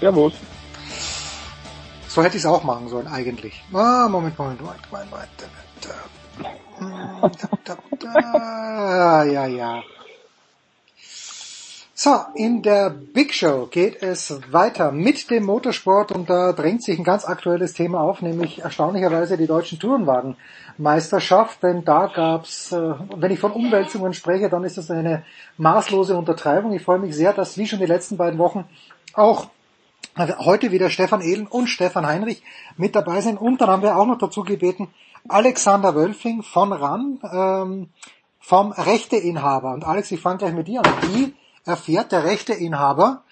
[0.00, 0.32] Servus.
[2.08, 3.62] So hätte ich es auch machen sollen, eigentlich.
[3.72, 5.28] Ah, Moment, Moment, Moment, Moment, Moment.
[7.40, 9.82] Da, da, da, ja, ja.
[12.00, 16.96] So, in der Big Show geht es weiter mit dem Motorsport und da drängt sich
[16.96, 23.32] ein ganz aktuelles Thema auf, nämlich erstaunlicherweise die deutschen Tourenwagenmeisterschaft, denn da gab's, äh, wenn
[23.32, 25.24] ich von Umwälzungen spreche, dann ist das eine
[25.56, 26.72] maßlose Untertreibung.
[26.72, 28.64] Ich freue mich sehr, dass wie schon die letzten beiden Wochen
[29.14, 29.48] auch
[30.16, 32.44] heute wieder Stefan Ehlen und Stefan Heinrich
[32.76, 34.86] mit dabei sind und dann haben wir auch noch dazu gebeten
[35.26, 37.88] Alexander Wölfing von RAN, ähm,
[38.38, 39.72] vom Rechteinhaber.
[39.72, 40.92] Und Alex, ich fange gleich mit dir an.
[41.12, 41.34] Wie
[41.68, 43.22] erfährt der Rechteinhaber,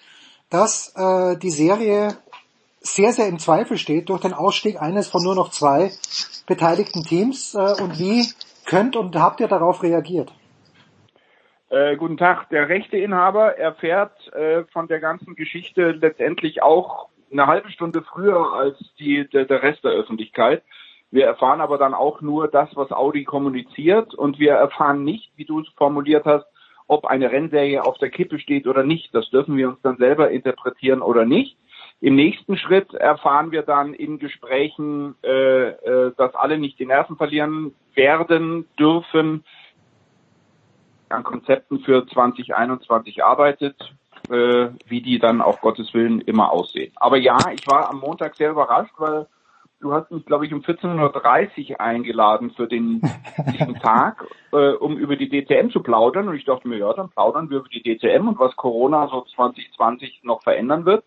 [0.49, 2.17] dass äh, die Serie
[2.79, 5.91] sehr, sehr im Zweifel steht durch den Ausstieg eines von nur noch zwei
[6.47, 7.55] beteiligten Teams.
[7.55, 8.25] Äh, und wie
[8.65, 10.31] könnt und habt ihr darauf reagiert?
[11.69, 12.49] Äh, guten Tag.
[12.49, 18.77] Der Rechteinhaber erfährt äh, von der ganzen Geschichte letztendlich auch eine halbe Stunde früher als
[18.99, 20.63] die, der, der Rest der Öffentlichkeit.
[21.11, 25.45] Wir erfahren aber dann auch nur das, was Audi kommuniziert und wir erfahren nicht, wie
[25.45, 26.45] du es formuliert hast,
[26.87, 29.13] ob eine Rennserie auf der Kippe steht oder nicht.
[29.13, 31.57] Das dürfen wir uns dann selber interpretieren oder nicht.
[31.99, 37.17] Im nächsten Schritt erfahren wir dann in Gesprächen, äh, äh, dass alle nicht die Nerven
[37.17, 39.43] verlieren werden, dürfen,
[41.09, 43.75] an Konzepten für 2021 arbeitet,
[44.29, 46.91] äh, wie die dann auf Gottes Willen immer aussehen.
[46.97, 49.25] Aber ja, ich war am Montag sehr überrascht, weil
[49.79, 53.01] du hast mich, glaube ich, um 14.30 Uhr eingeladen für den,
[53.53, 56.27] diesen Tag, äh, um über die DTM zu plaudern.
[56.27, 59.25] Und ich dachte mir, ja, dann plaudern wir über die DTM und was Corona so
[59.35, 61.03] 2020 noch verändern wird.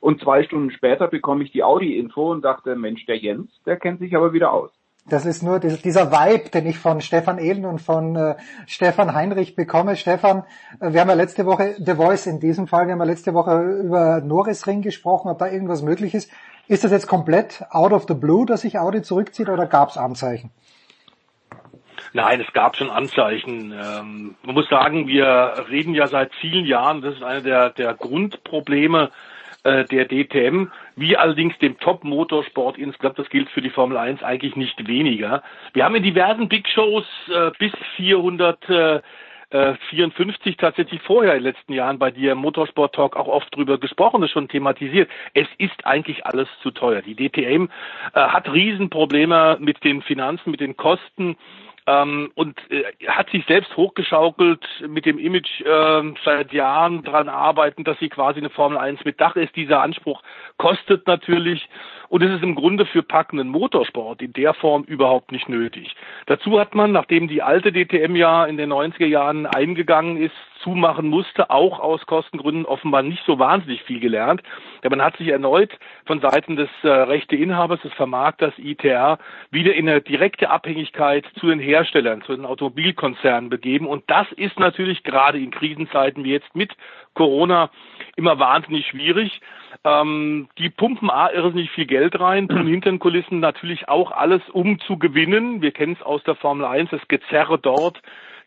[0.00, 4.00] Und zwei Stunden später bekomme ich die Audi-Info und dachte, Mensch, der Jens, der kennt
[4.00, 4.70] sich aber wieder aus.
[5.08, 8.34] Das ist nur dieser Vibe, den ich von Stefan Ehlen und von äh,
[8.66, 9.94] Stefan Heinrich bekomme.
[9.94, 10.42] Stefan,
[10.80, 13.32] äh, wir haben ja letzte Woche, The Voice in diesem Fall, wir haben ja letzte
[13.32, 16.32] Woche über Norris Ring gesprochen, ob da irgendwas möglich ist.
[16.68, 19.96] Ist das jetzt komplett out of the blue, dass sich Audi zurückzieht oder gab es
[19.96, 20.50] Anzeichen?
[22.12, 23.72] Nein, es gab schon Anzeichen.
[23.72, 27.94] Ähm, man muss sagen, wir reden ja seit vielen Jahren, das ist eine der, der
[27.94, 29.10] Grundprobleme
[29.62, 34.56] äh, der DTM, wie allerdings dem Top-Motorsport insgesamt, das gilt für die Formel 1 eigentlich
[34.56, 35.42] nicht weniger.
[35.72, 39.00] Wir haben in diversen Big Shows äh, bis 400 äh,
[39.50, 43.78] 54 tatsächlich vorher in den letzten Jahren bei dir im Motorsport Talk auch oft drüber
[43.78, 45.08] gesprochen, das schon thematisiert.
[45.34, 47.02] Es ist eigentlich alles zu teuer.
[47.02, 47.68] Die DTM
[48.12, 51.36] äh, hat Riesenprobleme mit den Finanzen, mit den Kosten
[51.86, 57.84] ähm, und äh, hat sich selbst hochgeschaukelt mit dem Image äh, seit Jahren dran arbeiten,
[57.84, 59.54] dass sie quasi eine Formel 1 mit Dach ist.
[59.56, 60.22] Dieser Anspruch
[60.58, 61.68] kostet natürlich
[62.08, 65.94] und es ist im Grunde für packenden Motorsport in der Form überhaupt nicht nötig.
[66.26, 71.08] Dazu hat man, nachdem die alte DTM ja in den 90er Jahren eingegangen ist, zumachen
[71.08, 74.42] musste, auch aus Kostengründen offenbar nicht so wahnsinnig viel gelernt.
[74.82, 75.70] Ja, man hat sich erneut
[76.06, 79.18] von Seiten des äh, Rechteinhabers, des Vermarkters ITR,
[79.50, 83.86] wieder in eine direkte Abhängigkeit zu den Herstellern, zu den Automobilkonzernen begeben.
[83.86, 86.74] Und das ist natürlich gerade in Krisenzeiten wie jetzt mit
[87.14, 87.70] Corona
[88.16, 89.40] immer wahnsinnig schwierig.
[89.84, 94.42] Ähm, die pumpen A irrsinnig viel Geld rein, tun hinter den Kulissen natürlich auch alles,
[94.52, 95.62] um zu gewinnen.
[95.62, 98.00] Wir kennen es aus der Formel 1, das Gezerre dort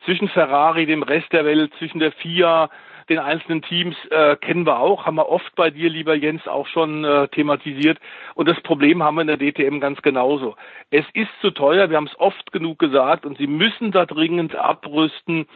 [0.06, 2.70] zwischen Ferrari, dem Rest der Welt, zwischen der FIA,
[3.10, 6.68] den einzelnen Teams äh, kennen wir auch, haben wir oft bei dir, lieber Jens, auch
[6.68, 8.00] schon äh, thematisiert.
[8.36, 10.56] Und das Problem haben wir in der DTM ganz genauso.
[10.92, 14.56] Es ist zu teuer, wir haben es oft genug gesagt, und sie müssen da dringend
[14.56, 15.48] abrüsten.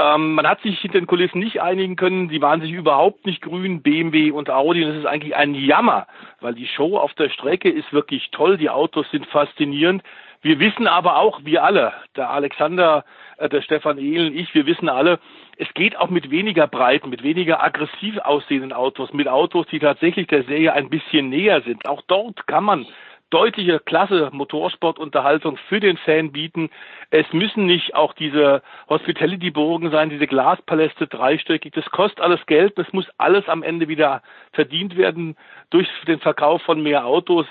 [0.00, 2.28] Ähm, man hat sich hinter den Kulissen nicht einigen können.
[2.28, 4.84] Sie waren sich überhaupt nicht grün, BMW und Audi.
[4.84, 6.06] Und das ist eigentlich ein Jammer,
[6.40, 8.58] weil die Show auf der Strecke ist wirklich toll.
[8.58, 10.02] Die Autos sind faszinierend.
[10.40, 13.04] Wir wissen aber auch, wir alle, der Alexander,
[13.38, 15.18] äh, der Stefan Ehlen, ich, wir wissen alle,
[15.58, 20.28] es geht auch mit weniger breiten, mit weniger aggressiv aussehenden Autos, mit Autos, die tatsächlich
[20.28, 21.88] der Serie ein bisschen näher sind.
[21.88, 22.86] Auch dort kann man
[23.30, 26.70] deutliche Klasse Motorsportunterhaltung für den Fan bieten.
[27.10, 31.72] Es müssen nicht auch diese Hospitality-Burgen sein, diese Glaspaläste dreistöckig.
[31.74, 32.78] Das kostet alles Geld.
[32.78, 34.22] Das muss alles am Ende wieder
[34.52, 35.36] verdient werden
[35.70, 37.46] durch den Verkauf von mehr Autos.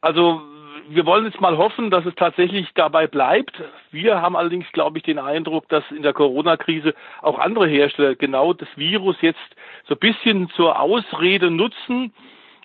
[0.00, 0.40] Also
[0.88, 3.62] wir wollen jetzt mal hoffen, dass es tatsächlich dabei bleibt.
[3.90, 8.52] Wir haben allerdings, glaube ich, den Eindruck, dass in der Corona-Krise auch andere Hersteller genau
[8.52, 9.38] das Virus jetzt
[9.86, 12.12] so ein bisschen zur Ausrede nutzen,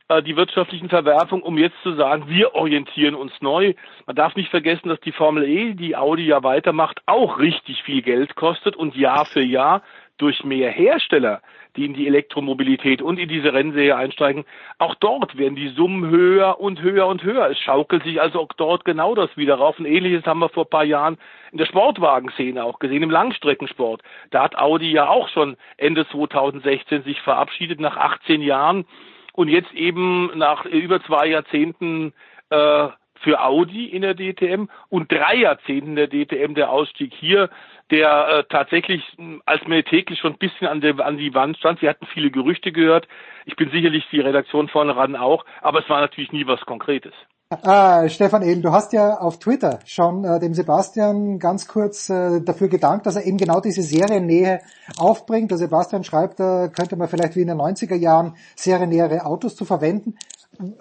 [0.07, 3.73] äh, die wirtschaftlichen Verwerfungen, um jetzt zu sagen, wir orientieren uns neu.
[4.05, 8.01] Man darf nicht vergessen, dass die Formel E, die Audi ja weitermacht, auch richtig viel
[8.01, 9.81] Geld kostet und Jahr für Jahr
[10.17, 11.41] durch mehr Hersteller,
[11.75, 14.45] die in die Elektromobilität und in diese Rennserie einsteigen,
[14.77, 17.49] auch dort werden die Summen höher und höher und höher.
[17.49, 19.77] Es schaukelt sich also auch dort genau das wieder rauf.
[19.79, 21.17] Und ähnliches haben wir vor ein paar Jahren
[21.51, 24.01] in der Sportwagenszene auch gesehen, im Langstreckensport.
[24.31, 28.85] Da hat Audi ja auch schon Ende 2016 sich verabschiedet nach 18 Jahren
[29.33, 32.13] und jetzt eben nach über zwei Jahrzehnten
[32.49, 32.87] äh,
[33.25, 37.49] für Audi in der DTM und drei Jahrzehnten der DTM der Ausstieg hier,
[37.91, 41.57] der äh, tatsächlich hm, als mir täglich schon ein bisschen an, der, an die Wand
[41.57, 41.79] stand.
[41.79, 43.07] Sie hatten viele Gerüchte gehört.
[43.45, 47.13] Ich bin sicherlich die Redaktion vorne ran auch, aber es war natürlich nie was Konkretes.
[47.61, 52.41] Ah, Stefan Ehlen, du hast ja auf Twitter schon äh, dem Sebastian ganz kurz äh,
[52.41, 54.61] dafür gedankt, dass er eben genau diese Seriennähe
[54.97, 55.51] aufbringt.
[55.51, 59.63] Der Sebastian schreibt, da könnte man vielleicht wie in den 90er Jahren seriennähere Autos zu
[59.63, 60.15] verwenden.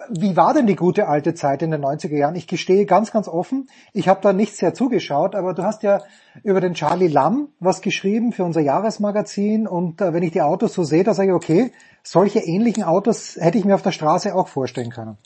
[0.09, 2.35] Wie war denn die gute alte Zeit in den 90er Jahren?
[2.35, 6.01] Ich gestehe ganz, ganz offen, ich habe da nicht sehr zugeschaut, aber du hast ja
[6.43, 10.73] über den Charlie Lamm was geschrieben für unser Jahresmagazin und äh, wenn ich die Autos
[10.73, 11.71] so sehe, da sage ich, okay,
[12.03, 15.17] solche ähnlichen Autos hätte ich mir auf der Straße auch vorstellen können.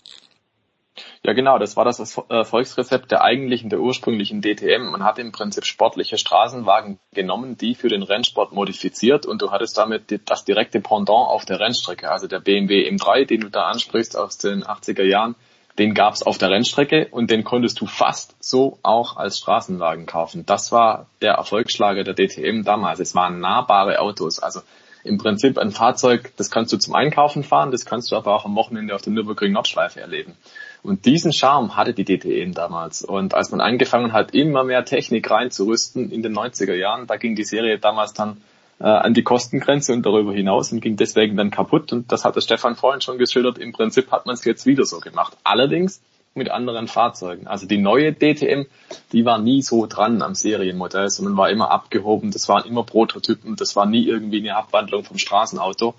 [1.24, 4.92] Ja, genau, das war das Erfolgsrezept der eigentlichen, der ursprünglichen DTM.
[4.92, 9.78] Man hat im Prinzip sportliche Straßenwagen genommen, die für den Rennsport modifiziert und du hattest
[9.78, 12.10] damit das direkte Pendant auf der Rennstrecke.
[12.10, 15.36] Also der BMW M3, den du da ansprichst aus den 80er Jahren,
[15.80, 20.46] den gab's auf der Rennstrecke und den konntest du fast so auch als Straßenwagen kaufen.
[20.46, 23.00] Das war der Erfolgsschlager der DTM damals.
[23.00, 24.40] Es waren nahbare Autos.
[24.40, 24.62] Also
[25.04, 28.46] im Prinzip ein Fahrzeug, das kannst du zum Einkaufen fahren, das kannst du aber auch
[28.46, 30.36] am Wochenende auf der Nürburgring Nordschleife erleben.
[30.82, 33.04] Und diesen Charme hatte die DTM damals.
[33.04, 37.36] Und als man angefangen hat, immer mehr Technik reinzurüsten in den 90er Jahren, da ging
[37.36, 38.38] die Serie damals dann
[38.80, 41.92] äh, an die Kostengrenze und darüber hinaus und ging deswegen dann kaputt.
[41.92, 43.58] Und das hat der Stefan vorhin schon geschildert.
[43.58, 45.38] Im Prinzip hat man es jetzt wieder so gemacht.
[45.44, 46.02] Allerdings
[46.36, 47.48] mit anderen Fahrzeugen.
[47.48, 48.66] Also die neue DTM,
[49.12, 52.32] die war nie so dran am Serienmodell, sondern war immer abgehoben.
[52.32, 53.56] Das waren immer Prototypen.
[53.56, 55.96] Das war nie irgendwie eine Abwandlung vom Straßenauto.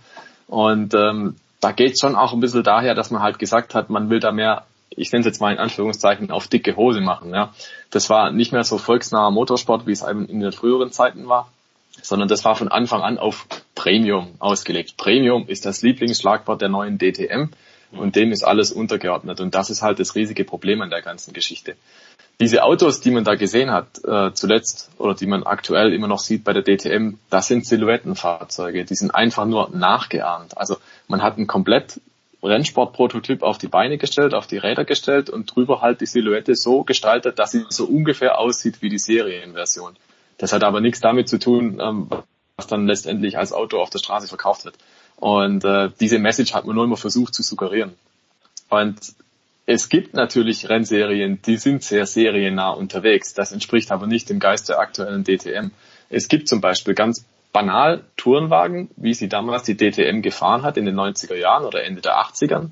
[0.47, 4.09] Und ähm, da geht schon auch ein bisschen daher, dass man halt gesagt hat, man
[4.09, 4.65] will da mehr,
[5.01, 7.33] ich nenne es jetzt mal in Anführungszeichen, auf dicke Hose machen.
[7.33, 7.53] Ja.
[7.91, 11.51] Das war nicht mehr so volksnaher Motorsport, wie es eben in den früheren Zeiten war,
[12.03, 14.97] sondern das war von Anfang an auf Premium ausgelegt.
[14.97, 17.51] Premium ist das Lieblingsschlagwort der neuen DTM
[17.93, 19.41] und dem ist alles untergeordnet.
[19.41, 21.77] Und das ist halt das riesige Problem an der ganzen Geschichte.
[22.39, 26.21] Diese Autos, die man da gesehen hat, äh, zuletzt oder die man aktuell immer noch
[26.21, 28.85] sieht bei der DTM, das sind Silhouettenfahrzeuge.
[28.85, 30.57] Die sind einfach nur nachgeahmt.
[30.57, 32.01] Also man hat ein komplett
[32.43, 36.85] Rennsportprototyp auf die Beine gestellt, auf die Räder gestellt und drüber halt die Silhouette so
[36.85, 39.97] gestaltet, dass sie so ungefähr aussieht wie die Serienversion.
[40.39, 42.09] Das hat aber nichts damit zu tun, ähm,
[42.57, 44.77] was dann letztendlich als Auto auf der Straße verkauft wird.
[45.17, 47.93] Und äh, diese Message hat man nur immer versucht zu suggerieren.
[48.71, 48.99] Und
[49.67, 53.35] es gibt natürlich Rennserien, die sind sehr seriennah unterwegs.
[53.35, 55.73] Das entspricht aber nicht dem Geist der aktuellen DTM.
[56.09, 60.85] Es gibt zum Beispiel ganz banal Tourenwagen, wie sie damals die DTM gefahren hat in
[60.85, 62.71] den 90er Jahren oder Ende der 80ern.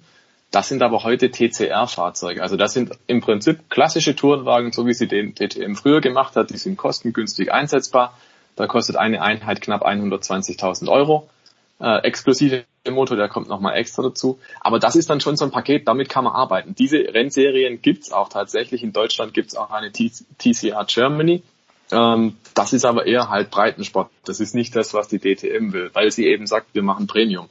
[0.50, 2.42] Das sind aber heute TCR-Fahrzeuge.
[2.42, 6.50] Also das sind im Prinzip klassische Tourenwagen, so wie sie den DTM früher gemacht hat.
[6.50, 8.16] Die sind kostengünstig einsetzbar.
[8.56, 11.28] Da kostet eine Einheit knapp 120.000 Euro
[11.80, 14.38] äh, exklusive Motor, der kommt nochmal extra dazu.
[14.60, 16.74] Aber das ist dann schon so ein Paket, damit kann man arbeiten.
[16.74, 18.82] Diese Rennserien gibt's auch tatsächlich.
[18.82, 21.42] In Deutschland gibt's auch eine TCR Germany.
[21.92, 24.10] Ähm, das ist aber eher halt Breitensport.
[24.24, 27.48] Das ist nicht das, was die DTM will, weil sie eben sagt, wir machen Premium.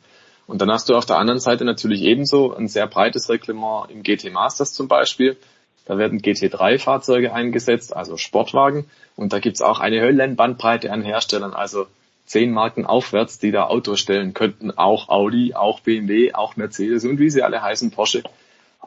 [0.47, 4.03] Und dann hast du auf der anderen Seite natürlich ebenso ein sehr breites Reglement im
[4.03, 5.37] GT Masters zum Beispiel.
[5.85, 8.89] Da werden GT3-Fahrzeuge eingesetzt, also Sportwagen.
[9.15, 11.53] Und da gibt's auch eine Höllenbandbreite an Herstellern.
[11.53, 11.87] Also
[12.25, 17.19] zehn Marken aufwärts, die da Autos stellen könnten, auch Audi, auch BMW, auch Mercedes und
[17.19, 18.23] wie sie alle heißen, Porsche,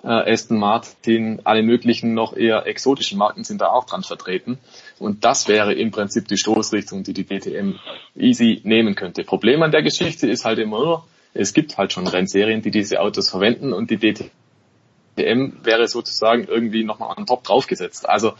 [0.04, 4.58] äh, Aston Martin, alle möglichen noch eher exotischen Marken sind da auch dran vertreten.
[5.00, 7.78] Und das wäre im Prinzip die Stoßrichtung, die die DTM
[8.16, 9.24] easy nehmen könnte.
[9.24, 13.00] Problem an der Geschichte ist halt immer nur, es gibt halt schon Rennserien, die diese
[13.00, 18.06] Autos verwenden und die DTM wäre sozusagen irgendwie nochmal an top draufgesetzt.
[18.06, 18.34] Also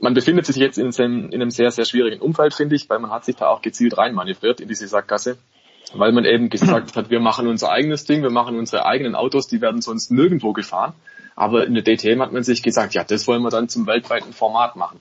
[0.00, 2.98] man befindet sich jetzt in einem, in einem sehr, sehr schwierigen Umfeld, finde ich, weil
[2.98, 5.38] man hat sich da auch gezielt reinmanövriert in diese Sackgasse,
[5.94, 9.46] weil man eben gesagt hat, wir machen unser eigenes Ding, wir machen unsere eigenen Autos,
[9.46, 10.94] die werden sonst nirgendwo gefahren.
[11.36, 14.32] Aber in der DTM hat man sich gesagt, ja, das wollen wir dann zum weltweiten
[14.32, 14.98] Format machen.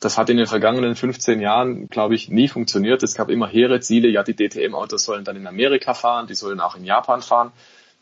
[0.00, 3.02] Das hat in den vergangenen 15 Jahren, glaube ich, nie funktioniert.
[3.02, 6.60] Es gab immer hehre Ziele, ja, die DTM-Autos sollen dann in Amerika fahren, die sollen
[6.60, 7.52] auch in Japan fahren.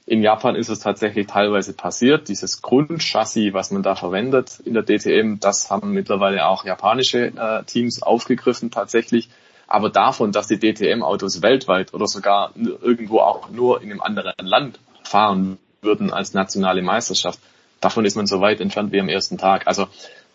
[0.05, 2.29] In Japan ist es tatsächlich teilweise passiert.
[2.29, 7.63] Dieses Grundchassis, was man da verwendet in der DTM, das haben mittlerweile auch japanische äh,
[7.65, 9.29] Teams aufgegriffen tatsächlich.
[9.69, 14.81] Aber davon, dass die DTM-Autos weltweit oder sogar irgendwo auch nur in einem anderen Land
[15.05, 17.39] fahren würden als nationale Meisterschaft,
[17.81, 19.67] davon ist man so weit entfernt wie am ersten Tag.
[19.69, 19.87] Also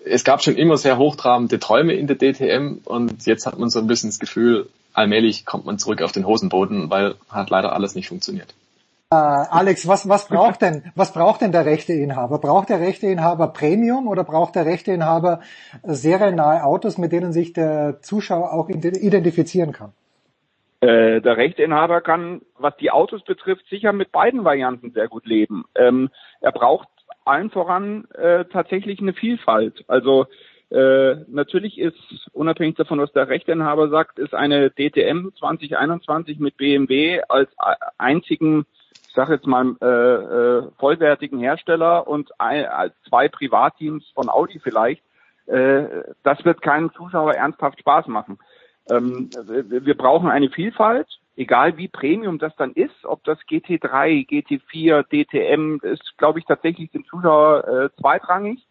[0.09, 3.79] es gab schon immer sehr hochtrabende Träume in der DTM und jetzt hat man so
[3.79, 7.95] ein bisschen das Gefühl, allmählich kommt man zurück auf den Hosenboden, weil hat leider alles
[7.95, 8.53] nicht funktioniert.
[9.09, 12.39] Äh, Alex, was, was braucht denn, was braucht denn der Rechteinhaber?
[12.39, 15.39] Braucht der Rechteinhaber Premium oder braucht der Rechteinhaber
[15.83, 19.93] seriennahe Autos, mit denen sich der Zuschauer auch identifizieren kann?
[20.81, 25.63] Äh, der Rechteinhaber kann, was die Autos betrifft, sicher mit beiden Varianten sehr gut leben.
[25.75, 26.09] Ähm,
[26.41, 26.89] er braucht
[27.27, 29.83] allen voran äh, tatsächlich eine Vielfalt.
[29.87, 30.27] Also
[30.69, 37.21] äh, natürlich ist, unabhängig davon, was der Rechteinhaber sagt, ist eine DTM 2021 mit BMW
[37.29, 37.49] als
[37.97, 38.65] einzigen
[39.17, 45.01] sage jetzt mal, äh, äh, vollwertigen Hersteller und ein, zwei Privatteams von Audi vielleicht,
[45.47, 45.85] äh,
[46.23, 48.37] das wird keinem Zuschauer ernsthaft Spaß machen.
[48.91, 49.29] Ähm,
[49.67, 55.79] wir brauchen eine Vielfalt, egal wie Premium das dann ist, ob das GT3, GT4, DTM,
[55.85, 58.65] ist, glaube ich, tatsächlich dem Zuschauer äh, zweitrangig.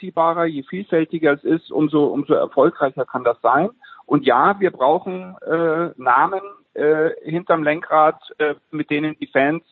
[0.00, 3.70] Je vielfältiger es ist, umso, umso erfolgreicher kann das sein.
[4.06, 6.40] Und ja, wir brauchen äh, Namen,
[6.74, 9.64] äh, hinterm Lenkrad, äh, mit denen die Fans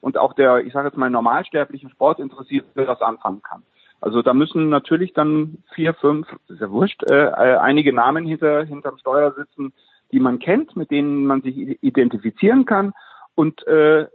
[0.00, 3.64] und auch der, ich sage jetzt mal, normalsterblichen Sportinteressierte das anfangen kann.
[4.00, 8.64] Also da müssen natürlich dann vier, fünf, ist ja wurscht, äh, äh, einige Namen hinter,
[8.64, 9.72] hinterm Steuer sitzen,
[10.12, 12.92] die man kennt, mit denen man sich identifizieren kann.
[13.34, 14.06] Und äh,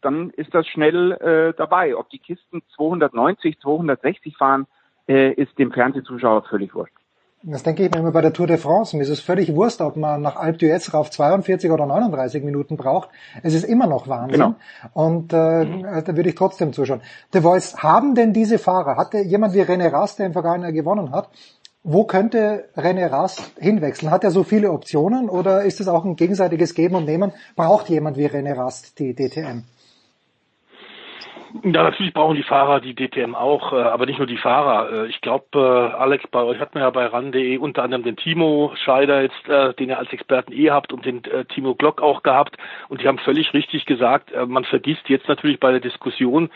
[0.00, 1.96] dann ist das schnell äh, dabei.
[1.96, 4.66] Ob die Kisten 290, 260 fahren,
[5.08, 6.94] äh, ist dem Fernsehzuschauer völlig wurscht.
[7.46, 8.96] Das denke ich mir immer bei der Tour de France.
[8.96, 12.78] Mir ist es völlig Wurst, ob man nach Alpe d'Huez rauf 42 oder 39 Minuten
[12.78, 13.10] braucht.
[13.42, 14.40] Es ist immer noch Wahnsinn.
[14.40, 14.54] Genau.
[14.94, 17.02] Und äh, da würde ich trotzdem zuschauen.
[17.34, 20.72] The Voice, haben denn diese Fahrer, hatte jemand wie René Rast, der im vergangenen Jahr
[20.72, 21.28] gewonnen hat,
[21.84, 24.10] wo könnte René Rast hinwechseln?
[24.10, 27.32] Hat er so viele Optionen oder ist es auch ein gegenseitiges Geben und Nehmen?
[27.56, 29.64] Braucht jemand wie René Rast die DTM?
[31.62, 35.04] Ja, natürlich brauchen die Fahrer die DTM auch, äh, aber nicht nur die Fahrer.
[35.04, 38.16] Äh, ich glaube, äh, Alex, bei euch hat man ja bei RAN.de unter anderem den
[38.16, 39.46] Timo Scheider jetzt,
[39.78, 42.56] den ihr als Experten eh habt und den Timo Glock auch gehabt
[42.88, 46.50] und die haben völlig richtig gesagt, man vergisst jetzt natürlich bei der Diskussion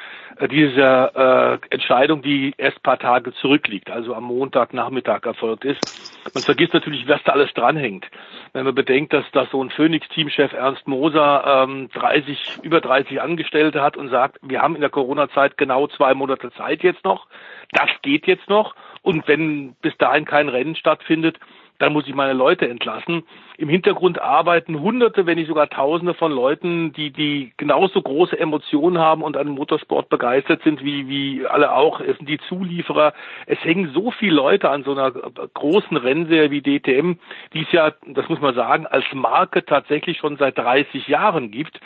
[0.51, 6.09] diese Entscheidung, die erst paar Tage zurückliegt, also am Montagnachmittag erfolgt ist.
[6.35, 8.07] Man vergisst natürlich, was da alles dranhängt.
[8.53, 13.83] Wenn man bedenkt, dass da so ein Phoenix-Teamchef Ernst Moser ähm, 30, über 30 Angestellte
[13.83, 17.27] hat und sagt, wir haben in der Corona-Zeit genau zwei Monate Zeit jetzt noch.
[17.73, 18.75] Das geht jetzt noch.
[19.03, 21.39] Und wenn bis dahin kein Rennen stattfindet,
[21.79, 23.23] dann muss ich meine Leute entlassen.
[23.57, 28.99] Im Hintergrund arbeiten Hunderte, wenn nicht sogar Tausende von Leuten, die, die genauso große Emotionen
[28.99, 32.01] haben und an Motorsport begeistert sind, wie, wie alle auch.
[32.01, 33.15] Es sind die Zulieferer.
[33.47, 37.15] Es hängen so viele Leute an so einer großen Rennserie wie DTM,
[37.53, 41.81] die es ja, das muss man sagen, als Marke tatsächlich schon seit 30 Jahren gibt.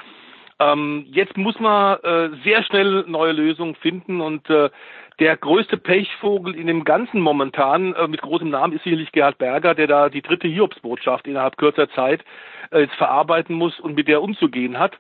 [0.63, 4.71] Ähm, jetzt muss man äh, sehr schnell neue Lösungen finden und äh,
[5.19, 9.75] der größte Pechvogel in dem Ganzen momentan äh, mit großem Namen ist sicherlich Gerhard Berger,
[9.75, 12.25] der da die dritte Hiobsbotschaft innerhalb kürzer Zeit
[12.71, 14.97] äh, jetzt verarbeiten muss und mit der umzugehen hat.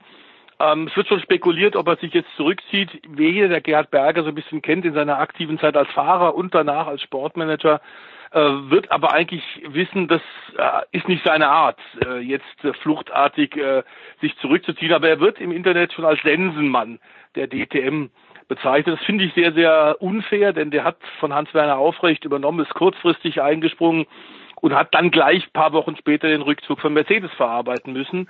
[0.58, 2.90] Ähm, es wird schon spekuliert, ob er sich jetzt zurückzieht.
[3.08, 6.54] Wer der Gerhard Berger so ein bisschen kennt in seiner aktiven Zeit als Fahrer und
[6.54, 7.80] danach als Sportmanager,
[8.32, 10.22] äh, wird aber eigentlich wissen, das
[10.56, 13.82] äh, ist nicht seine Art, äh, jetzt äh, fluchtartig äh,
[14.20, 14.92] sich zurückzuziehen.
[14.92, 16.98] Aber er wird im Internet schon als Sensenmann
[17.34, 18.06] der DTM
[18.48, 18.98] bezeichnet.
[18.98, 23.40] Das finde ich sehr, sehr unfair, denn der hat von Hans-Werner Aufrecht übernommen, ist kurzfristig
[23.42, 24.06] eingesprungen
[24.60, 28.28] und hat dann gleich paar Wochen später den Rückzug von Mercedes verarbeiten müssen.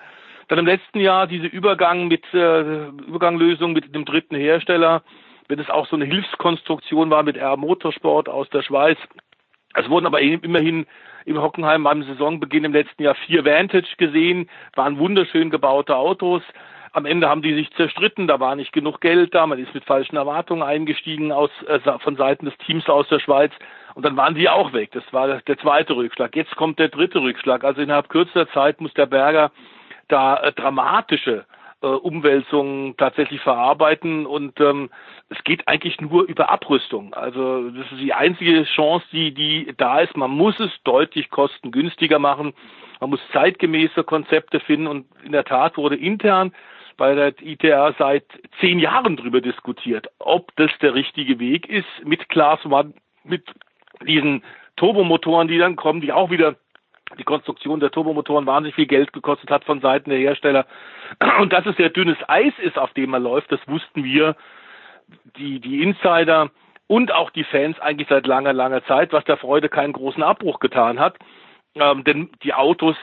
[0.48, 5.02] Dann im letzten Jahr diese Übergang mit äh, Überganglösung mit dem dritten Hersteller,
[5.48, 8.98] wenn es auch so eine Hilfskonstruktion war mit R Motorsport aus der Schweiz,
[9.74, 10.86] es wurden aber immerhin
[11.24, 16.42] im Hockenheim beim Saisonbeginn im letzten Jahr vier Vantage gesehen, waren wunderschön gebaute Autos.
[16.92, 19.84] Am Ende haben die sich zerstritten, da war nicht genug Geld da, man ist mit
[19.84, 23.52] falschen Erwartungen eingestiegen aus, äh, von Seiten des Teams aus der Schweiz
[23.94, 24.90] und dann waren die auch weg.
[24.92, 26.36] Das war der zweite Rückschlag.
[26.36, 27.64] Jetzt kommt der dritte Rückschlag.
[27.64, 29.52] Also innerhalb kürzester Zeit muss der Berger
[30.08, 31.46] da äh, dramatische
[31.82, 34.90] äh, Umwälzungen tatsächlich verarbeiten und ähm,
[35.28, 37.14] es geht eigentlich nur über Abrüstung.
[37.14, 40.16] Also das ist die einzige Chance, die, die da ist.
[40.16, 42.54] Man muss es deutlich kostengünstiger machen.
[43.00, 46.52] Man muss zeitgemäße Konzepte finden und in der Tat wurde intern
[46.96, 48.24] bei der ITR seit
[48.60, 52.94] zehn Jahren darüber diskutiert, ob das der richtige Weg ist mit Class One,
[53.24, 53.44] mit
[54.06, 54.44] diesen
[54.76, 56.56] Turbomotoren, die dann kommen, die auch wieder
[57.18, 60.66] die Konstruktion der Turbomotoren wahnsinnig viel Geld gekostet hat von Seiten der Hersteller.
[61.40, 64.36] Und dass es sehr dünnes Eis ist, auf dem er läuft, das wussten wir,
[65.36, 66.50] die, die Insider
[66.86, 70.60] und auch die Fans eigentlich seit langer, langer Zeit, was der Freude keinen großen Abbruch
[70.60, 71.16] getan hat.
[71.74, 72.96] Ähm, denn die Autos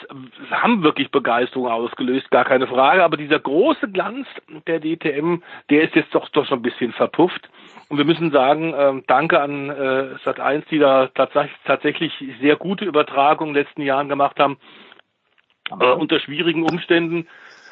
[0.52, 3.04] haben wirklich Begeisterung ausgelöst, gar keine Frage.
[3.04, 4.28] Aber dieser große Glanz
[4.68, 5.42] der DTM,
[5.72, 7.50] der ist jetzt doch, doch schon ein bisschen verpufft.
[7.90, 12.86] Und wir müssen sagen, ähm, danke an äh, Sat1, die da tatsächlich, tatsächlich sehr gute
[12.86, 14.58] Übertragungen in den letzten Jahren gemacht haben,
[15.72, 17.28] äh, unter schwierigen Umständen.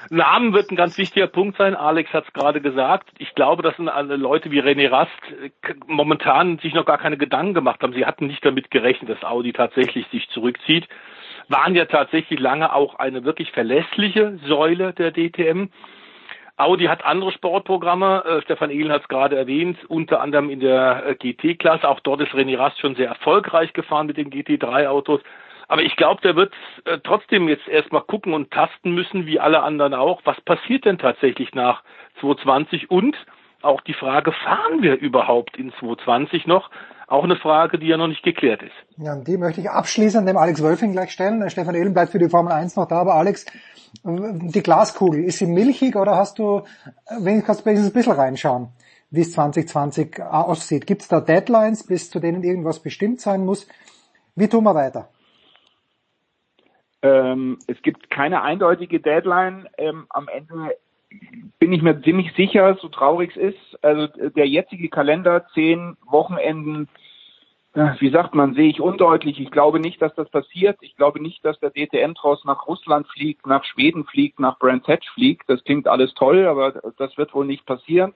[0.09, 1.75] Namen wird ein ganz wichtiger Punkt sein.
[1.75, 3.09] Alex hat es gerade gesagt.
[3.17, 5.11] Ich glaube, dass Leute wie René Rast
[5.41, 7.93] äh, momentan sich noch gar keine Gedanken gemacht haben.
[7.93, 10.87] Sie hatten nicht damit gerechnet, dass Audi tatsächlich sich zurückzieht.
[11.49, 15.69] Waren ja tatsächlich lange auch eine wirklich verlässliche Säule der DTM.
[16.57, 21.05] Audi hat andere Sportprogramme, äh, Stefan Ehlen hat es gerade erwähnt, unter anderem in der
[21.05, 21.87] äh, GT-Klasse.
[21.87, 25.21] Auch dort ist René Rast schon sehr erfolgreich gefahren mit den GT3-Autos.
[25.67, 26.53] Aber ich glaube, der wird
[26.85, 30.21] äh, trotzdem jetzt erstmal gucken und tasten müssen, wie alle anderen auch.
[30.23, 31.83] Was passiert denn tatsächlich nach
[32.21, 32.89] 2020?
[32.89, 33.15] Und
[33.61, 36.69] auch die Frage, fahren wir überhaupt in 2020 noch?
[37.07, 38.73] Auch eine Frage, die ja noch nicht geklärt ist.
[38.97, 41.49] Ja, und die möchte ich abschließend dem Alex Wölfing gleich stellen.
[41.49, 43.45] Stefan Ehlen bleibt für die Formel 1 noch da, aber Alex,
[44.03, 46.63] die Glaskugel, ist sie milchig oder hast du,
[47.19, 48.69] wenigstens ein bisschen reinschauen,
[49.09, 50.85] wie es 2020 aussieht?
[50.85, 53.67] Gibt es da Deadlines, bis zu denen irgendwas bestimmt sein muss?
[54.35, 55.09] Wie tun wir weiter?
[57.01, 59.67] Ähm, es gibt keine eindeutige Deadline.
[59.77, 60.75] Ähm, am Ende
[61.59, 63.83] bin ich mir ziemlich sicher, so traurig es ist.
[63.83, 66.89] Also der jetzige Kalender, zehn Wochenenden,
[67.99, 69.39] wie sagt man, sehe ich undeutlich.
[69.39, 70.77] Ich glaube nicht, dass das passiert.
[70.81, 75.07] Ich glaube nicht, dass der DTM-Tross nach Russland fliegt, nach Schweden fliegt, nach Brands Hatch
[75.13, 75.47] fliegt.
[75.47, 78.13] Das klingt alles toll, aber das wird wohl nicht passieren.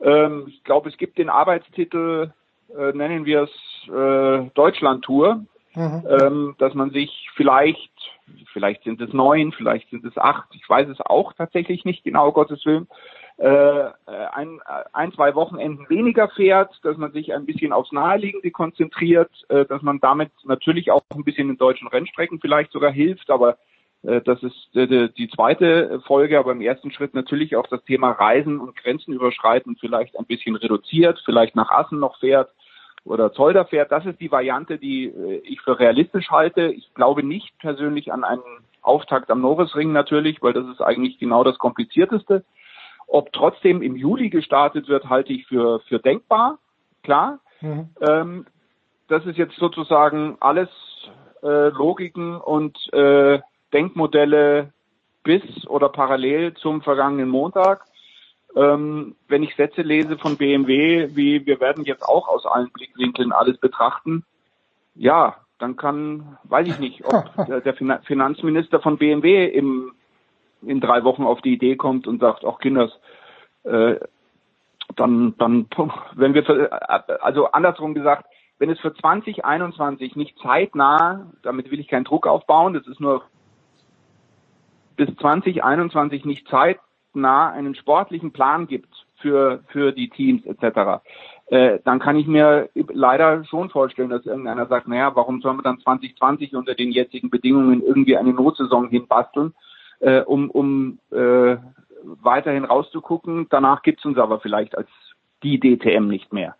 [0.00, 2.32] Ähm, ich glaube, es gibt den Arbeitstitel,
[2.76, 6.02] äh, nennen wir es äh, Deutschland-Tour, mhm.
[6.08, 7.90] ähm, dass man sich vielleicht
[8.52, 12.32] vielleicht sind es neun, vielleicht sind es acht, ich weiß es auch tatsächlich nicht genau,
[12.32, 12.86] Gottes Willen,
[13.38, 13.84] äh,
[14.32, 14.60] ein,
[14.92, 19.82] ein, zwei Wochenenden weniger fährt, dass man sich ein bisschen aufs Naheliegende konzentriert, äh, dass
[19.82, 23.56] man damit natürlich auch ein bisschen in deutschen Rennstrecken vielleicht sogar hilft, aber
[24.02, 28.10] Äh, Das ist äh, die zweite Folge, aber im ersten Schritt natürlich auch das Thema
[28.12, 32.50] Reisen und Grenzen überschreiten vielleicht ein bisschen reduziert, vielleicht nach Assen noch fährt
[33.04, 33.90] oder Zolder fährt.
[33.90, 36.66] Das ist die Variante, die äh, ich für realistisch halte.
[36.72, 38.42] Ich glaube nicht persönlich an einen
[38.80, 42.44] Auftakt am Norrisring natürlich, weil das ist eigentlich genau das Komplizierteste.
[43.06, 46.58] Ob trotzdem im Juli gestartet wird, halte ich für, für denkbar,
[47.02, 47.40] klar.
[47.60, 47.90] Mhm.
[48.00, 48.46] Ähm,
[49.08, 50.68] das ist jetzt sozusagen alles
[51.42, 53.40] äh, Logiken und äh,
[53.72, 54.72] Denkmodelle
[55.22, 57.84] bis oder parallel zum vergangenen Montag.
[58.54, 63.32] Ähm, wenn ich Sätze lese von BMW, wie wir werden jetzt auch aus allen Blickwinkeln
[63.32, 64.24] alles betrachten,
[64.94, 69.92] ja, dann kann, weiß ich nicht, ob der, Finan- Finanzminister von BMW im,
[70.60, 72.92] in drei Wochen auf die Idee kommt und sagt, ach Kinders,
[73.64, 73.96] äh,
[74.96, 75.66] dann, dann,
[76.14, 76.70] wenn wir, für,
[77.22, 78.26] also andersrum gesagt,
[78.58, 83.22] wenn es für 2021 nicht zeitnah, damit will ich keinen Druck aufbauen, das ist nur
[84.96, 86.82] bis 2021 nicht zeitnah
[87.14, 91.02] einen sportlichen Plan gibt für, für die Teams etc.,
[91.46, 95.62] äh, dann kann ich mir leider schon vorstellen, dass irgendeiner sagt, naja, warum sollen wir
[95.62, 99.52] dann 2020 unter den jetzigen Bedingungen irgendwie eine Notsaison hinbasteln,
[100.00, 101.56] äh, um, um äh,
[102.22, 103.48] weiterhin rauszugucken.
[103.50, 104.88] Danach gibt's uns aber vielleicht als
[105.42, 106.56] die DTM nicht mehr.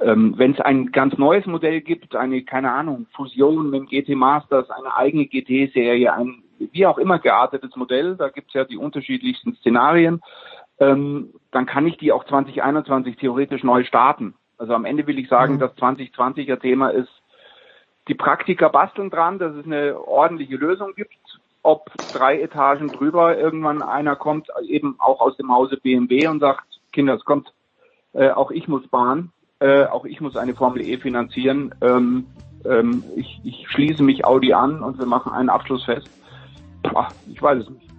[0.00, 4.16] Ähm, Wenn es ein ganz neues Modell gibt, eine, keine Ahnung, Fusion mit dem GT
[4.16, 6.42] Masters, eine eigene GT-Serie, ein
[6.72, 10.20] wie auch immer geartetes Modell, da gibt's ja die unterschiedlichsten Szenarien,
[10.78, 14.34] ähm, dann kann ich die auch 2021 theoretisch neu starten.
[14.58, 17.10] Also am Ende will ich sagen, das 2020er Thema ist,
[18.08, 21.16] die Praktiker basteln dran, dass es eine ordentliche Lösung gibt.
[21.62, 26.64] Ob drei Etagen drüber irgendwann einer kommt, eben auch aus dem Hause BMW und sagt,
[26.92, 27.52] Kinder, es kommt,
[28.12, 31.74] äh, auch ich muss Bahn, äh, auch ich muss eine Formel E finanzieren.
[31.80, 32.26] Ähm,
[32.64, 36.08] ähm, ich, ich schließe mich Audi an und wir machen einen Abschlussfest.
[36.08, 36.21] Boah,
[37.26, 37.92] ich weiß es nicht.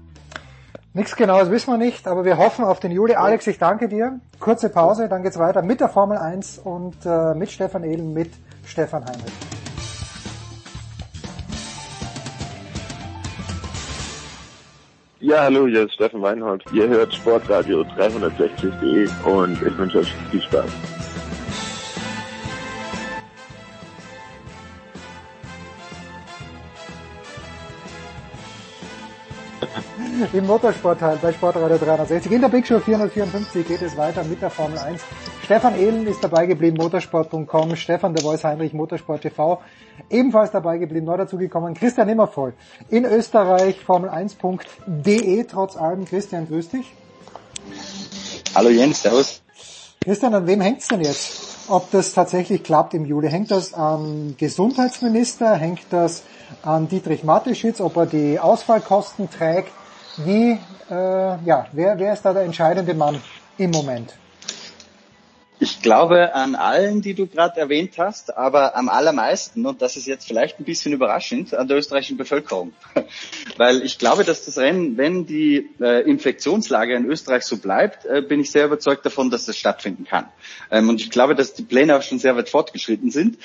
[0.95, 3.15] Nichts genaues wissen wir nicht, aber wir hoffen auf den Juli.
[3.15, 4.19] Alex, ich danke dir.
[4.39, 8.29] Kurze Pause, dann geht's weiter mit der Formel 1 und äh, mit Stefan Ehlen, mit
[8.63, 9.33] Stefan Heinrich.
[15.19, 16.63] Ja, hallo, hier ist Steffen Weinhold.
[16.73, 20.92] Ihr hört Sportradio 360.de und ich wünsche euch viel Spaß.
[30.33, 32.31] Im Motorsportteil bei Sportradio 360.
[32.31, 35.01] In der Big Show 454 geht es weiter mit der Formel 1.
[35.43, 37.75] Stefan Ehlen ist dabei geblieben, motorsport.com.
[37.75, 39.61] Stefan der Voice Heinrich, Motorsport TV.
[40.09, 41.73] Ebenfalls dabei geblieben, neu dazugekommen.
[41.73, 42.53] Christian Nimmervoll.
[42.89, 46.05] In Österreich, Formel1.de, trotz allem.
[46.05, 46.93] Christian, grüß dich.
[48.55, 49.41] Hallo Jens, servus.
[50.03, 51.69] Christian, an wem hängt's denn jetzt?
[51.69, 53.29] Ob das tatsächlich klappt im Juli?
[53.29, 55.55] Hängt das am Gesundheitsminister?
[55.55, 56.23] Hängt das
[56.61, 59.71] an Dietrich Mateschitz, ob er die Ausfallkosten trägt?
[60.17, 60.59] Wie,
[60.91, 63.19] äh, ja, wer, wer ist da der entscheidende Mann
[63.57, 64.13] im Moment?
[65.59, 70.07] Ich glaube an allen, die du gerade erwähnt hast, aber am allermeisten, und das ist
[70.07, 72.73] jetzt vielleicht ein bisschen überraschend, an der österreichischen Bevölkerung.
[73.57, 78.21] Weil ich glaube, dass das Rennen, wenn die äh, Infektionslage in Österreich so bleibt, äh,
[78.21, 80.25] bin ich sehr überzeugt davon, dass das stattfinden kann.
[80.69, 83.37] Ähm, und ich glaube, dass die Pläne auch schon sehr weit fortgeschritten sind.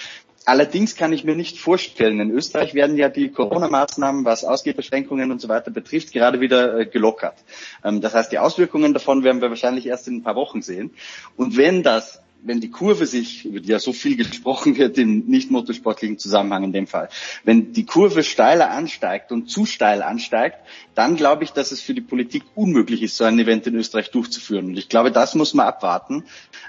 [0.45, 5.41] Allerdings kann ich mir nicht vorstellen, in Österreich werden ja die Corona-Maßnahmen, was Ausgehbeschränkungen und
[5.41, 7.37] so weiter betrifft, gerade wieder äh, gelockert.
[7.85, 10.93] Ähm, das heißt, die Auswirkungen davon werden wir wahrscheinlich erst in ein paar Wochen sehen.
[11.37, 15.27] Und wenn das wenn die Kurve sich, über die ja so viel gesprochen wird im
[15.27, 17.09] nicht motorsportlichen Zusammenhang in dem Fall,
[17.45, 20.59] wenn die Kurve steiler ansteigt und zu steil ansteigt,
[20.95, 24.11] dann glaube ich, dass es für die Politik unmöglich ist, so ein Event in Österreich
[24.11, 24.67] durchzuführen.
[24.67, 26.25] Und ich glaube, das muss man abwarten,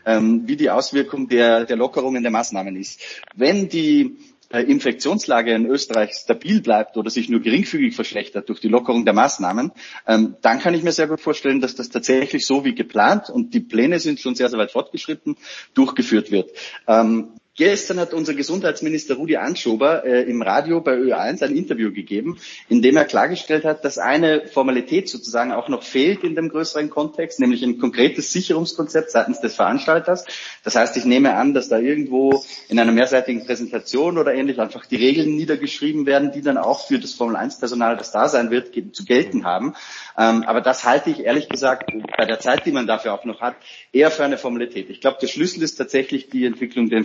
[0.06, 3.02] ähm, wie die Auswirkung der, der Lockerungen der Maßnahmen ist.
[3.36, 4.18] Wenn die
[4.52, 9.72] Infektionslage in Österreich stabil bleibt oder sich nur geringfügig verschlechtert durch die Lockerung der Maßnahmen,
[10.08, 13.54] ähm, dann kann ich mir sehr gut vorstellen, dass das tatsächlich so wie geplant und
[13.54, 15.38] die Pläne sind schon sehr, sehr weit fortgeschritten,
[15.76, 16.52] durchgeführt wird.
[16.88, 22.38] Ähm, Gestern hat unser Gesundheitsminister Rudi Anschober äh, im Radio bei Ö1 ein Interview gegeben,
[22.70, 26.90] in dem er klargestellt hat, dass eine Formalität sozusagen auch noch fehlt in dem größeren
[26.90, 30.24] Kontext, nämlich ein konkretes Sicherungskonzept seitens des Veranstalters.
[30.64, 34.86] Das heißt, ich nehme an, dass da irgendwo in einer mehrseitigen Präsentation oder ähnlich einfach
[34.86, 38.52] die Regeln niedergeschrieben werden, die dann auch für das Formel 1 Personal, das da sein
[38.52, 39.76] wird, zu gelten haben.
[40.18, 43.42] Ähm, aber das halte ich ehrlich gesagt bei der Zeit, die man dafür auch noch
[43.42, 43.56] hat,
[43.92, 44.90] eher für eine Formalität.
[44.90, 47.00] Ich glaube, der Schlüssel ist tatsächlich die Entwicklung der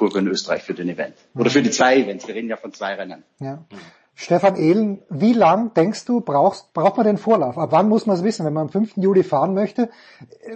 [0.00, 1.14] Infektionskurve in Österreich für den Event.
[1.34, 2.26] Oder für die zwei Events.
[2.26, 3.22] Wir reden ja von zwei Rennen.
[3.38, 3.64] Ja.
[4.14, 7.56] Stefan Ehlen, wie lang denkst du, brauchst, braucht man den Vorlauf?
[7.56, 8.96] Ab wann muss man es wissen, wenn man am 5.
[8.96, 9.88] Juli fahren möchte?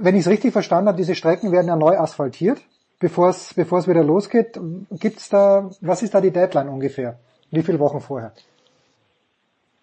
[0.00, 2.60] Wenn ich es richtig verstanden habe, diese Strecken werden ja neu asphaltiert,
[3.00, 4.60] bevor es, bevor es wieder losgeht.
[4.90, 7.18] Gibt's da, was ist da die Deadline ungefähr?
[7.50, 8.32] Wie viele Wochen vorher?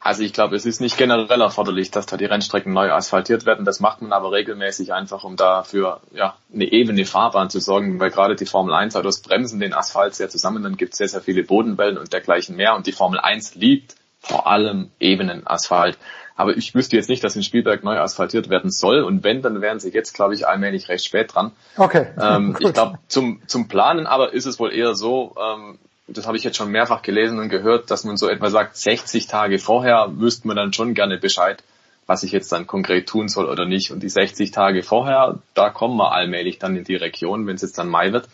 [0.03, 3.65] Also ich glaube, es ist nicht generell erforderlich, dass da die Rennstrecken neu asphaltiert werden.
[3.65, 8.09] Das macht man aber regelmäßig einfach, um dafür ja, eine ebene Fahrbahn zu sorgen, weil
[8.09, 11.07] gerade die Formel 1 hat aus Bremsen den Asphalt sehr zusammen, dann gibt es sehr,
[11.07, 12.75] sehr viele Bodenwellen und dergleichen mehr.
[12.75, 15.99] Und die Formel 1 liebt vor allem ebenen Asphalt.
[16.35, 19.03] Aber ich wüsste jetzt nicht, dass in Spielberg neu asphaltiert werden soll.
[19.03, 21.51] Und wenn, dann wären sie jetzt, glaube ich, allmählich recht spät dran.
[21.77, 22.07] Okay.
[22.19, 25.77] Ähm, ich glaube, zum, zum Planen aber ist es wohl eher so, ähm,
[26.13, 29.27] das habe ich jetzt schon mehrfach gelesen und gehört, dass man so etwa sagt, 60
[29.27, 31.63] Tage vorher wüsste man dann schon gerne Bescheid,
[32.07, 33.91] was ich jetzt dann konkret tun soll oder nicht.
[33.91, 37.61] Und die 60 Tage vorher, da kommen wir allmählich dann in die Region, wenn es
[37.61, 38.27] jetzt dann Mai wird.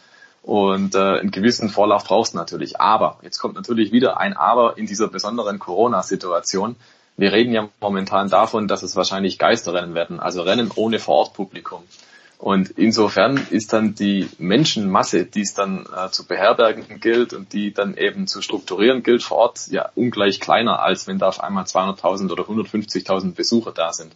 [0.44, 2.80] Und äh, einen gewissen Vorlauf brauchst du natürlich.
[2.80, 6.78] Aber, jetzt kommt natürlich wieder ein Aber in dieser besonderen Corona-Situation.
[7.18, 11.84] Wir reden ja momentan davon, dass es wahrscheinlich Geisterrennen werden, also Rennen ohne Vorortpublikum.
[12.38, 17.74] Und insofern ist dann die Menschenmasse, die es dann äh, zu beherbergen gilt und die
[17.74, 21.64] dann eben zu strukturieren gilt vor Ort, ja ungleich kleiner, als wenn da auf einmal
[21.64, 24.14] 200.000 oder 150.000 Besucher da sind.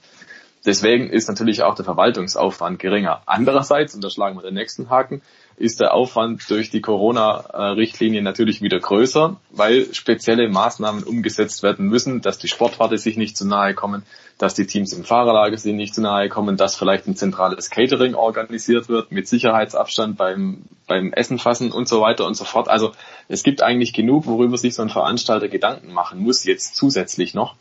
[0.66, 3.24] Deswegen ist natürlich auch der Verwaltungsaufwand geringer.
[3.26, 5.24] Andererseits, und da schlagen wir den nächsten Haken,
[5.62, 12.22] ist der Aufwand durch die Corona-Richtlinie natürlich wieder größer, weil spezielle Maßnahmen umgesetzt werden müssen,
[12.22, 14.04] dass die Sportwarte sich nicht zu nahe kommen,
[14.40, 18.16] dass die Teams im Fahrerlager sich nicht zu nahe kommen, dass vielleicht ein zentrales Catering
[18.16, 22.68] organisiert wird mit Sicherheitsabstand beim, beim Essen fassen und so weiter und so fort.
[22.68, 22.94] Also
[23.28, 27.56] es gibt eigentlich genug, worüber sich so ein Veranstalter Gedanken machen muss, jetzt zusätzlich noch.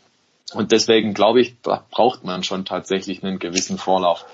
[0.53, 4.25] Und deswegen glaube ich, da braucht man schon tatsächlich einen gewissen Vorlauf.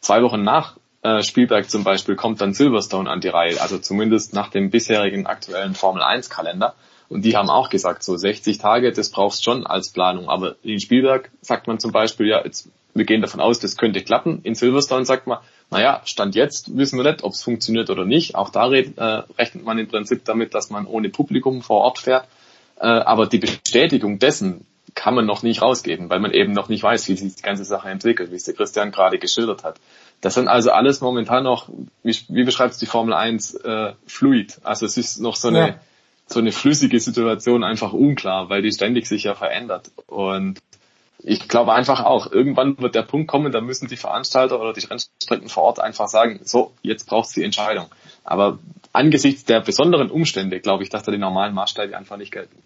[0.00, 4.32] Zwei Wochen nach äh, Spielberg zum Beispiel kommt dann Silverstone an die Reihe, also zumindest
[4.32, 6.74] nach dem bisherigen aktuellen Formel 1 Kalender.
[7.10, 10.28] Und die haben auch gesagt, so 60 Tage, das brauchst schon als Planung.
[10.30, 14.00] Aber in Spielberg sagt man zum Beispiel, ja, jetzt, wir gehen davon aus, das könnte
[14.02, 14.40] klappen.
[14.42, 15.38] In Silverstone sagt man,
[15.70, 18.34] naja, Stand jetzt wissen wir nicht, ob es funktioniert oder nicht.
[18.34, 22.26] Auch da äh, rechnet man im Prinzip damit, dass man ohne Publikum vor Ort fährt.
[22.80, 26.82] Äh, aber die Bestätigung dessen kann man noch nicht rausgeben, weil man eben noch nicht
[26.82, 29.76] weiß, wie sich die ganze Sache entwickelt, wie es der Christian gerade geschildert hat.
[30.24, 31.68] Das sind also alles momentan noch,
[32.02, 34.58] wie, wie beschreibt die Formel 1, äh, fluid.
[34.64, 35.80] Also es ist noch so eine, ja.
[36.26, 39.90] so eine flüssige Situation einfach unklar, weil die ständig sich ja verändert.
[40.06, 40.62] Und
[41.18, 44.86] ich glaube einfach auch, irgendwann wird der Punkt kommen, da müssen die Veranstalter oder die
[44.86, 47.88] Rennstrecken vor Ort einfach sagen, so, jetzt braucht es die Entscheidung.
[48.24, 48.58] Aber
[48.94, 52.56] angesichts der besonderen Umstände glaube ich, dass da die normalen Maßstäbe einfach nicht gelten.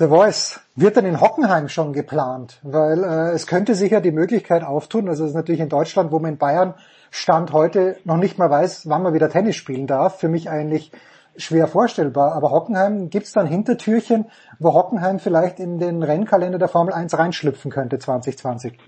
[0.00, 2.58] The Voice wird denn in Hockenheim schon geplant?
[2.62, 6.10] Weil äh, es könnte sich ja die Möglichkeit auftun, also es ist natürlich in Deutschland,
[6.10, 6.72] wo man in Bayern
[7.10, 10.90] Stand heute noch nicht mal weiß, wann man wieder Tennis spielen darf, für mich eigentlich
[11.36, 12.32] schwer vorstellbar.
[12.32, 17.18] Aber Hockenheim, gibt es dann Hintertürchen, wo Hockenheim vielleicht in den Rennkalender der Formel 1
[17.18, 18.78] reinschlüpfen könnte 2020?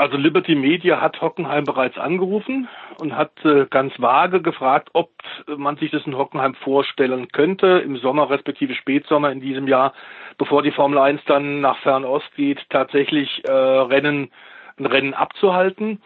[0.00, 2.68] Also Liberty Media hat Hockenheim bereits angerufen
[3.02, 5.10] und hat äh, ganz vage gefragt, ob
[5.46, 9.92] man sich das in Hockenheim vorstellen könnte, im Sommer respektive Spätsommer in diesem Jahr,
[10.38, 14.30] bevor die Formel 1 dann nach Fernost geht, tatsächlich äh, Rennen,
[14.78, 16.00] ein Rennen abzuhalten.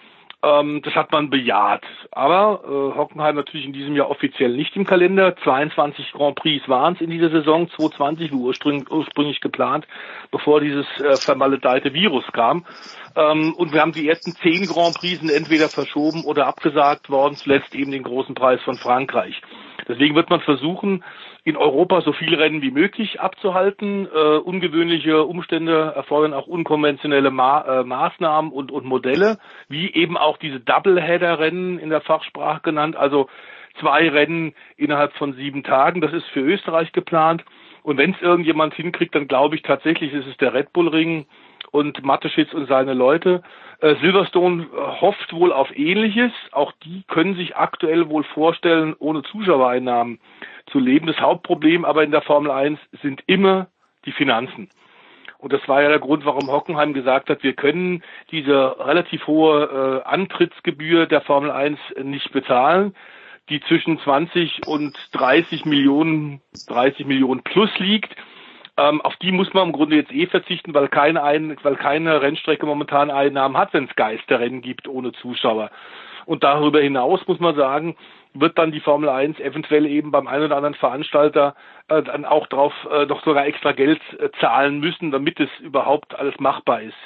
[0.44, 1.84] Ähm, das hat man bejaht.
[2.10, 5.34] Aber äh, Hockenheim natürlich in diesem Jahr offiziell nicht im Kalender.
[5.42, 9.86] 22 Grand Prix waren es in dieser Saison, 2020 wie ursprünglich, ursprünglich geplant,
[10.30, 12.66] bevor dieses äh, vermaledeite Virus kam.
[13.16, 17.74] Ähm, und wir haben die ersten zehn Grand Prix entweder verschoben oder abgesagt worden, zuletzt
[17.74, 19.40] eben den großen Preis von Frankreich.
[19.88, 21.04] Deswegen wird man versuchen,
[21.44, 24.08] in Europa so viele Rennen wie möglich abzuhalten.
[24.12, 30.38] Äh, ungewöhnliche Umstände erfordern auch unkonventionelle Ma äh, Maßnahmen und, und Modelle, wie eben auch
[30.38, 33.28] diese Doubleheader-Rennen in der Fachsprache genannt, also
[33.78, 36.00] zwei Rennen innerhalb von sieben Tagen.
[36.00, 37.44] Das ist für Österreich geplant.
[37.82, 41.26] Und wenn es irgendjemand hinkriegt, dann glaube ich tatsächlich, ist es der Red Bull Ring
[41.70, 43.42] und Mateschitz und seine Leute.
[43.80, 44.66] Äh, Silverstone
[45.00, 46.32] hofft wohl auf Ähnliches.
[46.52, 50.20] Auch die können sich aktuell wohl vorstellen, ohne Zuschauereinnahmen
[50.66, 51.06] zu leben.
[51.06, 53.68] Das Hauptproblem aber in der Formel 1 sind immer
[54.04, 54.68] die Finanzen.
[55.38, 60.02] Und das war ja der Grund, warum Hockenheim gesagt hat, wir können diese relativ hohe
[60.02, 62.94] äh, Antrittsgebühr der Formel 1 nicht bezahlen,
[63.50, 68.16] die zwischen 20 und 30 Millionen, 30 Millionen plus liegt.
[68.76, 72.20] Ähm, auf die muss man im Grunde jetzt eh verzichten, weil keine, ein, weil keine
[72.20, 75.70] Rennstrecke momentan Einnahmen hat, wenn es Geisterrennen gibt ohne Zuschauer.
[76.26, 77.96] Und darüber hinaus muss man sagen,
[78.32, 81.54] wird dann die Formel 1 eventuell eben beim einen oder anderen Veranstalter
[81.88, 86.18] äh, dann auch drauf äh, noch sogar extra Geld äh, zahlen müssen, damit es überhaupt
[86.18, 86.96] alles machbar ist.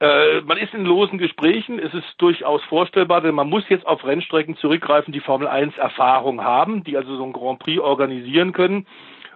[0.00, 4.04] Äh, man ist in losen Gesprächen, es ist durchaus vorstellbar, denn man muss jetzt auf
[4.04, 8.86] Rennstrecken zurückgreifen, die Formel 1 Erfahrung haben, die also so ein Grand Prix organisieren können.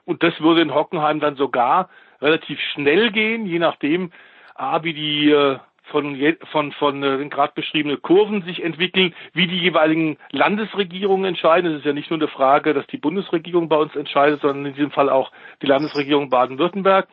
[0.07, 1.91] Und das würde in Hockenheim dann sogar
[2.23, 4.13] relativ schnell gehen, je nachdem,
[4.55, 5.59] A, wie die äh,
[5.91, 6.17] von,
[6.51, 11.73] von, von äh, den gerade beschriebenen Kurven sich entwickeln, wie die jeweiligen Landesregierungen entscheiden.
[11.73, 14.75] Es ist ja nicht nur eine Frage, dass die Bundesregierung bei uns entscheidet, sondern in
[14.75, 15.31] diesem Fall auch
[15.63, 17.09] die Landesregierung Baden-Württemberg.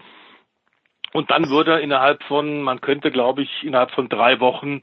[1.13, 4.81] Und dann würde innerhalb von, man könnte glaube ich, innerhalb von drei Wochen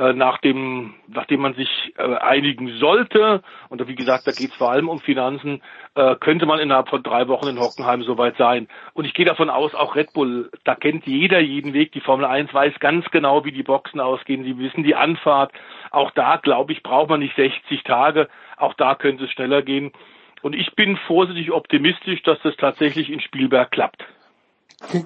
[0.00, 4.70] äh, nachdem, nachdem man sich äh, einigen sollte, und wie gesagt, da geht es vor
[4.70, 5.60] allem um Finanzen,
[5.94, 8.66] äh, könnte man innerhalb von drei Wochen in Hockenheim soweit sein.
[8.94, 11.92] Und ich gehe davon aus, auch Red Bull, da kennt jeder jeden Weg.
[11.92, 14.42] Die Formel 1 weiß ganz genau, wie die Boxen ausgehen.
[14.42, 15.52] Sie wissen die Anfahrt.
[15.90, 18.28] Auch da, glaube ich, braucht man nicht 60 Tage.
[18.56, 19.92] Auch da könnte es schneller gehen.
[20.40, 24.06] Und ich bin vorsichtig optimistisch, dass das tatsächlich in Spielberg klappt.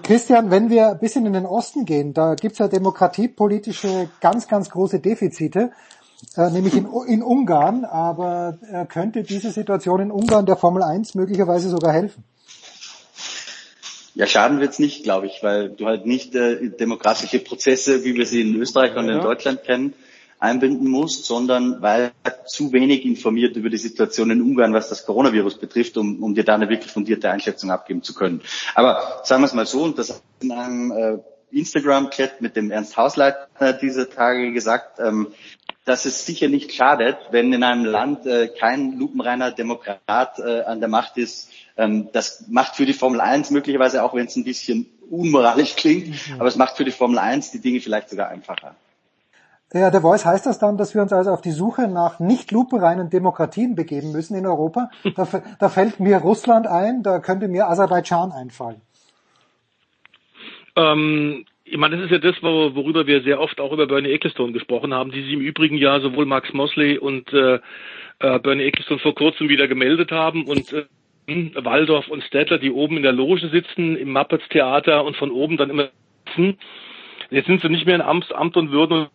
[0.02, 4.70] Christian, wenn wir ein bisschen in den Osten gehen, da gibt's ja demokratiepolitische ganz, ganz
[4.70, 5.72] große Defizite,
[6.36, 7.84] äh, nämlich in, in Ungarn.
[7.84, 12.24] Aber äh, könnte diese Situation in Ungarn der Formel 1 möglicherweise sogar helfen?
[14.14, 18.26] Ja, schaden wird's nicht, glaube ich, weil du halt nicht äh, demokratische Prozesse, wie wir
[18.26, 19.94] sie in Österreich und in Deutschland kennen,
[20.44, 22.12] einbinden musst, sondern weil
[22.46, 26.44] zu wenig informiert über die Situation in Ungarn, was das Coronavirus betrifft, um, um dir
[26.44, 28.42] da eine wirklich fundierte Einschätzung abgeben zu können.
[28.74, 31.18] Aber sagen wir es mal so, und das in einem äh,
[31.50, 35.28] Instagram-Chat mit dem Ernst Hausleiter dieser Tage gesagt, ähm,
[35.84, 40.80] dass es sicher nicht schadet, wenn in einem Land äh, kein lupenreiner Demokrat äh, an
[40.80, 41.50] der Macht ist.
[41.76, 46.08] Ähm, das macht für die Formel 1 möglicherweise, auch wenn es ein bisschen unmoralisch klingt,
[46.08, 46.40] mhm.
[46.40, 48.74] aber es macht für die Formel 1 die Dinge vielleicht sogar einfacher.
[49.74, 52.52] Ja, der Voice heißt das dann, dass wir uns also auf die Suche nach nicht
[52.52, 54.88] lupenreinen Demokratien begeben müssen in Europa.
[55.16, 55.26] Da,
[55.58, 58.80] da fällt mir Russland ein, da könnte mir Aserbaidschan einfallen.
[60.76, 64.52] Ähm, ich meine, das ist ja das, worüber wir sehr oft auch über Bernie Ecclestone
[64.52, 67.58] gesprochen haben, die sich im Übrigen ja sowohl Max Mosley und äh,
[68.20, 70.84] äh, Bernie Ecclestone vor kurzem wieder gemeldet haben und äh,
[71.64, 75.56] Waldorf und Stedtler, die oben in der Loge sitzen im Muppets Theater und von oben
[75.56, 75.88] dann immer
[76.26, 76.58] sitzen.
[77.30, 79.08] Jetzt sind sie nicht mehr in Amt, Amt und Würden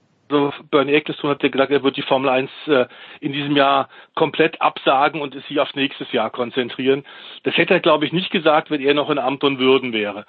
[0.69, 2.85] Bernie Ecclestone hat ja gesagt, er wird die Formel 1 äh,
[3.19, 7.03] in diesem Jahr komplett absagen und sich auf nächstes Jahr konzentrieren.
[7.43, 10.25] Das hätte er, glaube ich, nicht gesagt, wenn er noch in Amt und Würden wäre.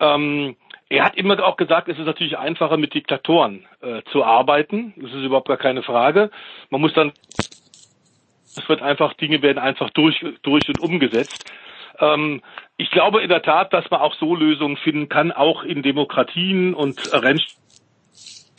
[0.00, 0.56] Ähm,
[0.88, 4.94] er hat immer auch gesagt, es ist natürlich einfacher, mit Diktatoren äh, zu arbeiten.
[4.96, 6.30] Das ist überhaupt gar keine Frage.
[6.70, 11.50] Man muss dann, es wird einfach, Dinge werden einfach durch, durch und umgesetzt.
[11.98, 12.42] Ähm,
[12.76, 16.74] ich glaube in der Tat, dass man auch so Lösungen finden kann, auch in Demokratien
[16.74, 17.61] und Rennstrecken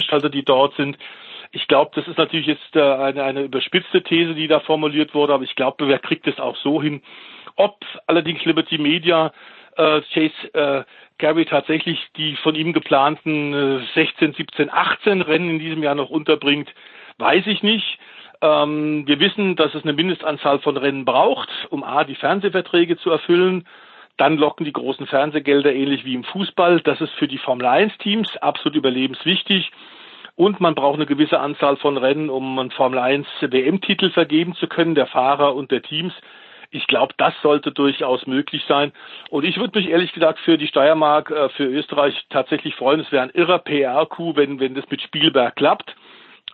[0.07, 0.97] Veranstalter, die dort sind.
[1.51, 5.33] Ich glaube, das ist natürlich jetzt äh, eine, eine überspitzte These, die da formuliert wurde,
[5.33, 7.01] aber ich glaube, wer kriegt es auch so hin.
[7.55, 9.31] Ob allerdings Liberty Media
[9.77, 10.83] äh, Chase äh,
[11.19, 16.09] Gary tatsächlich die von ihm geplanten äh, 16, 17, 18 Rennen in diesem Jahr noch
[16.09, 16.73] unterbringt,
[17.19, 17.99] weiß ich nicht.
[18.41, 23.11] Ähm, wir wissen, dass es eine Mindestanzahl von Rennen braucht, um A, die Fernsehverträge zu
[23.11, 23.67] erfüllen.
[24.17, 26.81] Dann locken die großen Fernsehgelder ähnlich wie im Fußball.
[26.81, 29.71] Das ist für die Formel 1 Teams absolut überlebenswichtig.
[30.35, 34.67] Und man braucht eine gewisse Anzahl von Rennen, um einen Formel 1 WM-Titel vergeben zu
[34.67, 36.13] können, der Fahrer und der Teams.
[36.71, 38.93] Ich glaube, das sollte durchaus möglich sein.
[39.29, 42.99] Und ich würde mich ehrlich gesagt für die Steiermark, äh, für Österreich tatsächlich freuen.
[42.99, 45.95] Es wäre ein irrer PR-Coup, wenn, wenn das mit Spielberg klappt.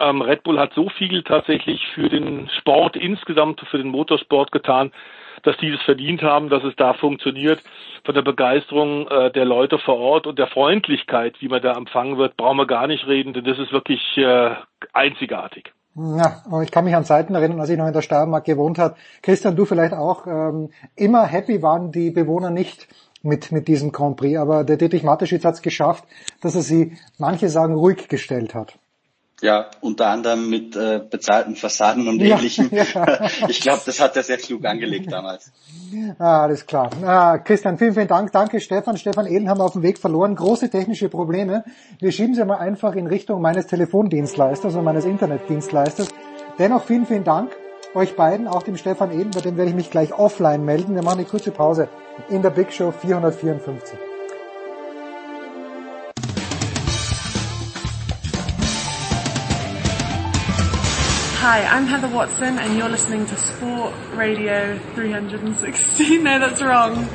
[0.02, 4.92] Ähm, Red Bull hat so viel tatsächlich für den Sport insgesamt, für den Motorsport getan,
[5.44, 7.62] dass die es verdient haben, dass es da funktioniert.
[8.06, 12.18] Von der Begeisterung äh, der Leute vor Ort und der Freundlichkeit, wie man da empfangen
[12.18, 14.52] wird, brauchen wir gar nicht reden, denn das ist wirklich äh,
[14.94, 15.74] einzigartig.
[15.96, 18.80] Ja, aber ich kann mich an Zeiten erinnern, als ich noch in der Steiermark gewohnt
[18.80, 18.96] habe.
[19.22, 20.28] Christian, du vielleicht auch.
[20.28, 22.88] Ähm, immer happy waren die Bewohner nicht
[23.22, 26.06] mit, mit diesem Grand Prix, aber der Dietrich Mateschitz hat es geschafft,
[26.42, 28.78] dass er sie, manche sagen, ruhig gestellt hat.
[29.42, 32.70] Ja, unter anderem mit äh, bezahlten Fassaden und ähnlichem.
[32.72, 33.30] Ja, ja.
[33.48, 35.52] Ich glaube, das hat er sehr klug angelegt damals.
[36.20, 36.92] Ah, alles klar.
[37.04, 38.32] Ah, Christian, vielen, vielen Dank.
[38.32, 38.96] Danke, Stefan.
[38.98, 40.36] Stefan Eden haben wir auf dem Weg verloren.
[40.36, 41.64] Große technische Probleme.
[42.00, 46.10] Wir schieben sie mal einfach in Richtung meines Telefondienstleisters und meines Internetdienstleisters.
[46.60, 47.50] Dennoch vielen, vielen Dank
[47.96, 50.96] euch beiden, auch dem Stefan Eden, bei dem werde ich mich gleich offline melden.
[50.96, 51.90] Wir machen eine kurze Pause
[52.30, 54.09] in der Big Show 454.
[61.52, 66.24] Hi, I'm Heather Watson and you're listening to Sport Radio 316.
[66.24, 67.10] No, that's wrong.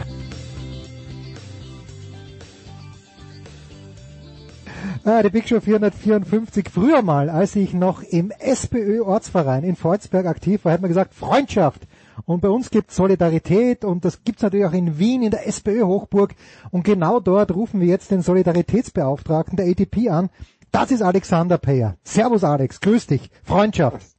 [5.05, 6.65] Ah, die Big Show 454.
[6.69, 11.83] Früher mal, als ich noch im SPÖ-Ortsverein in Volzberg aktiv war, hat man gesagt, Freundschaft.
[12.25, 16.35] Und bei uns gibt Solidarität und das gibt's natürlich auch in Wien in der SPÖ-Hochburg.
[16.73, 20.29] Und genau dort rufen wir jetzt den Solidaritätsbeauftragten der ATP an.
[20.73, 21.99] Das ist Alexander Peyer.
[22.03, 23.31] Servus Alex, grüß dich.
[23.45, 24.14] Freundschaft.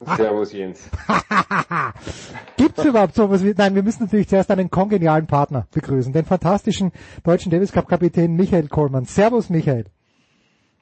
[0.16, 0.80] Servus Jens.
[2.56, 6.92] Gibt's überhaupt sowas wie, nein, wir müssen natürlich zuerst einen kongenialen Partner begrüßen, den fantastischen
[7.22, 9.04] deutschen Davis Cup Kapitän Michael Kohlmann.
[9.04, 9.84] Servus Michael.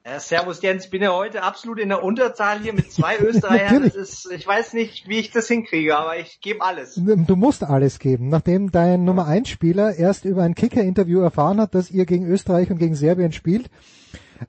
[0.07, 3.83] Ja, servus Jens, ich bin ja heute absolut in der Unterzahl hier mit zwei Österreichern.
[3.83, 6.95] das ist, ich weiß nicht, wie ich das hinkriege, aber ich gebe alles.
[6.95, 8.29] Du musst alles geben.
[8.29, 12.71] Nachdem dein Nummer 1 Spieler erst über ein Kicker-Interview erfahren hat, dass ihr gegen Österreich
[12.71, 13.67] und gegen Serbien spielt.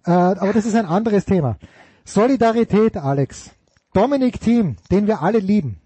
[0.06, 1.58] Äh, aber das ist ein anderes Thema.
[2.06, 3.52] Solidarität, Alex.
[3.94, 5.80] Dominik Thiem, den wir alle lieben,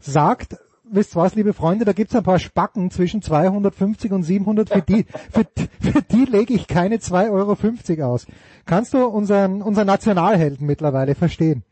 [0.00, 4.82] sagt, wisst was, liebe Freunde, da gibt's ein paar Spacken zwischen 250 und 700, für
[4.82, 5.44] die, für,
[5.80, 8.26] für die lege ich keine 2,50 Euro aus.
[8.64, 11.62] Kannst du unseren, unseren Nationalhelden mittlerweile verstehen?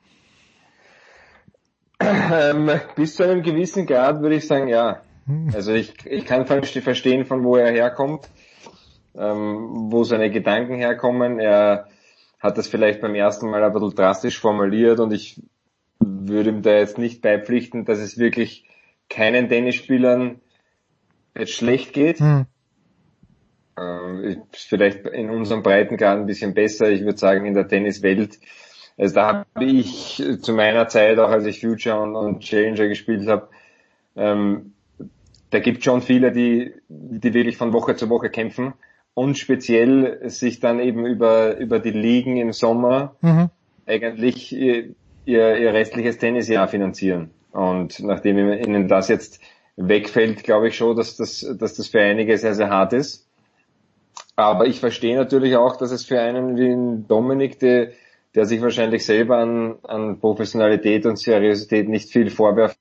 [1.98, 5.00] Ähm, bis zu einem gewissen Grad würde ich sagen, ja.
[5.54, 8.28] Also ich, ich kann verstehen, von wo er herkommt,
[9.16, 11.40] ähm, wo seine Gedanken herkommen.
[11.40, 11.88] Er
[12.38, 15.42] hat das vielleicht beim ersten Mal ein bisschen drastisch formuliert und ich
[15.98, 18.68] würde ihm da jetzt nicht beipflichten, dass es wirklich
[19.08, 20.40] keinen Tennisspielern
[21.36, 22.20] jetzt schlecht geht.
[22.20, 22.46] Hm.
[23.78, 26.90] Ähm, vielleicht in unserem Breitengrad ein bisschen besser.
[26.90, 28.38] Ich würde sagen, in der Tenniswelt.
[28.98, 33.28] Also da habe ich zu meiner Zeit, auch als ich Future und, und Challenger gespielt
[33.28, 33.48] habe,
[34.16, 34.72] ähm,
[35.50, 38.72] da gibt schon viele, die, die wirklich von Woche zu Woche kämpfen
[39.16, 43.48] und speziell sich dann eben über, über die Ligen im Sommer mhm.
[43.86, 44.90] eigentlich ihr,
[45.24, 47.30] ihr, ihr restliches Tennisjahr finanzieren.
[47.50, 49.40] Und nachdem ihnen das jetzt
[49.76, 53.26] wegfällt, glaube ich schon, dass das, dass das für einige sehr, sehr hart ist.
[54.36, 57.92] Aber ich verstehe natürlich auch, dass es für einen wie Dominik, der,
[58.34, 62.78] der sich wahrscheinlich selber an, an Professionalität und Seriosität nicht viel vorwerft,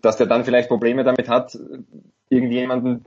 [0.00, 1.56] dass der dann vielleicht Probleme damit hat,
[2.28, 3.04] irgendjemanden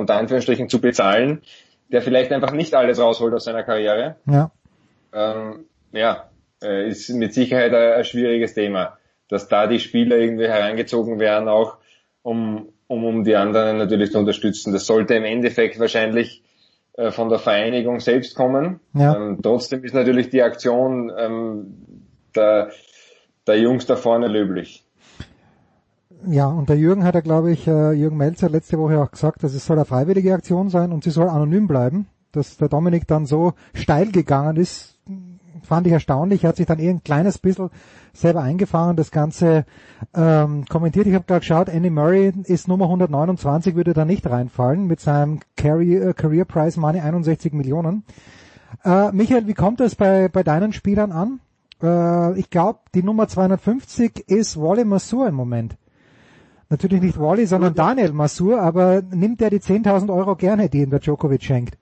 [0.00, 1.42] unter Anführungsstrichen zu bezahlen,
[1.88, 4.16] der vielleicht einfach nicht alles rausholt aus seiner Karriere.
[4.26, 4.50] Ja.
[5.12, 6.30] Ähm, ja,
[6.62, 8.98] äh, ist mit Sicherheit ein, ein schwieriges Thema
[9.30, 11.78] dass da die Spieler irgendwie herangezogen werden, auch
[12.22, 14.72] um, um, um die anderen natürlich zu unterstützen.
[14.72, 16.42] Das sollte im Endeffekt wahrscheinlich
[16.94, 18.80] äh, von der Vereinigung selbst kommen.
[18.92, 19.16] Ja.
[19.16, 21.76] Ähm, trotzdem ist natürlich die Aktion ähm,
[22.34, 22.70] der,
[23.46, 24.84] der Jungs da vorne löblich.
[26.26, 29.42] Ja, und der Jürgen hat ja, glaube ich, äh, Jürgen Melzer letzte Woche auch gesagt,
[29.42, 32.06] dass es soll eine freiwillige Aktion sein und sie soll anonym bleiben.
[32.32, 34.98] Dass der Dominik dann so steil gegangen ist,
[35.62, 36.44] fand ich erstaunlich.
[36.44, 37.70] Er hat sich dann eher ein kleines bisschen
[38.12, 39.64] selber eingefangen, das Ganze
[40.14, 41.06] ähm, kommentiert.
[41.06, 45.40] Ich habe gerade geschaut, Andy Murray ist Nummer 129, würde da nicht reinfallen mit seinem
[45.56, 48.04] Career, äh, Career Prize Money 61 Millionen.
[48.84, 51.40] Äh, Michael, wie kommt das bei, bei deinen Spielern an?
[51.82, 55.76] Äh, ich glaube, die Nummer 250 ist Wally Masur im Moment.
[56.70, 60.90] Natürlich nicht Wally, sondern Daniel Masur, aber nimmt er die 10.000 Euro gerne, die ihm
[60.90, 61.76] der Djokovic schenkt?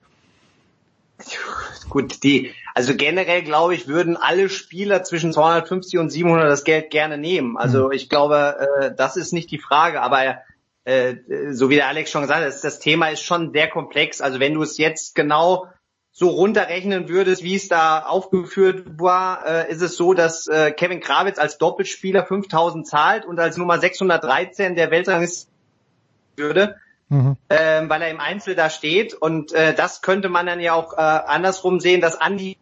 [1.89, 6.89] Gut, die, also generell glaube ich, würden alle Spieler zwischen 250 und 700 das Geld
[6.89, 7.55] gerne nehmen.
[7.55, 7.91] Also mhm.
[7.91, 10.39] ich glaube, äh, das ist nicht die Frage, aber
[10.85, 11.15] äh,
[11.51, 14.21] so wie der Alex schon gesagt hat, das, das Thema ist schon sehr komplex.
[14.21, 15.67] Also wenn du es jetzt genau
[16.19, 20.99] so runterrechnen würdest, wie es da aufgeführt war, äh, ist es so, dass äh, Kevin
[20.99, 25.49] Krawitz als Doppelspieler 5000 zahlt und als Nummer 613 der Weltrangliste
[26.35, 26.75] würde
[27.07, 27.37] mhm.
[27.49, 29.13] ähm, weil er im Einzel da steht.
[29.13, 32.57] Und äh, das könnte man dann ja auch andersrum sehen, dass Andi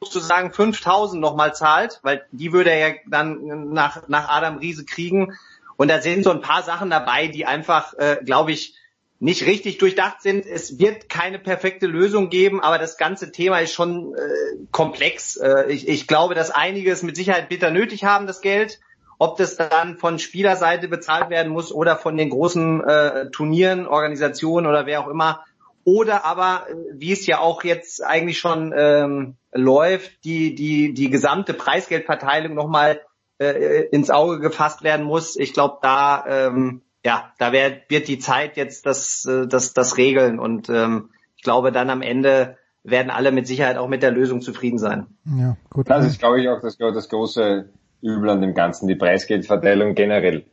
[0.00, 5.34] sozusagen 5000 nochmal zahlt, weil die würde er ja dann nach, nach Adam Riese kriegen.
[5.76, 7.92] Und da sind so ein paar Sachen dabei, die einfach,
[8.24, 8.74] glaube ich,
[9.20, 10.46] nicht richtig durchdacht sind.
[10.46, 15.36] Es wird keine perfekte Lösung geben, aber das ganze Thema ist schon äh, komplex.
[15.36, 18.80] Äh, ich, ich glaube, dass einige es mit Sicherheit bitter nötig haben, das Geld.
[19.18, 24.66] Ob das dann von Spielerseite bezahlt werden muss oder von den großen äh, Turnieren, Organisationen
[24.66, 25.44] oder wer auch immer.
[25.84, 31.10] Oder aber, äh, wie es ja auch jetzt eigentlich schon ähm, läuft, die, die, die
[31.10, 33.02] gesamte Preisgeldverteilung nochmal
[33.38, 35.36] äh, ins Auge gefasst werden muss.
[35.36, 39.96] Ich glaube, da, ähm, ja, da wird, wird die Zeit jetzt das, äh, das, das
[39.96, 40.38] regeln.
[40.38, 44.40] Und ähm, ich glaube, dann am Ende werden alle mit Sicherheit auch mit der Lösung
[44.40, 45.06] zufrieden sein.
[45.24, 45.88] Ja, gut.
[45.88, 47.68] Das ist, glaube ich, auch das, das große
[48.02, 50.44] übel an dem Ganzen, die Preisgeldverteilung generell.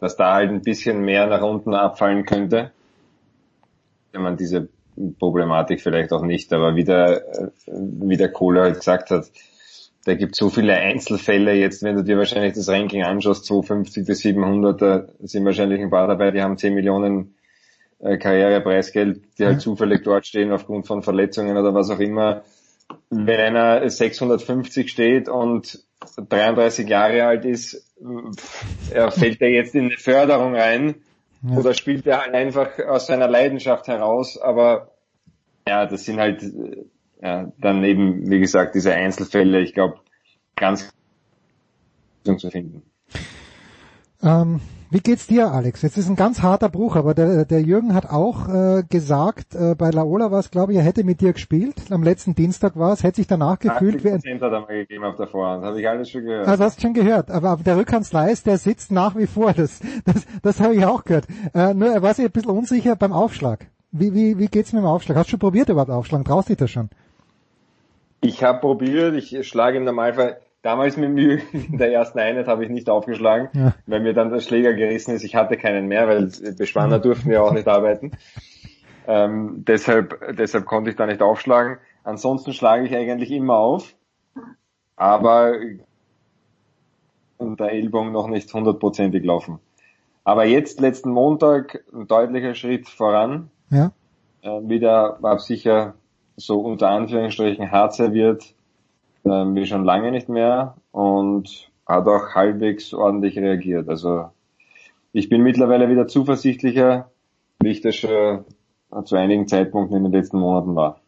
[0.00, 2.70] Dass da halt ein bisschen mehr nach unten abfallen könnte.
[4.12, 4.68] Wenn man diese
[5.18, 9.26] Problematik vielleicht auch nicht, aber wie der, wie der Kohler halt gesagt hat,
[10.04, 14.20] da gibt so viele Einzelfälle jetzt, wenn du dir wahrscheinlich das Ranking anschaust, 250 bis
[14.20, 17.34] 700, da sind wahrscheinlich ein paar dabei, die haben 10 Millionen
[17.98, 22.42] äh, Karrierepreisgeld, die halt zufällig dort stehen aufgrund von Verletzungen oder was auch immer.
[23.10, 25.84] Wenn einer 650 steht und
[26.16, 27.84] 33 Jahre alt ist,
[28.90, 30.94] er fällt er jetzt in eine Förderung ein
[31.42, 31.56] ja.
[31.56, 34.92] oder spielt er halt einfach aus seiner Leidenschaft heraus, aber
[35.66, 36.42] ja, das sind halt
[37.20, 39.98] ja, dann eben, wie gesagt, diese Einzelfälle, ich glaube,
[40.56, 40.92] ganz
[42.24, 42.82] zu finden.
[44.22, 45.82] Ähm, Wie geht's dir, Alex?
[45.82, 49.74] Jetzt ist ein ganz harter Bruch, aber der, der Jürgen hat auch äh, gesagt, äh,
[49.74, 51.74] bei Laola war es, glaube ich, er hätte mit dir gespielt.
[51.90, 54.20] Am letzten Dienstag war es, hätte sich danach gefühlt wie ein...
[54.20, 56.48] 80% hat er mal gegeben auf der Vorhand, habe ich alles schon gehört.
[56.48, 59.52] Also hast du schon gehört, aber auf der Rückhandsleist, der sitzt nach wie vor.
[59.52, 61.26] Das, das, das habe ich auch gehört.
[61.52, 63.66] Äh, nur er war sich ein bisschen unsicher beim Aufschlag.
[63.90, 65.18] Wie, wie, wie geht's mit dem Aufschlag?
[65.18, 66.24] Hast du schon probiert überhaupt Aufschlagen?
[66.24, 66.88] Traust dich das schon?
[68.20, 72.64] Ich habe probiert, ich schlage im Normalfall Damals mit Mühe in der ersten Einheit habe
[72.64, 73.74] ich nicht aufgeschlagen, Ja.
[73.86, 75.22] weil mir dann der Schläger gerissen ist.
[75.22, 78.12] Ich hatte keinen mehr, weil Bespanner durften ja auch nicht arbeiten.
[79.06, 81.78] Ähm, deshalb, deshalb konnte ich da nicht aufschlagen.
[82.04, 83.94] Ansonsten schlage ich eigentlich immer auf,
[84.96, 85.54] aber
[87.36, 89.60] und der Ellbogen noch nicht hundertprozentig laufen.
[90.24, 93.50] Aber jetzt, letzten Montag, ein deutlicher Schritt voran.
[93.70, 93.92] Ja.
[94.42, 95.94] Äh, wieder war sicher
[96.38, 98.54] so unter Anführungsstrichen hart serviert,
[99.24, 103.88] ähm, wie schon lange nicht mehr und hat auch halbwegs ordentlich reagiert.
[103.88, 104.30] Also
[105.12, 107.10] ich bin mittlerweile wieder zuversichtlicher,
[107.60, 108.44] wie ich das schon
[109.04, 111.00] zu einigen Zeitpunkten in den letzten Monaten war.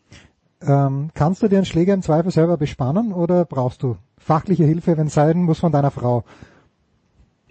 [0.62, 4.98] Ähm, kannst du dir einen Schläger im Zweifel selber bespannen oder brauchst du fachliche Hilfe,
[4.98, 6.24] wenn es sein muss, von deiner Frau?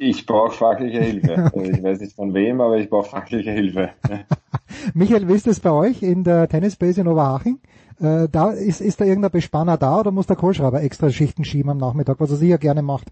[0.02, 1.52] Ich brauche fachliche Hilfe.
[1.53, 3.90] Also Ich weiß nicht von wem, aber ich brauche fachliche Hilfe.
[4.94, 7.60] Michael, wie ist das bei euch in der Tennisbase in Oberhaching?
[8.00, 11.69] Äh, da ist, ist da irgendein Bespanner da oder muss der Kohlschreiber extra Schichten schieben
[11.69, 13.11] am Nachmittag, was er sicher gerne macht?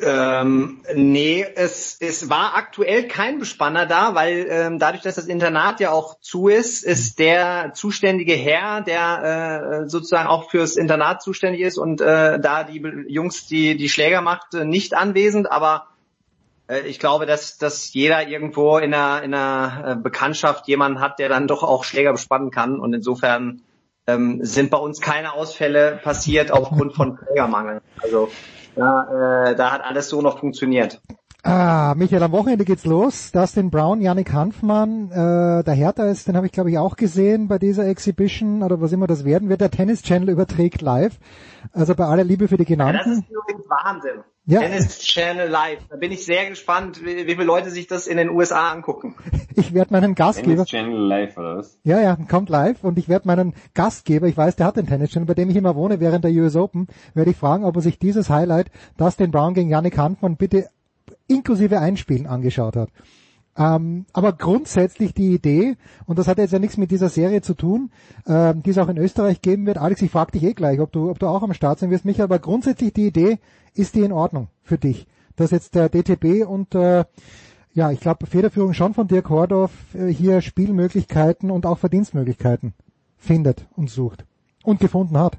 [0.00, 5.80] Ähm, nee, es, es war aktuell kein Bespanner da, weil ähm, dadurch, dass das Internat
[5.80, 11.62] ja auch zu ist, ist der zuständige Herr, der äh, sozusagen auch fürs Internat zuständig
[11.62, 15.50] ist und äh, da die Jungs die die Schläger macht, äh, nicht anwesend.
[15.50, 15.88] Aber
[16.68, 21.18] äh, ich glaube, dass dass jeder irgendwo in einer in einer äh, Bekanntschaft jemanden hat,
[21.18, 23.62] der dann doch auch Schläger bespannen kann und insofern
[24.06, 27.80] ähm, sind bei uns keine Ausfälle passiert aufgrund von Schlägermangel.
[28.00, 28.30] Also
[28.78, 31.00] da, äh, da hat alles so noch funktioniert.
[31.44, 33.30] Ah, Michael, am Wochenende geht's los.
[33.32, 37.46] Dustin Brown, Yannick Hanfmann, äh, der Hertha ist, den habe ich glaube ich auch gesehen
[37.48, 39.60] bei dieser Exhibition oder was immer das werden wird.
[39.60, 41.18] Der Tennis Channel überträgt live.
[41.72, 43.12] Also bei aller Liebe für die Ja, das genannten.
[43.12, 44.24] ist übrigens Wahnsinn.
[44.48, 44.60] Ja.
[44.60, 45.80] Tennis Channel Live.
[45.90, 49.14] Da bin ich sehr gespannt, wie, wie viele Leute sich das in den USA angucken.
[49.54, 51.78] Ich werde meinen Gastgeber, Tennis Channel Live oder was?
[51.84, 55.10] ja, ja, kommt live und ich werde meinen Gastgeber, ich weiß, der hat den Tennis
[55.10, 57.82] Channel, bei dem ich immer wohne während der US Open, werde ich fragen, ob er
[57.82, 60.68] sich dieses Highlight, Dustin Brown gegen Yannick Hanfmann, bitte
[61.26, 62.88] inklusive Einspielen angeschaut hat.
[63.58, 67.54] Ähm, aber grundsätzlich die Idee, und das hat jetzt ja nichts mit dieser Serie zu
[67.54, 67.90] tun,
[68.26, 69.78] ähm, die es auch in Österreich geben wird.
[69.78, 72.04] Alex, ich frage dich eh gleich, ob du, ob du auch am Start sein wirst,
[72.04, 73.40] Michael, aber grundsätzlich die Idee,
[73.78, 75.06] ist die in Ordnung für dich?
[75.36, 77.04] Dass jetzt der DTB und äh,
[77.72, 82.74] ja, ich glaube, Federführung schon von Dirk Hordorf äh, hier Spielmöglichkeiten und auch Verdienstmöglichkeiten
[83.16, 84.24] findet und sucht
[84.64, 85.38] und gefunden hat.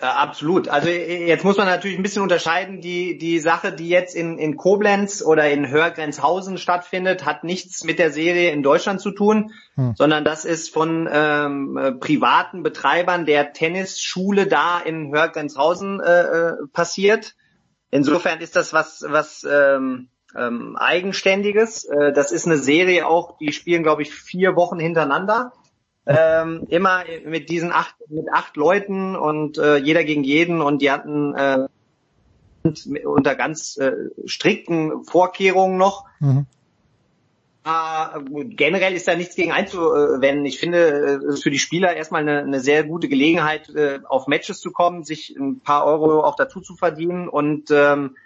[0.00, 0.68] Äh, absolut.
[0.68, 2.80] Also äh, jetzt muss man natürlich ein bisschen unterscheiden.
[2.80, 7.98] Die, die Sache, die jetzt in, in Koblenz oder in Hörgrenzhausen stattfindet, hat nichts mit
[7.98, 9.94] der Serie in Deutschland zu tun, Hm.
[9.96, 16.52] sondern das ist von ähm, äh, privaten Betreibern der Tennisschule da in Hörgrenzhausen äh, äh,
[16.72, 17.34] passiert.
[17.90, 21.84] Insofern ist das was, was ähm, ähm, Eigenständiges.
[21.84, 25.52] Äh, das ist eine Serie auch, die spielen, glaube ich, vier Wochen hintereinander.
[26.06, 30.90] Ähm, immer mit diesen acht, mit acht Leuten und äh, jeder gegen jeden und die
[30.90, 31.68] hatten äh,
[33.04, 33.92] unter ganz äh,
[34.24, 36.06] strikten Vorkehrungen noch.
[36.18, 36.46] Mhm.
[37.64, 40.46] Äh, generell ist da nichts gegen einzuwenden.
[40.46, 44.00] Ich finde, äh, es ist für die Spieler erstmal eine, eine sehr gute Gelegenheit, äh,
[44.08, 48.16] auf Matches zu kommen, sich ein paar Euro auch dazu zu verdienen und ähm,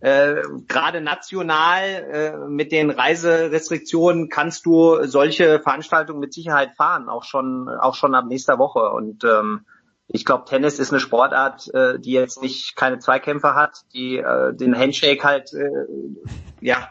[0.00, 7.24] äh, gerade national äh, mit den Reiserestriktionen kannst du solche Veranstaltungen mit Sicherheit fahren, auch
[7.24, 8.90] schon auch schon ab nächster Woche.
[8.90, 9.64] Und ähm,
[10.08, 14.54] ich glaube, Tennis ist eine Sportart, äh, die jetzt nicht keine Zweikämpfe hat, die äh,
[14.54, 15.86] den Handshake halt äh,
[16.60, 16.90] ja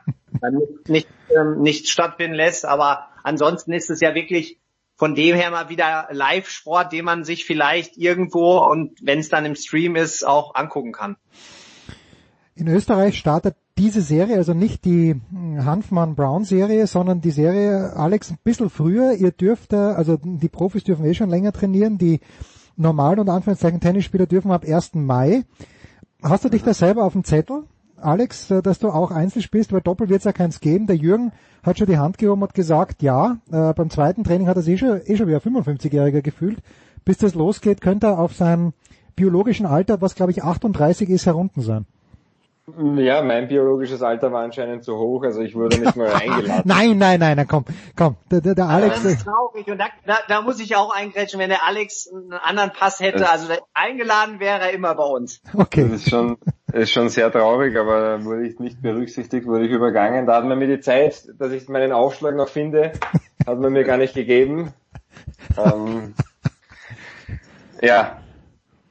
[0.88, 2.66] nicht, ähm, nicht stattfinden lässt.
[2.66, 4.60] Aber ansonsten ist es ja wirklich
[4.98, 9.46] von dem her mal wieder Live-Sport, den man sich vielleicht irgendwo und wenn es dann
[9.46, 11.18] im Stream ist, auch angucken kann.
[12.58, 18.38] In Österreich startet diese Serie, also nicht die hm, Hanfmann-Brown-Serie, sondern die Serie, Alex, ein
[18.46, 19.14] bisschen früher.
[19.14, 22.22] Ihr dürft, äh, also die Profis dürfen eh schon länger trainieren, die
[22.78, 24.96] normalen und Anführungszeichen Tennisspieler dürfen ab 1.
[24.96, 25.44] Mai.
[26.24, 27.64] Hast du dich da selber auf dem Zettel,
[27.98, 30.88] Alex, äh, dass du auch Einzel spielst, weil Doppel wird es ja keins geben.
[30.88, 34.56] Der Jürgen hat schon die Hand gehoben und gesagt, ja, äh, beim zweiten Training hat
[34.56, 36.60] er sich eh schon, eh schon wie ein 55-Jähriger gefühlt.
[37.04, 38.72] Bis das losgeht, könnte er auf seinem
[39.18, 41.86] biologischen Alter, was glaube ich 38 ist, herunten sein.
[42.98, 46.64] Ja, mein biologisches Alter war anscheinend zu hoch, also ich wurde nicht mal eingeladen.
[46.66, 47.64] Nein, nein, nein, nein, komm,
[47.96, 49.04] komm, der, der, der Alex.
[49.04, 52.34] das ist traurig und da, da, da muss ich auch eingrätschen, wenn der Alex einen
[52.34, 53.30] anderen Pass hätte.
[53.30, 55.42] Also eingeladen wäre er immer bei uns.
[55.54, 55.84] Okay.
[55.84, 56.38] Das ist schon,
[56.74, 60.26] ist schon sehr traurig, aber wurde ich nicht berücksichtigt, wurde ich übergangen.
[60.26, 62.94] Da hat man mir die Zeit, dass ich meinen Aufschlag noch finde,
[63.46, 64.74] hat man mir gar nicht gegeben.
[65.56, 66.16] Ähm,
[67.80, 68.18] ja,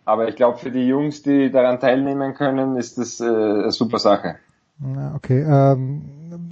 [0.05, 3.99] aber ich glaube für die Jungs, die daran teilnehmen können, ist das äh, eine super
[3.99, 4.36] Sache.
[4.81, 6.02] Ja, okay, ähm,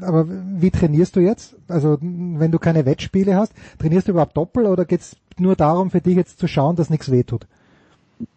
[0.00, 1.56] aber wie trainierst du jetzt?
[1.68, 6.00] Also wenn du keine Wettspiele hast, trainierst du überhaupt doppelt oder geht's nur darum für
[6.00, 7.46] dich jetzt zu schauen, dass nichts wehtut?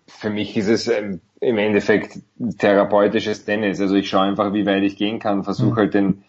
[0.07, 2.19] Für mich ist es ähm, im Endeffekt
[2.57, 3.79] therapeutisches Tennis.
[3.79, 5.77] Also ich schaue einfach, wie weit ich gehen kann, versuche mhm.
[5.77, 6.23] halt den,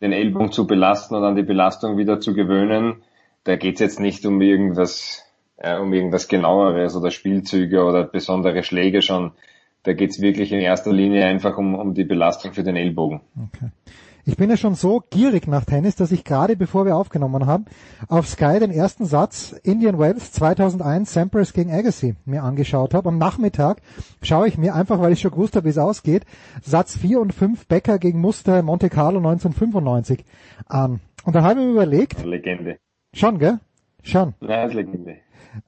[0.00, 3.02] den Ellbogen zu belasten und an die Belastung wieder zu gewöhnen.
[3.44, 5.24] Da geht's jetzt nicht um irgendwas,
[5.58, 9.32] äh, um irgendwas genaueres oder Spielzüge oder besondere Schläge schon.
[9.82, 13.20] Da geht's wirklich in erster Linie einfach um, um die Belastung für den Ellbogen.
[13.52, 13.70] Okay.
[14.28, 17.64] Ich bin ja schon so gierig nach Tennis, dass ich gerade bevor wir aufgenommen haben,
[18.08, 23.08] auf Sky den ersten Satz Indian Wells 2001 Sampras gegen Agassi mir angeschaut habe.
[23.08, 23.80] Am Nachmittag
[24.20, 26.26] schaue ich mir einfach, weil ich schon gewusst habe, wie es ausgeht,
[26.60, 30.26] Satz 4 und 5 Becker gegen Muster Monte Carlo 1995
[30.66, 31.00] an.
[31.24, 32.22] Und da habe ich mir überlegt.
[32.22, 32.76] Legende.
[33.14, 33.60] Schon, gell?
[34.02, 34.34] Schon.
[34.42, 35.16] Ja, Legende.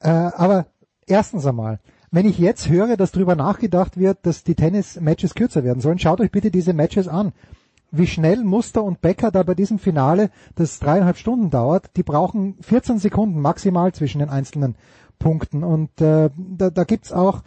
[0.01, 0.67] Äh, aber
[1.07, 5.81] erstens einmal, wenn ich jetzt höre, dass darüber nachgedacht wird, dass die Tennis-Matches kürzer werden
[5.81, 7.33] sollen, schaut euch bitte diese Matches an
[7.93, 12.57] wie schnell Muster und Becker da bei diesem Finale, das dreieinhalb Stunden dauert, die brauchen
[12.60, 14.77] 14 Sekunden maximal zwischen den einzelnen
[15.19, 15.65] Punkten.
[15.65, 17.43] Und äh, da, da gibt's auch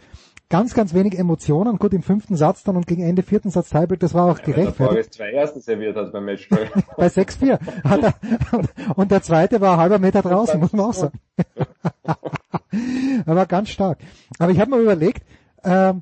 [0.48, 1.78] ganz, ganz wenig Emotionen.
[1.78, 4.44] Gut, im fünften Satz dann und gegen Ende vierten Satz Tiebreak, das war auch ja,
[4.44, 5.14] gerechtfertigt.
[5.14, 6.68] zwei ersten serviert hat beim Matchball.
[6.96, 7.58] Bei 6-4.
[8.94, 11.18] und der zweite war halber Meter draußen, muss man auch sagen.
[13.26, 13.98] er war ganz stark.
[14.38, 15.24] Aber ich habe mir überlegt,
[15.62, 15.94] äh,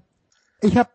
[0.61, 0.91] ich habe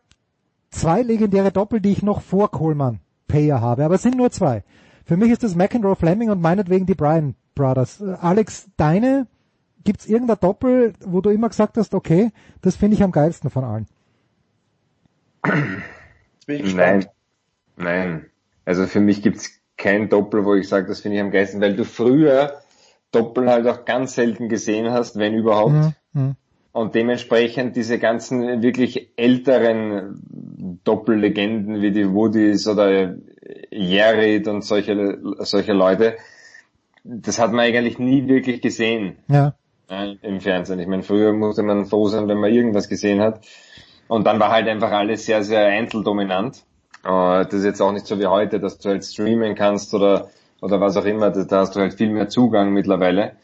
[0.70, 4.64] zwei legendäre Doppel, die ich noch vor Kohlmann Payer habe, aber es sind nur zwei.
[5.04, 8.02] Für mich ist das McEnroe Fleming und meinetwegen die Bryan Brothers.
[8.02, 9.26] Alex, deine,
[9.84, 13.64] gibt's irgendein Doppel, wo du immer gesagt hast, okay, das finde ich am geilsten von
[13.64, 13.86] allen?
[16.46, 17.06] Nein,
[17.76, 18.26] nein.
[18.64, 21.76] Also für mich gibt's kein Doppel, wo ich sage, das finde ich am geilsten, weil
[21.76, 22.60] du früher
[23.12, 25.72] Doppel halt auch ganz selten gesehen hast, wenn überhaupt.
[25.72, 25.94] Mhm.
[26.12, 26.36] mhm.
[26.70, 30.20] Und dementsprechend diese ganzen wirklich älteren
[30.84, 33.16] Doppellegenden wie die Woodies oder
[33.70, 36.18] Jared und solche, solche Leute,
[37.02, 39.16] das hat man eigentlich nie wirklich gesehen.
[39.28, 39.54] Ja.
[39.88, 40.80] Im Fernsehen.
[40.80, 43.40] Ich meine, früher musste man froh sein, wenn man irgendwas gesehen hat.
[44.06, 46.64] Und dann war halt einfach alles sehr, sehr einzeldominant.
[47.04, 50.28] Äh, das ist jetzt auch nicht so wie heute, dass du halt streamen kannst oder,
[50.60, 51.30] oder was auch immer.
[51.30, 53.36] Da hast du halt viel mehr Zugang mittlerweile.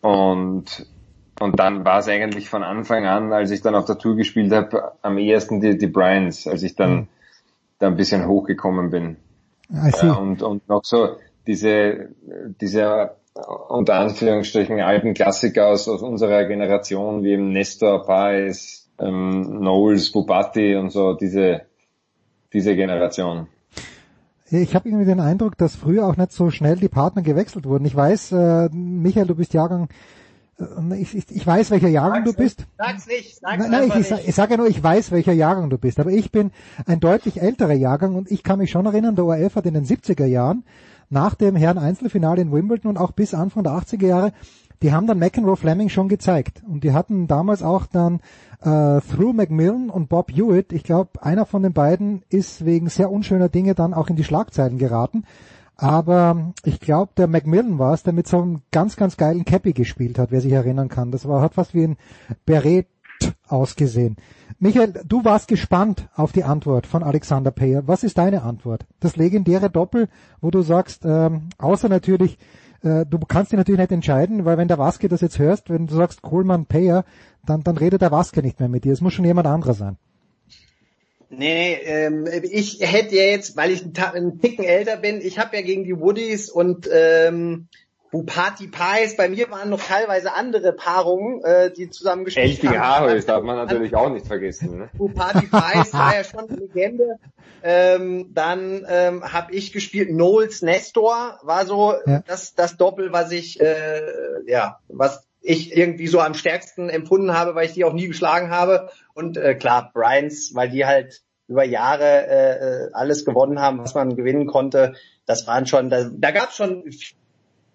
[0.00, 0.86] Und
[1.40, 4.52] und dann war es eigentlich von Anfang an, als ich dann auf der Tour gespielt
[4.52, 7.08] habe, am ehesten die, die Bryans, als ich dann
[7.78, 9.16] da ein bisschen hochgekommen bin.
[9.70, 11.16] Ja, und, und noch so
[11.46, 12.08] diese,
[12.60, 13.12] diese
[13.68, 20.76] unter Anführungsstrichen alten Klassiker aus, aus unserer Generation, wie eben Nestor, Paes, ähm, Knowles, Bubatti
[20.76, 21.62] und so, diese,
[22.52, 23.46] diese Generation.
[24.50, 27.84] Ich habe irgendwie den Eindruck, dass früher auch nicht so schnell die Partner gewechselt wurden.
[27.84, 29.88] Ich weiß, äh, Michael, du bist Jahrgang
[30.98, 32.66] ich, ich, ich weiß, welcher Jahrgang sag's du bist.
[32.76, 35.70] Sag's nicht, sag's nein, nein, ich, ich, ich sage ja nur, ich weiß, welcher Jahrgang
[35.70, 36.00] du bist.
[36.00, 36.50] Aber ich bin
[36.84, 39.84] ein deutlich älterer Jahrgang und ich kann mich schon erinnern, der ORF hat in den
[39.84, 40.64] 70er Jahren
[41.10, 44.32] nach dem Herren Einzelfinale in Wimbledon und auch bis Anfang der 80er Jahre,
[44.82, 46.62] die haben dann McEnroe Fleming schon gezeigt.
[46.68, 48.20] Und die hatten damals auch dann
[48.60, 53.10] äh, Through Macmillan und Bob Hewitt, ich glaube, einer von den beiden ist wegen sehr
[53.10, 55.24] unschöner Dinge dann auch in die Schlagzeilen geraten.
[55.76, 59.72] Aber ich glaube, der Macmillan war es, der mit so einem ganz, ganz geilen Cappy
[59.72, 61.12] gespielt hat, wer sich erinnern kann.
[61.12, 61.96] Das war, hat fast wie ein
[62.46, 62.88] Beret
[63.46, 64.16] ausgesehen.
[64.58, 67.86] Michael, du warst gespannt auf die Antwort von Alexander Payer.
[67.86, 68.86] Was ist deine Antwort?
[69.00, 70.08] Das legendäre Doppel,
[70.40, 72.38] wo du sagst, ähm, außer natürlich,
[72.82, 75.86] äh, du kannst dich natürlich nicht entscheiden, weil wenn der Waske das jetzt hörst, wenn
[75.86, 77.04] du sagst Kohlmann Payer,
[77.46, 78.92] dann, dann redet der Waske nicht mehr mit dir.
[78.92, 79.96] Es muss schon jemand anderer sein.
[81.30, 85.62] Nee, ähm, ich hätte ja jetzt, weil ich einen Ticken älter bin, ich habe ja
[85.62, 87.68] gegen die Woodies und ähm,
[88.10, 93.04] Bupati Pies, bei mir waren noch teilweise andere Paarungen, äh, die zusammen gespielt Elfige haben.
[93.06, 94.78] Haarhös darf man natürlich auch nicht vergessen.
[94.78, 94.88] Ne?
[94.96, 97.18] Bupati Pies war ja schon eine Legende.
[97.62, 102.22] Ähm, dann ähm, habe ich gespielt Knowles Nestor, war so ja.
[102.26, 104.00] das, das Doppel, was ich, äh,
[104.46, 108.50] ja, was ich irgendwie so am stärksten empfunden habe, weil ich die auch nie geschlagen
[108.50, 108.90] habe.
[109.14, 113.94] Und äh, klar, Bryans, weil die halt über Jahre äh, äh, alles gewonnen haben, was
[113.94, 114.94] man gewinnen konnte.
[115.26, 116.84] Das waren schon, da, da gab es schon,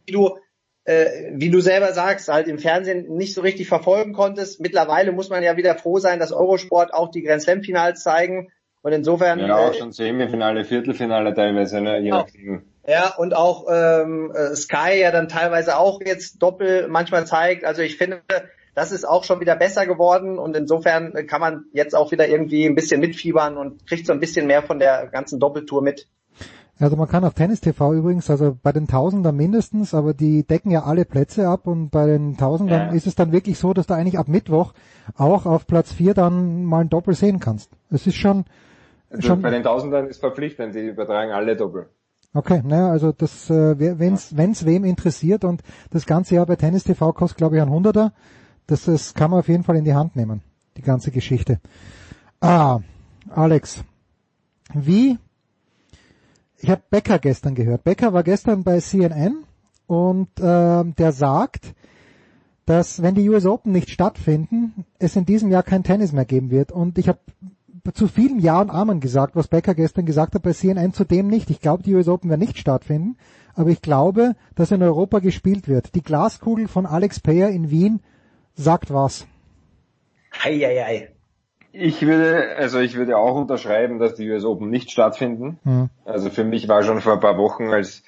[0.06, 0.38] wie du,
[0.86, 4.60] äh, wie du selber sagst, halt im Fernsehen nicht so richtig verfolgen konntest.
[4.60, 8.52] Mittlerweile muss man ja wieder froh sein, dass Eurosport auch die Grand Slam Finals zeigen.
[8.82, 9.40] Und insofern.
[9.40, 12.00] Ja, auch äh, schon Semifinale, Viertelfinale teilweise, ne?
[12.00, 12.64] je nachdem.
[12.86, 17.64] Ja, und auch ähm, äh, Sky ja dann teilweise auch jetzt doppel manchmal zeigt.
[17.64, 18.22] Also ich finde,
[18.76, 22.66] das ist auch schon wieder besser geworden und insofern kann man jetzt auch wieder irgendwie
[22.66, 26.08] ein bisschen mitfiebern und kriegt so ein bisschen mehr von der ganzen Doppeltour mit.
[26.80, 30.72] Also man kann auf Tennis TV übrigens, also bei den Tausendern mindestens, aber die decken
[30.72, 32.94] ja alle Plätze ab und bei den Tausendern Ja.
[32.94, 34.74] ist es dann wirklich so, dass du eigentlich ab Mittwoch
[35.16, 37.70] auch auf Platz vier dann mal ein Doppel sehen kannst.
[37.92, 38.46] Es ist schon,
[39.12, 41.88] Also schon bei den Tausendern ist verpflichtend, die übertragen alle doppelt.
[42.34, 45.62] okay, naja, also das, äh, wenn's, wenn's wem interessiert und
[45.92, 48.14] das ganze Jahr bei Tennis TV kostet glaube ich ein Hunderter,
[48.66, 50.42] das, das kann man auf jeden Fall in die Hand nehmen,
[50.76, 51.60] die ganze Geschichte.
[52.42, 52.80] Ah,
[53.30, 53.84] Alex,
[54.74, 55.20] wie
[56.64, 57.84] ich habe Becker gestern gehört.
[57.84, 59.44] Becker war gestern bei CNN
[59.86, 61.74] und ähm, der sagt,
[62.66, 66.52] dass wenn die US Open nicht stattfinden, es in diesem Jahr kein Tennis mehr geben
[66.52, 66.72] wird.
[66.72, 67.20] Und ich habe
[67.94, 71.50] zu vielen Ja und Amen gesagt, was Becker gestern gesagt hat bei CNN, zudem nicht.
[71.50, 73.18] Ich glaube, die US Open werden nicht stattfinden,
[73.56, 75.94] aber ich glaube, dass in Europa gespielt wird.
[75.96, 78.00] Die Glaskugel von Alex Payer in Wien
[78.56, 79.28] sagt was.
[80.42, 81.13] Eieiei.
[81.76, 85.60] Ich würde, also ich würde auch unterschreiben, dass die US Open nicht stattfinden.
[85.64, 85.90] Hm.
[86.06, 88.04] Also für mich war schon vor ein paar Wochen, als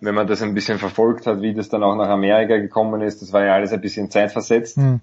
[0.00, 3.20] wenn man das ein bisschen verfolgt hat, wie das dann auch nach Amerika gekommen ist,
[3.20, 4.76] das war ja alles ein bisschen zeitversetzt.
[4.76, 5.00] Hm.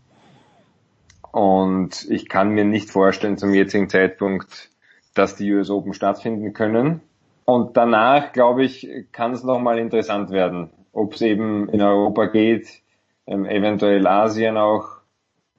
[1.33, 4.69] Und ich kann mir nicht vorstellen zum jetzigen Zeitpunkt,
[5.13, 7.01] dass die US Open stattfinden können.
[7.43, 12.81] Und danach, glaube ich, kann es nochmal interessant werden, ob es eben in Europa geht,
[13.27, 14.87] ähm, eventuell Asien auch.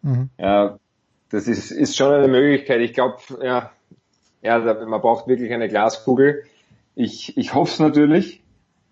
[0.00, 0.30] Mhm.
[0.38, 0.78] Ja,
[1.32, 2.80] das ist, ist schon eine Möglichkeit.
[2.80, 3.70] Ich glaube, ja,
[4.42, 6.42] ja, man braucht wirklich eine Glaskugel.
[6.94, 8.42] Ich, ich hoffe es natürlich,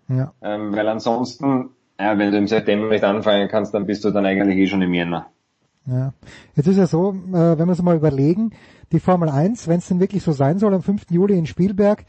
[0.07, 0.33] Ja.
[0.41, 4.25] ähm, weil ansonsten, ja, wenn du im September nicht anfangen kannst, dann bist du dann
[4.25, 5.27] eigentlich eh schon im Jänner.
[5.85, 6.13] Ja.
[6.55, 8.51] Jetzt ist ja so, äh, wenn wir uns mal überlegen,
[8.91, 11.05] die Formel 1, wenn es denn wirklich so sein soll, am 5.
[11.09, 12.05] Juli in Spielberg,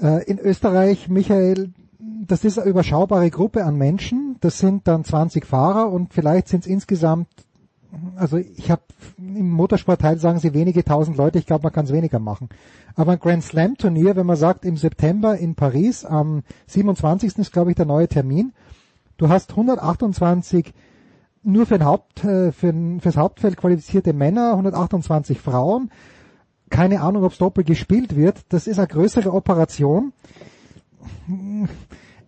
[0.00, 5.44] äh, in Österreich, Michael, das ist eine überschaubare Gruppe an Menschen, das sind dann 20
[5.44, 7.28] Fahrer und vielleicht sind es insgesamt,
[8.16, 8.82] also ich habe
[9.18, 12.48] im Motorsportteil sagen sie wenige tausend Leute, ich glaube man kann es weniger machen.
[12.94, 17.38] Aber ein Grand Slam Turnier, wenn man sagt im September in Paris, am 27.
[17.38, 18.52] ist glaube ich der neue Termin,
[19.16, 20.72] du hast 128
[21.42, 25.90] nur für ein Haupt, äh, für ein, fürs Hauptfeld qualifizierte Männer, 128 Frauen.
[26.68, 28.40] Keine Ahnung, ob es doppelt gespielt wird.
[28.50, 30.12] Das ist eine größere Operation.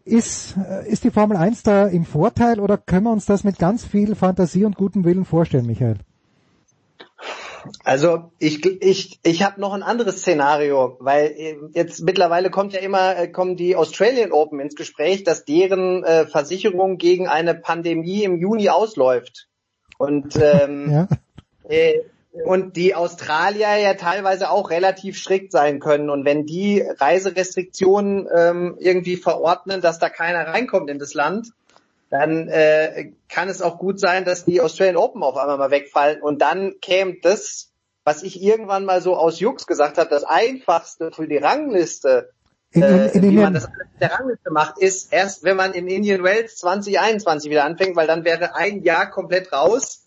[0.05, 3.59] Ist, äh, ist die Formel 1 da im Vorteil oder können wir uns das mit
[3.59, 5.99] ganz viel Fantasie und gutem Willen vorstellen, Michael?
[7.85, 12.81] Also ich ich ich habe noch ein anderes Szenario, weil äh, jetzt mittlerweile kommt ja
[12.81, 18.25] immer äh, kommen die Australian Open ins Gespräch, dass deren äh, Versicherung gegen eine Pandemie
[18.25, 19.49] im Juni ausläuft
[19.99, 21.09] und ähm, Ja.
[21.69, 22.01] äh,
[22.33, 26.09] und die Australier ja teilweise auch relativ strikt sein können.
[26.09, 31.49] Und wenn die Reiserestriktionen ähm, irgendwie verordnen, dass da keiner reinkommt in das Land,
[32.09, 36.23] dann äh, kann es auch gut sein, dass die Australian Open auf einmal mal wegfallen.
[36.23, 37.71] Und dann käme das,
[38.05, 42.31] was ich irgendwann mal so aus Jux gesagt habe, das einfachste für die Rangliste,
[42.73, 45.45] In, in, äh, in wie Indien, man das alles mit der Rangliste macht, ist erst,
[45.45, 50.02] wenn man in Indian Wells 2021 wieder anfängt, weil dann wäre ein Jahr komplett raus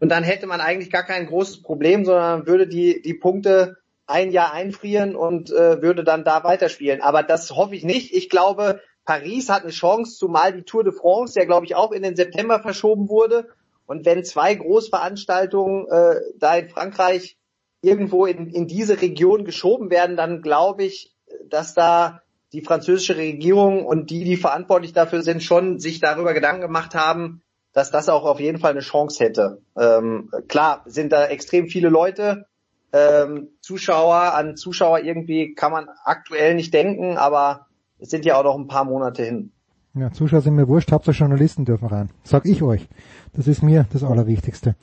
[0.00, 4.30] und dann hätte man eigentlich gar kein großes Problem, sondern würde die, die Punkte ein
[4.30, 7.02] Jahr einfrieren und äh, würde dann da weiterspielen.
[7.02, 8.14] Aber das hoffe ich nicht.
[8.14, 11.92] Ich glaube, Paris hat eine Chance, zumal die Tour de France ja, glaube ich, auch
[11.92, 13.48] in den September verschoben wurde.
[13.86, 17.36] Und wenn zwei Großveranstaltungen äh, da in Frankreich
[17.80, 21.14] irgendwo in, in diese Region geschoben werden, dann glaube ich,
[21.48, 26.62] dass da die französische Regierung und die, die verantwortlich dafür sind, schon sich darüber Gedanken
[26.62, 27.42] gemacht haben,
[27.78, 29.62] dass das auch auf jeden Fall eine Chance hätte.
[29.78, 32.46] Ähm, klar sind da extrem viele Leute,
[32.92, 37.66] ähm, Zuschauer, an Zuschauer irgendwie kann man aktuell nicht denken, aber
[38.00, 39.52] es sind ja auch noch ein paar Monate hin.
[39.94, 42.10] ja, Zuschauer sind mir wurscht, Hauptsache Journalisten dürfen rein.
[42.24, 42.88] Sag ich euch.
[43.32, 44.74] Das ist mir das Allerwichtigste.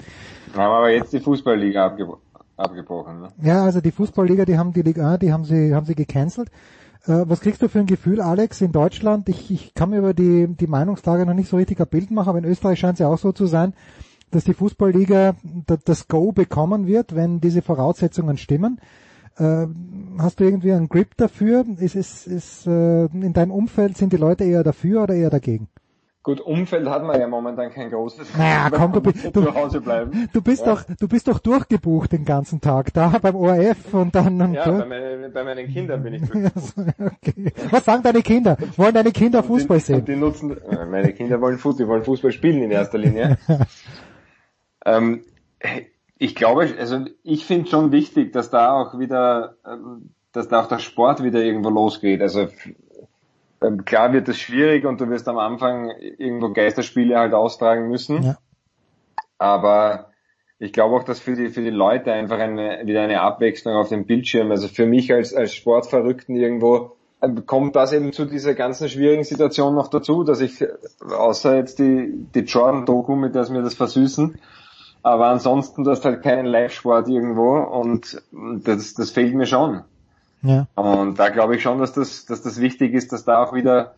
[0.54, 2.20] Wir haben aber jetzt die Fußballliga abgebro
[2.56, 3.20] abgebrochen.
[3.20, 3.28] Ne?
[3.42, 6.50] Ja, also die Fußballliga, die haben die Liga, A, die haben sie, haben sie gecancelt.
[7.08, 9.30] Äh, was kriegst du für ein Gefühl, Alex, in Deutschland?
[9.30, 12.30] Ich, ich kann mir über die, die Meinungslage noch nicht so richtig ein Bild machen,
[12.30, 13.74] aber in Österreich scheint es ja auch so zu sein,
[14.32, 15.36] dass die Fußballliga
[15.68, 18.80] da- das Go bekommen wird, wenn diese Voraussetzungen stimmen.
[19.38, 19.68] Äh,
[20.18, 21.66] hast du irgendwie einen Grip dafür?
[21.78, 25.68] Ist, ist, ist, äh, in deinem Umfeld sind die Leute eher dafür oder eher dagegen?
[26.26, 28.36] Gut, Umfeld hat man ja momentan kein großes.
[28.36, 30.28] Naja, komm, du, Man bi- muss du, zu Hause bleiben.
[30.34, 30.74] du bist ja.
[30.74, 34.72] doch, du bist doch durchgebucht den ganzen Tag da beim ORF und dann und Ja,
[34.72, 37.54] bei, meine, bei meinen Kindern bin ich so, okay.
[37.70, 38.58] Was sagen deine Kinder?
[38.76, 40.06] Wollen deine Kinder Fußball Und sehen?
[40.06, 43.38] die nutzen, äh, meine Kinder wollen Fußball, die wollen Fußball spielen in erster Linie.
[44.86, 45.22] ähm,
[46.18, 50.68] ich glaube, also ich finde schon wichtig, dass da auch wieder, ähm, dass da auch
[50.68, 52.22] der Sport wieder irgendwo losgeht.
[52.22, 52.48] Also
[53.86, 58.24] klar wird es schwierig und du wirst am Anfang irgendwo Geisterspiele halt austragen müssen.
[58.24, 58.38] Ja.
[59.38, 60.12] aber
[60.58, 63.90] ich glaube auch, dass für die, für die Leute einfach eine, wieder eine Abwechslung auf
[63.90, 68.54] dem Bildschirm, also für mich als, als Sportverrückten irgendwo, äh, kommt das eben zu dieser
[68.54, 70.66] ganzen schwierigen Situation noch dazu, dass ich,
[71.02, 74.40] außer jetzt die, die Jordan-Doku, mit der es mir das versüßen,
[75.04, 79.84] aber ansonsten, du hast halt keinen Live-Sport irgendwo und das, das fehlt mir schon.
[80.46, 80.68] Ja.
[80.76, 83.96] Und da glaube ich schon, dass das, dass das wichtig ist, dass da auch wieder,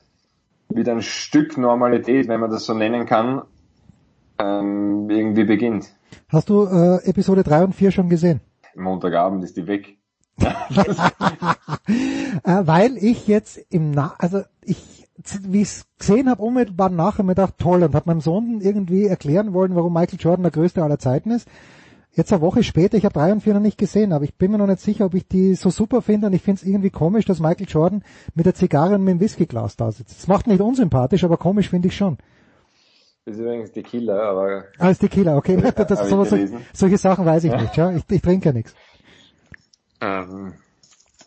[0.70, 3.42] wieder ein Stück Normalität, wenn man das so nennen kann,
[4.40, 5.90] ähm, irgendwie beginnt.
[6.30, 8.42] Hast du äh, Episode 3 und 4 schon gesehen?
[8.76, 9.98] Montagabend ist die weg.
[10.40, 10.46] äh,
[12.44, 14.98] weil ich jetzt im Na also ich
[15.44, 19.08] wie ich es gesehen habe, unmittelbar nachher mir gedacht, toll, und habe meinem Sohn irgendwie
[19.08, 21.48] erklären wollen, warum Michael Jordan der größte aller Zeiten ist.
[22.18, 24.50] Jetzt eine Woche später, ich habe drei und vier noch nicht gesehen, aber ich bin
[24.50, 26.90] mir noch nicht sicher, ob ich die so super finde und ich finde es irgendwie
[26.90, 30.18] komisch, dass Michael Jordan mit der Zigarre und mit dem Whiskyglas da sitzt.
[30.18, 32.18] Das macht nicht unsympathisch, aber komisch finde ich schon.
[33.26, 34.64] Das ist übrigens Tequila, aber...
[34.80, 35.58] Ah, ist Tequila, okay.
[35.76, 36.34] Das, das, sowas,
[36.74, 37.62] solche Sachen weiß ich Ja.
[37.62, 37.92] nicht, ja.
[37.92, 38.74] Ich, ich trinke ja nichts.
[40.02, 40.54] Ähm,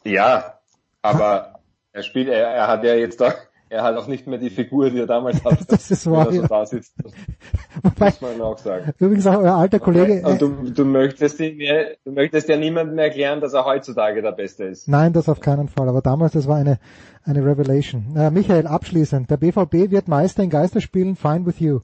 [0.03, 0.59] ja,
[1.03, 1.61] aber
[1.93, 3.33] er spielt, er, er hat ja jetzt da,
[3.71, 5.65] er hat auch nicht mehr die Figur, die er damals hatte.
[5.67, 6.49] Das ist wahr, wenn er so ja.
[6.49, 6.95] da sitzt.
[7.99, 8.93] Muss man auch sagen.
[8.99, 12.57] Übrigens auch euer alter Kollege, Und äh, du, du möchtest ihm, ja- du möchtest ja
[12.57, 14.89] niemandem erklären, dass er heutzutage der Beste ist.
[14.89, 15.89] Nein, das auf keinen Fall.
[15.89, 16.79] Aber damals, das war eine,
[17.25, 18.17] eine Revelation.
[18.17, 19.31] Äh, Michael, abschließend.
[19.31, 21.15] Der BVB wird Meister in Geisterspielen.
[21.17, 21.81] Fine with you.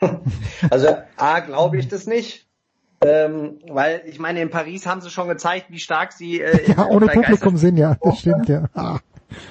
[0.70, 2.45] Also A, glaube ich das nicht.
[3.02, 6.86] Ähm, weil ich meine, in Paris haben sie schon gezeigt, wie stark sie äh, Ja,
[6.86, 7.96] ohne Publikum sind, ja.
[8.02, 8.68] Das stimmt, ja.
[8.74, 9.00] Ah.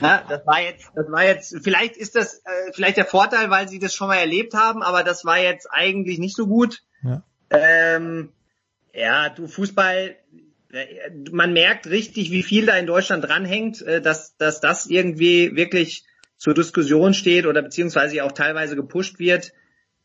[0.02, 3.68] Ja, das war jetzt, das war jetzt, vielleicht ist das äh, vielleicht der Vorteil, weil
[3.68, 6.82] sie das schon mal erlebt haben, aber das war jetzt eigentlich nicht so gut.
[7.04, 7.24] Ja.
[7.50, 8.30] Ähm,
[8.94, 10.16] ja, du Fußball,
[10.72, 10.86] äh,
[11.32, 16.06] man merkt richtig, wie viel da in Deutschland dranhängt, äh, dass, dass das irgendwie wirklich
[16.38, 19.52] zur Diskussion steht oder beziehungsweise auch teilweise gepusht wird.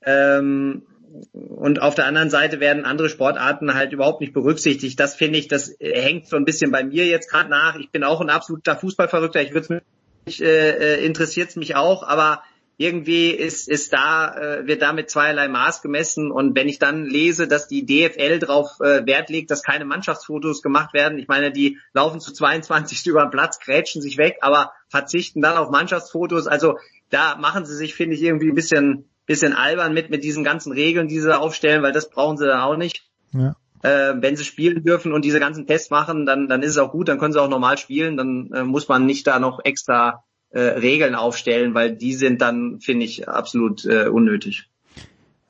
[0.03, 0.83] Ähm,
[1.33, 4.99] und auf der anderen Seite werden andere Sportarten halt überhaupt nicht berücksichtigt.
[5.01, 7.77] Das finde ich, das äh, hängt so ein bisschen bei mir jetzt gerade nach.
[7.77, 9.43] Ich bin auch ein absoluter Fußballverrückter.
[9.43, 9.83] Ich würde
[10.27, 12.43] mich äh, äh, interessiert es mich auch, aber
[12.77, 17.05] irgendwie ist ist da äh, wird da mit zweierlei Maß gemessen und wenn ich dann
[17.05, 21.53] lese, dass die DFL darauf äh, Wert legt, dass keine Mannschaftsfotos gemacht werden, ich meine,
[21.53, 26.47] die laufen zu 22 über den Platz, grätschen sich weg, aber verzichten dann auf Mannschaftsfotos.
[26.47, 26.79] Also
[27.11, 30.73] da machen sie sich, finde ich, irgendwie ein bisschen bisschen albern mit mit diesen ganzen
[30.73, 33.09] Regeln, die sie da aufstellen, weil das brauchen sie dann auch nicht.
[33.33, 33.55] Ja.
[33.83, 36.91] Äh, wenn sie spielen dürfen und diese ganzen Tests machen, dann dann ist es auch
[36.91, 40.25] gut, dann können sie auch normal spielen, dann äh, muss man nicht da noch extra
[40.51, 44.69] äh, Regeln aufstellen, weil die sind dann, finde ich, absolut äh, unnötig.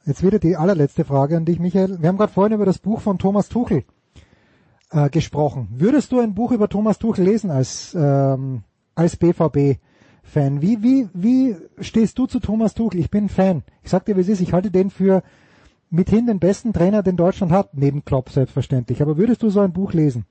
[0.05, 2.03] Jetzt wieder die allerletzte Frage an dich, Michael.
[2.03, 3.85] Wir haben gerade vorhin über das Buch von Thomas Tuchel
[4.91, 5.69] äh, gesprochen.
[5.79, 8.63] Würdest du ein Buch über Thomas Tuchel lesen als, ähm,
[8.95, 9.17] als
[10.31, 10.63] BVB-Fan?
[10.63, 13.01] Wie, wie, wie stehst du zu Thomas Tuchel?
[13.01, 13.63] Ich bin Fan.
[13.83, 14.41] Ich sag dir, wie es ist.
[14.41, 15.23] Ich halte den für
[15.91, 19.03] mithin den besten Trainer, den Deutschland hat, neben Klopp selbstverständlich.
[19.03, 20.25] Aber würdest du so ein Buch lesen?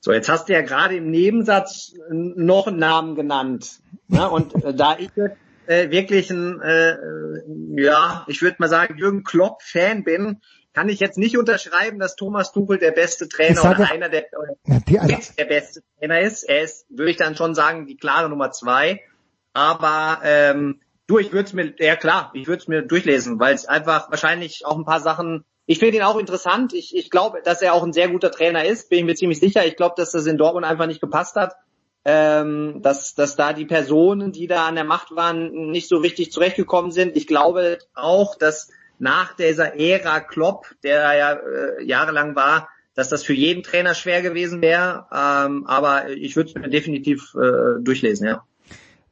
[0.00, 3.80] So, jetzt hast du ja gerade im Nebensatz noch einen Namen genannt.
[4.08, 4.28] Ne?
[4.28, 5.10] Und äh, da ich
[5.66, 6.96] äh, wirklich ein, äh,
[7.76, 10.40] ja, ich würde mal sagen, Jürgen Klopp-Fan bin,
[10.74, 14.26] kann ich jetzt nicht unterschreiben, dass Thomas Tuchel der beste Trainer sage- oder einer der,
[14.88, 16.42] die- also- der beste Trainer ist.
[16.42, 19.00] Er ist, würde ich dann schon sagen, die klare Nummer zwei.
[19.52, 23.54] Aber ähm, du, ich würde es mir, ja klar, ich würde es mir durchlesen, weil
[23.54, 25.44] es einfach wahrscheinlich auch ein paar Sachen.
[25.66, 26.74] Ich finde ihn auch interessant.
[26.74, 29.38] Ich, ich glaube, dass er auch ein sehr guter Trainer ist, bin ich mir ziemlich
[29.38, 29.64] sicher.
[29.64, 31.54] Ich glaube, dass das in Dortmund einfach nicht gepasst hat.
[32.06, 36.32] Ähm, dass, dass da die Personen, die da an der Macht waren, nicht so richtig
[36.32, 37.16] zurechtgekommen sind.
[37.16, 38.68] Ich glaube auch, dass
[39.04, 44.22] nach dieser Ära Klopp, der ja äh, jahrelang war, dass das für jeden Trainer schwer
[44.22, 45.06] gewesen wäre.
[45.12, 48.42] Ähm, aber ich würde es mir definitiv äh, durchlesen, ja.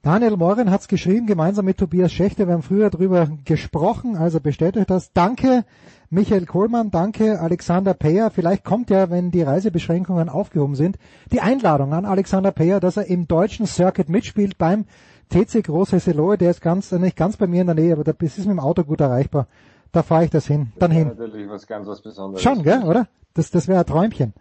[0.00, 2.48] Daniel Moren hat's geschrieben, gemeinsam mit Tobias Schächter.
[2.48, 5.12] Wir haben früher drüber gesprochen, also bestätigt das.
[5.12, 5.64] Danke,
[6.10, 8.30] Michael Kohlmann, danke, Alexander Peyer.
[8.30, 10.96] Vielleicht kommt ja, wenn die Reisebeschränkungen aufgehoben sind,
[11.30, 14.86] die Einladung an Alexander Peyer, dass er im deutschen Circuit mitspielt beim
[15.28, 16.36] TC Groß Hesselohe.
[16.36, 18.60] Der ist ganz, nicht ganz bei mir in der Nähe, aber das ist mit dem
[18.60, 19.46] Auto gut erreichbar.
[19.92, 21.08] Da fahre ich das hin, dann Ja, hin.
[21.18, 22.42] natürlich was ganz was Besonderes.
[22.42, 23.08] Schon, gell, oder?
[23.34, 24.32] Das, das wäre ein Träumchen.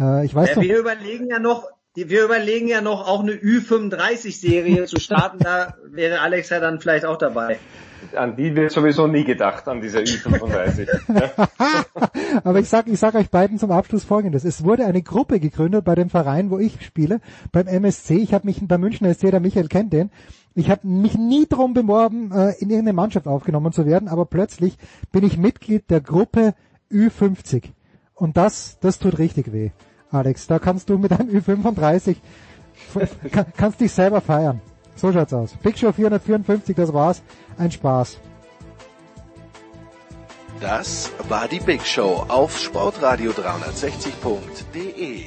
[0.00, 0.62] Äh, ich weiß Ja, doch.
[0.62, 5.38] wir überlegen ja noch, wir überlegen ja noch auch eine Ü35-Serie zu starten.
[5.40, 7.58] Da wäre Alex ja dann vielleicht auch dabei.
[8.14, 10.88] An die wird sowieso nie gedacht, an dieser Ü35.
[12.44, 14.44] Aber ich sag, ich sag euch beiden zum Abschluss Folgendes.
[14.44, 17.20] Es wurde eine Gruppe gegründet bei dem Verein, wo ich spiele,
[17.52, 18.14] beim MSC.
[18.16, 20.10] Ich habe mich beim Münchner SC, der Michael kennt den.
[20.58, 24.76] Ich habe mich nie drum beworben, äh, in irgendeine Mannschaft aufgenommen zu werden, aber plötzlich
[25.12, 26.52] bin ich Mitglied der Gruppe
[26.90, 27.62] Ü50.
[28.14, 29.70] Und das, das tut richtig weh,
[30.10, 30.48] Alex.
[30.48, 32.16] Da kannst du mit einem Ü35
[32.96, 34.60] f- kann, kannst dich selber feiern.
[34.96, 35.52] So schaut's aus.
[35.62, 37.22] Big Show 454, das war's.
[37.56, 38.18] Ein Spaß.
[40.60, 45.26] Das war die Big Show auf sportradio360.de.